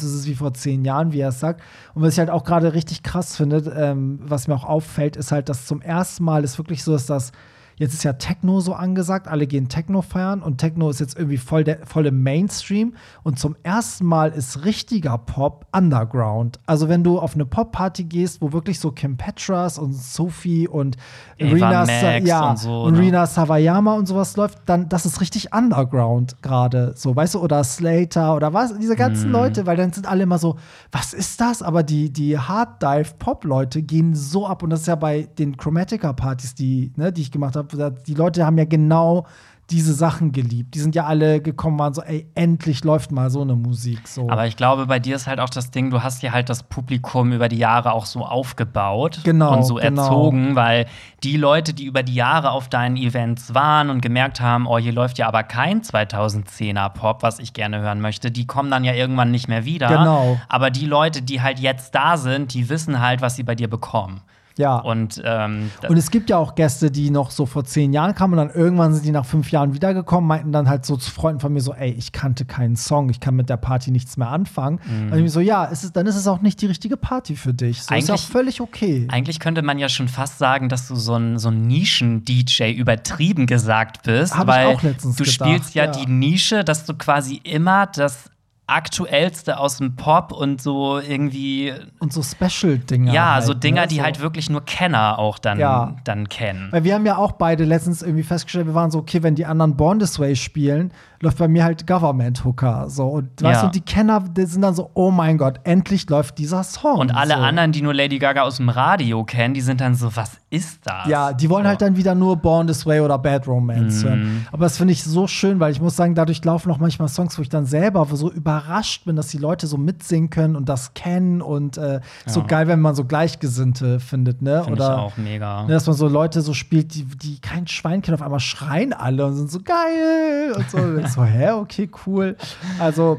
du, 0.02 0.06
es 0.06 0.14
ist 0.14 0.26
wie 0.26 0.34
vor 0.34 0.54
zehn 0.54 0.84
Jahren, 0.84 1.12
wie 1.12 1.20
er 1.20 1.28
es 1.28 1.40
sagt. 1.40 1.62
Und 1.94 2.02
was 2.02 2.14
ich 2.14 2.18
halt 2.18 2.30
auch 2.30 2.44
gerade 2.44 2.74
richtig 2.74 3.02
krass 3.02 3.36
finde, 3.36 3.58
ähm, 3.76 4.18
was 4.22 4.48
mir 4.48 4.54
auch 4.54 4.64
auffällt, 4.64 5.16
ist 5.16 5.32
halt, 5.32 5.48
dass 5.48 5.66
zum 5.66 5.80
ersten 5.80 6.24
Mal 6.24 6.44
es 6.44 6.58
wirklich 6.58 6.82
so 6.82 6.94
ist, 6.94 7.10
dass 7.10 7.32
Jetzt 7.78 7.92
ist 7.92 8.04
ja 8.04 8.14
Techno 8.14 8.60
so 8.60 8.72
angesagt, 8.72 9.28
alle 9.28 9.46
gehen 9.46 9.68
Techno 9.68 10.00
feiern 10.00 10.42
und 10.42 10.58
Techno 10.58 10.88
ist 10.88 10.98
jetzt 10.98 11.16
irgendwie 11.16 11.36
voll, 11.36 11.62
der, 11.62 11.86
voll 11.86 12.06
im 12.06 12.22
Mainstream. 12.22 12.94
Und 13.22 13.38
zum 13.38 13.54
ersten 13.62 14.06
Mal 14.06 14.30
ist 14.30 14.64
richtiger 14.64 15.18
Pop 15.18 15.66
Underground. 15.76 16.58
Also, 16.64 16.88
wenn 16.88 17.04
du 17.04 17.18
auf 17.18 17.34
eine 17.34 17.44
Pop-Party 17.44 18.04
gehst, 18.04 18.40
wo 18.40 18.52
wirklich 18.52 18.80
so 18.80 18.92
Kim 18.92 19.18
Petras 19.18 19.78
und 19.78 19.92
Sophie 19.92 20.66
und 20.66 20.96
Ava 21.38 21.52
Rina, 21.52 22.18
ja, 22.20 22.50
und 22.50 22.58
so, 22.58 22.90
ne? 22.90 22.98
Rina 22.98 23.26
Savayama 23.26 23.94
und 23.94 24.06
sowas 24.06 24.36
läuft, 24.38 24.60
dann 24.64 24.88
das 24.88 25.04
ist 25.04 25.20
richtig 25.20 25.52
Underground 25.52 26.40
gerade. 26.40 26.94
So, 26.96 27.14
weißt 27.14 27.34
du, 27.34 27.40
oder 27.40 27.62
Slater 27.62 28.34
oder 28.34 28.54
was, 28.54 28.76
diese 28.78 28.96
ganzen 28.96 29.30
Leute, 29.30 29.66
weil 29.66 29.76
dann 29.76 29.92
sind 29.92 30.08
alle 30.08 30.22
immer 30.22 30.38
so, 30.38 30.56
was 30.92 31.12
ist 31.12 31.40
das? 31.42 31.62
Aber 31.62 31.82
die, 31.82 32.10
die 32.10 32.38
Hard-Dive-Pop-Leute 32.38 33.82
gehen 33.82 34.14
so 34.14 34.46
ab 34.46 34.62
und 34.62 34.70
das 34.70 34.80
ist 34.80 34.86
ja 34.86 34.94
bei 34.94 35.28
den 35.38 35.58
Chromatica-Partys, 35.58 36.54
die, 36.54 36.92
ne, 36.96 37.12
die 37.12 37.20
ich 37.20 37.30
gemacht 37.30 37.56
habe, 37.56 37.65
die 38.06 38.14
Leute 38.14 38.46
haben 38.46 38.58
ja 38.58 38.64
genau 38.64 39.26
diese 39.70 39.94
Sachen 39.94 40.30
geliebt. 40.30 40.74
Die 40.74 40.78
sind 40.78 40.94
ja 40.94 41.06
alle 41.06 41.40
gekommen, 41.40 41.78
waren 41.78 41.92
so, 41.92 42.00
ey, 42.02 42.28
endlich 42.36 42.84
läuft 42.84 43.10
mal 43.10 43.30
so 43.30 43.40
eine 43.40 43.56
Musik. 43.56 44.06
So. 44.06 44.30
Aber 44.30 44.46
ich 44.46 44.56
glaube, 44.56 44.86
bei 44.86 45.00
dir 45.00 45.16
ist 45.16 45.26
halt 45.26 45.40
auch 45.40 45.50
das 45.50 45.72
Ding, 45.72 45.90
du 45.90 46.04
hast 46.04 46.22
dir 46.22 46.32
halt 46.32 46.48
das 46.48 46.62
Publikum 46.62 47.32
über 47.32 47.48
die 47.48 47.58
Jahre 47.58 47.92
auch 47.92 48.06
so 48.06 48.24
aufgebaut 48.24 49.20
Genau, 49.24 49.52
und 49.52 49.64
so 49.64 49.74
genau. 49.74 50.02
erzogen, 50.02 50.54
weil 50.54 50.86
die 51.24 51.36
Leute, 51.36 51.74
die 51.74 51.84
über 51.84 52.04
die 52.04 52.14
Jahre 52.14 52.52
auf 52.52 52.68
deinen 52.68 52.96
Events 52.96 53.54
waren 53.54 53.90
und 53.90 54.02
gemerkt 54.02 54.40
haben, 54.40 54.68
oh, 54.68 54.78
hier 54.78 54.92
läuft 54.92 55.18
ja 55.18 55.26
aber 55.26 55.42
kein 55.42 55.82
2010er 55.82 56.88
Pop, 56.90 57.24
was 57.24 57.40
ich 57.40 57.52
gerne 57.52 57.80
hören 57.80 58.00
möchte, 58.00 58.30
die 58.30 58.46
kommen 58.46 58.70
dann 58.70 58.84
ja 58.84 58.92
irgendwann 58.92 59.32
nicht 59.32 59.48
mehr 59.48 59.64
wieder. 59.64 59.88
Genau. 59.88 60.38
Aber 60.48 60.70
die 60.70 60.86
Leute, 60.86 61.22
die 61.22 61.42
halt 61.42 61.58
jetzt 61.58 61.94
da 61.94 62.16
sind, 62.16 62.54
die 62.54 62.68
wissen 62.68 63.00
halt, 63.00 63.20
was 63.20 63.34
sie 63.34 63.42
bei 63.42 63.56
dir 63.56 63.68
bekommen. 63.68 64.20
Ja. 64.58 64.78
Und, 64.78 65.20
ähm, 65.24 65.70
Und 65.88 65.96
es 65.96 66.10
gibt 66.10 66.30
ja 66.30 66.38
auch 66.38 66.54
Gäste, 66.54 66.90
die 66.90 67.10
noch 67.10 67.30
so 67.30 67.46
vor 67.46 67.64
zehn 67.64 67.92
Jahren 67.92 68.14
kamen 68.14 68.38
und 68.38 68.48
dann 68.48 68.56
irgendwann 68.56 68.94
sind 68.94 69.04
die 69.04 69.10
nach 69.10 69.26
fünf 69.26 69.50
Jahren 69.50 69.74
wiedergekommen, 69.74 70.26
meinten 70.26 70.52
dann 70.52 70.68
halt 70.68 70.86
so 70.86 70.96
zu 70.96 71.10
Freunden 71.10 71.40
von 71.40 71.52
mir 71.52 71.60
so, 71.60 71.74
ey, 71.74 71.90
ich 71.90 72.12
kannte 72.12 72.44
keinen 72.44 72.76
Song, 72.76 73.10
ich 73.10 73.20
kann 73.20 73.36
mit 73.36 73.48
der 73.48 73.56
Party 73.56 73.90
nichts 73.90 74.16
mehr 74.16 74.28
anfangen. 74.28 74.80
Mhm. 74.84 75.12
Und 75.12 75.24
ich 75.24 75.32
so, 75.32 75.40
ja, 75.40 75.68
es 75.70 75.84
ist, 75.84 75.96
dann 75.96 76.06
ist 76.06 76.16
es 76.16 76.26
auch 76.26 76.40
nicht 76.40 76.60
die 76.62 76.66
richtige 76.66 76.96
Party 76.96 77.36
für 77.36 77.52
dich. 77.52 77.82
So 77.82 77.94
ist 77.94 78.08
ja 78.08 78.14
auch 78.14 78.20
völlig 78.20 78.60
okay. 78.60 79.06
Eigentlich 79.10 79.40
könnte 79.40 79.62
man 79.62 79.78
ja 79.78 79.88
schon 79.88 80.08
fast 80.08 80.38
sagen, 80.38 80.68
dass 80.68 80.88
du 80.88 80.96
so 80.96 81.14
ein, 81.14 81.38
so 81.38 81.48
ein 81.48 81.66
Nischen-DJ 81.66 82.72
übertrieben 82.72 83.46
gesagt 83.46 84.02
bist. 84.04 84.36
Hab 84.36 84.46
weil 84.46 84.68
auch 84.68 84.82
letztens 84.82 85.16
du 85.16 85.24
gedacht, 85.24 85.48
spielst 85.48 85.74
ja, 85.74 85.84
ja. 85.84 85.90
die 85.90 86.06
Nische, 86.06 86.64
dass 86.64 86.84
du 86.84 86.94
quasi 86.94 87.40
immer 87.44 87.86
das 87.86 88.30
aktuellste 88.68 89.58
aus 89.58 89.78
dem 89.78 89.94
Pop 89.96 90.32
und 90.32 90.60
so 90.60 90.98
irgendwie 90.98 91.72
Und 92.00 92.12
so 92.12 92.22
Special-Dinger. 92.22 93.12
ja, 93.12 93.34
halt, 93.34 93.44
so 93.44 93.54
Dinger, 93.54 93.82
ne? 93.82 93.86
die 93.88 93.96
so. 93.96 94.02
halt 94.02 94.20
wirklich 94.20 94.50
nur 94.50 94.64
Kenner 94.64 95.18
auch 95.18 95.38
dann, 95.38 95.58
Ja. 95.60 95.94
dann 96.04 96.28
kennen. 96.28 96.68
Weil 96.72 96.82
wir 96.84 96.94
haben 96.94 97.06
ja 97.06 97.16
auch 97.16 97.32
beide 97.32 97.64
letztens 97.64 98.02
irgendwie 98.02 98.24
festgestellt, 98.24 98.66
wir 98.66 98.74
waren 98.74 98.90
so, 98.90 98.98
okay, 98.98 99.22
wenn 99.22 99.34
die 99.36 99.46
anderen 99.46 99.76
Born 99.76 99.98
This 100.00 100.18
Way 100.18 100.34
spielen, 100.36 100.90
läuft 101.20 101.38
bei 101.38 101.48
mir 101.48 101.64
halt 101.64 101.86
Government 101.86 102.44
Hooker. 102.44 102.88
So, 102.88 103.06
und, 103.08 103.42
weißt 103.42 103.54
Ja. 103.54 103.60
du, 103.62 103.66
und 103.66 103.74
die 103.74 103.80
Kenner 103.80 104.20
die 104.20 104.44
sind 104.44 104.62
dann 104.62 104.74
so, 104.74 104.90
oh 104.94 105.10
mein 105.10 105.38
Gott, 105.38 105.60
endlich 105.64 106.08
läuft 106.10 106.38
dieser 106.38 106.62
Song. 106.64 106.98
Und 106.98 107.14
alle 107.14 107.34
so. 107.34 107.40
anderen, 107.40 107.72
die 107.72 107.82
nur 107.82 107.94
Lady 107.94 108.18
Gaga 108.18 108.42
aus 108.42 108.56
dem 108.58 108.68
Radio 108.68 109.24
kennen, 109.24 109.54
die 109.54 109.60
sind 109.60 109.80
dann 109.80 109.94
so, 109.94 110.14
was 110.16 110.32
ist 110.50 110.80
das? 110.84 111.06
Ja, 111.08 111.32
die 111.32 111.50
wollen 111.50 111.66
halt 111.66 111.80
dann 111.82 111.96
wieder 111.96 112.14
nur 112.14 112.36
Born 112.36 112.66
This 112.66 112.86
Way 112.86 113.00
oder 113.00 113.18
Bad 113.18 113.46
Romance 113.48 114.04
Mhm. 114.04 114.08
hören. 114.08 114.46
Aber 114.52 114.64
das 114.64 114.76
finde 114.78 114.92
ich 114.92 115.02
so 115.04 115.26
schön, 115.26 115.60
weil 115.60 115.72
ich 115.72 115.80
muss 115.80 115.96
sagen, 115.96 116.14
dadurch 116.14 116.44
laufen 116.44 116.70
auch 116.70 116.78
manchmal 116.78 117.08
Songs, 117.08 117.36
wo 117.38 117.42
ich 117.42 117.48
dann 117.48 117.66
selber 117.66 118.06
so 118.12 118.30
überrascht 118.30 119.04
bin, 119.04 119.16
dass 119.16 119.28
die 119.28 119.38
Leute 119.38 119.66
so 119.66 119.76
mitsingen 119.76 120.30
können 120.30 120.56
und 120.56 120.68
das 120.68 120.94
kennen 120.94 121.42
und 121.42 121.76
äh, 121.78 122.00
so 122.26 122.40
Ja. 122.40 122.46
geil, 122.46 122.68
wenn 122.68 122.80
man 122.80 122.94
so 122.94 123.04
Gleichgesinnte 123.04 124.00
findet, 124.00 124.42
ne? 124.42 124.62
Finde 124.64 124.80
ich 124.82 124.86
oder 124.86 124.98
auch 124.98 125.16
mega. 125.16 125.62
ne, 125.64 125.72
dass 125.74 125.86
man 125.86 125.96
so 125.96 126.08
Leute 126.08 126.40
so 126.42 126.54
spielt, 126.54 126.94
die, 126.94 127.04
die 127.04 127.40
kein 127.40 127.66
Schwein 127.66 128.02
kennen, 128.02 128.14
auf 128.14 128.22
einmal 128.22 128.40
schreien 128.40 128.92
alle 128.92 129.26
und 129.26 129.34
sind 129.34 129.50
so 129.50 129.60
geil 129.60 130.52
und 130.56 130.70
so. 130.70 130.78
So, 131.14 131.20
hä, 131.20 131.54
okay, 131.54 131.86
cool. 131.86 132.34
Also 132.80 133.18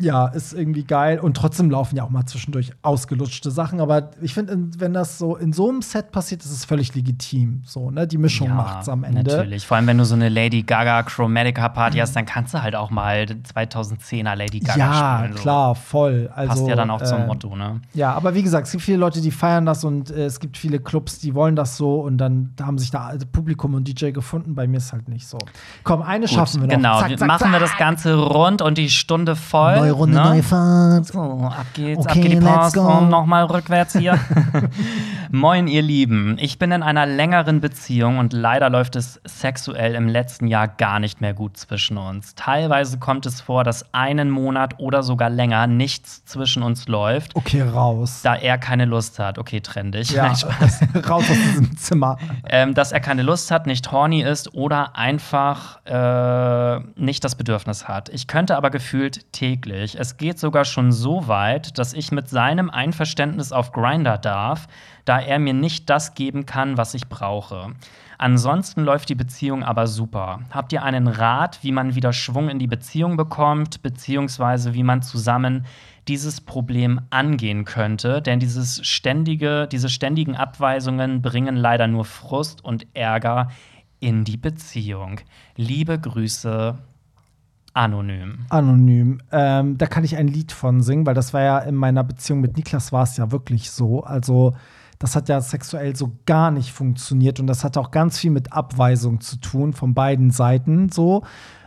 ja, 0.00 0.26
ist 0.28 0.52
irgendwie 0.52 0.84
geil. 0.84 1.18
Und 1.18 1.36
trotzdem 1.36 1.70
laufen 1.70 1.96
ja 1.96 2.04
auch 2.04 2.10
mal 2.10 2.24
zwischendurch 2.26 2.70
ausgelutschte 2.82 3.50
Sachen. 3.50 3.80
Aber 3.80 4.10
ich 4.22 4.32
finde, 4.32 4.56
wenn 4.78 4.92
das 4.92 5.18
so 5.18 5.36
in 5.36 5.52
so 5.52 5.68
einem 5.68 5.82
Set 5.82 6.12
passiert, 6.12 6.44
ist 6.44 6.52
es 6.52 6.64
völlig 6.64 6.94
legitim. 6.94 7.62
So, 7.66 7.90
ne? 7.90 8.06
Die 8.06 8.16
Mischung 8.18 8.48
ja, 8.48 8.54
macht's 8.54 8.88
am 8.88 9.02
Ende. 9.02 9.24
Natürlich. 9.24 9.66
Vor 9.66 9.76
allem, 9.76 9.86
wenn 9.88 9.98
du 9.98 10.04
so 10.04 10.14
eine 10.14 10.28
Lady 10.28 10.62
Gaga 10.62 11.02
Chromatica 11.02 11.68
Party 11.68 11.98
hast, 11.98 12.14
dann 12.14 12.26
kannst 12.26 12.54
du 12.54 12.62
halt 12.62 12.76
auch 12.76 12.90
mal 12.90 13.26
2010er 13.54 14.34
Lady 14.36 14.60
Gaga 14.60 14.78
Ja, 14.78 15.18
spielen. 15.18 15.32
so. 15.36 15.42
klar, 15.42 15.74
voll. 15.74 16.30
Also, 16.34 16.48
Passt 16.50 16.68
ja 16.68 16.76
dann 16.76 16.90
auch 16.90 17.02
zum 17.02 17.18
äh, 17.22 17.26
Motto, 17.26 17.56
ne? 17.56 17.80
Ja, 17.94 18.12
aber 18.14 18.34
wie 18.34 18.42
gesagt, 18.42 18.66
es 18.66 18.72
gibt 18.72 18.84
viele 18.84 18.98
Leute, 18.98 19.20
die 19.20 19.30
feiern 19.30 19.66
das 19.66 19.82
und 19.84 20.10
äh, 20.10 20.26
es 20.26 20.38
gibt 20.40 20.56
viele 20.56 20.78
Clubs, 20.78 21.18
die 21.18 21.34
wollen 21.34 21.56
das 21.56 21.76
so 21.76 22.00
und 22.02 22.18
dann 22.18 22.54
haben 22.60 22.78
sich 22.78 22.90
da 22.90 23.06
also 23.06 23.26
Publikum 23.26 23.74
und 23.74 23.88
DJ 23.88 24.10
gefunden. 24.12 24.54
Bei 24.54 24.66
mir 24.66 24.76
ist 24.78 24.92
halt 24.92 25.08
nicht 25.08 25.26
so. 25.26 25.38
Komm, 25.82 26.02
eine 26.02 26.28
schaffen 26.28 26.60
wir 26.60 26.68
noch. 26.68 26.74
Genau, 26.76 27.00
Zack, 27.00 27.10
wir- 27.10 27.16
zack, 27.18 27.26
machen 27.28 27.50
wir 27.50 27.58
zack. 27.58 27.68
das 27.70 27.78
Ganze 27.78 28.14
rund 28.14 28.62
und 28.62 28.78
die 28.78 28.90
Stunde 28.90 29.34
voll. 29.34 29.87
Neue 29.88 29.96
Runde, 29.96 30.16
ne? 30.16 30.24
neue 30.24 30.42
Fahrt. 30.42 31.06
So, 31.06 31.20
ab 31.20 31.66
geht's, 31.74 32.00
Okay, 32.06 32.08
ab 32.08 32.14
geht 32.14 32.32
die 32.32 32.36
Post 32.46 32.76
und 32.76 33.08
nochmal 33.08 33.44
rückwärts 33.44 33.96
hier. 33.96 34.18
Moin, 35.30 35.68
ihr 35.68 35.82
Lieben. 35.82 36.36
Ich 36.40 36.58
bin 36.58 36.72
in 36.72 36.82
einer 36.82 37.04
längeren 37.06 37.60
Beziehung 37.60 38.18
und 38.18 38.32
leider 38.32 38.70
läuft 38.70 38.96
es 38.96 39.20
sexuell 39.26 39.94
im 39.94 40.08
letzten 40.08 40.46
Jahr 40.46 40.68
gar 40.68 41.00
nicht 41.00 41.20
mehr 41.20 41.34
gut 41.34 41.56
zwischen 41.56 41.98
uns. 41.98 42.34
Teilweise 42.34 42.98
kommt 42.98 43.26
es 43.26 43.40
vor, 43.40 43.64
dass 43.64 43.92
einen 43.92 44.30
Monat 44.30 44.78
oder 44.78 45.02
sogar 45.02 45.28
länger 45.30 45.66
nichts 45.66 46.24
zwischen 46.24 46.62
uns 46.62 46.88
läuft, 46.88 47.36
Okay, 47.36 47.62
raus. 47.62 48.20
da 48.22 48.34
er 48.36 48.58
keine 48.58 48.84
Lust 48.86 49.18
hat. 49.18 49.38
Okay, 49.38 49.60
trenn 49.60 49.92
dich. 49.92 50.10
Ja, 50.10 50.22
Nein, 50.28 50.36
Spaß. 50.36 50.80
raus 51.08 51.24
aus 51.30 51.36
diesem 51.36 51.76
Zimmer. 51.76 52.16
ähm, 52.48 52.74
dass 52.74 52.92
er 52.92 53.00
keine 53.00 53.22
Lust 53.22 53.50
hat, 53.50 53.66
nicht 53.66 53.92
horny 53.92 54.22
ist 54.22 54.54
oder 54.54 54.96
einfach 54.96 55.84
äh, 55.84 56.80
nicht 56.96 57.22
das 57.24 57.34
Bedürfnis 57.34 57.86
hat. 57.86 58.08
Ich 58.08 58.26
könnte 58.26 58.56
aber 58.56 58.70
gefühlt 58.70 59.30
täglich. 59.32 59.58
Es 59.78 60.16
geht 60.16 60.38
sogar 60.38 60.64
schon 60.64 60.92
so 60.92 61.28
weit, 61.28 61.78
dass 61.78 61.92
ich 61.92 62.12
mit 62.12 62.28
seinem 62.28 62.70
Einverständnis 62.70 63.52
auf 63.52 63.72
Grinder 63.72 64.18
darf, 64.18 64.66
da 65.04 65.18
er 65.20 65.38
mir 65.38 65.54
nicht 65.54 65.88
das 65.88 66.14
geben 66.14 66.46
kann, 66.46 66.76
was 66.76 66.94
ich 66.94 67.08
brauche. 67.08 67.72
Ansonsten 68.18 68.82
läuft 68.82 69.08
die 69.08 69.14
Beziehung 69.14 69.62
aber 69.62 69.86
super. 69.86 70.40
Habt 70.50 70.72
ihr 70.72 70.82
einen 70.82 71.06
Rat, 71.06 71.60
wie 71.62 71.70
man 71.70 71.94
wieder 71.94 72.12
Schwung 72.12 72.48
in 72.48 72.58
die 72.58 72.66
Beziehung 72.66 73.16
bekommt, 73.16 73.80
beziehungsweise 73.82 74.74
wie 74.74 74.82
man 74.82 75.02
zusammen 75.02 75.64
dieses 76.08 76.40
Problem 76.40 77.00
angehen 77.10 77.64
könnte? 77.64 78.20
Denn 78.20 78.40
dieses 78.40 78.84
ständige, 78.84 79.68
diese 79.68 79.88
ständigen 79.88 80.34
Abweisungen 80.34 81.22
bringen 81.22 81.54
leider 81.54 81.86
nur 81.86 82.04
Frust 82.04 82.64
und 82.64 82.86
Ärger 82.94 83.50
in 84.00 84.24
die 84.24 84.36
Beziehung. 84.36 85.20
Liebe 85.56 85.98
Grüße, 85.98 86.76
anonym. 87.78 88.46
Anonym. 88.48 89.20
Ähm, 89.30 89.78
da 89.78 89.86
kann 89.86 90.04
ich 90.04 90.16
ein 90.16 90.26
Lied 90.26 90.52
von 90.52 90.82
singen, 90.82 91.06
weil 91.06 91.14
das 91.14 91.32
war 91.32 91.42
ja 91.42 91.58
in 91.60 91.76
meiner 91.76 92.02
Beziehung 92.02 92.40
mit 92.40 92.56
Niklas 92.56 92.92
war 92.92 93.04
es 93.04 93.16
ja 93.16 93.30
wirklich 93.30 93.70
so. 93.70 94.02
Also 94.02 94.54
das 94.98 95.14
hat 95.14 95.28
ja 95.28 95.40
sexuell 95.40 95.94
so 95.94 96.12
gar 96.26 96.50
nicht 96.50 96.72
funktioniert 96.72 97.38
und 97.38 97.46
das 97.46 97.62
hat 97.62 97.76
auch 97.76 97.92
ganz 97.92 98.18
viel 98.18 98.32
mit 98.32 98.52
Abweisung 98.52 99.20
zu 99.20 99.36
tun 99.36 99.72
von 99.72 99.94
beiden 99.94 100.30
Seiten 100.30 100.88
so. 100.88 101.22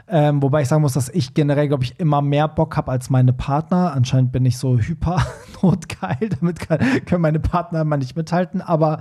Ähm, 0.09 0.41
wobei 0.41 0.63
ich 0.63 0.67
sagen 0.67 0.81
muss, 0.81 0.91
dass 0.91 1.07
ich 1.07 1.33
generell, 1.33 1.69
glaube 1.69 1.85
ich, 1.85 1.97
immer 1.97 2.21
mehr 2.21 2.49
Bock 2.49 2.75
habe 2.75 2.91
als 2.91 3.09
meine 3.09 3.31
Partner. 3.31 3.93
Anscheinend 3.93 4.33
bin 4.33 4.45
ich 4.45 4.57
so 4.57 4.77
hyper 4.79 5.25
notgeil. 5.61 6.29
Damit 6.41 6.59
kann, 6.59 6.79
können 7.05 7.21
meine 7.21 7.39
Partner 7.39 7.81
immer 7.81 7.95
nicht 7.95 8.17
mithalten. 8.17 8.61
Aber 8.61 8.99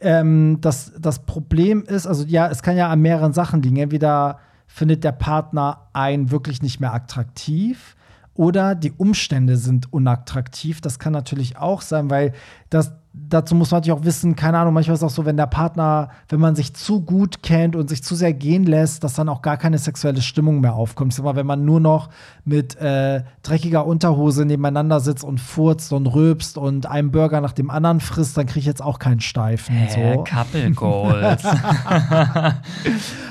ähm, 0.00 0.58
das, 0.60 0.92
das 0.98 1.20
Problem 1.20 1.82
ist, 1.84 2.06
also 2.06 2.26
ja, 2.26 2.48
es 2.48 2.62
kann 2.62 2.76
ja 2.76 2.90
an 2.90 3.00
mehreren 3.00 3.32
Sachen 3.32 3.62
liegen. 3.62 3.78
Entweder 3.78 4.40
findet 4.66 5.04
der 5.04 5.12
Partner 5.12 5.88
einen 5.92 6.30
wirklich 6.30 6.62
nicht 6.62 6.80
mehr 6.80 6.94
attraktiv 6.94 7.96
oder 8.34 8.74
die 8.74 8.92
Umstände 8.92 9.56
sind 9.56 9.92
unattraktiv. 9.92 10.80
Das 10.80 10.98
kann 10.98 11.12
natürlich 11.12 11.58
auch 11.58 11.82
sein, 11.82 12.10
weil 12.10 12.32
das, 12.70 12.92
dazu 13.14 13.54
muss 13.54 13.70
man 13.70 13.78
natürlich 13.80 13.98
auch 13.98 14.04
wissen, 14.04 14.36
keine 14.36 14.58
Ahnung, 14.58 14.72
manchmal 14.72 14.94
ist 14.94 15.02
es 15.02 15.04
auch 15.04 15.14
so, 15.14 15.26
wenn 15.26 15.36
der 15.36 15.46
Partner, 15.46 16.08
wenn 16.28 16.40
man 16.40 16.54
sich 16.54 16.74
zu 16.74 17.02
gut 17.02 17.42
kennt 17.42 17.76
und 17.76 17.88
sich 17.88 18.02
zu 18.02 18.14
sehr 18.14 18.32
gehen 18.32 18.64
lässt, 18.64 19.04
dass 19.04 19.14
dann 19.14 19.28
auch 19.28 19.42
gar 19.42 19.56
keine 19.58 19.78
sexuelle 19.78 20.22
Stimmung 20.22 20.60
mehr 20.60 20.74
aufkommt. 20.74 21.12
Ich 21.12 21.16
sag 21.16 21.24
mal, 21.24 21.36
wenn 21.36 21.46
man 21.46 21.64
nur 21.64 21.80
noch 21.80 22.08
mit 22.44 22.76
äh, 22.76 23.22
dreckiger 23.42 23.86
Unterhose 23.86 24.44
nebeneinander 24.44 25.00
sitzt 25.00 25.24
und 25.24 25.40
furzt 25.40 25.92
und 25.92 26.06
rülpst 26.06 26.56
und 26.56 26.86
einen 26.86 27.10
Burger 27.10 27.40
nach 27.40 27.52
dem 27.52 27.70
anderen 27.70 28.00
frisst, 28.00 28.36
dann 28.36 28.46
kriege 28.46 28.60
ich 28.60 28.66
jetzt 28.66 28.82
auch 28.82 28.98
keinen 28.98 29.20
Steifen. 29.20 29.74
Hä, 29.74 30.14
So. 30.14 30.24
Couple 30.24 30.70
Goals. 30.74 31.42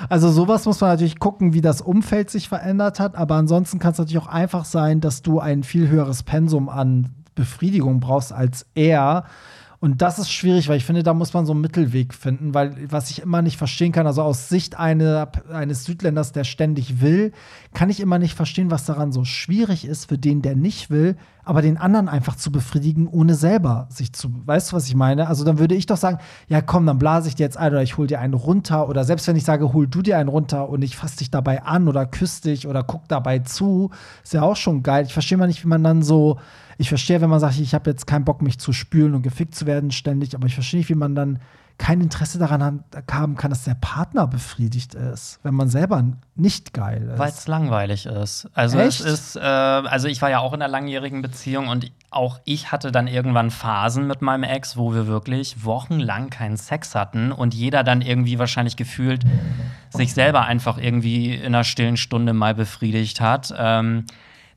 Also 0.10 0.30
sowas 0.30 0.66
muss 0.66 0.82
man 0.82 0.90
natürlich 0.90 1.20
gucken, 1.20 1.54
wie 1.54 1.62
das 1.62 1.80
Umfeld 1.80 2.30
sich 2.30 2.50
verändert 2.50 3.00
hat. 3.00 3.16
Aber 3.16 3.36
ansonsten 3.36 3.80
kann 3.80 3.94
es 3.94 3.98
natürlich 3.98 4.22
auch 4.22 4.28
einfach 4.28 4.66
sein, 4.66 5.00
dass 5.00 5.22
du 5.22 5.40
ein 5.40 5.64
viel 5.64 5.88
höheres 5.88 6.24
Pensum 6.24 6.68
an 6.68 7.12
Befriedigung 7.34 8.02
brauchst 8.02 8.34
als 8.34 8.66
er. 8.76 9.24
Und 9.82 10.04
das 10.04 10.20
ist 10.20 10.32
schwierig, 10.32 10.70
weil 10.70 10.78
ich 10.78 10.86
finde, 10.86 11.02
da 11.02 11.16
muss 11.16 11.34
man 11.34 11.48
so 11.48 11.54
einen 11.54 11.62
Mittelweg 11.62 12.14
finden, 12.14 12.54
weil 12.54 12.76
was 12.92 13.10
ich 13.10 13.24
immer 13.24 13.42
nicht 13.42 13.58
verstehen 13.58 13.92
kann, 13.92 14.06
also 14.06 14.22
aus 14.22 14.48
Sicht 14.48 14.78
eine, 14.78 15.28
eines 15.52 15.86
Südländers, 15.86 16.34
der 16.34 16.44
ständig 16.44 17.02
will, 17.02 17.32
kann 17.74 17.90
ich 17.90 18.00
immer 18.00 18.20
nicht 18.20 18.36
verstehen, 18.36 18.70
was 18.70 18.86
daran 18.86 19.12
so 19.12 19.26
schwierig 19.26 19.84
ist 19.86 20.08
für 20.08 20.20
den, 20.20 20.44
der 20.44 20.56
nicht 20.56 20.92
will, 20.92 21.18
aber 21.44 21.64
den 21.64 21.78
anderen 21.78 22.10
einfach 22.10 22.36
zu 22.36 22.52
befriedigen, 22.52 23.08
ohne 23.08 23.34
selber 23.34 23.88
sich 23.90 24.14
zu, 24.14 24.30
weißt 24.46 24.72
du, 24.72 24.76
was 24.76 24.88
ich 24.88 24.94
meine? 24.94 25.28
Also 25.28 25.44
dann 25.44 25.58
würde 25.58 25.74
ich 25.74 25.88
doch 25.88 25.98
sagen, 25.98 26.20
ja 26.48 26.62
komm, 26.62 26.86
dann 26.86 27.00
blase 27.00 27.28
ich 27.28 27.34
dir 27.34 27.44
jetzt 27.44 27.58
ein 27.58 27.72
oder 27.72 27.82
ich 27.82 27.98
hol 27.98 28.06
dir 28.06 28.20
einen 28.20 28.36
runter 28.36 28.88
oder 28.88 29.04
selbst 29.04 29.28
wenn 29.28 29.36
ich 29.36 29.46
sage, 29.46 29.74
hol 29.74 29.88
du 29.88 30.04
dir 30.04 30.20
einen 30.20 30.30
runter 30.30 30.70
und 30.70 30.84
ich 30.84 30.96
fasse 30.96 31.18
dich 31.18 31.32
dabei 31.32 31.64
an 31.64 31.88
oder 31.88 32.06
küsse 32.06 32.44
dich 32.44 32.68
oder 32.68 32.84
guck 32.84 33.08
dabei 33.08 33.40
zu, 33.40 33.90
ist 34.24 34.34
ja 34.36 34.44
auch 34.44 34.58
schon 34.58 34.84
geil. 34.84 35.06
Ich 35.08 35.14
verstehe 35.14 35.40
mal 35.40 35.48
nicht, 35.48 35.64
wie 35.64 35.70
man 35.70 35.84
dann 35.84 36.04
so, 36.04 36.38
ich 36.82 36.90
verstehe, 36.90 37.22
wenn 37.22 37.30
man 37.30 37.40
sagt, 37.40 37.60
ich 37.60 37.74
habe 37.76 37.90
jetzt 37.92 38.08
keinen 38.08 38.26
Bock, 38.26 38.42
mich 38.42 38.60
zu 38.60 38.74
spülen 38.74 39.14
und 39.14 39.22
gefickt 39.22 39.54
zu 39.54 39.68
werden 39.68 39.92
ständig, 39.92 40.36
aber 40.36 40.48
ich 40.48 40.56
verstehe 40.56 40.80
nicht, 40.80 40.90
wie 40.90 40.96
man 40.96 41.14
dann 41.14 41.40
kein 41.78 42.02
Interesse 42.02 42.38
daran 42.38 42.84
haben 43.10 43.36
kann, 43.36 43.50
dass 43.50 43.64
der 43.64 43.76
Partner 43.76 44.28
befriedigt 44.28 44.94
ist, 44.94 45.40
wenn 45.42 45.54
man 45.56 45.68
selber 45.68 46.04
nicht 46.36 46.74
geil 46.74 47.10
ist. 47.12 47.20
Weil 47.20 47.30
es 47.30 47.48
langweilig 47.48 48.06
ist. 48.06 48.48
Also 48.54 48.78
Echt? 48.78 49.00
es 49.00 49.06
ist, 49.06 49.36
äh, 49.36 49.40
also 49.40 50.08
ich 50.08 50.22
war 50.22 50.30
ja 50.30 50.40
auch 50.40 50.54
in 50.54 50.62
einer 50.62 50.72
langjährigen 50.72 51.22
Beziehung 51.22 51.70
und 51.70 51.92
auch 52.12 52.40
ich 52.46 52.72
hatte 52.72 52.92
dann 52.92 53.08
irgendwann 53.08 53.50
Phasen 53.50 54.06
mit 54.06 54.22
meinem 54.22 54.44
Ex, 54.44 54.78
wo 54.78 54.94
wir 54.94 55.08
wirklich 55.08 55.64
wochenlang 55.66 56.30
keinen 56.30 56.58
Sex 56.58 56.94
hatten 56.94 57.32
und 57.32 57.54
jeder 57.54 57.84
dann 57.84 58.02
irgendwie 58.02 58.38
wahrscheinlich 58.38 58.76
gefühlt 58.76 59.24
sich 59.90 60.14
selber 60.14 60.46
einfach 60.46 60.78
irgendwie 60.78 61.34
in 61.34 61.56
einer 61.56 61.64
stillen 61.64 61.98
Stunde 61.98 62.34
mal 62.34 62.54
befriedigt 62.54 63.22
hat. 63.22 63.54
Ähm, 63.58 64.06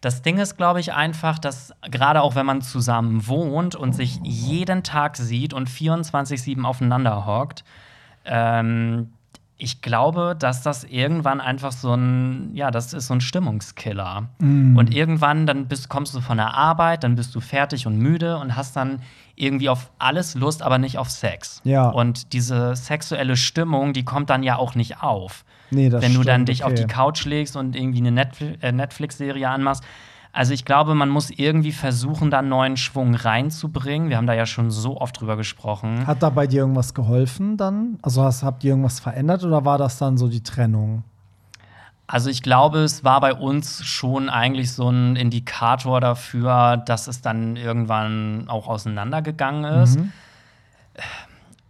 das 0.05 0.21
Ding 0.21 0.39
ist, 0.39 0.57
glaube 0.57 0.81
ich, 0.81 0.93
einfach, 0.93 1.39
dass 1.39 1.73
gerade 1.91 2.21
auch 2.21 2.35
wenn 2.35 2.45
man 2.45 2.61
zusammen 2.61 3.27
wohnt 3.27 3.75
und 3.75 3.95
sich 3.95 4.21
jeden 4.23 4.83
Tag 4.83 5.17
sieht 5.17 5.55
und 5.55 5.69
24-7 5.69 6.63
aufeinander 6.65 7.25
hockt, 7.25 7.65
ähm, 8.27 9.13
ich 9.57 9.81
glaube, 9.81 10.37
dass 10.39 10.63
das 10.63 10.85
irgendwann 10.85 11.41
einfach 11.41 11.73
so 11.73 11.95
ein, 11.95 12.51
ja, 12.55 12.71
das 12.71 12.93
ist 12.93 13.07
so 13.07 13.15
ein 13.15 13.21
Stimmungskiller. 13.21 14.29
Mm. 14.41 14.77
Und 14.77 14.93
irgendwann, 14.93 15.47
dann 15.47 15.69
bist, 15.69 15.89
kommst 15.89 16.15
du 16.15 16.21
von 16.21 16.37
der 16.37 16.53
Arbeit, 16.53 17.05
dann 17.05 17.15
bist 17.15 17.35
du 17.35 17.41
fertig 17.41 17.87
und 17.87 17.97
müde 17.97 18.37
und 18.37 18.57
hast 18.57 18.77
dann 18.77 19.01
irgendwie 19.37 19.69
auf 19.69 19.91
alles 19.99 20.35
Lust, 20.35 20.63
aber 20.63 20.79
nicht 20.79 20.99
auf 20.99 21.11
Sex. 21.11 21.61
Ja. 21.65 21.89
Und 21.89 22.33
diese 22.33 22.77
sexuelle 22.77 23.37
Stimmung, 23.37 23.93
die 23.93 24.05
kommt 24.05 24.31
dann 24.31 24.43
ja 24.43 24.57
auch 24.57 24.75
nicht 24.75 25.03
auf. 25.03 25.45
Nee, 25.71 25.89
das 25.89 26.03
wenn 26.03 26.15
du 26.15 26.23
dann 26.23 26.43
stimmt, 26.43 26.49
dich 26.49 26.65
auf 26.65 26.73
okay. 26.73 26.83
die 26.83 26.87
Couch 26.87 27.25
legst 27.25 27.57
und 27.57 27.75
irgendwie 27.75 28.07
eine 28.07 28.29
äh, 28.61 28.73
Netflix-Serie 28.73 29.49
anmachst. 29.49 29.83
Also 30.33 30.53
ich 30.53 30.65
glaube, 30.65 30.97
man 30.97 31.11
muss 31.11 31.31
irgendwie 31.31 31.71
versuchen, 31.71 32.31
da 32.31 32.43
neuen 32.43 32.77
Schwung 32.77 33.15
reinzubringen. 33.15 34.09
Wir 34.09 34.17
haben 34.17 34.27
da 34.27 34.35
ja 34.35 34.47
schon 34.47 34.71
so 34.71 35.01
oft 35.01 35.21
drüber 35.21 35.37
gesprochen. 35.37 36.09
Hat 36.09 36.25
da 36.25 36.31
bei 36.31 36.49
dir 36.49 36.63
irgendwas 36.63 36.93
geholfen 36.93 37.57
dann? 37.57 37.99
Also 38.03 38.23
hast, 38.23 38.43
habt 38.43 38.65
ihr 38.65 38.71
irgendwas 38.71 38.99
verändert 38.99 39.45
oder 39.45 39.65
war 39.65 39.79
das 39.79 39.97
dann 39.99 40.19
so 40.19 40.27
die 40.27 40.43
Trennung? 40.43 41.05
Also 42.07 42.29
ich 42.29 42.43
glaube, 42.43 42.81
es 42.81 43.03
war 43.03 43.21
bei 43.21 43.33
uns 43.35 43.85
schon 43.85 44.29
eigentlich 44.29 44.73
so 44.73 44.91
ein 44.91 45.17
Indikator 45.17 46.01
dafür, 46.03 46.77
dass 46.77 47.07
es 47.07 47.23
dann 47.23 47.57
irgendwann 47.57 48.45
auch 48.49 48.69
auseinandergegangen 48.69 49.65
ist. 49.83 49.99
Mhm. 49.99 50.13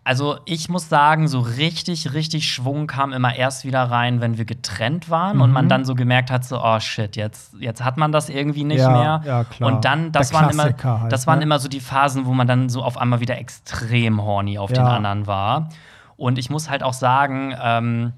Also 0.07 0.37
ich 0.45 0.68
muss 0.68 0.91
sagen, 0.91 1.28
so 1.28 1.41
richtig, 1.41 2.12
richtig 2.12 2.53
Schwung 2.53 2.87
kam 2.87 3.14
immer 3.14 3.35
erst 3.37 3.64
wieder 3.64 3.85
rein, 3.85 4.20
wenn 4.20 4.37
wir 4.37 4.45
getrennt 4.45 5.09
waren 5.09 5.37
Mhm. 5.37 5.43
und 5.43 5.53
man 5.53 5.68
dann 5.70 5.87
so 5.87 5.95
gemerkt 5.95 6.30
hat, 6.30 6.45
so, 6.45 6.61
oh 6.62 6.78
shit, 6.78 7.16
jetzt, 7.16 7.55
jetzt 7.59 7.82
hat 7.82 7.97
man 7.97 8.12
das 8.12 8.28
irgendwie 8.28 8.64
nicht 8.64 8.80
Ja, 8.80 8.91
mehr. 8.91 9.22
ja, 9.24 9.45
klar. 9.45 9.72
Und 9.72 9.87
dann, 9.87 10.12
das 10.12 10.28
Der 10.28 10.41
waren 10.41 10.51
immer, 10.51 10.64
halt, 10.64 11.12
das 11.12 11.26
waren 11.26 11.39
ne? 11.39 11.45
immer 11.45 11.59
so 11.59 11.68
die 11.68 11.80
Phasen, 11.80 12.26
wo 12.26 12.35
man 12.35 12.47
dann 12.47 12.68
so 12.68 12.82
auf 12.82 12.99
einmal 12.99 13.20
wieder 13.20 13.39
extrem 13.39 14.20
horny 14.22 14.59
auf 14.59 14.70
den 14.72 14.85
Ja. 14.85 14.93
anderen 14.95 15.26
war. 15.26 15.70
Und 16.16 16.39
ich 16.39 16.51
muss 16.51 16.68
halt 16.68 16.82
auch 16.82 16.93
sagen, 16.93 17.55
ähm, 17.62 18.12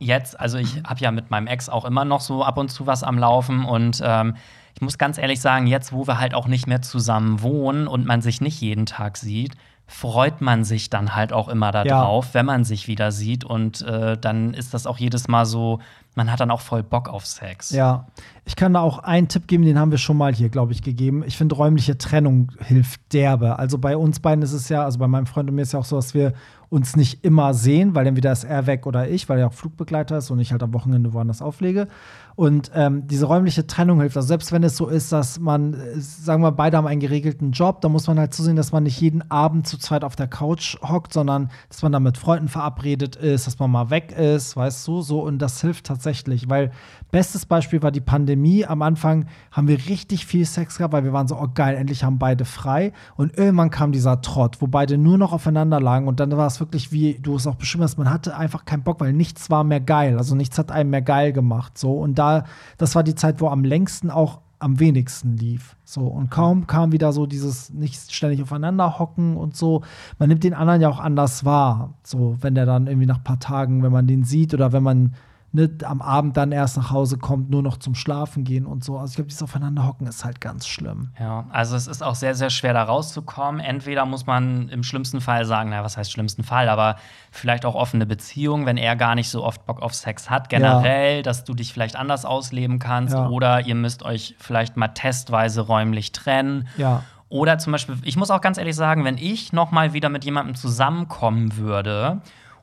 jetzt, 0.00 0.40
also 0.40 0.58
ich 0.58 0.82
habe 0.84 0.98
ja 0.98 1.12
mit 1.12 1.30
meinem 1.30 1.46
Ex 1.46 1.68
auch 1.68 1.84
immer 1.84 2.04
noch 2.04 2.20
so 2.20 2.42
ab 2.42 2.58
und 2.58 2.70
zu 2.70 2.86
was 2.86 3.04
am 3.04 3.18
Laufen 3.18 3.64
und 3.64 4.02
ähm, 4.04 4.34
ich 4.74 4.80
muss 4.80 4.98
ganz 4.98 5.18
ehrlich 5.18 5.40
sagen, 5.40 5.66
jetzt, 5.66 5.92
wo 5.92 6.06
wir 6.06 6.18
halt 6.18 6.34
auch 6.34 6.48
nicht 6.48 6.66
mehr 6.66 6.82
zusammen 6.82 7.42
wohnen 7.42 7.86
und 7.86 8.06
man 8.06 8.22
sich 8.22 8.40
nicht 8.40 8.60
jeden 8.60 8.86
Tag 8.86 9.16
sieht, 9.16 9.54
freut 9.86 10.40
man 10.40 10.64
sich 10.64 10.88
dann 10.88 11.16
halt 11.16 11.32
auch 11.32 11.48
immer 11.48 11.72
darauf, 11.72 12.32
wenn 12.32 12.46
man 12.46 12.64
sich 12.64 12.86
wieder 12.86 13.10
sieht 13.10 13.44
und 13.44 13.82
äh, 13.82 14.16
dann 14.16 14.54
ist 14.54 14.72
das 14.72 14.86
auch 14.86 14.98
jedes 14.98 15.26
Mal 15.26 15.44
so, 15.44 15.80
man 16.14 16.30
hat 16.30 16.38
dann 16.38 16.52
auch 16.52 16.60
voll 16.60 16.84
Bock 16.84 17.08
auf 17.08 17.26
Sex. 17.26 17.70
Ja, 17.70 18.06
ich 18.44 18.54
kann 18.54 18.72
da 18.72 18.80
auch 18.80 19.00
einen 19.00 19.26
Tipp 19.26 19.48
geben, 19.48 19.64
den 19.64 19.78
haben 19.78 19.90
wir 19.90 19.98
schon 19.98 20.16
mal 20.16 20.32
hier, 20.32 20.48
glaube 20.48 20.72
ich, 20.72 20.82
gegeben. 20.82 21.24
Ich 21.26 21.36
finde, 21.36 21.56
räumliche 21.56 21.98
Trennung 21.98 22.52
hilft 22.60 23.12
derbe. 23.12 23.58
Also 23.58 23.78
bei 23.78 23.96
uns 23.96 24.20
beiden 24.20 24.42
ist 24.42 24.52
es 24.52 24.68
ja, 24.68 24.84
also 24.84 24.98
bei 24.98 25.08
meinem 25.08 25.26
Freund 25.26 25.48
und 25.50 25.56
mir 25.56 25.62
ist 25.62 25.72
ja 25.72 25.80
auch 25.80 25.84
so, 25.84 25.96
dass 25.96 26.14
wir 26.14 26.34
uns 26.70 26.94
nicht 26.94 27.24
immer 27.24 27.52
sehen, 27.52 27.96
weil 27.96 28.06
entweder 28.06 28.30
ist 28.30 28.44
er 28.44 28.66
weg 28.66 28.86
oder 28.86 29.08
ich, 29.08 29.28
weil 29.28 29.40
er 29.40 29.48
auch 29.48 29.52
Flugbegleiter 29.52 30.18
ist 30.18 30.30
und 30.30 30.38
ich 30.38 30.52
halt 30.52 30.62
am 30.62 30.72
Wochenende 30.72 31.12
woanders 31.12 31.42
auflege. 31.42 31.88
Und 32.36 32.70
ähm, 32.76 33.08
diese 33.08 33.26
räumliche 33.26 33.66
Trennung 33.66 34.00
hilft. 34.00 34.16
Also 34.16 34.28
selbst 34.28 34.52
wenn 34.52 34.62
es 34.62 34.76
so 34.76 34.86
ist, 34.86 35.10
dass 35.10 35.40
man, 35.40 35.74
äh, 35.74 35.98
sagen 35.98 36.42
wir, 36.42 36.52
beide 36.52 36.76
haben 36.76 36.86
einen 36.86 37.00
geregelten 37.00 37.50
Job, 37.50 37.80
da 37.80 37.88
muss 37.88 38.06
man 38.06 38.20
halt 38.20 38.32
zusehen, 38.32 38.54
dass 38.54 38.70
man 38.70 38.84
nicht 38.84 39.00
jeden 39.00 39.28
Abend 39.32 39.66
zu 39.66 39.78
zweit 39.78 40.04
auf 40.04 40.14
der 40.14 40.28
Couch 40.28 40.76
hockt, 40.80 41.12
sondern 41.12 41.50
dass 41.68 41.82
man 41.82 41.90
da 41.90 41.98
mit 41.98 42.16
Freunden 42.16 42.48
verabredet 42.48 43.16
ist, 43.16 43.48
dass 43.48 43.58
man 43.58 43.72
mal 43.72 43.90
weg 43.90 44.12
ist, 44.12 44.56
weißt 44.56 44.86
du, 44.86 45.02
so. 45.02 45.20
Und 45.22 45.38
das 45.38 45.60
hilft 45.60 45.86
tatsächlich, 45.86 46.48
weil 46.48 46.70
bestes 47.10 47.46
Beispiel 47.46 47.82
war 47.82 47.90
die 47.90 48.00
Pandemie. 48.00 48.64
Am 48.64 48.82
Anfang 48.82 49.26
haben 49.50 49.68
wir 49.68 49.78
richtig 49.88 50.26
viel 50.26 50.44
Sex 50.44 50.78
gehabt, 50.78 50.92
weil 50.92 51.04
wir 51.04 51.12
waren 51.12 51.28
so, 51.28 51.36
oh 51.36 51.48
geil, 51.54 51.76
endlich 51.76 52.04
haben 52.04 52.18
beide 52.18 52.44
frei. 52.44 52.92
Und 53.16 53.36
irgendwann 53.36 53.70
kam 53.70 53.92
dieser 53.92 54.20
Trott, 54.20 54.56
wo 54.60 54.66
beide 54.66 54.98
nur 54.98 55.18
noch 55.18 55.32
aufeinander 55.32 55.80
lagen. 55.80 56.08
Und 56.08 56.20
dann 56.20 56.36
war 56.36 56.46
es 56.46 56.60
wirklich, 56.60 56.92
wie 56.92 57.14
du 57.14 57.36
es 57.36 57.46
auch 57.46 57.56
beschrieben 57.56 57.84
hast, 57.84 57.98
man 57.98 58.10
hatte 58.10 58.36
einfach 58.36 58.64
keinen 58.64 58.82
Bock, 58.82 59.00
weil 59.00 59.12
nichts 59.12 59.50
war 59.50 59.64
mehr 59.64 59.80
geil. 59.80 60.18
Also 60.18 60.34
nichts 60.34 60.58
hat 60.58 60.70
einem 60.70 60.90
mehr 60.90 61.02
geil 61.02 61.32
gemacht. 61.32 61.78
So. 61.78 61.92
Und 61.92 62.18
da, 62.18 62.44
das 62.78 62.94
war 62.94 63.02
die 63.02 63.14
Zeit, 63.14 63.40
wo 63.40 63.48
am 63.48 63.64
längsten 63.64 64.10
auch 64.10 64.40
am 64.60 64.78
wenigsten 64.78 65.36
lief. 65.36 65.74
So, 65.84 66.02
und 66.02 66.30
kaum 66.30 66.66
kam 66.66 66.92
wieder 66.92 67.12
so 67.12 67.26
dieses 67.26 67.70
nicht 67.72 68.12
ständig 68.12 68.42
aufeinander 68.42 68.98
hocken 68.98 69.36
und 69.36 69.56
so. 69.56 69.82
Man 70.18 70.28
nimmt 70.28 70.44
den 70.44 70.54
anderen 70.54 70.82
ja 70.82 70.88
auch 70.88 71.00
anders 71.00 71.44
wahr. 71.44 71.94
So, 72.04 72.36
wenn 72.42 72.54
der 72.54 72.66
dann 72.66 72.86
irgendwie 72.86 73.06
nach 73.06 73.18
ein 73.18 73.24
paar 73.24 73.40
Tagen, 73.40 73.82
wenn 73.82 73.90
man 73.90 74.06
den 74.06 74.22
sieht 74.22 74.52
oder 74.54 74.72
wenn 74.72 74.82
man 74.82 75.14
ne, 75.52 75.70
am 75.84 76.00
Abend 76.02 76.36
dann 76.36 76.52
erst 76.52 76.76
nach 76.76 76.90
Hause 76.90 77.18
kommt, 77.18 77.50
nur 77.50 77.62
noch 77.62 77.76
zum 77.78 77.94
Schlafen 77.94 78.44
gehen 78.44 78.66
und 78.66 78.84
so. 78.84 78.98
Also 78.98 79.10
ich 79.10 79.16
glaube, 79.16 79.28
dieses 79.28 79.42
Aufeinander 79.42 79.86
hocken 79.86 80.06
ist 80.06 80.24
halt 80.24 80.40
ganz 80.40 80.66
schlimm. 80.66 81.10
Ja, 81.18 81.46
also 81.50 81.76
es 81.76 81.86
ist 81.86 82.02
auch 82.02 82.14
sehr, 82.14 82.34
sehr 82.34 82.50
schwer, 82.50 82.72
da 82.72 82.82
rauszukommen. 82.84 83.60
Entweder 83.60 84.06
muss 84.06 84.26
man 84.26 84.68
im 84.68 84.82
schlimmsten 84.82 85.20
Fall 85.20 85.44
sagen, 85.44 85.70
na, 85.70 85.82
was 85.82 85.96
heißt 85.96 86.12
schlimmsten 86.12 86.44
Fall, 86.44 86.68
aber 86.68 86.96
vielleicht 87.30 87.64
auch 87.64 87.74
offene 87.74 88.06
Beziehung, 88.06 88.66
wenn 88.66 88.76
er 88.76 88.96
gar 88.96 89.14
nicht 89.14 89.28
so 89.28 89.44
oft 89.44 89.66
Bock 89.66 89.82
auf 89.82 89.94
Sex 89.94 90.30
hat, 90.30 90.48
generell, 90.48 91.22
dass 91.22 91.44
du 91.44 91.54
dich 91.54 91.72
vielleicht 91.72 91.96
anders 91.96 92.24
ausleben 92.24 92.78
kannst 92.78 93.14
Ja. 93.14 93.28
oder 93.28 93.66
ihr 93.66 93.74
müsst 93.74 94.02
euch 94.02 94.36
vielleicht 94.38 94.76
mal 94.76 94.88
testweise 94.88 95.62
räumlich 95.62 96.12
trennen. 96.12 96.68
Ja. 96.76 97.02
Oder 97.28 97.58
zum 97.58 97.70
Beispiel, 97.70 97.96
ich 98.02 98.16
muss 98.16 98.30
auch 98.32 98.40
ganz 98.40 98.58
ehrlich 98.58 98.74
sagen, 98.74 99.04
wenn 99.04 99.16
ich 99.16 99.52
noch 99.52 99.70
mal 99.70 99.92
wieder 99.92 100.08
mit 100.08 100.24
jemandem 100.24 100.56
zusammenkommen 100.56 101.56
würde 101.56 102.20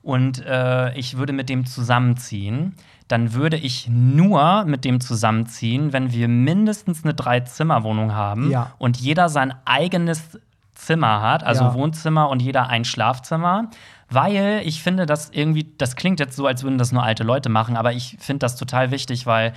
und 0.08 0.43
äh, 0.45 0.93
ich 0.97 1.18
würde 1.18 1.34
mit 1.34 1.49
dem 1.49 1.66
zusammenziehen, 1.66 2.76
dann 3.10 3.34
würde 3.34 3.58
ich 3.58 3.89
nur 3.89 4.64
mit 4.64 4.86
dem 4.86 5.01
zusammenziehen, 5.01 5.91
wenn 5.91 6.14
wir 6.14 6.30
mindestens 6.30 7.03
eine 7.03 7.14
Drei-Zimmer-Wohnung 7.14 8.14
haben 8.14 8.49
Ja. 8.49 8.72
und 8.78 8.95
jeder 8.97 9.28
sein 9.28 9.53
eigenes 9.66 10.39
Zimmer 10.76 11.22
hat, 11.22 11.43
also 11.43 11.66
Ja. 11.66 11.74
Wohnzimmer 11.74 12.30
und 12.30 12.41
jeder 12.41 12.70
ein 12.70 12.86
Schlafzimmer. 12.86 13.70
Weil 14.10 14.62
ich 14.64 14.82
finde, 14.82 15.05
das 15.05 15.30
irgendwie, 15.34 15.68
das 15.78 15.97
klingt 15.97 16.22
jetzt 16.22 16.38
so, 16.38 16.47
als 16.47 16.64
würden 16.64 16.78
das 16.78 16.93
nur 16.93 17.03
alte 17.03 17.24
Leute 17.24 17.49
machen, 17.49 17.76
aber 17.76 17.91
ich 17.91 18.16
finde 18.22 18.39
das 18.45 18.55
total 18.55 18.91
wichtig, 18.91 19.26
weil 19.26 19.51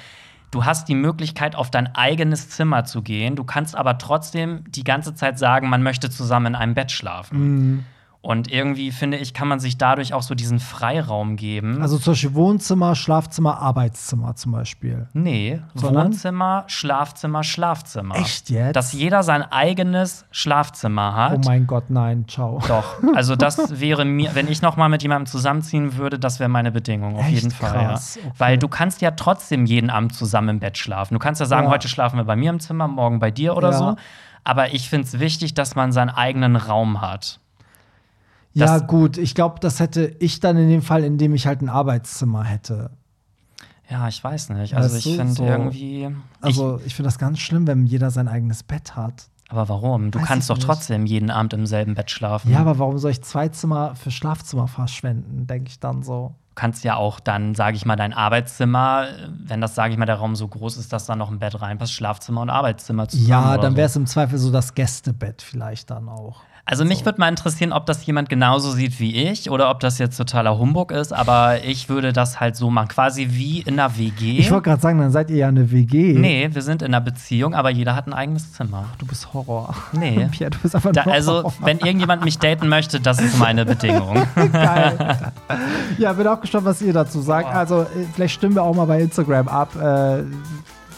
du 0.51 0.65
hast 0.65 0.89
die 0.89 0.97
Möglichkeit, 0.97 1.55
auf 1.55 1.71
dein 1.71 1.95
eigenes 1.95 2.49
Zimmer 2.51 2.85
zu 2.85 3.03
gehen. 3.03 3.37
Du 3.37 3.45
kannst 3.45 3.77
aber 3.77 3.99
trotzdem 3.99 4.65
die 4.69 4.83
ganze 4.83 5.15
Zeit 5.15 5.39
sagen, 5.39 5.69
man 5.69 5.85
möchte 5.85 6.11
zusammen 6.11 6.47
in 6.47 6.55
einem 6.57 6.75
Bett 6.75 6.91
schlafen. 6.91 7.39
Mhm. 7.39 7.85
Und 8.23 8.53
irgendwie, 8.53 8.93
finde 8.93 9.17
ich, 9.17 9.33
kann 9.33 9.49
man 9.49 9.61
sich 9.61 9.79
dadurch 9.79 10.13
auch 10.13 10.21
so 10.21 10.35
diesen 10.35 10.59
Freiraum 10.61 11.37
geben. 11.37 11.81
Also 11.81 11.97
zum 11.97 12.13
Beispiel 12.13 12.35
Wohnzimmer, 12.35 12.95
Schlafzimmer, 12.95 13.59
Arbeitszimmer 13.61 14.37
zum 14.37 14.53
Beispiel. 14.53 15.09
Nee, 15.15 15.63
Sondern? 15.75 16.09
Wohnzimmer, 16.09 16.65
Schlafzimmer, 16.67 17.43
Schlafzimmer. 17.43 18.17
Echt 18.17 18.51
jetzt? 18.51 18.77
Dass 18.77 18.93
jeder 18.93 19.23
sein 19.23 19.43
eigenes 19.43 20.27
Schlafzimmer 20.33 21.15
hat. 21.17 21.39
Oh 21.39 21.49
mein 21.49 21.67
Gott, 21.67 21.89
nein, 21.89 22.27
ciao. 22.29 22.61
Doch, 22.69 22.97
also 23.15 23.37
das 23.37 23.81
wäre 23.81 24.05
mir, 24.05 24.35
wenn 24.35 24.49
ich 24.49 24.61
noch 24.61 24.77
mal 24.77 24.91
mit 24.91 25.03
jemandem 25.03 25.25
zusammenziehen 25.27 25.97
würde, 25.97 26.19
das 26.19 26.41
wäre 26.41 26.51
meine 26.51 26.73
Bedingung, 26.73 27.17
auf 27.17 27.25
Echt 27.25 27.37
jeden 27.37 27.51
Fall. 27.51 27.71
krass, 27.73 28.17
Ja. 28.17 28.23
okay. 28.27 28.35
Weil 28.37 28.59
du 28.59 28.69
kannst 28.69 29.01
ja 29.01 29.13
trotzdem 29.13 29.65
jeden 29.65 29.89
Abend 29.89 30.15
zusammen 30.15 30.51
im 30.51 30.61
Bett 30.61 30.77
schlafen. 30.77 31.15
Du 31.15 31.21
kannst 31.21 31.41
ja 31.41 31.47
sagen, 31.47 31.69
Ja. 31.69 31.73
heute 31.73 31.89
schlafen 31.89 32.19
wir 32.19 32.25
bei 32.25 32.37
mir 32.37 32.51
im 32.51 32.61
Zimmer, 32.61 32.87
morgen 32.87 33.19
bei 33.19 33.31
dir 33.31 33.57
oder 33.57 33.71
Ja. 33.71 33.79
so. 33.79 33.97
Aber 34.45 34.75
ich 34.75 34.91
finde 34.91 35.07
es 35.07 35.19
wichtig, 35.21 35.55
dass 35.55 35.75
man 35.75 35.91
seinen 35.93 36.11
eigenen 36.11 36.57
Raum 36.57 37.01
hat. 37.01 37.41
Ja, 38.53 38.79
gut, 38.79 39.17
ich 39.17 39.35
glaube, 39.35 39.61
das 39.61 39.79
hätte 39.81 40.17
ich 40.19 40.41
dann 40.41 40.57
in 40.57 40.69
dem 40.69 40.83
Fall, 40.83 41.05
in 41.05 41.19
dem 41.19 41.35
ich 41.35 41.47
halt 41.47 41.63
ein 41.63 41.69
Arbeitszimmer 41.69 42.45
hätte. 42.45 42.91
Ja, 43.89 44.07
ich 44.09 44.23
weiß 44.23 44.51
nicht. 44.51 44.77
Also 44.77 44.95
Weißt 44.95 45.07
ich 45.07 45.17
finde 45.17 45.33
so- 45.33 45.45
irgendwie. 45.45 46.09
Also, 46.41 46.81
ich, 46.85 46.95
finde 46.95 47.09
das 47.09 47.19
ganz 47.19 47.41
schlimm, 47.41 47.67
wenn 47.67 47.87
jeder 47.87 48.11
sein 48.11 48.29
eigenes 48.29 48.63
Bett 48.63 48.95
hat. 48.97 49.29
ich, 49.45 49.51
aber 49.51 49.69
warum? 49.69 50.11
Du 50.13 50.21
Weiß 50.21 50.27
kannst 50.29 50.45
ich 50.45 50.49
doch 50.49 50.57
nicht. 50.57 50.67
trotzdem 50.67 51.07
jeden 51.07 51.31
Abend 51.31 51.53
im 51.55 51.67
selben 51.67 51.95
Bett 51.95 52.11
schlafen. 52.11 52.53
Ja, 52.53 52.61
aber 52.61 52.79
warum 52.79 52.99
soll 52.99 53.11
ich 53.11 53.23
zwei 53.23 53.49
Zimmer 53.49 53.95
für 53.97 54.11
Schlafzimmer 54.13 54.69
verschwenden, 54.69 55.47
denke 55.47 55.69
ich 55.71 55.81
dann 55.81 56.03
so. 56.05 56.35
Du 56.51 56.55
kannst 56.55 56.85
ja 56.85 56.97
auch 56.97 57.21
dann, 57.21 57.55
sage 57.55 57.77
ich 57.77 57.87
mal, 57.87 57.97
dein 57.97 58.13
Arbeitszimmer, 58.13 59.07
wenn 59.45 59.61
das, 59.61 59.75
sage 59.75 59.93
ich 59.93 59.99
mal, 59.99 60.07
der 60.07 60.17
Raum 60.17 60.37
so 60.37 60.47
groß 60.47 60.77
ist, 60.77 60.93
dass 60.93 61.07
da 61.07 61.17
noch 61.17 61.31
ein 61.31 61.39
Bett 61.39 61.61
reinpasst, 61.61 61.93
Schlafzimmer 61.95 62.43
und 62.43 62.51
Arbeitszimmer 62.51 63.09
zusammen. 63.09 63.29
Ja, 63.29 63.57
dann 63.59 63.73
so. 63.73 63.77
wäre 63.77 63.87
es 63.87 63.97
im 63.97 64.07
Zweifel 64.07 64.39
so 64.39 64.51
das 64.53 64.75
Gästebett 64.75 65.43
vielleicht 65.43 65.91
dann 65.91 66.09
auch. 66.09 66.43
Also 66.65 66.85
mich 66.85 67.05
würde 67.05 67.21
mal 67.21 67.29
interessieren, 67.29 67.73
ob 67.73 67.87
das 67.87 68.05
jemand 68.07 68.29
genauso 68.29 68.71
sieht 68.71 69.01
wie 69.01 69.17
ich 69.17 69.51
oder 69.51 69.71
ob 69.71 69.81
das 69.81 69.99
jetzt 69.99 70.17
totaler 70.17 70.59
Humbug 70.59 70.93
ist, 70.93 71.13
aber 71.13 71.65
ich 71.65 71.89
würde 71.89 72.13
das 72.13 72.39
halt 72.39 72.57
so 72.57 72.71
machen, 72.71 72.89
quasi 72.89 73.29
wie 73.31 73.61
in 73.61 73.79
einer 73.79 73.97
WG. 73.99 74.39
Ich 74.39 74.51
wollte 74.51 74.65
gerade 74.65 74.83
sagen, 74.83 74.99
dann 74.99 75.11
seid 75.11 75.31
ihr 75.31 75.37
ja 75.37 75.49
eine 75.49 75.71
WG. 75.71 76.15
nee, 76.15 76.49
wir 76.53 76.63
sind 76.63 76.83
in 76.83 76.89
einer 76.89 77.01
Beziehung, 77.01 77.55
aber 77.55 77.71
jeder 77.71 77.97
hat 77.97 78.07
ein 78.07 78.13
eigenes 78.13 78.53
Zimmer. 78.53 78.85
Du 78.99 79.07
bist 79.07 79.33
Horror. 79.33 79.75
Nee. 79.93 80.29
Pierre, 80.31 80.51
du 80.51 80.59
bist 80.59 80.75
einfach 80.77 80.93
Da, 80.93 81.03
also, 81.03 81.53
wenn 81.61 81.79
irgendjemand 81.79 82.25
mich 82.25 82.39
daten 82.39 82.69
möchte, 82.69 83.01
das 83.01 83.21
ist 83.21 83.39
meine 83.39 83.65
Bedingung. 83.65 84.27
Geil. 84.53 85.33
ja, 85.99 86.13
bin 86.13 86.27
auch 86.27 86.41
gespannt, 86.41 86.67
was 86.67 86.83
ihr 86.83 86.93
dazu 86.93 87.21
sagt. 87.21 87.53
Also, 87.53 87.83
äh, 87.83 87.87
vielleicht 88.15 88.35
stimmen 88.35 88.55
wir 88.55 88.63
auch 88.63 88.75
mal 88.75 88.87
bei 88.87 89.01
Instagram 89.01 89.49
ab. 89.49 89.75
Äh, 89.77 90.25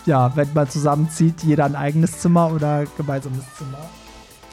ja, 0.05 0.35
wenn 0.35 0.49
man 0.53 0.69
zusammenzieht, 0.69 1.43
jeder 1.45 1.65
ein 1.65 1.77
eigenes 1.77 2.19
Zimmer 2.19 2.51
oder 2.53 2.85
gemeinsames 2.97 3.45
Zimmer. 3.57 3.79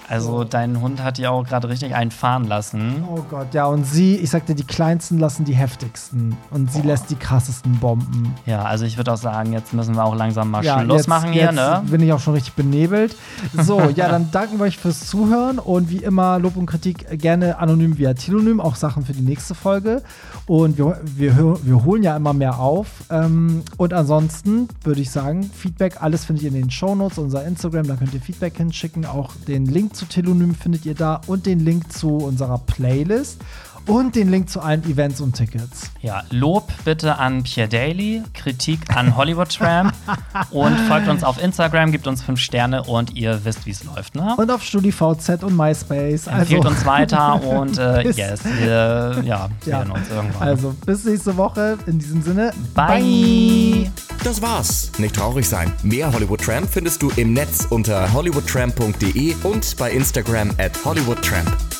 Also, 0.10 0.44
dein 0.44 0.82
Hund 0.82 1.04
hat 1.04 1.18
dir 1.18 1.32
auch 1.32 1.46
gerade 1.46 1.70
richtig 1.70 1.94
einen 1.94 2.10
fahren 2.10 2.46
lassen. 2.46 3.04
Oh 3.08 3.24
Gott, 3.30 3.54
ja, 3.54 3.66
und 3.66 3.86
sie, 3.86 4.16
ich 4.16 4.32
sagte, 4.32 4.56
die 4.56 4.64
kleinsten 4.64 5.20
lassen 5.20 5.46
die 5.46 5.54
heftigsten. 5.54 6.36
Und 6.50 6.72
sie 6.72 6.82
lässt 6.82 7.12
die 7.12 7.16
krassesten 7.16 7.80
Bomben. 7.80 8.34
Ja, 8.48 8.64
also 8.64 8.86
ich 8.86 8.98
würde 8.98 9.14
auch 9.14 9.18
sagen, 9.18 9.54
jetzt 9.54 9.74
müssen 9.74 9.96
wir 9.96 10.04
auch 10.04 10.16
langsam 10.16 10.50
mal 10.50 10.64
Ja, 10.64 10.82
Schluss 10.82 11.02
jetzt, 11.02 11.08
machen 11.08 11.32
hier, 11.32 11.44
jetzt 11.44 11.56
ne? 11.56 11.84
bin 11.86 12.02
ich 12.02 12.12
auch 12.12 12.20
schon 12.20 12.34
richtig 12.34 12.54
benebelt. 12.54 13.16
So, 13.54 13.80
ja, 13.96 14.10
dann 14.10 14.32
danken 14.32 14.58
wir 14.58 14.66
euch 14.66 14.78
fürs 14.78 15.08
Zuhören 15.08 15.60
und 15.60 15.90
wie 15.90 15.98
immer 15.98 16.40
Lob 16.40 16.58
und 16.58 16.66
Kritik 16.66 17.20
gerne 17.20 17.60
anonym 17.60 17.98
via 18.00 18.16
Telonym, 18.16 18.60
auch 18.60 18.76
Sachen 18.76 19.06
für 19.06 19.14
die 19.14 19.22
nächste 19.22 19.54
Folge. 19.54 20.02
Und 20.48 20.80
wir, 20.80 21.00
wir, 21.04 21.58
wir 21.64 21.86
holen 21.86 22.02
ja 22.02 22.18
immer 22.18 22.34
mehr 22.34 22.58
auf. 22.58 22.88
Ähm, 23.12 23.62
und 23.78 23.94
ansonsten 23.94 24.68
würde 24.84 25.02
ich 25.02 25.12
sagen, 25.12 25.44
Feedback, 25.44 26.02
alles 26.02 26.26
findet 26.26 26.44
ihr 26.46 26.50
in 26.50 26.56
den 26.56 26.72
Shownotes, 26.72 27.20
unser 27.20 27.46
Instagram, 27.46 27.88
da 27.88 27.96
könnt 27.96 28.14
ihr 28.16 28.22
Feedback 28.22 28.58
hinschicken. 28.58 29.06
Auch 29.06 29.34
den 29.48 29.66
Link 29.66 29.96
zu 30.00 30.06
Telonym 30.06 30.56
findet 30.56 30.86
ihr 30.86 30.96
da 30.96 31.20
und 31.28 31.46
den 31.46 31.60
Link 31.60 31.92
zu 31.92 32.16
unserer 32.16 32.58
Playlist 32.60 33.42
und 33.90 34.16
den 34.16 34.30
Link 34.30 34.50
zu 34.50 34.62
allen 34.62 34.84
Events 34.90 35.20
und 35.20 35.34
Tickets. 35.36 35.90
Ja, 36.02 36.24
Lob 36.30 36.72
bitte 36.86 37.18
an 37.18 37.44
Pierre 37.44 37.68
Daly, 37.68 38.22
Kritik 38.34 38.80
an 38.96 39.18
Hollywood 39.18 39.50
Tramp 39.50 39.94
und 40.52 40.78
folgt 40.82 41.08
uns 41.08 41.24
auf 41.24 41.42
Instagram, 41.42 41.92
gibt 41.92 42.06
uns 42.08 42.22
fünf 42.22 42.40
Sterne 42.40 42.84
und 42.84 43.16
ihr 43.16 43.44
wisst, 43.44 43.66
wie 43.66 43.72
es 43.72 43.84
läuft, 43.84 44.16
ne? 44.16 44.36
Und 44.38 44.52
auf 44.52 44.64
StudiVZ 44.64 45.44
und 45.44 45.58
MySpace. 45.58 46.28
Empfehlt 46.28 46.66
uns 46.66 46.86
weiter 46.86 47.42
und 47.60 47.78
äh, 47.80 48.08
yes, 48.12 48.42
wir 48.46 49.22
ja, 49.26 49.50
Ja. 49.66 49.82
sehen 49.82 49.92
uns 49.92 50.10
irgendwann. 50.10 50.48
Also 50.48 50.76
bis 50.86 51.04
nächste 51.06 51.36
Woche. 51.36 51.78
In 51.88 51.98
diesem 51.98 52.22
Sinne, 52.22 52.54
Bye. 52.76 53.92
Das 54.24 54.42
war's. 54.42 54.92
Nicht 55.00 55.16
traurig 55.16 55.48
sein. 55.48 55.72
Mehr 55.82 56.14
Hollywood 56.14 56.42
Tramp 56.42 56.70
findest 56.70 57.02
du 57.02 57.10
im 57.16 57.34
Netz 57.34 57.66
unter 57.70 58.12
hollywoodtramp.de 58.14 59.36
und 59.44 59.78
bei 59.78 59.92
Instagram 59.92 60.52
at 60.60 60.74
hollywoodtramp. 60.86 61.79